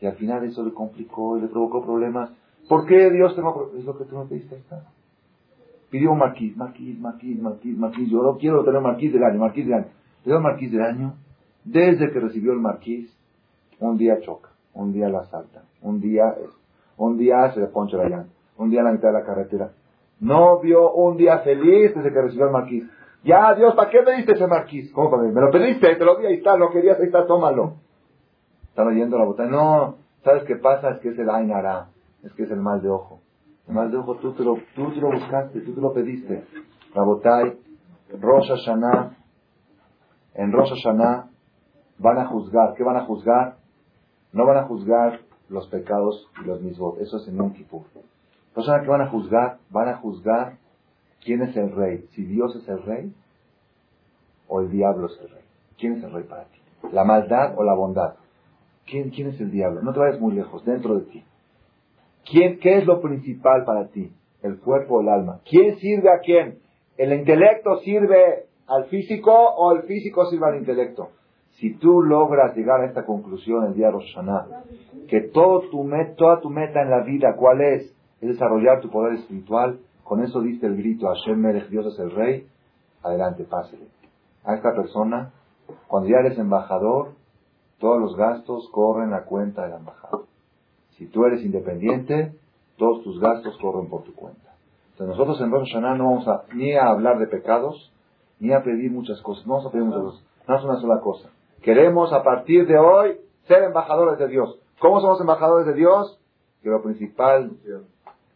Y 0.00 0.06
al 0.06 0.14
final 0.14 0.44
eso 0.44 0.64
le 0.64 0.72
complicó 0.72 1.38
y 1.38 1.42
le 1.42 1.48
provocó 1.48 1.84
problemas. 1.84 2.30
¿Por 2.68 2.86
qué 2.86 3.10
Dios 3.10 3.34
te 3.34 3.40
va 3.40 3.50
a 3.50 3.78
Es 3.78 3.84
lo 3.84 3.96
que 3.96 4.04
tú 4.04 4.16
me 4.16 4.26
pediste, 4.26 4.56
está. 4.56 4.84
Pidió 5.90 6.12
un 6.12 6.18
marquís, 6.18 6.56
marquís, 6.56 6.98
marquís, 6.98 7.40
marquís, 7.40 7.78
marquís. 7.78 8.10
Yo 8.10 8.22
no 8.22 8.36
quiero 8.36 8.64
tener 8.64 8.80
marquís 8.80 9.12
del 9.12 9.22
año, 9.22 9.38
marquís 9.38 9.66
del 9.66 9.74
año. 9.74 9.88
Le 10.24 10.32
dio 10.32 10.40
marquís 10.40 10.72
del 10.72 10.82
año. 10.82 11.14
Desde 11.64 12.10
que 12.10 12.20
recibió 12.20 12.52
el 12.52 12.60
marquís, 12.60 13.16
un 13.80 13.96
día 13.96 14.20
choca, 14.20 14.50
un 14.74 14.92
día 14.92 15.08
la 15.08 15.24
salta, 15.24 15.64
un 15.82 16.00
día 16.00 16.34
un 16.96 17.18
día 17.18 17.52
se 17.52 17.60
le 17.60 17.66
poncha 17.66 17.96
la 17.96 18.08
llanta, 18.08 18.32
un 18.56 18.70
día 18.70 18.80
en 18.80 18.86
la 18.86 18.92
mitad 18.92 19.08
de 19.08 19.14
la 19.14 19.24
carretera. 19.24 19.72
No 20.20 20.60
vio 20.60 20.92
un 20.92 21.16
día 21.16 21.40
feliz 21.40 21.94
desde 21.94 22.12
que 22.12 22.22
recibió 22.22 22.46
el 22.46 22.52
marquís. 22.52 22.84
Ya, 23.22 23.54
Dios, 23.54 23.74
¿para 23.74 23.90
qué 23.90 24.02
me 24.02 24.16
diste 24.16 24.32
ese 24.32 24.46
marquís? 24.46 24.92
¿Cómo 24.92 25.10
para 25.10 25.24
mí? 25.24 25.32
Me 25.32 25.40
lo 25.40 25.50
pediste, 25.50 25.94
te 25.96 26.04
lo 26.04 26.16
di, 26.16 26.26
ahí 26.26 26.34
está, 26.34 26.56
lo 26.56 26.70
querías, 26.70 26.98
ahí 26.98 27.06
está, 27.06 27.26
tómalo. 27.26 27.74
Están 28.76 28.88
oyendo 28.88 29.16
la 29.16 29.24
botella. 29.24 29.48
No, 29.48 29.96
¿sabes 30.22 30.44
qué 30.44 30.56
pasa? 30.56 30.90
Es 30.90 31.00
que 31.00 31.08
es 31.08 31.18
el 31.18 31.30
Ainara, 31.30 31.88
es 32.22 32.30
que 32.34 32.42
es 32.42 32.50
el 32.50 32.60
mal 32.60 32.82
de 32.82 32.90
ojo. 32.90 33.22
El 33.66 33.74
mal 33.74 33.90
de 33.90 33.96
ojo 33.96 34.16
tú 34.16 34.34
te 34.34 34.44
lo, 34.44 34.56
tú 34.74 34.92
te 34.92 35.00
lo 35.00 35.12
buscaste, 35.12 35.62
tú 35.62 35.72
te 35.72 35.80
lo 35.80 35.94
pediste. 35.94 36.44
Rabotai, 36.94 37.58
Rosh 38.20 38.50
Hashanah, 38.50 39.16
en 40.34 40.52
Rosh 40.52 40.74
Hashanah 40.74 41.30
van 41.96 42.18
a 42.18 42.26
juzgar. 42.26 42.74
¿Qué 42.74 42.84
van 42.84 42.98
a 42.98 43.06
juzgar? 43.06 43.56
No 44.34 44.44
van 44.44 44.58
a 44.58 44.64
juzgar 44.64 45.20
los 45.48 45.66
pecados 45.68 46.28
y 46.42 46.46
los 46.46 46.60
misbot. 46.60 47.00
Eso 47.00 47.16
es 47.16 47.28
en 47.28 47.40
un 47.40 47.54
Kippur. 47.54 47.84
Rosh 48.54 48.66
Hashanah, 48.66 48.82
¿qué 48.82 48.90
van 48.90 49.00
a 49.00 49.08
juzgar? 49.08 49.56
Van 49.70 49.88
a 49.88 49.96
juzgar 49.96 50.58
quién 51.24 51.40
es 51.40 51.56
el 51.56 51.72
rey. 51.72 52.06
Si 52.10 52.26
Dios 52.26 52.54
es 52.54 52.68
el 52.68 52.82
rey 52.82 53.14
o 54.48 54.60
el 54.60 54.70
diablo 54.70 55.06
es 55.06 55.18
el 55.18 55.30
rey. 55.30 55.44
¿Quién 55.78 55.94
es 55.94 56.04
el 56.04 56.12
rey 56.12 56.24
para 56.24 56.44
ti? 56.44 56.60
¿La 56.92 57.04
maldad 57.04 57.54
o 57.56 57.64
la 57.64 57.74
bondad? 57.74 58.16
¿Quién, 58.86 59.10
quién 59.10 59.28
es 59.28 59.40
el 59.40 59.50
diablo? 59.50 59.82
No 59.82 59.92
te 59.92 59.98
vayas 59.98 60.20
muy 60.20 60.34
lejos, 60.34 60.64
dentro 60.64 60.94
de 60.96 61.06
ti. 61.06 61.24
¿Quién, 62.30 62.58
¿Qué 62.60 62.78
es 62.78 62.86
lo 62.86 63.00
principal 63.00 63.64
para 63.64 63.88
ti? 63.88 64.10
¿El 64.42 64.58
cuerpo 64.58 64.96
o 64.96 65.00
el 65.00 65.08
alma? 65.08 65.40
¿Quién 65.48 65.76
sirve 65.78 66.08
a 66.10 66.20
quién? 66.20 66.58
¿El 66.96 67.12
intelecto 67.12 67.78
sirve 67.78 68.46
al 68.66 68.86
físico 68.86 69.32
o 69.32 69.72
el 69.72 69.82
físico 69.82 70.26
sirve 70.26 70.46
al 70.46 70.56
intelecto? 70.58 71.10
Si 71.58 71.74
tú 71.78 72.02
logras 72.02 72.54
llegar 72.56 72.80
a 72.82 72.86
esta 72.86 73.04
conclusión 73.06 73.64
el 73.64 73.74
día 73.74 73.86
de 73.86 73.92
Rosh 73.92 74.14
Hashanah, 74.14 74.46
que 75.08 75.22
todo 75.32 75.62
tu 75.70 75.84
met- 75.84 76.14
toda 76.16 76.40
tu 76.40 76.50
meta 76.50 76.82
en 76.82 76.90
la 76.90 77.02
vida, 77.02 77.34
¿cuál 77.36 77.60
es? 77.62 77.84
Es 78.20 78.28
desarrollar 78.28 78.80
tu 78.80 78.90
poder 78.90 79.14
espiritual. 79.14 79.78
Con 80.04 80.22
eso 80.22 80.40
diste 80.42 80.66
el 80.66 80.76
grito, 80.76 81.06
Hashem 81.08 81.38
Melech, 81.40 81.68
Dios 81.68 81.86
es 81.86 81.98
el 81.98 82.10
rey. 82.10 82.46
Adelante, 83.02 83.44
pásele. 83.44 83.86
A 84.44 84.54
esta 84.54 84.74
persona, 84.74 85.32
cuando 85.88 86.08
ya 86.10 86.18
eres 86.18 86.38
embajador, 86.38 87.12
todos 87.78 88.00
los 88.00 88.16
gastos 88.16 88.68
corren 88.70 89.12
a 89.12 89.24
cuenta 89.24 89.62
de 89.64 89.70
la 89.70 89.76
embajada. 89.76 90.18
Si 90.96 91.06
tú 91.06 91.24
eres 91.24 91.44
independiente, 91.44 92.34
todos 92.76 93.02
tus 93.02 93.20
gastos 93.20 93.56
corren 93.58 93.88
por 93.88 94.02
tu 94.04 94.14
cuenta. 94.14 94.54
Entonces 94.92 95.16
nosotros 95.16 95.40
en 95.42 95.50
Rosh 95.50 95.72
Hashanah 95.72 95.94
no 95.96 96.04
vamos 96.04 96.28
a, 96.28 96.44
ni 96.54 96.72
a 96.72 96.88
hablar 96.88 97.18
de 97.18 97.26
pecados, 97.26 97.92
ni 98.40 98.52
a 98.52 98.62
pedir 98.62 98.90
muchas 98.90 99.20
cosas. 99.20 99.46
No 99.46 99.54
vamos 99.54 99.68
a 99.68 99.72
pedir 99.72 99.84
muchas 99.84 100.02
cosas. 100.02 100.24
No 100.48 100.56
es 100.56 100.64
una 100.64 100.76
sola 100.80 101.00
cosa. 101.00 101.28
Queremos 101.62 102.12
a 102.12 102.22
partir 102.22 102.66
de 102.66 102.78
hoy 102.78 103.18
ser 103.46 103.64
embajadores 103.64 104.18
de 104.18 104.28
Dios. 104.28 104.58
¿Cómo 104.78 105.00
somos 105.00 105.20
embajadores 105.20 105.66
de 105.66 105.74
Dios? 105.74 106.18
Que 106.62 106.70
lo 106.70 106.82
principal, 106.82 107.50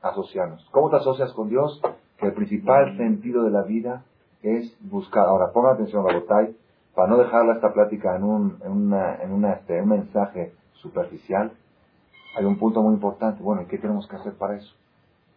asociarnos. 0.02 0.66
¿Cómo 0.70 0.90
te 0.90 0.96
asocias 0.96 1.32
con 1.32 1.48
Dios? 1.48 1.80
Que 2.18 2.26
el 2.26 2.34
principal 2.34 2.96
sentido 2.96 3.44
de 3.44 3.50
la 3.50 3.62
vida 3.62 4.04
es 4.42 4.76
buscar. 4.80 5.26
Ahora, 5.26 5.52
pongan 5.52 5.74
atención, 5.74 6.06
Rabotay, 6.06 6.56
para 6.94 7.08
no 7.08 7.18
dejarla 7.18 7.54
esta 7.54 7.72
plática 7.72 8.16
en 8.16 8.24
un, 8.24 8.58
en 8.64 8.72
una, 8.72 9.14
en 9.16 9.32
una, 9.32 9.52
este, 9.52 9.80
un 9.80 9.88
mensaje 9.88 10.52
superficial. 10.74 11.52
Hay 12.36 12.44
un 12.44 12.58
punto 12.58 12.82
muy 12.82 12.94
importante. 12.94 13.42
Bueno, 13.42 13.62
¿y 13.62 13.66
qué 13.66 13.78
tenemos 13.78 14.06
que 14.08 14.16
hacer 14.16 14.34
para 14.34 14.56
eso? 14.56 14.74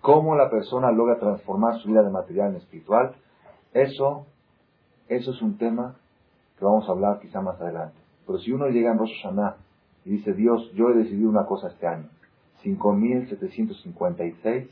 ¿Cómo 0.01 0.35
la 0.35 0.49
persona 0.49 0.91
logra 0.91 1.19
transformar 1.19 1.79
su 1.79 1.89
vida 1.89 2.03
de 2.03 2.09
material 2.09 2.51
en 2.51 2.57
espiritual? 2.57 3.15
Eso, 3.73 4.25
eso 5.07 5.31
es 5.31 5.41
un 5.41 5.57
tema 5.57 5.95
que 6.57 6.65
vamos 6.65 6.87
a 6.87 6.91
hablar 6.91 7.19
quizá 7.19 7.41
más 7.41 7.59
adelante. 7.61 7.97
Pero 8.25 8.39
si 8.39 8.51
uno 8.51 8.67
llega 8.67 8.91
en 8.91 8.97
Rosh 8.97 9.21
Hashanah 9.21 9.57
y 10.05 10.11
dice, 10.11 10.33
Dios, 10.33 10.71
yo 10.73 10.89
he 10.89 10.95
decidido 10.95 11.29
una 11.29 11.45
cosa 11.45 11.69
este 11.69 11.87
año, 11.87 12.09
5.756, 12.63 14.69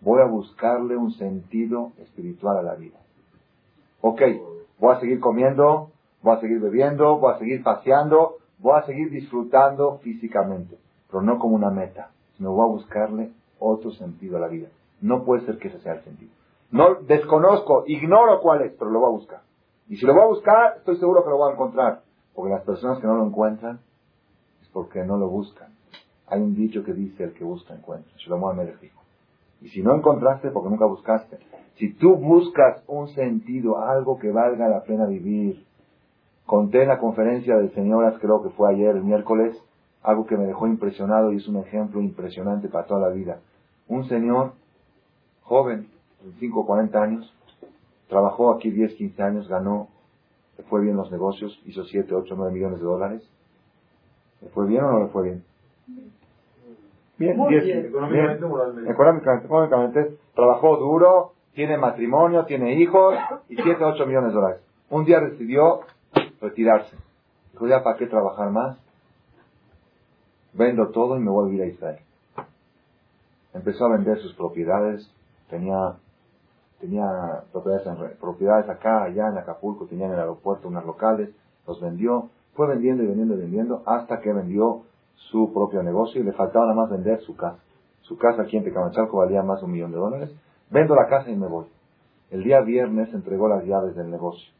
voy 0.00 0.20
a 0.20 0.26
buscarle 0.26 0.96
un 0.96 1.12
sentido 1.12 1.92
espiritual 1.98 2.58
a 2.58 2.62
la 2.62 2.74
vida. 2.74 2.98
Ok, 4.02 4.22
Voy 4.78 4.94
a 4.94 5.00
seguir 5.00 5.20
comiendo, 5.20 5.90
voy 6.26 6.36
a 6.36 6.40
seguir 6.40 6.58
bebiendo, 6.58 7.18
voy 7.18 7.34
a 7.34 7.38
seguir 7.38 7.62
paseando, 7.62 8.38
voy 8.58 8.80
a 8.80 8.84
seguir 8.84 9.10
disfrutando 9.10 9.98
físicamente, 9.98 10.76
pero 11.08 11.22
no 11.22 11.38
como 11.38 11.54
una 11.54 11.70
meta, 11.70 12.10
sino 12.36 12.50
voy 12.50 12.64
a 12.64 12.72
buscarle 12.72 13.30
otro 13.60 13.92
sentido 13.92 14.36
a 14.36 14.40
la 14.40 14.48
vida. 14.48 14.66
No 15.00 15.24
puede 15.24 15.46
ser 15.46 15.58
que 15.58 15.68
ese 15.68 15.78
sea 15.82 15.94
el 15.94 16.02
sentido. 16.02 16.32
No 16.72 16.96
desconozco, 16.96 17.84
ignoro 17.86 18.40
cuál 18.40 18.62
es, 18.62 18.72
pero 18.76 18.90
lo 18.90 18.98
voy 18.98 19.08
a 19.08 19.12
buscar. 19.12 19.40
Y 19.88 19.98
si 19.98 20.04
lo 20.04 20.14
voy 20.14 20.24
a 20.24 20.26
buscar, 20.26 20.74
estoy 20.78 20.96
seguro 20.96 21.22
que 21.22 21.30
lo 21.30 21.36
voy 21.36 21.50
a 21.50 21.54
encontrar. 21.54 22.02
Porque 22.34 22.50
las 22.50 22.64
personas 22.64 22.98
que 22.98 23.06
no 23.06 23.14
lo 23.14 23.24
encuentran 23.24 23.78
es 24.62 24.68
porque 24.70 25.04
no 25.04 25.18
lo 25.18 25.28
buscan. 25.28 25.68
Hay 26.26 26.40
un 26.40 26.56
dicho 26.56 26.82
que 26.82 26.92
dice 26.92 27.22
el 27.22 27.34
que 27.34 27.44
busca 27.44 27.72
encuentra. 27.72 28.12
Y 29.60 29.68
si 29.68 29.80
no 29.80 29.94
encontraste, 29.94 30.50
porque 30.50 30.70
nunca 30.70 30.86
buscaste. 30.86 31.38
Si 31.76 31.94
tú 31.94 32.16
buscas 32.16 32.82
un 32.88 33.06
sentido, 33.08 33.78
algo 33.78 34.18
que 34.18 34.32
valga 34.32 34.68
la 34.68 34.82
pena 34.82 35.06
vivir. 35.06 35.65
Conté 36.46 36.82
en 36.82 36.88
la 36.88 36.98
conferencia 36.98 37.56
de 37.56 37.70
señoras, 37.70 38.14
creo 38.20 38.42
que 38.42 38.50
fue 38.50 38.72
ayer, 38.72 38.94
el 38.94 39.02
miércoles, 39.02 39.60
algo 40.02 40.26
que 40.26 40.36
me 40.36 40.46
dejó 40.46 40.68
impresionado 40.68 41.32
y 41.32 41.38
es 41.38 41.48
un 41.48 41.56
ejemplo 41.56 42.00
impresionante 42.00 42.68
para 42.68 42.86
toda 42.86 43.08
la 43.08 43.14
vida. 43.14 43.40
Un 43.88 44.04
señor 44.04 44.52
joven, 45.42 45.88
25 46.22 46.60
o 46.60 46.66
40 46.66 47.02
años, 47.02 47.34
trabajó 48.08 48.52
aquí 48.52 48.70
10, 48.70 48.94
15 48.94 49.22
años, 49.22 49.48
ganó, 49.48 49.88
le 50.56 50.64
fue 50.64 50.82
bien 50.82 50.96
los 50.96 51.10
negocios, 51.10 51.60
hizo 51.66 51.84
7, 51.84 52.14
8, 52.14 52.34
9 52.36 52.52
millones 52.52 52.78
de 52.78 52.84
dólares. 52.84 53.28
¿Le 54.40 54.48
fue 54.50 54.66
bien 54.66 54.84
o 54.84 54.92
no 54.92 55.00
le 55.00 55.06
fue 55.08 55.24
bien? 55.24 55.44
Bien, 57.18 57.36
bien. 57.48 57.86
Económicamente, 57.86 58.46
moralmente. 58.46 58.90
Económicamente, 58.92 60.18
trabajó 60.34 60.76
duro, 60.76 61.32
tiene 61.54 61.76
matrimonio, 61.76 62.44
tiene 62.44 62.74
hijos 62.74 63.16
y 63.48 63.56
7, 63.56 63.82
8 63.82 64.06
millones 64.06 64.28
de 64.28 64.34
dólares. 64.34 64.62
Un 64.90 65.04
día 65.04 65.20
decidió 65.20 65.80
retirarse. 66.48 66.96
Dijo, 67.52 67.66
ya, 67.66 67.82
¿para 67.82 67.96
qué 67.96 68.06
trabajar 68.06 68.50
más? 68.50 68.78
Vendo 70.52 70.88
todo 70.88 71.16
y 71.16 71.20
me 71.20 71.30
voy 71.30 71.44
a 71.44 71.50
vivir 71.50 71.62
a 71.62 71.66
Israel. 71.66 71.98
Empezó 73.54 73.86
a 73.86 73.96
vender 73.96 74.18
sus 74.18 74.34
propiedades, 74.34 75.10
tenía, 75.48 75.96
tenía 76.80 77.06
propiedades, 77.52 78.18
propiedades 78.18 78.68
acá, 78.68 79.04
allá 79.04 79.28
en 79.28 79.38
Acapulco, 79.38 79.86
tenía 79.86 80.06
en 80.06 80.12
el 80.12 80.20
aeropuerto 80.20 80.68
unas 80.68 80.84
locales, 80.84 81.30
los 81.66 81.80
vendió, 81.80 82.28
fue 82.54 82.68
vendiendo 82.68 83.02
y 83.02 83.06
vendiendo 83.06 83.34
y 83.34 83.38
vendiendo 83.38 83.82
hasta 83.86 84.20
que 84.20 84.32
vendió 84.32 84.82
su 85.30 85.52
propio 85.52 85.82
negocio 85.82 86.20
y 86.20 86.24
le 86.24 86.32
faltaba 86.32 86.66
nada 86.66 86.82
más 86.82 86.90
vender 86.90 87.20
su 87.22 87.36
casa. 87.36 87.58
Su 88.02 88.16
casa 88.16 88.42
aquí 88.42 88.56
en 88.56 88.64
Tecamachalco 88.64 89.16
valía 89.18 89.42
más 89.42 89.60
de 89.60 89.66
un 89.66 89.72
millón 89.72 89.90
de 89.90 89.98
dólares. 89.98 90.30
Vendo 90.70 90.94
la 90.94 91.08
casa 91.08 91.30
y 91.30 91.36
me 91.36 91.48
voy. 91.48 91.66
El 92.30 92.44
día 92.44 92.60
viernes 92.60 93.12
entregó 93.12 93.48
las 93.48 93.64
llaves 93.64 93.96
del 93.96 94.10
negocio. 94.10 94.55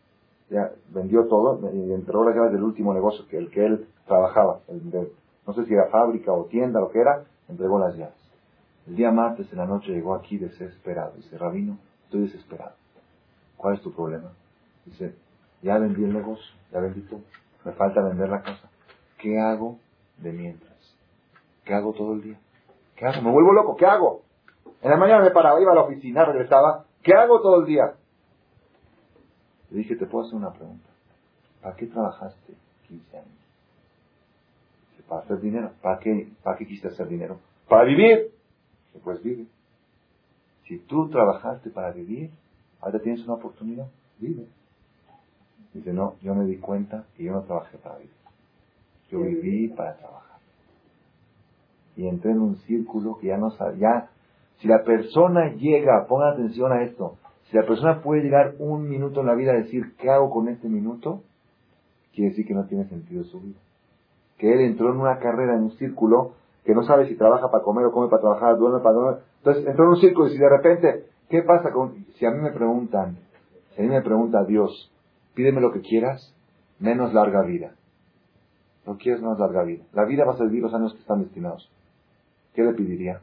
Ya 0.51 0.71
vendió 0.91 1.27
todo 1.27 1.59
y 1.73 1.93
entregó 1.93 2.25
las 2.25 2.37
llaves 2.37 2.53
del 2.53 2.63
último 2.63 2.95
negocio 2.95 3.27
que 3.29 3.37
el 3.37 3.51
que 3.51 3.67
él 3.67 3.87
trabajaba. 4.07 4.61
no 5.47 5.53
sé 5.55 5.65
si 5.65 5.75
era 5.75 5.87
fábrica 5.89 6.33
o 6.33 6.45
tienda, 6.45 6.81
lo 6.81 6.91
que 6.91 7.01
era, 7.01 7.25
entregó 7.49 7.79
las 7.79 7.97
llaves. 7.97 8.15
El 8.87 8.95
día 8.95 9.11
martes 9.11 9.51
en 9.51 9.59
la 9.59 9.67
noche 9.67 9.93
llegó 9.93 10.15
aquí 10.15 10.39
desesperado. 10.39 11.13
Dice, 11.17 11.37
Rabino, 11.37 11.79
estoy 12.05 12.23
desesperado. 12.23 12.75
¿Cuál 13.57 13.75
es 13.75 13.83
tu 13.83 13.93
problema? 13.93 14.31
Dice, 14.85 15.15
ya 15.63 15.79
vendí 15.79 16.05
el 16.05 16.13
negocio, 16.13 16.55
ya 16.73 16.81
vendí 16.81 17.01
todo. 17.03 17.21
Me 17.65 17.73
falta 17.73 18.01
vender 18.03 18.29
la 18.29 18.43
casa. 18.43 18.71
¿Qué 19.19 19.41
hago 19.41 19.79
de 20.19 20.33
mientras? 20.33 20.77
¿Qué 21.65 21.75
hago 21.75 21.93
todo 21.93 22.13
el 22.13 22.23
día? 22.23 22.39
¿Qué 22.95 23.07
hago? 23.07 23.23
Me 23.23 23.33
vuelvo 23.33 23.53
loco, 23.53 23.77
¿qué 23.77 23.87
hago? 23.87 24.23
En 24.83 24.91
la 24.91 24.97
mañana 24.97 25.25
me 25.25 25.31
paraba, 25.31 25.61
iba 25.61 25.73
a 25.73 25.75
la 25.75 25.83
oficina, 25.83 26.25
regresaba. 26.25 26.85
¿Qué 27.03 27.13
hago 27.15 27.41
todo 27.41 27.61
el 27.61 27.67
día? 27.67 27.95
Le 29.71 29.79
dije, 29.79 29.97
te 29.97 30.07
puedo 30.07 30.25
hacer 30.25 30.37
una 30.37 30.53
pregunta. 30.53 30.89
¿Para 31.63 31.77
qué 31.77 31.87
trabajaste 31.87 32.55
15 32.89 33.17
años? 33.17 33.29
Para 35.09 35.23
hacer 35.23 35.41
dinero. 35.41 35.73
¿Para 35.83 36.01
qué, 36.01 36.29
para 36.43 36.57
qué 36.57 36.67
quisiste 36.67 36.89
hacer 36.89 37.09
dinero? 37.09 37.39
Para 37.69 37.85
vivir 37.85 38.37
pues 39.01 39.23
vive. 39.23 39.47
Si 40.65 40.79
tú 40.79 41.09
trabajaste 41.09 41.71
para 41.71 41.93
vivir, 41.93 42.31
ahora 42.81 42.99
tienes 43.01 43.25
una 43.25 43.35
oportunidad, 43.35 43.87
vive. 44.19 44.47
Dice, 45.73 45.93
no, 45.93 46.15
yo 46.23 46.35
me 46.35 46.45
di 46.45 46.57
cuenta 46.57 47.05
que 47.17 47.25
yo 47.25 47.33
no 47.33 47.43
trabajé 47.43 47.79
para 47.79 47.97
vivir. 47.97 48.13
Yo 49.11 49.21
viví 49.21 49.69
para 49.69 49.97
trabajar. 49.97 50.39
Y 51.97 52.09
entré 52.09 52.33
en 52.33 52.41
un 52.41 52.57
círculo 52.57 53.19
que 53.19 53.29
ya 53.29 53.37
no 53.37 53.51
sabía. 53.51 54.11
Si 54.59 54.69
la 54.69 54.83
persona 54.83 55.53
llega, 55.55 56.07
ponga 56.09 56.31
atención 56.31 56.73
a 56.73 56.83
esto, 56.83 57.17
si 57.51 57.57
la 57.57 57.65
persona 57.65 58.03
puede 58.03 58.23
llegar 58.23 58.55
un 58.59 58.89
minuto 58.89 59.21
en 59.21 59.27
la 59.27 59.35
vida 59.35 59.53
a 59.53 59.57
decir, 59.57 59.95
¿qué 59.99 60.11
hago 60.11 60.31
con 60.31 60.49
este 60.49 60.69
minuto? 60.69 61.23
Quiere 62.13 62.31
decir 62.31 62.47
que 62.47 62.55
no 62.55 62.67
tiene 62.67 62.89
sentido 62.89 63.25
su 63.25 63.41
vida. 63.41 63.59
Que 64.39 64.53
él 64.53 64.61
entró 64.61 64.91
en 64.91 65.01
una 65.01 65.19
carrera, 65.19 65.55
en 65.55 65.65
un 65.65 65.71
círculo, 65.73 66.33
que 66.65 66.75
no 66.75 66.83
sabe 66.83 67.07
si 67.07 67.15
trabaja 67.15 67.49
para 67.51 67.63
comer 67.63 67.87
o 67.87 67.93
come 67.93 68.09
para 68.09 68.21
trabajar, 68.21 68.59
duerme 68.59 68.81
para 68.81 68.95
dormir. 68.95 69.23
Entonces 69.39 69.67
entró 69.67 69.85
en 69.85 69.91
un 69.91 70.01
círculo 70.01 70.27
y 70.27 70.33
si 70.33 70.39
de 70.39 70.49
repente, 70.49 71.05
¿qué 71.29 71.43
pasa 71.43 71.71
con, 71.73 72.05
si 72.19 72.27
a 72.27 72.31
mí 72.31 72.41
me 72.41 72.51
preguntan, 72.51 73.19
si 73.75 73.83
a 73.83 73.85
mí 73.85 73.91
me 73.91 74.03
pregunta 74.03 74.45
Dios, 74.45 74.93
pídeme 75.35 75.61
lo 75.61 75.73
que 75.73 75.81
quieras, 75.81 76.35
menos 76.81 77.15
larga 77.15 77.43
vida. 77.43 77.75
No 78.87 78.99
quieres 78.99 79.21
menos 79.21 79.39
larga 79.39 79.63
vida. 79.63 79.85
La 79.93 80.05
vida 80.05 80.25
va 80.25 80.33
a 80.33 80.39
servir 80.39 80.63
los 80.63 80.75
años 80.75 80.93
que 80.95 81.01
están 81.01 81.23
destinados. 81.23 81.71
¿Qué 82.55 82.63
le 82.63 82.73
pediría? 82.73 83.21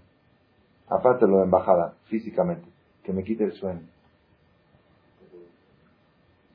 Aparte 0.87 1.27
lo 1.27 1.37
de 1.37 1.43
embajada, 1.43 1.95
físicamente, 2.05 2.67
que 3.03 3.13
me 3.13 3.23
quite 3.23 3.43
el 3.43 3.53
sueño. 3.53 3.81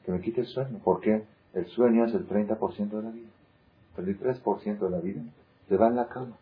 Que 0.08 0.12
me 0.12 0.22
quite 0.22 0.40
el 0.40 0.46
sueño. 0.46 0.78
¿Por 0.82 1.00
qué? 1.00 1.22
El 1.52 1.66
sueño 1.66 2.06
es 2.06 2.14
el 2.14 2.26
30% 2.26 2.88
de 2.88 3.02
la 3.02 3.10
vida. 3.10 3.28
El 3.98 4.18
3% 4.18 4.78
de 4.78 4.88
la 4.88 5.00
vida 5.00 5.20
se 5.68 5.76
va 5.76 5.88
en 5.88 5.96
la 5.96 6.08
cama. 6.08 6.34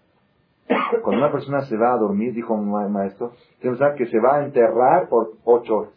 Cuando 1.02 1.24
una 1.24 1.32
persona 1.32 1.62
se 1.62 1.76
va 1.76 1.94
a 1.94 1.96
dormir, 1.96 2.32
dijo 2.32 2.54
un 2.54 2.70
maestro, 2.92 3.32
tiene 3.60 3.76
que 3.76 4.04
que 4.04 4.06
se 4.06 4.20
va 4.20 4.36
a 4.36 4.44
enterrar 4.44 5.08
por 5.08 5.32
ocho 5.44 5.78
horas. 5.78 5.92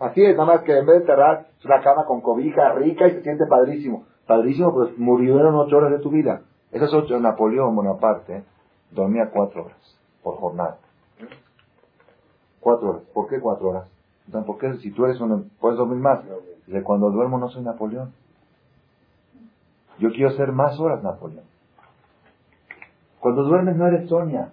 Así 0.00 0.24
es, 0.24 0.36
nada 0.36 0.54
más 0.54 0.62
que 0.62 0.76
en 0.76 0.86
vez 0.86 0.96
de 0.96 1.00
enterrar, 1.02 1.46
es 1.56 1.64
una 1.64 1.82
cama 1.82 2.04
con 2.04 2.20
cobija 2.20 2.72
rica 2.72 3.06
y 3.06 3.12
se 3.12 3.22
siente 3.22 3.46
padrísimo. 3.46 4.06
Padrísimo, 4.26 4.74
pues 4.74 4.98
murieron 4.98 5.54
ocho 5.54 5.76
horas 5.76 5.92
de 5.92 6.00
tu 6.00 6.10
vida. 6.10 6.42
Esas 6.72 6.92
ocho, 6.94 7.20
Napoleón 7.20 7.76
Bonaparte 7.76 8.42
dormía 8.90 9.30
cuatro 9.32 9.66
horas 9.66 10.00
por 10.20 10.34
jornada. 10.34 10.78
Cuatro 12.58 12.90
horas. 12.90 13.02
¿Por 13.14 13.28
qué 13.28 13.38
cuatro 13.38 13.68
horas? 13.68 13.93
Porque 14.46 14.74
si 14.78 14.90
tú 14.90 15.04
eres 15.04 15.20
un, 15.20 15.50
puedes 15.60 15.78
dormir 15.78 15.98
más. 15.98 16.20
De 16.66 16.82
cuando 16.82 17.10
duermo 17.10 17.38
no 17.38 17.48
soy 17.48 17.62
Napoleón. 17.62 18.12
Yo 19.98 20.10
quiero 20.10 20.30
ser 20.30 20.52
más 20.52 20.78
horas 20.80 21.02
Napoleón. 21.02 21.44
Cuando 23.20 23.44
duermes 23.44 23.76
no 23.76 23.86
eres 23.86 24.08
Sonia. 24.08 24.52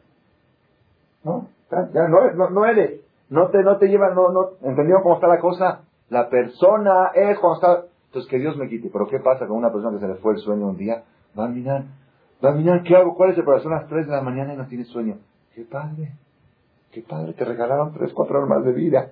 ¿No? 1.23 1.48
Ya 1.72 2.07
no 2.07 2.23
eres, 2.23 2.35
no, 2.38 2.65
eres. 2.65 3.02
No 3.30 3.48
te, 3.48 3.64
no 3.64 3.77
te 3.77 3.88
lleva, 3.88 4.14
no, 4.14 4.30
no, 4.30 4.49
¿entendieron 4.61 5.03
cómo 5.03 5.15
está 5.15 5.27
la 5.27 5.39
cosa? 5.39 5.84
La 6.10 6.30
persona 6.30 7.11
es 7.14 7.39
cuando 7.39 7.56
está, 7.56 7.85
entonces 8.07 8.30
que 8.30 8.39
Dios 8.39 8.57
me 8.57 8.68
quite. 8.68 8.89
Pero 8.91 9.07
¿qué 9.07 9.19
pasa 9.19 9.48
con 9.48 9.56
una 9.56 9.72
persona 9.72 9.98
que 9.98 10.06
se 10.06 10.07
le 10.07 10.15
fue 10.15 10.34
el 10.34 10.39
sueño 10.39 10.68
un 10.68 10.76
día? 10.76 11.03
Va 11.38 11.45
a 11.45 11.48
mirar, 11.48 11.85
va 12.43 12.49
a 12.49 12.53
mirar, 12.53 12.84
¿qué 12.84 12.98
hago? 12.98 13.15
¿Cuál 13.15 13.31
es 13.31 13.38
el 13.38 13.45
problema? 13.45 13.64
Son 13.64 13.72
las 13.72 13.88
3 13.88 14.07
de 14.07 14.11
la 14.11 14.22
mañana 14.22 14.53
y 14.53 14.57
no 14.57 14.68
tiene 14.68 14.84
sueño. 14.84 15.18
Qué 15.56 15.64
padre, 15.64 16.11
qué 16.91 17.02
padre, 17.02 17.31
te 17.34 17.45
regalaron 17.45 17.93
3, 17.93 18.11
4 18.14 18.38
horas 18.38 18.49
más 18.49 18.65
de 18.65 18.73
vida. 18.73 19.11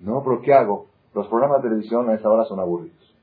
No, 0.00 0.22
pero 0.24 0.40
¿qué 0.40 0.54
hago? 0.54 0.86
Los 1.14 1.28
programas 1.28 1.62
de 1.62 1.68
televisión 1.68 2.08
a 2.08 2.14
esta 2.14 2.28
hora 2.28 2.44
son 2.44 2.60
aburridos. 2.60 3.16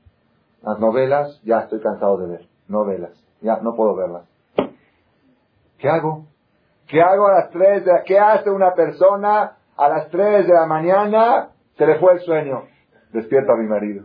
Las 0.62 0.78
novelas, 0.78 1.40
ya 1.44 1.60
estoy 1.60 1.80
cansado 1.80 2.18
de 2.18 2.28
ver. 2.28 2.46
Novelas, 2.68 3.12
ya 3.40 3.58
no 3.60 3.74
puedo 3.74 3.94
verlas. 3.94 4.24
¿Qué 5.78 5.88
hago? 5.88 6.26
¿Qué 6.86 7.00
hago 7.02 7.26
a 7.28 7.32
las 7.32 7.50
tres 7.50 7.84
de, 7.84 7.92
qué 8.06 8.18
hace 8.18 8.50
una 8.50 8.74
persona 8.74 9.56
a 9.76 9.88
las 9.88 10.08
tres 10.10 10.46
de 10.46 10.54
la 10.54 10.66
mañana? 10.66 11.50
Se 11.76 11.86
le 11.86 11.98
fue 11.98 12.14
el 12.14 12.20
sueño. 12.20 12.62
Despierta 13.12 13.52
a 13.52 13.56
mi 13.56 13.68
marido. 13.68 14.04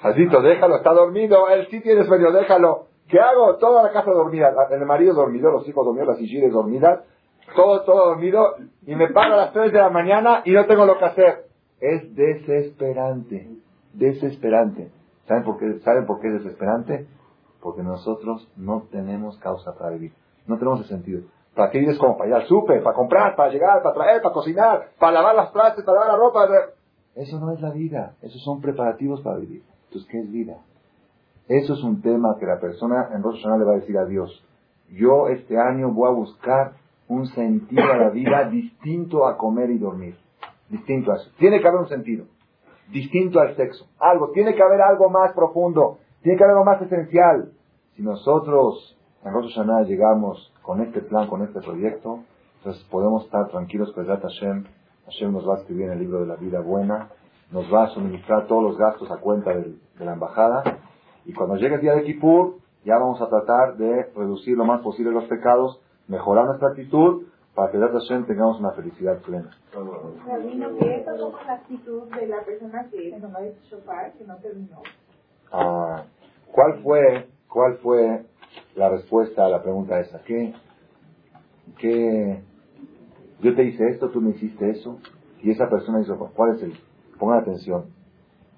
Jacito, 0.00 0.42
déjalo, 0.42 0.76
está 0.76 0.92
dormido, 0.92 1.48
él 1.48 1.66
sí 1.70 1.80
tiene 1.80 2.04
sueño, 2.04 2.32
déjalo. 2.32 2.86
¿Qué 3.08 3.18
hago? 3.20 3.56
Toda 3.56 3.82
la 3.82 3.92
casa 3.92 4.10
dormida, 4.10 4.52
el 4.70 4.86
marido 4.86 5.14
dormido, 5.14 5.50
los 5.50 5.68
hijos 5.68 5.84
dormidos, 5.84 6.08
las 6.08 6.20
hijas 6.20 6.52
dormidas, 6.52 7.00
todo, 7.54 7.82
todo 7.82 8.08
dormido, 8.08 8.56
y 8.86 8.94
me 8.94 9.08
paro 9.08 9.34
a 9.34 9.36
las 9.36 9.52
tres 9.52 9.72
de 9.72 9.78
la 9.78 9.90
mañana 9.90 10.42
y 10.44 10.52
no 10.52 10.66
tengo 10.66 10.86
lo 10.86 10.98
que 10.98 11.04
hacer. 11.04 11.46
Es 11.80 12.14
desesperante, 12.14 13.48
desesperante. 13.92 14.90
¿Saben 15.26 15.44
por 15.44 15.58
qué, 15.58 15.78
¿saben 15.80 16.06
por 16.06 16.20
qué 16.20 16.28
es 16.28 16.44
desesperante? 16.44 17.06
porque 17.66 17.82
nosotros 17.82 18.48
no 18.56 18.84
tenemos 18.92 19.36
causa 19.38 19.76
para 19.76 19.90
vivir. 19.90 20.12
No 20.46 20.56
tenemos 20.56 20.86
sentido. 20.86 21.22
¿Para 21.52 21.68
qué 21.72 21.80
vives 21.80 21.98
como? 21.98 22.16
Para 22.16 22.28
ir 22.28 22.34
al 22.36 22.46
súper, 22.46 22.80
para 22.80 22.94
comprar, 22.94 23.34
para 23.34 23.50
llegar, 23.50 23.82
para 23.82 23.92
traer, 23.92 24.22
para 24.22 24.32
cocinar, 24.32 24.90
para 25.00 25.12
lavar 25.14 25.34
las 25.34 25.52
trastes, 25.52 25.84
para 25.84 25.98
lavar 25.98 26.12
la 26.12 26.24
ropa. 26.24 26.48
Eso 27.16 27.40
no 27.40 27.50
es 27.52 27.60
la 27.60 27.70
vida. 27.70 28.14
Esos 28.22 28.40
son 28.44 28.60
preparativos 28.60 29.20
para 29.22 29.38
vivir. 29.38 29.64
Entonces, 29.86 30.08
¿qué 30.08 30.20
es 30.20 30.30
vida? 30.30 30.58
Eso 31.48 31.74
es 31.74 31.82
un 31.82 32.02
tema 32.02 32.36
que 32.38 32.46
la 32.46 32.60
persona 32.60 33.08
en 33.12 33.24
Rosh 33.24 33.44
le 33.44 33.64
va 33.64 33.72
a 33.72 33.80
decir 33.80 33.98
a 33.98 34.04
Dios. 34.04 34.46
Yo 34.90 35.26
este 35.26 35.58
año 35.58 35.90
voy 35.92 36.08
a 36.08 36.14
buscar 36.14 36.74
un 37.08 37.26
sentido 37.28 37.84
a 37.92 37.96
la 37.96 38.10
vida 38.10 38.48
distinto 38.50 39.26
a 39.26 39.36
comer 39.36 39.70
y 39.70 39.78
dormir. 39.78 40.16
Distinto 40.68 41.12
a 41.12 41.16
eso. 41.16 41.30
Tiene 41.38 41.60
que 41.60 41.68
haber 41.68 41.80
un 41.80 41.88
sentido. 41.88 42.26
distinto 42.90 43.40
al 43.40 43.56
sexo. 43.56 43.86
Algo, 43.98 44.30
tiene 44.30 44.54
que 44.54 44.62
haber 44.62 44.80
algo 44.80 45.10
más 45.10 45.32
profundo, 45.32 45.98
tiene 46.22 46.38
que 46.38 46.44
haber 46.44 46.56
algo 46.56 46.64
más 46.64 46.80
esencial. 46.82 47.52
Si 47.94 48.02
nosotros 48.02 48.96
en 49.24 49.32
Rosh 49.32 49.54
Hashanah 49.54 49.82
llegamos 49.82 50.52
con 50.62 50.80
este 50.80 51.00
plan, 51.00 51.28
con 51.28 51.42
este 51.42 51.60
proyecto, 51.60 52.20
entonces 52.58 52.82
podemos 52.84 53.24
estar 53.24 53.48
tranquilos 53.48 53.92
que 53.94 54.04
Hashem, 54.04 54.64
Hashem 55.06 55.32
nos 55.32 55.48
va 55.48 55.54
a 55.54 55.58
escribir 55.58 55.86
en 55.86 55.92
el 55.92 55.98
libro 56.00 56.20
de 56.20 56.26
la 56.26 56.36
vida 56.36 56.60
buena, 56.60 57.08
nos 57.50 57.72
va 57.72 57.84
a 57.84 57.88
suministrar 57.88 58.46
todos 58.46 58.62
los 58.62 58.78
gastos 58.78 59.10
a 59.10 59.16
cuenta 59.18 59.50
de 59.52 60.04
la 60.04 60.12
embajada, 60.12 60.62
y 61.24 61.32
cuando 61.32 61.56
llegue 61.56 61.76
el 61.76 61.80
día 61.80 61.94
de 61.94 62.04
Kippur, 62.04 62.56
ya 62.84 62.98
vamos 62.98 63.20
a 63.20 63.28
tratar 63.28 63.76
de 63.76 64.10
reducir 64.14 64.56
lo 64.56 64.64
más 64.64 64.80
posible 64.80 65.10
los 65.10 65.24
pecados, 65.24 65.80
mejorar 66.08 66.46
nuestra 66.46 66.68
actitud, 66.68 67.26
para 67.56 67.72
que 67.72 67.78
Hashem 67.78 68.26
tengamos 68.26 68.60
una 68.60 68.72
felicidad 68.72 69.18
plena. 69.22 69.50
Rabino, 70.26 70.76
que 70.76 70.96
esa 70.96 71.14
es 71.14 71.20
la 71.20 71.54
actitud 71.54 72.02
de 72.14 72.26
la 72.26 72.44
persona 72.44 72.86
que 72.90 73.18
no 73.18 73.28
shofar, 73.70 74.12
que 74.12 74.24
no 74.24 74.36
terminó. 74.36 74.82
Ah, 75.50 76.04
¿cuál 76.52 76.82
fue, 76.82 77.28
cuál 77.48 77.78
fue 77.78 78.26
la 78.74 78.90
respuesta 78.90 79.46
a 79.46 79.48
la 79.48 79.62
pregunta 79.62 79.98
esa? 79.98 80.20
¿Qué, 80.24 80.54
qué, 81.78 82.42
yo 83.40 83.54
te 83.54 83.64
hice 83.64 83.88
esto, 83.88 84.10
tú 84.10 84.20
me 84.20 84.30
hiciste 84.30 84.68
eso, 84.70 84.98
y 85.42 85.50
esa 85.50 85.70
persona 85.70 86.02
hizo, 86.02 86.18
¿cuál 86.36 86.56
es 86.56 86.62
el? 86.62 86.74
Pongan 87.18 87.38
atención. 87.38 87.86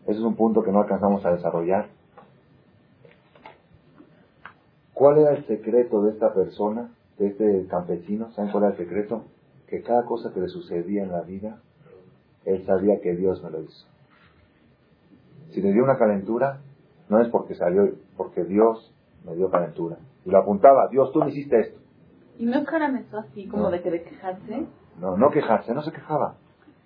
Ese 0.02 0.18
es 0.18 0.24
un 0.24 0.34
punto 0.34 0.64
que 0.64 0.72
no 0.72 0.80
alcanzamos 0.80 1.24
a 1.24 1.30
desarrollar. 1.30 1.86
¿Cuál 4.92 5.18
era 5.18 5.36
el 5.36 5.46
secreto 5.46 6.02
de 6.02 6.10
esta 6.10 6.34
persona 6.34 6.90
este 7.18 7.66
campesino, 7.68 8.30
¿saben 8.32 8.50
cuál 8.50 8.64
era 8.64 8.72
el 8.72 8.78
secreto? 8.78 9.24
Que 9.66 9.82
cada 9.82 10.04
cosa 10.04 10.32
que 10.32 10.40
le 10.40 10.48
sucedía 10.48 11.02
en 11.02 11.12
la 11.12 11.22
vida, 11.22 11.60
él 12.44 12.64
sabía 12.64 13.00
que 13.00 13.14
Dios 13.14 13.42
me 13.42 13.50
lo 13.50 13.62
hizo. 13.62 13.86
Si 15.50 15.60
le 15.60 15.72
dio 15.72 15.82
una 15.82 15.98
calentura, 15.98 16.60
no 17.08 17.20
es 17.20 17.28
porque 17.28 17.54
salió, 17.54 17.90
porque 18.16 18.44
Dios 18.44 18.94
me 19.24 19.34
dio 19.34 19.50
calentura. 19.50 19.96
Y 20.24 20.30
lo 20.30 20.38
apuntaba, 20.38 20.88
Dios, 20.88 21.12
tú 21.12 21.20
me 21.20 21.30
hiciste 21.30 21.58
esto. 21.60 21.80
¿Y 22.38 22.46
no 22.46 22.64
caramezó 22.64 23.18
así, 23.18 23.46
como 23.48 23.70
de 23.70 23.82
que 23.82 23.90
de 23.90 24.02
quejarse? 24.02 24.66
No, 25.00 25.16
no 25.16 25.30
quejarse, 25.30 25.74
no 25.74 25.82
se 25.82 25.92
quejaba. 25.92 26.36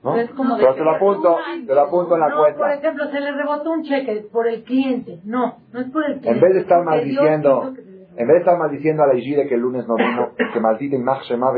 ¿no? 0.03 0.13
Pero, 0.15 0.25
es 0.25 0.31
como 0.31 0.57
Pero 0.57 0.75
te 0.75 0.83
lo 0.83 0.91
apunto, 0.93 1.37
te 1.67 1.75
lo 1.75 1.81
apunto 1.81 2.15
en 2.15 2.21
la 2.21 2.29
no, 2.29 2.39
cuenta. 2.39 2.59
por 2.59 2.71
ejemplo, 2.71 3.11
se 3.11 3.21
le 3.21 3.33
rebotó 3.33 3.71
un 3.71 3.83
cheque 3.83 4.29
por 4.33 4.49
el 4.49 4.65
cliente. 4.65 5.21
No, 5.25 5.59
no 5.73 5.81
es 5.81 5.91
por 5.91 6.05
el 6.05 6.19
cliente. 6.19 6.31
En 6.31 6.41
vez 6.41 6.55
de 6.55 6.61
estar 6.61 6.85
maldiciendo, 6.85 7.75
en 8.17 8.27
vez 8.27 8.35
de 8.35 8.39
estar 8.39 8.59
maldiciendo 8.59 9.03
a 9.03 9.07
la 9.07 9.15
Igire 9.15 9.47
que 9.49 9.55
el 9.55 9.61
lunes 9.61 9.87
no 9.87 9.97
vino, 9.97 10.31
que 10.53 10.61
maldita 10.61 10.97
Imach 10.97 11.23
Shema 11.23 11.53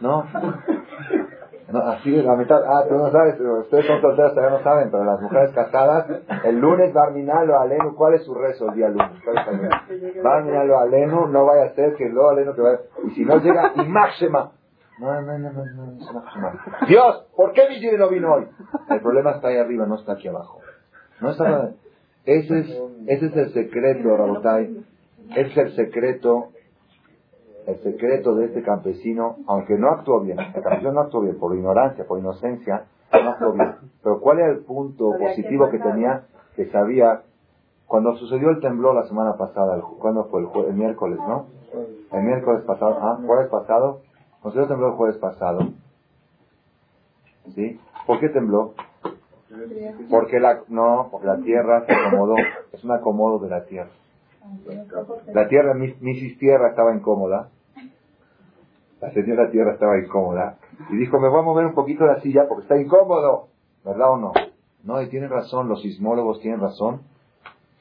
¿no? 0.00 0.24
No, 1.72 1.80
así 1.80 2.10
la 2.10 2.36
mitad, 2.36 2.62
ah, 2.64 2.84
tú 2.88 2.94
no 2.94 3.10
sabes, 3.10 3.40
ustedes 3.40 3.86
son 3.86 4.00
solteras, 4.00 4.34
todavía 4.34 4.58
no 4.58 4.62
saben, 4.62 4.90
pero 4.90 5.04
las 5.04 5.20
mujeres 5.20 5.50
casadas, 5.52 6.06
el 6.44 6.60
lunes 6.60 6.92
Barminalo 6.92 7.58
Alenu, 7.58 7.96
¿cuál 7.96 8.14
es 8.14 8.24
su 8.24 8.34
rezo 8.34 8.68
el 8.68 8.74
día 8.74 8.88
lunes? 8.90 9.20
¿Cuál 9.24 9.38
es 9.38 9.90
lunes? 9.90 10.22
Barminalo 10.22 10.78
Alenu, 10.78 11.26
no 11.26 11.46
vaya 11.46 11.64
a 11.64 11.74
ser 11.74 11.94
que 11.96 12.08
lo 12.10 12.28
Alenu 12.28 12.54
que 12.54 12.60
vaya, 12.60 12.78
y 13.04 13.10
si 13.12 13.24
no 13.24 13.38
llega, 13.38 13.72
Imach 13.76 14.12
Shema. 14.20 14.52
No, 15.00 15.20
no, 15.22 15.38
no, 15.38 15.52
no, 15.52 15.64
no, 15.64 15.92
es 15.92 16.08
Shema. 16.34 16.52
Dios, 16.86 17.26
¿por 17.34 17.52
qué 17.52 17.68
mi 17.68 17.76
Igire 17.76 17.98
no 17.98 18.08
vino 18.08 18.34
hoy? 18.34 18.46
El 18.90 19.00
problema 19.00 19.32
está 19.32 19.48
ahí 19.48 19.56
arriba, 19.56 19.86
no 19.86 19.96
está 19.96 20.12
aquí 20.12 20.28
abajo. 20.28 20.60
No 21.20 21.30
está, 21.30 21.70
ese 22.24 22.58
es, 22.58 22.82
ese 23.06 23.26
es 23.26 23.36
el 23.36 23.52
secreto, 23.52 24.16
Rabotai. 24.16 24.84
Es 25.36 25.56
el 25.56 25.72
secreto, 25.74 26.48
el 27.66 27.78
secreto 27.82 28.34
de 28.34 28.46
este 28.46 28.62
campesino, 28.62 29.36
aunque 29.46 29.74
no 29.78 29.88
actuó 29.90 30.20
bien, 30.20 30.38
el 30.38 30.52
campesino 30.62 30.92
no 30.92 31.00
actuó 31.00 31.20
bien 31.22 31.38
por 31.38 31.54
ignorancia, 31.56 32.04
por 32.06 32.18
inocencia, 32.18 32.84
no 33.12 33.30
actuó 33.30 33.52
bien. 33.52 33.74
Pero 34.02 34.20
¿cuál 34.20 34.38
era 34.40 34.50
el 34.52 34.64
punto 34.64 35.10
positivo 35.18 35.70
que 35.70 35.78
tenía? 35.78 36.26
Que 36.56 36.66
sabía, 36.70 37.22
cuando 37.86 38.14
sucedió 38.16 38.50
el 38.50 38.60
temblor 38.60 38.94
la 38.94 39.04
semana 39.08 39.36
pasada, 39.36 39.76
el, 39.76 39.82
¿cuándo 39.82 40.24
fue? 40.26 40.40
El, 40.42 40.46
jue- 40.48 40.68
el 40.68 40.74
miércoles, 40.74 41.18
¿no? 41.18 41.46
El 42.12 42.22
miércoles 42.22 42.62
pasado, 42.64 42.98
ah, 43.00 43.18
jueves 43.26 43.48
pasado, 43.48 44.00
cuando 44.40 44.50
sucedió 44.50 44.62
el 44.64 44.68
temblor 44.68 44.90
el 44.92 44.96
jueves 44.96 45.16
pasado, 45.18 45.58
¿sí? 47.54 47.80
¿Por 48.06 48.20
qué 48.20 48.28
tembló? 48.28 48.74
Porque 50.10 50.38
la, 50.40 50.60
no, 50.68 51.08
porque 51.10 51.26
la 51.26 51.38
tierra 51.38 51.84
se 51.86 51.92
acomodó, 51.92 52.34
es 52.72 52.84
un 52.84 52.90
acomodo 52.92 53.38
de 53.38 53.48
la 53.50 53.64
tierra. 53.64 53.90
La 55.32 55.48
tierra, 55.48 55.74
mi 55.74 55.92
tierra 56.36 56.70
estaba 56.70 56.94
incómoda. 56.94 57.50
La 59.00 59.12
señora 59.12 59.50
tierra 59.50 59.74
estaba 59.74 59.98
incómoda. 59.98 60.58
Y 60.90 60.96
dijo, 60.96 61.18
me 61.20 61.28
voy 61.28 61.40
a 61.40 61.42
mover 61.42 61.66
un 61.66 61.74
poquito 61.74 62.06
la 62.06 62.20
silla 62.20 62.46
porque 62.48 62.62
está 62.62 62.80
incómodo. 62.80 63.48
¿Verdad 63.84 64.12
o 64.12 64.16
no? 64.16 64.32
No, 64.82 65.02
y 65.02 65.08
tienen 65.08 65.30
razón, 65.30 65.68
los 65.68 65.82
sismólogos 65.82 66.40
tienen 66.40 66.60
razón 66.60 67.02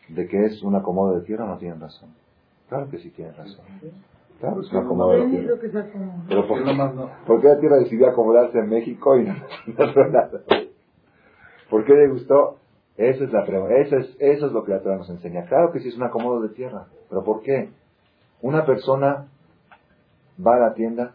de 0.09 0.27
que 0.27 0.45
es 0.45 0.61
un 0.63 0.75
acomodo 0.75 1.19
de 1.19 1.25
tierra 1.25 1.45
o 1.45 1.47
no 1.47 1.57
tienen 1.57 1.79
razón. 1.79 2.09
Claro 2.69 2.89
que 2.89 2.97
sí 2.99 3.09
tienen 3.11 3.35
razón. 3.35 3.65
Claro 4.39 4.55
que 4.55 4.67
es 4.67 4.71
un 4.73 4.79
acomodo 4.79 5.11
de 5.11 5.27
tierra. 5.27 5.55
Pero 6.27 6.47
¿por 6.47 6.63
qué, 6.63 6.77
¿por 7.25 7.41
qué 7.41 7.47
la 7.47 7.59
tierra 7.59 7.77
decidió 7.77 8.09
acomodarse 8.09 8.59
en 8.59 8.69
México 8.69 9.17
y 9.17 9.23
no 9.25 9.35
en 9.67 9.81
otro 9.81 10.09
lado? 10.09 10.41
¿Por 11.69 11.85
qué 11.85 11.93
le 11.93 12.07
gustó? 12.09 12.57
Esa 12.97 13.23
es 13.23 13.31
la 13.31 13.45
pregunta. 13.45 13.75
Eso 13.75 13.97
es, 13.97 14.15
eso 14.19 14.45
es 14.47 14.51
lo 14.51 14.63
que 14.63 14.71
la 14.71 14.81
Torah 14.81 14.97
nos 14.97 15.09
enseña. 15.09 15.45
Claro 15.45 15.71
que 15.71 15.79
sí 15.79 15.89
es 15.89 15.97
un 15.97 16.03
acomodo 16.03 16.41
de 16.41 16.49
tierra. 16.49 16.87
¿Pero 17.09 17.23
por 17.23 17.41
qué? 17.41 17.69
Una 18.41 18.65
persona 18.65 19.27
va 20.45 20.55
a 20.55 20.59
la 20.59 20.73
tienda 20.73 21.13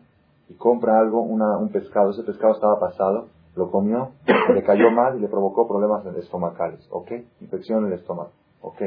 y 0.48 0.54
compra 0.54 0.98
algo, 0.98 1.22
un 1.22 1.68
pescado. 1.70 2.10
Ese 2.10 2.24
pescado 2.24 2.54
estaba 2.54 2.80
pasado, 2.80 3.28
lo 3.54 3.70
comió, 3.70 4.10
le 4.54 4.62
cayó 4.62 4.90
mal 4.90 5.16
y 5.16 5.20
le 5.20 5.28
provocó 5.28 5.68
problemas 5.68 6.04
estomacales. 6.16 6.86
¿Ok? 6.90 7.12
Infección 7.40 7.84
en 7.84 7.92
el 7.92 7.98
estómago. 7.98 8.30
¿Ok? 8.60 8.82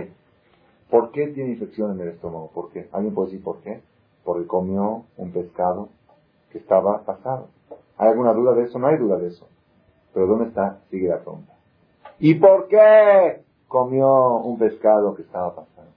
¿Por 0.89 1.11
qué 1.11 1.27
tiene 1.27 1.51
infección 1.51 1.91
en 1.91 2.01
el 2.01 2.09
estómago? 2.09 2.51
¿Por 2.53 2.72
qué? 2.72 2.89
¿Alguien 2.91 3.13
puede 3.13 3.30
decir 3.30 3.43
por 3.43 3.61
qué? 3.61 3.81
Porque 4.26 4.45
comió 4.45 5.05
un 5.15 5.31
pescado 5.31 5.89
que 6.51 6.57
estaba 6.57 7.03
pasado. 7.05 7.47
¿Hay 7.97 8.09
alguna 8.09 8.34
duda 8.34 8.53
de 8.53 8.63
eso? 8.63 8.77
No 8.77 8.88
hay 8.88 8.97
duda 8.97 9.18
de 9.18 9.27
eso. 9.27 9.47
Pero 10.13 10.27
¿dónde 10.27 10.49
está? 10.49 10.80
Sigue 10.89 11.07
la 11.07 11.19
pregunta. 11.19 11.51
¿Y 12.23 12.35
por 12.35 12.68
qué 12.68 13.41
comió 13.68 14.38
un 14.41 14.60
pescado 14.60 15.15
que 15.15 15.23
estaba 15.23 15.56
pasado? 15.56 15.88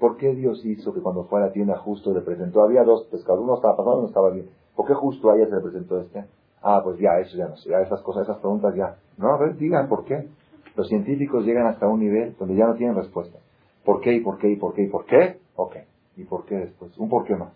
¿Por 0.00 0.16
qué 0.16 0.34
Dios 0.34 0.64
hizo 0.64 0.94
que 0.94 1.02
cuando 1.02 1.24
fue 1.24 1.42
a 1.42 1.46
la 1.46 1.52
tienda 1.52 1.76
justo 1.76 2.14
le 2.14 2.22
presentó? 2.22 2.62
Había 2.62 2.84
dos 2.84 3.04
pescados, 3.10 3.42
uno 3.42 3.56
estaba 3.56 3.76
pasado 3.76 3.96
y 3.96 3.98
uno 3.98 4.08
estaba 4.08 4.30
bien. 4.30 4.48
¿Por 4.74 4.86
qué 4.86 4.94
justo 4.94 5.30
a 5.30 5.36
ella 5.36 5.44
se 5.50 5.56
le 5.56 5.60
presentó 5.60 6.00
este? 6.00 6.24
Ah, 6.62 6.80
pues 6.82 6.98
ya, 6.98 7.18
eso 7.18 7.36
ya 7.36 7.48
no 7.48 7.56
sé, 7.58 7.68
ya 7.68 7.80
esas 7.80 8.00
cosas, 8.00 8.22
esas 8.22 8.38
preguntas 8.38 8.74
ya. 8.74 8.96
No, 9.18 9.28
a 9.28 9.36
ver, 9.36 9.58
digan 9.58 9.90
por 9.90 10.06
qué. 10.06 10.26
Los 10.74 10.88
científicos 10.88 11.44
llegan 11.44 11.66
hasta 11.66 11.86
un 11.86 12.00
nivel 12.00 12.34
donde 12.38 12.54
ya 12.54 12.66
no 12.66 12.74
tienen 12.76 12.96
respuesta. 12.96 13.38
¿Por 13.84 14.00
qué 14.00 14.14
y 14.14 14.20
por 14.20 14.38
qué 14.38 14.48
y 14.48 14.56
por 14.56 14.72
qué 14.72 14.84
y 14.84 14.88
por 14.88 15.04
qué? 15.04 15.38
Ok. 15.56 15.76
¿Y 16.16 16.24
por 16.24 16.46
qué 16.46 16.54
después? 16.54 16.96
Un 16.96 17.10
por 17.10 17.26
qué 17.26 17.36
más. 17.36 17.52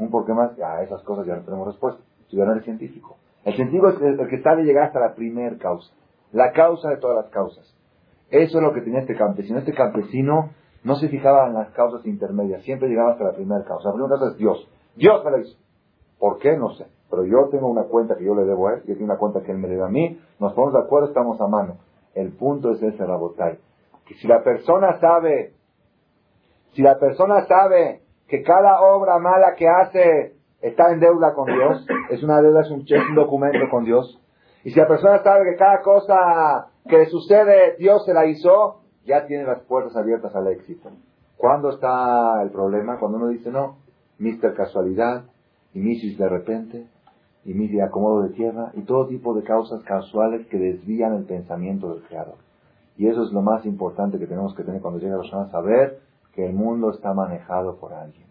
Un 0.00 0.10
por 0.10 0.26
qué 0.26 0.32
más, 0.32 0.56
ya 0.56 0.82
esas 0.82 1.00
cosas 1.04 1.26
ya 1.26 1.36
no 1.36 1.42
tenemos 1.42 1.68
respuesta. 1.68 2.02
Tú 2.28 2.36
ya 2.38 2.44
no 2.44 2.50
eres 2.50 2.64
científico. 2.64 3.18
El 3.44 3.54
científico 3.54 3.90
es 3.90 4.00
el 4.00 4.28
que 4.28 4.42
sabe 4.42 4.64
llegar 4.64 4.88
hasta 4.88 4.98
la 4.98 5.14
primer 5.14 5.56
causa. 5.56 5.92
La 6.32 6.52
causa 6.52 6.90
de 6.90 6.96
todas 6.98 7.24
las 7.24 7.32
causas. 7.32 7.76
Eso 8.30 8.58
es 8.58 8.62
lo 8.62 8.72
que 8.72 8.82
tenía 8.82 9.00
este 9.00 9.16
campesino. 9.16 9.58
Este 9.58 9.74
campesino 9.74 10.50
no 10.84 10.94
se 10.96 11.08
fijaba 11.08 11.46
en 11.46 11.54
las 11.54 11.70
causas 11.70 12.06
intermedias, 12.06 12.62
siempre 12.62 12.88
llegaba 12.88 13.12
hasta 13.12 13.24
la 13.24 13.32
primera 13.32 13.64
causa. 13.64 13.88
La 13.88 13.94
primera 13.94 14.16
causa 14.16 14.32
es 14.32 14.38
Dios. 14.38 14.68
Dios 14.96 15.24
me 15.24 15.30
lo 15.30 15.38
hizo. 15.40 15.58
¿Por 16.18 16.38
qué? 16.38 16.56
No 16.56 16.70
sé. 16.70 16.86
Pero 17.10 17.24
yo 17.24 17.48
tengo 17.50 17.68
una 17.68 17.84
cuenta 17.84 18.16
que 18.16 18.24
yo 18.24 18.34
le 18.34 18.44
debo 18.44 18.68
a 18.68 18.74
él, 18.74 18.82
y 18.86 18.92
él 18.92 18.98
tiene 18.98 19.12
una 19.12 19.18
cuenta 19.18 19.42
que 19.42 19.50
él 19.50 19.58
me 19.58 19.68
debe 19.68 19.82
a 19.82 19.88
mí, 19.88 20.20
nos 20.38 20.52
ponemos 20.52 20.74
de 20.74 20.80
acuerdo, 20.80 21.08
estamos 21.08 21.40
a 21.40 21.48
mano. 21.48 21.78
El 22.14 22.32
punto 22.32 22.72
es 22.72 22.82
ese, 22.82 23.04
Rabotay. 23.04 23.58
Que 24.06 24.14
si 24.14 24.28
la 24.28 24.42
persona 24.42 24.98
sabe, 25.00 25.54
si 26.72 26.82
la 26.82 26.98
persona 26.98 27.46
sabe 27.46 28.02
que 28.28 28.42
cada 28.42 28.80
obra 28.80 29.18
mala 29.18 29.54
que 29.56 29.66
hace 29.68 30.34
está 30.60 30.92
en 30.92 31.00
deuda 31.00 31.34
con 31.34 31.46
Dios, 31.46 31.86
es 32.10 32.22
una 32.22 32.40
deuda, 32.40 32.60
es 32.60 32.70
un, 32.70 32.80
es 32.82 33.08
un 33.08 33.14
documento 33.16 33.58
con 33.70 33.84
Dios, 33.84 34.20
y 34.64 34.70
si 34.70 34.78
la 34.78 34.86
persona 34.86 35.22
sabe 35.22 35.50
que 35.50 35.56
cada 35.56 35.80
cosa 35.82 36.70
que 36.88 36.98
le 36.98 37.06
sucede, 37.06 37.76
Dios 37.78 38.04
se 38.04 38.12
la 38.12 38.26
hizo, 38.26 38.80
ya 39.04 39.26
tiene 39.26 39.44
las 39.44 39.62
puertas 39.62 39.96
abiertas 39.96 40.34
al 40.34 40.48
éxito. 40.48 40.90
¿Cuándo 41.36 41.70
está 41.70 42.42
el 42.42 42.50
problema? 42.50 42.98
Cuando 42.98 43.16
uno 43.18 43.28
dice, 43.28 43.50
no, 43.50 43.78
Mister 44.18 44.54
Casualidad, 44.54 45.24
y 45.72 45.78
Misis 45.78 46.18
de 46.18 46.28
repente, 46.28 46.86
y 47.44 47.54
Misis 47.54 47.80
acomodo 47.80 48.22
de 48.22 48.30
tierra, 48.30 48.72
y 48.74 48.82
todo 48.82 49.06
tipo 49.06 49.34
de 49.34 49.42
causas 49.42 49.82
casuales 49.84 50.46
que 50.48 50.58
desvían 50.58 51.14
el 51.14 51.24
pensamiento 51.24 51.94
del 51.94 52.02
Creador. 52.02 52.36
Y 52.98 53.06
eso 53.06 53.22
es 53.22 53.32
lo 53.32 53.40
más 53.40 53.64
importante 53.64 54.18
que 54.18 54.26
tenemos 54.26 54.54
que 54.54 54.62
tener 54.62 54.82
cuando 54.82 55.00
llega 55.00 55.14
a 55.14 55.18
Rosh 55.18 55.50
saber 55.50 56.00
que 56.34 56.44
el 56.44 56.52
mundo 56.52 56.90
está 56.90 57.14
manejado 57.14 57.76
por 57.76 57.94
alguien. 57.94 58.26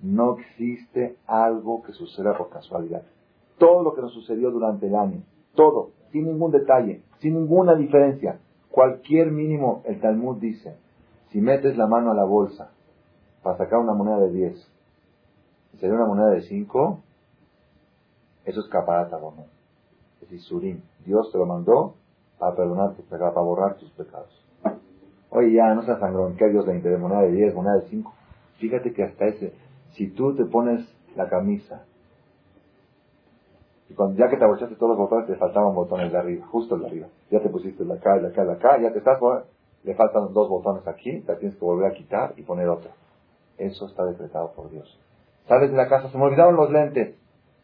No 0.00 0.38
existe 0.38 1.16
algo 1.26 1.82
que 1.82 1.92
suceda 1.92 2.36
por 2.38 2.50
casualidad. 2.50 3.02
Todo 3.58 3.82
lo 3.82 3.94
que 3.94 4.00
nos 4.00 4.12
sucedió 4.12 4.52
durante 4.52 4.86
el 4.86 4.94
año, 4.94 5.22
todo, 5.54 5.90
sin 6.10 6.26
ningún 6.26 6.50
detalle, 6.50 7.02
sin 7.20 7.34
ninguna 7.34 7.74
diferencia, 7.74 8.40
cualquier 8.70 9.30
mínimo, 9.30 9.82
el 9.84 10.00
Talmud 10.00 10.38
dice, 10.38 10.76
si 11.30 11.40
metes 11.40 11.76
la 11.76 11.86
mano 11.86 12.10
a 12.10 12.14
la 12.14 12.24
bolsa 12.24 12.70
para 13.42 13.56
sacar 13.56 13.78
una 13.78 13.94
moneda 13.94 14.18
de 14.18 14.30
10 14.30 14.72
y 15.74 15.76
sería 15.78 15.94
una 15.94 16.06
moneda 16.06 16.30
de 16.30 16.42
5, 16.42 17.00
eso 18.44 18.60
es 18.60 18.68
caparata, 18.68 19.18
¿no? 19.18 19.32
Es 20.20 20.32
Isurim. 20.32 20.80
Dios 21.04 21.30
te 21.32 21.38
lo 21.38 21.46
mandó 21.46 21.94
para 22.38 22.56
perdonar 22.56 22.94
tus 22.94 23.04
pecados, 23.06 23.34
para 23.34 23.46
borrar 23.46 23.76
tus 23.76 23.90
pecados. 23.92 24.44
Oye, 25.30 25.52
ya, 25.52 25.74
no 25.74 25.82
seas 25.82 26.00
sangrón, 26.00 26.36
que 26.36 26.48
Dios 26.50 26.66
le 26.66 26.74
interesa 26.74 27.00
moneda 27.00 27.22
de 27.22 27.32
10, 27.32 27.54
moneda 27.54 27.76
de 27.76 27.88
5. 27.88 28.12
Fíjate 28.58 28.92
que 28.92 29.04
hasta 29.04 29.26
ese, 29.26 29.54
si 29.92 30.08
tú 30.08 30.34
te 30.34 30.44
pones 30.44 30.86
la 31.16 31.28
camisa, 31.28 31.84
y 33.92 33.94
cuando 33.94 34.16
ya 34.18 34.30
que 34.30 34.38
te 34.38 34.44
abrochaste 34.44 34.76
todos 34.76 34.96
los 34.96 34.98
botones, 34.98 35.26
te 35.26 35.36
faltaban 35.36 35.74
botones 35.74 36.10
de 36.10 36.16
arriba, 36.16 36.46
justo 36.46 36.76
el 36.76 36.80
de 36.80 36.86
arriba. 36.86 37.08
Ya 37.30 37.40
te 37.40 37.50
pusiste 37.50 37.84
la 37.84 37.96
acá, 37.96 38.16
la 38.16 38.28
acá, 38.28 38.42
la 38.42 38.54
acá, 38.54 38.80
ya 38.80 38.90
te 38.90 38.98
estás, 38.98 39.18
le 39.84 39.94
faltan 39.94 40.32
dos 40.32 40.48
botones 40.48 40.86
aquí, 40.88 41.20
te 41.20 41.36
tienes 41.36 41.58
que 41.58 41.64
volver 41.64 41.92
a 41.92 41.94
quitar 41.94 42.32
y 42.38 42.42
poner 42.42 42.70
otro. 42.70 42.90
Eso 43.58 43.86
está 43.86 44.06
decretado 44.06 44.52
por 44.52 44.70
Dios. 44.70 44.98
Sales 45.46 45.70
de 45.70 45.76
la 45.76 45.90
casa, 45.90 46.08
se 46.08 46.16
me 46.16 46.24
olvidaron 46.24 46.56
los 46.56 46.70
lentes. 46.70 47.16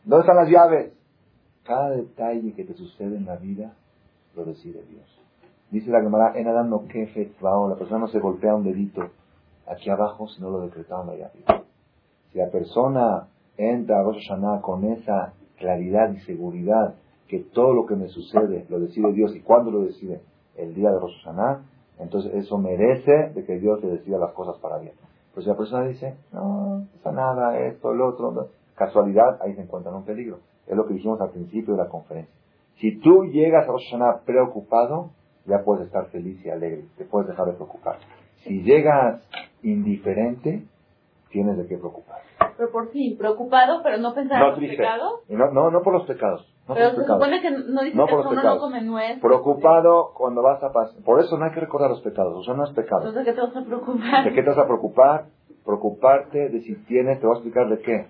¿Dónde 0.05 0.27
están 0.27 0.37
las 0.37 0.51
llaves? 0.51 0.93
Cada 1.65 1.91
detalle 1.91 2.53
que 2.53 2.65
te 2.65 2.75
sucede 2.75 3.17
en 3.17 3.25
la 3.25 3.37
vida 3.37 3.73
lo 4.37 4.45
decide 4.45 4.83
Dios. 4.83 5.07
Dice 5.71 5.91
la 5.91 6.03
Gemara, 6.03 6.33
en 6.39 6.47
Adam 6.47 6.69
no 6.69 6.85
la 7.69 7.77
persona 7.77 8.01
no 8.01 8.09
se 8.09 8.19
golpea 8.21 8.55
un 8.55 8.65
dedito 8.65 9.09
aquí 9.67 9.89
abajo 9.89 10.29
si 10.29 10.43
no 10.43 10.51
lo 10.51 10.61
decretaron 10.61 11.09
allá 11.09 11.27
arriba. 11.27 11.65
Si 12.33 12.39
la 12.39 12.51
persona 12.51 13.29
entra 13.57 14.01
a 14.01 14.03
Rosh 14.03 14.29
Hashanah 14.29 14.61
con 14.61 14.85
esa 14.85 15.33
claridad 15.59 16.13
y 16.13 16.21
seguridad 16.21 16.95
que 17.29 17.41
todo 17.41 17.75
lo 17.75 17.87
que 17.87 17.97
me 17.97 18.09
sucede 18.09 18.67
lo 18.69 18.81
decide 18.81 19.13
Dios 19.13 19.35
y 19.37 19.41
cuándo 19.41 19.71
lo 19.71 19.83
decide 19.83 20.21
el 20.57 20.75
día 20.75 20.91
de 20.91 20.99
Rosh 20.99 21.23
Hashanah, 21.25 21.63
entonces 21.99 22.33
eso 22.35 22.59
merece 22.59 23.31
de 23.35 23.45
que 23.45 23.59
Dios 23.59 23.83
le 23.83 23.91
decida 23.91 24.19
las 24.19 24.33
cosas 24.33 24.57
para 24.61 24.79
bien. 24.79 24.95
Pues 25.35 25.45
si 25.45 25.51
la 25.51 25.57
persona 25.57 25.87
dice, 25.87 26.17
no, 26.33 26.79
no 26.79 26.87
pasa 27.03 27.13
nada, 27.13 27.59
esto, 27.61 27.93
el 27.93 28.01
otro, 28.01 28.49
casualidad, 28.75 29.41
ahí 29.43 29.55
se 29.55 29.63
encuentra 29.63 29.95
un 29.95 30.05
peligro. 30.05 30.39
Es 30.67 30.77
lo 30.77 30.87
que 30.87 30.95
dijimos 30.95 31.21
al 31.21 31.31
principio 31.31 31.75
de 31.75 31.83
la 31.83 31.89
conferencia. 31.89 32.35
Si 32.77 32.99
tú 33.01 33.25
llegas 33.27 33.69
a 33.69 33.73
Rosh 33.73 33.91
Hashanah 33.91 34.21
preocupado, 34.25 35.11
ya 35.47 35.63
puedes 35.65 35.87
estar 35.87 36.07
feliz 36.07 36.45
y 36.45 36.51
alegre, 36.51 36.85
te 36.97 37.05
puedes 37.05 37.29
dejar 37.29 37.47
de 37.47 37.53
preocupar. 37.53 37.99
Si 38.45 38.63
llegas 38.63 39.23
indiferente, 39.63 40.65
tienes 41.31 41.57
de 41.57 41.67
qué 41.67 41.77
preocupar. 41.77 42.19
Pero 42.59 42.73
por 42.73 42.91
fin, 42.91 43.17
preocupado, 43.17 43.83
pero 43.85 43.99
no 43.99 44.13
pensar 44.15 44.43
en 44.43 44.49
los 44.51 44.59
pecados. 44.59 45.21
No, 45.29 45.71
no, 45.71 45.83
por 45.83 45.93
los 45.93 46.07
pecados. 46.07 46.45
pero 46.67 46.91
se 46.91 47.05
supone 47.07 47.41
que 47.41 47.53
no 47.53 47.83
dice 47.83 47.97
que 47.97 48.15
uno 48.15 48.43
no 48.43 48.59
come 48.59 48.83
nuez. 48.83 49.21
Preocupado 49.21 50.11
cuando 50.13 50.43
vas 50.43 50.61
a 50.65 50.73
pasar. 50.73 51.01
Por 51.05 51.21
eso 51.21 51.39
no 51.39 51.45
hay 51.45 51.53
que 51.53 51.61
recordar 51.61 51.89
los 51.89 52.01
pecados, 52.01 52.35
o 52.37 52.43
sea, 52.43 52.55
no 52.55 52.65
es 52.65 52.71
pecado. 52.73 53.07
Entonces, 53.07 53.25
¿de 53.25 53.31
qué 53.31 53.37
te 53.37 53.47
vas 53.47 53.57
a 53.57 53.65
preocupar? 53.65 54.25
¿De 54.25 54.33
qué 54.33 54.43
te 54.43 54.49
vas 54.49 54.59
a 54.59 54.67
preocupar? 54.67 55.27
Preocuparte 55.65 56.49
de 56.49 56.61
si 56.63 56.75
tienes, 56.87 57.21
te 57.21 57.27
voy 57.27 57.37
a 57.37 57.39
explicar 57.39 57.69
de 57.69 57.79
qué. 57.79 58.07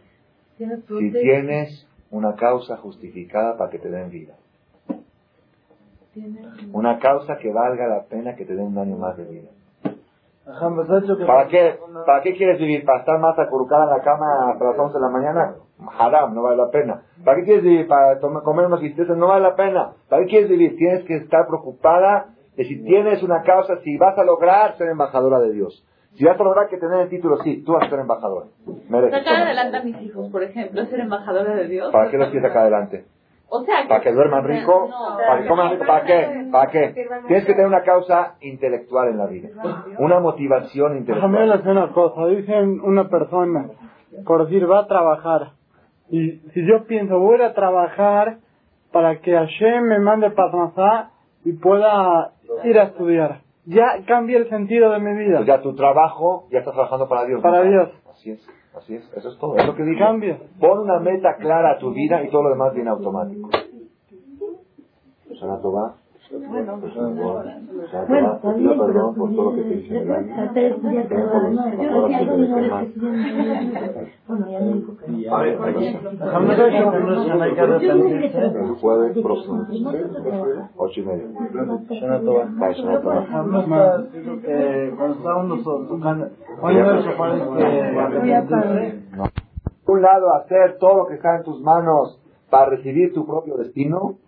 Si 0.57 1.13
tienes 1.13 1.87
una 2.11 2.35
causa 2.37 2.79
justificada 2.79 3.59
para 3.59 3.71
que 3.71 3.79
te 3.79 3.91
den 3.91 4.09
vida. 4.09 4.35
Una 6.73 6.99
causa 6.99 7.37
que 7.37 7.53
valga 7.53 7.87
la 7.87 8.05
pena 8.05 8.35
que 8.35 8.47
te 8.47 8.55
den 8.55 8.67
un 8.67 8.79
año 8.79 8.97
más 8.97 9.19
de 9.19 9.25
vida. 9.25 9.51
¿Para 11.27 11.47
qué, 11.49 11.79
¿Para 12.07 12.23
qué 12.23 12.35
quieres 12.35 12.59
vivir? 12.59 12.85
¿Para 12.85 13.01
estar 13.01 13.19
más 13.19 13.39
acurrucada 13.39 13.85
en 13.85 13.91
la 13.91 14.03
cama 14.03 14.51
hasta 14.51 14.65
las 14.65 14.79
11 14.79 14.95
de 14.95 15.01
la 15.01 15.11
mañana? 15.11 15.55
Haram, 15.99 16.35
no 16.35 16.43
vale 16.43 16.57
la 16.57 16.71
pena. 16.71 17.03
¿Para 17.25 17.39
qué 17.39 17.45
quieres 17.45 17.65
vivir? 17.65 17.87
¿Para 17.87 18.19
comer 18.19 18.67
unos 18.67 18.81
bisteces? 18.81 19.17
No 19.17 19.29
vale 19.29 19.43
la 19.43 19.55
pena. 19.55 19.93
¿Para 20.09 20.23
qué 20.23 20.29
quieres 20.29 20.49
vivir? 20.49 20.77
Tienes 20.77 21.05
que 21.05 21.17
estar 21.17 21.47
preocupada 21.47 22.29
de 22.57 22.65
si 22.65 22.83
tienes 22.83 23.23
una 23.23 23.43
causa, 23.43 23.77
si 23.79 23.97
vas 23.99 24.19
a 24.19 24.25
lograr 24.25 24.77
ser 24.79 24.89
embajadora 24.89 25.39
de 25.41 25.53
Dios. 25.53 25.85
Si 26.15 26.25
vas 26.25 26.41
a 26.41 26.43
lograr 26.43 26.69
que 26.69 26.79
tener 26.79 27.01
el 27.01 27.09
título, 27.11 27.37
sí, 27.45 27.63
tú 27.65 27.75
vas 27.75 27.87
a 27.87 27.91
ser 27.91 28.01
embajadora. 28.01 28.47
Sacar 29.11 29.43
adelante 29.43 29.77
a 29.77 29.83
mis 29.83 30.01
hijos, 30.03 30.31
por 30.33 30.43
ejemplo, 30.43 30.85
ser 30.87 31.01
embajadora 31.01 31.55
de 31.55 31.69
Dios. 31.69 31.93
¿Para 31.93 32.11
qué 32.11 32.17
los 32.17 32.31
quieres 32.31 32.49
sacar 32.49 32.63
adelante? 32.63 33.05
O 33.51 33.65
sea, 33.65 33.89
para 33.89 34.03
que 34.03 34.13
duerman 34.13 34.45
rico, 34.45 34.91
para 35.27 35.43
que 35.43 35.49
coman 35.49 35.71
rico, 35.71 35.85
¿para 35.87 36.05
qué? 36.05 36.49
¿Para 36.53 36.71
qué? 36.71 36.93
Tienes 37.27 37.47
que 37.47 37.53
tener 37.53 37.67
una 37.67 37.83
causa 37.83 38.35
intelectual 38.41 39.09
en 39.09 39.19
la 39.19 39.27
vida, 39.27 39.49
una 39.99 40.21
motivación 40.21 40.99
intelectual. 40.99 41.33
Déjame 41.33 41.57
decir 41.57 41.71
una 41.71 41.93
cosa, 41.93 42.27
dicen 42.27 42.81
una 42.81 43.09
persona, 43.09 43.71
por 44.27 44.45
decir, 44.45 44.71
va 44.71 44.81
a 44.81 44.87
trabajar, 44.87 45.53
y 46.11 46.33
si 46.53 46.67
yo 46.67 46.85
pienso, 46.85 47.19
voy 47.19 47.41
a 47.41 47.55
trabajar 47.55 48.39
para 48.93 49.21
que 49.21 49.33
Hashem 49.33 49.85
me 49.85 49.99
mande 49.99 50.31
para 50.31 51.11
y 51.45 51.53
pueda 51.53 52.33
ir 52.65 52.79
a 52.79 52.85
estudiar, 52.85 53.41
ya 53.65 54.05
cambia 54.07 54.39
el 54.39 54.49
sentido 54.49 54.91
de 54.91 54.99
mi 54.99 55.15
vida. 55.25 55.39
Pues 55.39 55.47
ya 55.47 55.63
tu 55.63 55.75
trabajo, 55.75 56.49
ya 56.51 56.59
estás 56.59 56.75
trabajando 56.75 57.09
para 57.09 57.25
Dios. 57.25 57.43
Para 57.43 57.63
Dios. 57.63 57.91
Así 58.11 58.33
es. 58.33 58.58
Así 58.75 58.95
es, 58.95 59.13
eso 59.17 59.29
es 59.31 59.39
todo. 59.39 59.57
Es 59.57 59.67
lo 59.67 59.75
que 59.75 59.83
digo. 59.83 59.99
Cambia. 59.99 60.39
Pon 60.61 60.81
una 60.81 60.99
meta 61.01 61.37
clara 61.37 61.73
a 61.73 61.79
tu 61.79 61.93
vida 61.93 62.23
y 62.23 62.31
todo 62.31 62.45
lo 62.45 62.51
demás 62.51 62.75
viene 62.75 62.91
automático. 62.91 63.51
Bueno, 66.31 66.79
bueno, 68.09 68.41
perdón 68.41 69.15
por 69.15 69.31
todo 69.35 69.45
lo 69.45 69.57
que 69.57 69.63
te 69.63 69.75
hice 69.77 69.97
en 69.97 70.03
el 70.03 70.13
año. 70.13 70.35
El 78.55 78.75
jueves 78.81 79.19
próximo, 79.23 79.67
ocho 80.77 81.01
y 81.01 81.05
media. 81.05 81.25
Shana 81.89 82.21
Tova. 82.21 82.45
Shana 82.73 83.01
Tova. 83.01 83.27
Cuando 84.97 85.17
estábamos 85.17 85.65
tocando, 85.65 86.29
por 89.85 89.97
un 89.97 90.03
lado, 90.03 90.35
hacer 90.35 90.77
todo 90.79 90.99
lo 90.99 91.07
que 91.07 91.15
está 91.15 91.37
en 91.37 91.45
tus 91.45 91.63
manos 91.63 92.21
para 92.51 92.71
recibir 92.71 93.15
tu 93.15 93.27
propio 93.27 93.57
destino, 93.57 94.19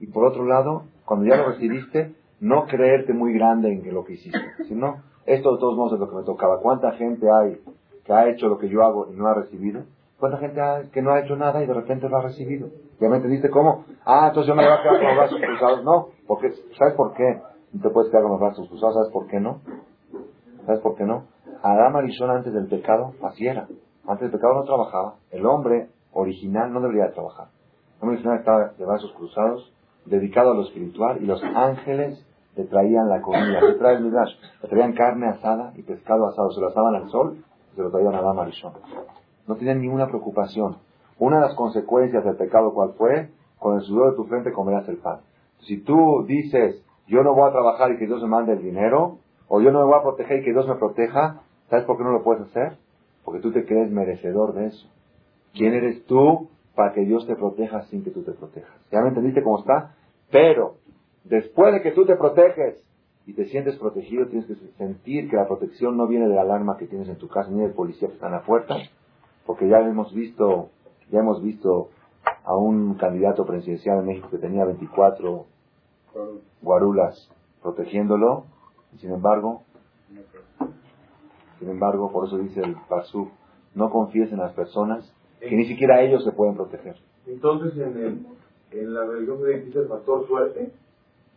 y 0.00 0.08
por 0.08 0.24
otro 0.24 0.44
lado, 0.44 0.82
cuando 1.06 1.24
ya 1.24 1.36
lo 1.36 1.48
recibiste, 1.48 2.14
no 2.40 2.66
creerte 2.66 3.14
muy 3.14 3.32
grande 3.32 3.72
en 3.72 3.94
lo 3.94 4.04
que 4.04 4.14
hiciste, 4.14 4.38
sino 4.68 5.02
esto 5.24 5.54
de 5.54 5.58
todos 5.58 5.76
modos 5.76 5.94
es 5.94 6.00
lo 6.00 6.10
que 6.10 6.16
me 6.16 6.22
tocaba. 6.24 6.60
¿Cuánta 6.60 6.92
gente 6.92 7.26
hay 7.30 7.58
que 8.04 8.12
ha 8.12 8.28
hecho 8.28 8.48
lo 8.48 8.58
que 8.58 8.68
yo 8.68 8.82
hago 8.82 9.08
y 9.10 9.16
no 9.16 9.26
ha 9.26 9.34
recibido? 9.34 9.84
¿Cuánta 10.18 10.38
gente 10.38 10.60
hay 10.60 10.88
que 10.88 11.02
no 11.02 11.12
ha 11.12 11.20
hecho 11.20 11.36
nada 11.36 11.62
y 11.62 11.66
de 11.66 11.74
repente 11.74 12.08
lo 12.08 12.18
ha 12.18 12.22
recibido? 12.22 12.68
¿Ya 13.00 13.08
me 13.08 13.16
entendiste 13.16 13.50
cómo? 13.50 13.84
Ah, 14.04 14.28
entonces 14.28 14.48
yo 14.48 14.54
me 14.54 14.64
voy 14.64 14.72
a 14.72 14.82
quedar 14.82 14.98
con 14.98 15.06
los 15.06 15.16
brazos 15.16 15.40
cruzados. 15.40 15.84
No, 15.84 16.08
porque, 16.26 16.52
¿sabes 16.78 16.94
por 16.94 17.14
qué? 17.14 17.40
No 17.72 17.82
te 17.82 17.90
puedes 17.90 18.10
quedar 18.10 18.22
con 18.22 18.32
los 18.32 18.40
brazos 18.40 18.68
cruzados, 18.68 18.94
¿sabes 18.94 19.10
por 19.12 19.26
qué 19.26 19.40
no? 19.40 19.60
¿Sabes 20.64 20.80
por 20.80 20.96
qué 20.96 21.04
no? 21.04 21.24
Adán 21.62 21.96
Arizona 21.96 22.34
antes 22.34 22.52
del 22.52 22.66
pecado 22.66 23.14
así 23.22 23.46
era. 23.46 23.68
Antes 24.06 24.22
del 24.22 24.30
pecado 24.30 24.54
no 24.54 24.64
trabajaba. 24.64 25.14
El 25.30 25.46
hombre 25.46 25.88
original 26.12 26.72
no 26.72 26.80
debería 26.80 27.12
trabajar. 27.12 27.48
El 27.96 28.02
hombre 28.02 28.16
original 28.16 28.38
estaba 28.38 28.72
de 28.78 28.84
brazos 28.84 29.12
cruzados, 29.12 29.72
dedicado 30.06 30.52
a 30.52 30.54
lo 30.54 30.62
espiritual, 30.62 31.22
y 31.22 31.26
los 31.26 31.42
ángeles 31.42 32.24
le 32.56 32.64
traían 32.64 33.08
la 33.08 33.20
comida. 33.20 33.60
¿Qué 33.60 33.74
trae 33.74 33.96
el 33.96 34.04
Midrash? 34.04 34.32
Le 34.62 34.68
traían 34.68 34.94
carne 34.94 35.28
asada 35.28 35.72
y 35.76 35.82
pescado 35.82 36.26
asado. 36.26 36.50
Se 36.52 36.60
lo 36.60 36.68
asaban 36.68 36.94
al 36.94 37.10
sol 37.10 37.36
y 37.72 37.76
se 37.76 37.82
lo 37.82 37.90
traían 37.90 38.14
a 38.14 38.18
Adán 38.18 38.38
Arizona. 38.38 38.76
No 39.46 39.56
tenían 39.56 39.80
ninguna 39.80 40.08
preocupación. 40.08 40.78
Una 41.18 41.36
de 41.36 41.42
las 41.42 41.54
consecuencias 41.54 42.24
del 42.24 42.36
pecado, 42.36 42.72
¿cuál 42.72 42.94
fue? 42.94 43.30
Con 43.58 43.76
el 43.76 43.82
sudor 43.82 44.10
de 44.10 44.16
tu 44.16 44.24
frente 44.24 44.52
comerás 44.52 44.88
el 44.88 44.96
pan. 44.96 45.20
Si 45.60 45.78
tú 45.82 46.24
dices, 46.26 46.82
yo 47.06 47.22
no 47.22 47.34
voy 47.34 47.48
a 47.48 47.52
trabajar 47.52 47.92
y 47.92 47.98
que 47.98 48.06
Dios 48.06 48.22
me 48.22 48.28
mande 48.28 48.52
el 48.52 48.62
dinero, 48.62 49.18
o 49.48 49.60
yo 49.60 49.70
no 49.70 49.80
me 49.80 49.86
voy 49.86 49.98
a 49.98 50.02
proteger 50.02 50.40
y 50.40 50.44
que 50.44 50.52
Dios 50.52 50.66
me 50.66 50.74
proteja, 50.76 51.42
¿sabes 51.70 51.84
por 51.84 51.96
qué 51.96 52.04
no 52.04 52.12
lo 52.12 52.22
puedes 52.22 52.42
hacer? 52.42 52.78
Porque 53.24 53.40
tú 53.40 53.52
te 53.52 53.64
crees 53.64 53.90
merecedor 53.90 54.54
de 54.54 54.66
eso. 54.66 54.88
¿Quién 55.54 55.74
eres 55.74 56.04
tú 56.06 56.48
para 56.76 56.92
que 56.92 57.00
Dios 57.00 57.26
te 57.26 57.34
proteja 57.34 57.82
sin 57.86 58.04
que 58.04 58.10
tú 58.10 58.22
te 58.22 58.32
protejas? 58.32 58.70
¿Ya 58.92 59.00
me 59.00 59.08
entendiste 59.08 59.42
cómo 59.42 59.58
está? 59.58 59.96
Pero, 60.30 60.76
después 61.24 61.72
de 61.72 61.82
que 61.82 61.90
tú 61.90 62.06
te 62.06 62.14
proteges 62.14 62.80
y 63.26 63.32
te 63.32 63.46
sientes 63.46 63.76
protegido, 63.76 64.26
tienes 64.26 64.46
que 64.46 64.54
sentir 64.78 65.28
que 65.28 65.36
la 65.36 65.48
protección 65.48 65.96
no 65.96 66.06
viene 66.06 66.28
de 66.28 66.36
la 66.36 66.42
alarma 66.42 66.76
que 66.76 66.86
tienes 66.86 67.08
en 67.08 67.16
tu 67.16 67.26
casa 67.26 67.50
ni 67.50 67.62
del 67.62 67.72
policía 67.72 68.08
que 68.08 68.14
está 68.14 68.26
en 68.26 68.34
la 68.34 68.42
puerta, 68.42 68.76
porque 69.44 69.68
ya 69.68 69.80
hemos 69.80 70.14
visto, 70.14 70.70
ya 71.10 71.18
hemos 71.18 71.42
visto 71.42 71.88
a 72.44 72.56
un 72.56 72.94
candidato 72.94 73.44
presidencial 73.44 73.98
en 74.00 74.06
México 74.06 74.28
que 74.30 74.38
tenía 74.38 74.64
24 74.64 75.46
guarulas 76.62 77.28
protegiéndolo 77.62 78.44
sin 78.98 79.12
embargo, 79.12 79.62
sin 81.58 81.68
embargo, 81.68 82.10
por 82.10 82.26
eso 82.26 82.38
dice 82.38 82.60
el 82.60 82.76
Pasú, 82.88 83.30
no 83.74 83.90
confíes 83.90 84.32
en 84.32 84.38
las 84.38 84.52
personas 84.52 85.12
que 85.40 85.56
ni 85.56 85.66
siquiera 85.66 86.00
ellos 86.02 86.24
se 86.24 86.32
pueden 86.32 86.56
proteger. 86.56 86.96
Entonces, 87.26 87.76
en, 87.76 87.96
el, 88.02 88.26
en 88.72 88.94
la 88.94 89.04
religión 89.04 89.38
se 89.42 89.60
dice 89.60 89.78
el 89.80 89.88
factor 89.88 90.26
suerte. 90.26 90.72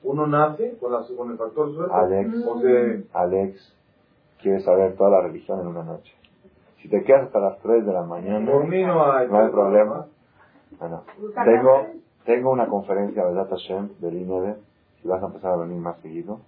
Uno 0.04 0.28
nace 0.28 0.78
con, 0.80 0.94
la, 0.94 1.06
con 1.16 1.32
el 1.32 1.38
factor 1.38 1.74
suerte. 1.74 1.94
Alex, 1.94 3.08
Alex, 3.14 3.76
quieres 4.42 4.64
saber 4.64 4.96
toda 4.96 5.10
la 5.10 5.22
religión 5.22 5.60
en 5.60 5.68
una 5.68 5.84
noche. 5.84 6.14
Si 6.82 6.88
te 6.88 7.04
quedas 7.04 7.26
hasta 7.26 7.40
las 7.40 7.60
3 7.60 7.86
de 7.86 7.94
la 7.94 8.04
mañana, 8.04 8.40
no 8.40 8.62
hay, 9.12 9.28
problema. 9.28 10.06
Bueno, 10.80 11.04
tengo, 11.44 11.88
tengo 12.26 12.52
una 12.52 12.68
conferencia, 12.68 13.26
de 13.26 13.34
Data 13.34 13.58
Hashem, 13.58 13.90
del 14.00 14.16
INEDE, 14.16 14.56
si 15.02 15.08
vas 15.08 15.22
a 15.22 15.26
empezar 15.26 15.54
a 15.54 15.58
venir 15.58 15.78
más 15.78 16.00
seguido 16.00 16.40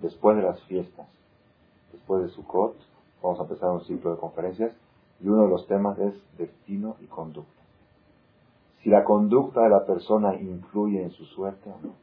después 0.00 0.36
de 0.36 0.42
las 0.42 0.60
fiestas, 0.62 1.06
después 1.92 2.22
de 2.22 2.28
Sukkot, 2.30 2.76
vamos 3.22 3.40
a 3.40 3.42
empezar 3.42 3.70
un 3.70 3.82
ciclo 3.82 4.12
de 4.12 4.18
conferencias 4.18 4.72
y 5.24 5.28
uno 5.28 5.44
de 5.44 5.48
los 5.48 5.66
temas 5.66 5.98
es 5.98 6.14
destino 6.38 6.96
y 7.00 7.06
conducta. 7.06 7.50
Si 8.82 8.90
la 8.90 9.02
conducta 9.04 9.62
de 9.62 9.70
la 9.70 9.86
persona 9.86 10.34
influye 10.36 11.02
en 11.02 11.10
su 11.10 11.24
suerte 11.24 11.70
o 11.70 11.86
no. 11.86 11.94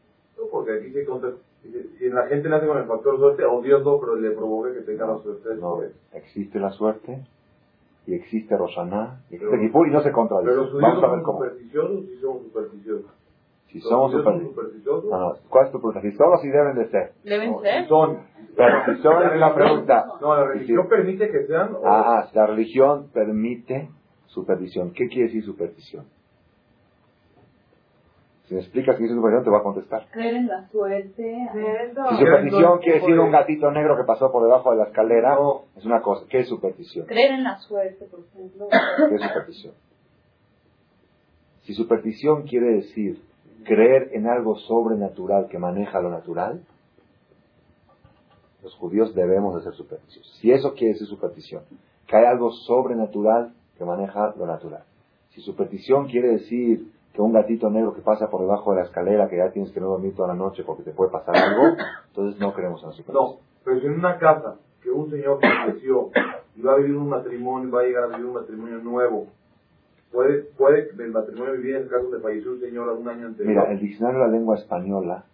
porque 0.51 0.73
aquí 0.79 0.91
se 0.91 1.05
contra- 1.05 1.33
si 1.61 2.09
la 2.09 2.25
gente 2.25 2.49
nace 2.49 2.65
con 2.65 2.79
el 2.79 2.85
factor 2.85 3.17
suerte, 3.19 3.45
o 3.45 3.61
Dios 3.61 3.83
no, 3.85 3.99
pero 3.99 4.15
le 4.15 4.31
provoca 4.31 4.73
que 4.73 4.79
tenga 4.81 5.05
la 5.05 5.19
suerte. 5.19 5.55
No, 5.57 5.79
existe 6.13 6.59
la 6.59 6.71
suerte 6.71 7.23
y 8.07 8.15
existe 8.15 8.57
Roshaná 8.57 9.21
y 9.29 9.35
existe 9.35 9.59
Kippur 9.59 9.87
y 9.87 9.91
no 9.91 10.01
se 10.01 10.11
contradice. 10.11 10.49
Pero 10.49 10.63
los 10.63 10.71
judíos 10.71 10.89
Vamos 10.89 11.03
a 11.03 11.07
no 11.07 11.11
ver 11.13 11.19
son 11.19 11.23
cómo. 11.25 11.37
supersticiosos, 11.39 12.05
sí 12.07 12.17
son 12.19 12.39
supersticiosos. 12.41 13.11
Si 13.71 13.79
Los 13.79 13.87
somos 13.87 14.11
supersticiosos. 14.11 15.05
No, 15.09 15.19
no, 15.19 15.33
¿Cuál 15.49 15.65
es 15.67 15.71
tu 15.71 15.77
pregunta? 15.79 16.01
Si 16.01 16.11
somos 16.11 16.43
y 16.43 16.49
deben 16.49 16.75
de 16.75 16.89
ser. 16.89 17.11
Deben 17.23 17.57
ser. 17.61 17.83
si 17.83 17.87
son. 17.89 18.19
Son 19.01 19.23
es 19.33 19.39
la 19.39 19.55
pregunta. 19.55 20.05
No, 20.19 20.35
la 20.35 20.43
Y 20.43 20.47
religión 20.57 20.83
si- 20.83 20.89
permite 20.89 21.29
que 21.31 21.45
sean. 21.47 21.73
o- 21.75 21.81
Ah, 21.85 22.19
ah, 22.25 22.29
la 22.33 22.47
religión 22.47 23.09
permite 23.13 23.89
supervisión. 24.27 24.91
¿Qué 24.91 25.07
quiere 25.07 25.27
decir 25.27 25.43
supervisión? 25.45 26.05
Si 28.47 28.55
me 28.55 28.59
explicas 28.61 28.97
qué 28.97 29.05
es 29.05 29.11
supervisión, 29.11 29.43
te 29.45 29.49
voy 29.49 29.59
a 29.59 29.63
contestar. 29.63 30.07
Creer 30.11 30.35
en 30.35 30.47
la 30.47 30.67
suerte. 30.67 31.49
Si 32.09 32.17
supervisión 32.17 32.79
quiere 32.79 32.99
decir 32.99 33.19
un 33.19 33.31
gatito 33.31 33.71
negro 33.71 33.95
que 33.95 34.03
pasó 34.03 34.29
por 34.33 34.43
debajo 34.43 34.71
de 34.71 34.77
la 34.79 34.83
escalera, 34.85 35.35
No. 35.35 35.61
es 35.77 35.85
una 35.85 36.01
cosa. 36.01 36.25
¿Qué 36.29 36.39
es 36.39 36.49
superstición? 36.49 37.05
Creer 37.07 37.31
en 37.31 37.43
la 37.45 37.57
suerte, 37.59 38.05
por 38.11 38.19
ejemplo. 38.19 38.67
¿Qué 38.69 39.15
es 39.15 39.21
superstición? 39.21 39.73
Si 41.61 41.73
superstición 41.73 42.43
quiere 42.43 42.73
decir 42.75 43.21
creer 43.63 44.09
en 44.13 44.27
algo 44.27 44.55
sobrenatural 44.57 45.47
que 45.47 45.59
maneja 45.59 46.01
lo 46.01 46.09
natural, 46.09 46.61
los 48.63 48.75
judíos 48.75 49.15
debemos 49.15 49.55
de 49.55 49.63
ser 49.63 49.73
supersticiosos. 49.73 50.33
Si 50.37 50.51
eso 50.51 50.73
quiere 50.73 50.93
decir 50.93 51.07
superstición, 51.07 51.63
que 52.07 52.15
hay 52.15 52.25
algo 52.25 52.51
sobrenatural 52.51 53.53
que 53.77 53.85
maneja 53.85 54.33
lo 54.37 54.45
natural. 54.45 54.83
Si 55.29 55.41
superstición 55.41 56.07
quiere 56.07 56.29
decir 56.29 56.91
que 57.13 57.21
un 57.21 57.33
gatito 57.33 57.69
negro 57.69 57.93
que 57.93 58.01
pasa 58.01 58.29
por 58.29 58.41
debajo 58.41 58.71
de 58.71 58.77
la 58.77 58.83
escalera, 58.83 59.27
que 59.27 59.37
ya 59.37 59.51
tienes 59.51 59.71
que 59.71 59.79
no 59.79 59.87
dormir 59.87 60.15
toda 60.15 60.29
la 60.29 60.35
noche 60.35 60.63
porque 60.63 60.83
te 60.83 60.91
puede 60.91 61.11
pasar 61.11 61.35
algo, 61.35 61.77
entonces 62.07 62.39
no 62.39 62.53
creemos 62.53 62.81
en 62.83 62.89
la 62.89 62.95
superstición. 62.95 63.35
No, 63.35 63.39
pero 63.63 63.79
si 63.79 63.87
en 63.87 63.93
una 63.93 64.17
casa 64.17 64.55
que 64.81 64.91
un 64.91 65.09
señor 65.09 65.39
falleció 65.41 66.09
y 66.55 66.61
va 66.61 66.73
a 66.73 66.77
vivir 66.77 66.95
un 66.95 67.09
matrimonio, 67.09 67.71
va 67.71 67.81
a 67.81 67.83
llegar 67.83 68.03
a 68.03 68.07
vivir 68.07 68.25
un 68.25 68.33
matrimonio 68.33 68.77
nuevo, 68.79 69.27
puede, 70.11 70.43
puede 70.57 70.89
el 70.89 71.11
matrimonio 71.11 71.53
vivir 71.53 71.75
en 71.75 71.83
el 71.83 71.89
caso 71.89 72.09
de 72.09 72.19
falleció 72.19 72.51
un 72.51 72.59
señor 72.59 72.89
un 72.89 73.07
año 73.07 73.27
anterior. 73.27 73.55
Mira, 73.55 73.71
el 73.71 73.79
diccionario 73.79 74.21
de 74.21 74.27
la 74.27 74.31
lengua 74.31 74.55
española 74.55 75.25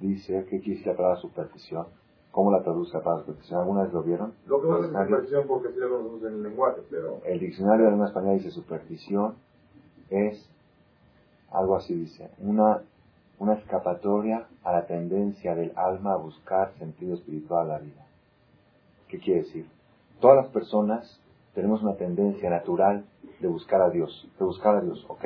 dice 0.00 0.46
qué 0.48 0.60
quiere 0.60 0.78
decir 0.78 0.86
la 0.86 0.96
palabra 0.96 1.20
superstición. 1.20 1.86
¿Cómo 2.30 2.50
la 2.50 2.62
traduce 2.62 2.94
la 2.94 3.02
palabra 3.02 3.24
superstición? 3.24 3.60
¿Alguna 3.60 3.82
vez 3.82 3.92
lo 3.92 4.02
vieron? 4.02 4.32
Lo 4.46 4.62
que 4.62 4.68
pasa 4.68 4.86
es 4.86 5.06
superstición 5.06 5.44
porque 5.46 5.68
sí 5.68 5.78
lo 5.78 5.90
conocemos 5.90 6.22
en 6.22 6.34
el 6.34 6.42
lenguaje, 6.42 6.80
pero 6.90 7.20
El 7.24 7.40
diccionario 7.40 7.80
de 7.80 7.84
la 7.84 7.90
lengua 7.90 8.06
española 8.06 8.34
dice 8.34 8.50
superstición 8.50 9.34
es 10.08 10.48
algo 11.52 11.76
así 11.76 11.94
dice, 11.94 12.30
una, 12.38 12.82
una 13.38 13.54
escapatoria 13.54 14.46
a 14.64 14.72
la 14.72 14.86
tendencia 14.86 15.54
del 15.54 15.72
alma 15.76 16.14
a 16.14 16.16
buscar 16.16 16.72
sentido 16.78 17.14
espiritual 17.14 17.70
a 17.70 17.74
la 17.74 17.78
vida. 17.78 18.06
¿Qué 19.08 19.18
quiere 19.18 19.40
decir? 19.42 19.66
Todas 20.20 20.36
las 20.36 20.46
personas 20.46 21.20
tenemos 21.54 21.82
una 21.82 21.96
tendencia 21.96 22.48
natural 22.50 23.04
de 23.40 23.48
buscar 23.48 23.82
a 23.82 23.90
Dios, 23.90 24.28
de 24.38 24.44
buscar 24.44 24.76
a 24.76 24.80
Dios, 24.80 25.04
¿ok? 25.08 25.24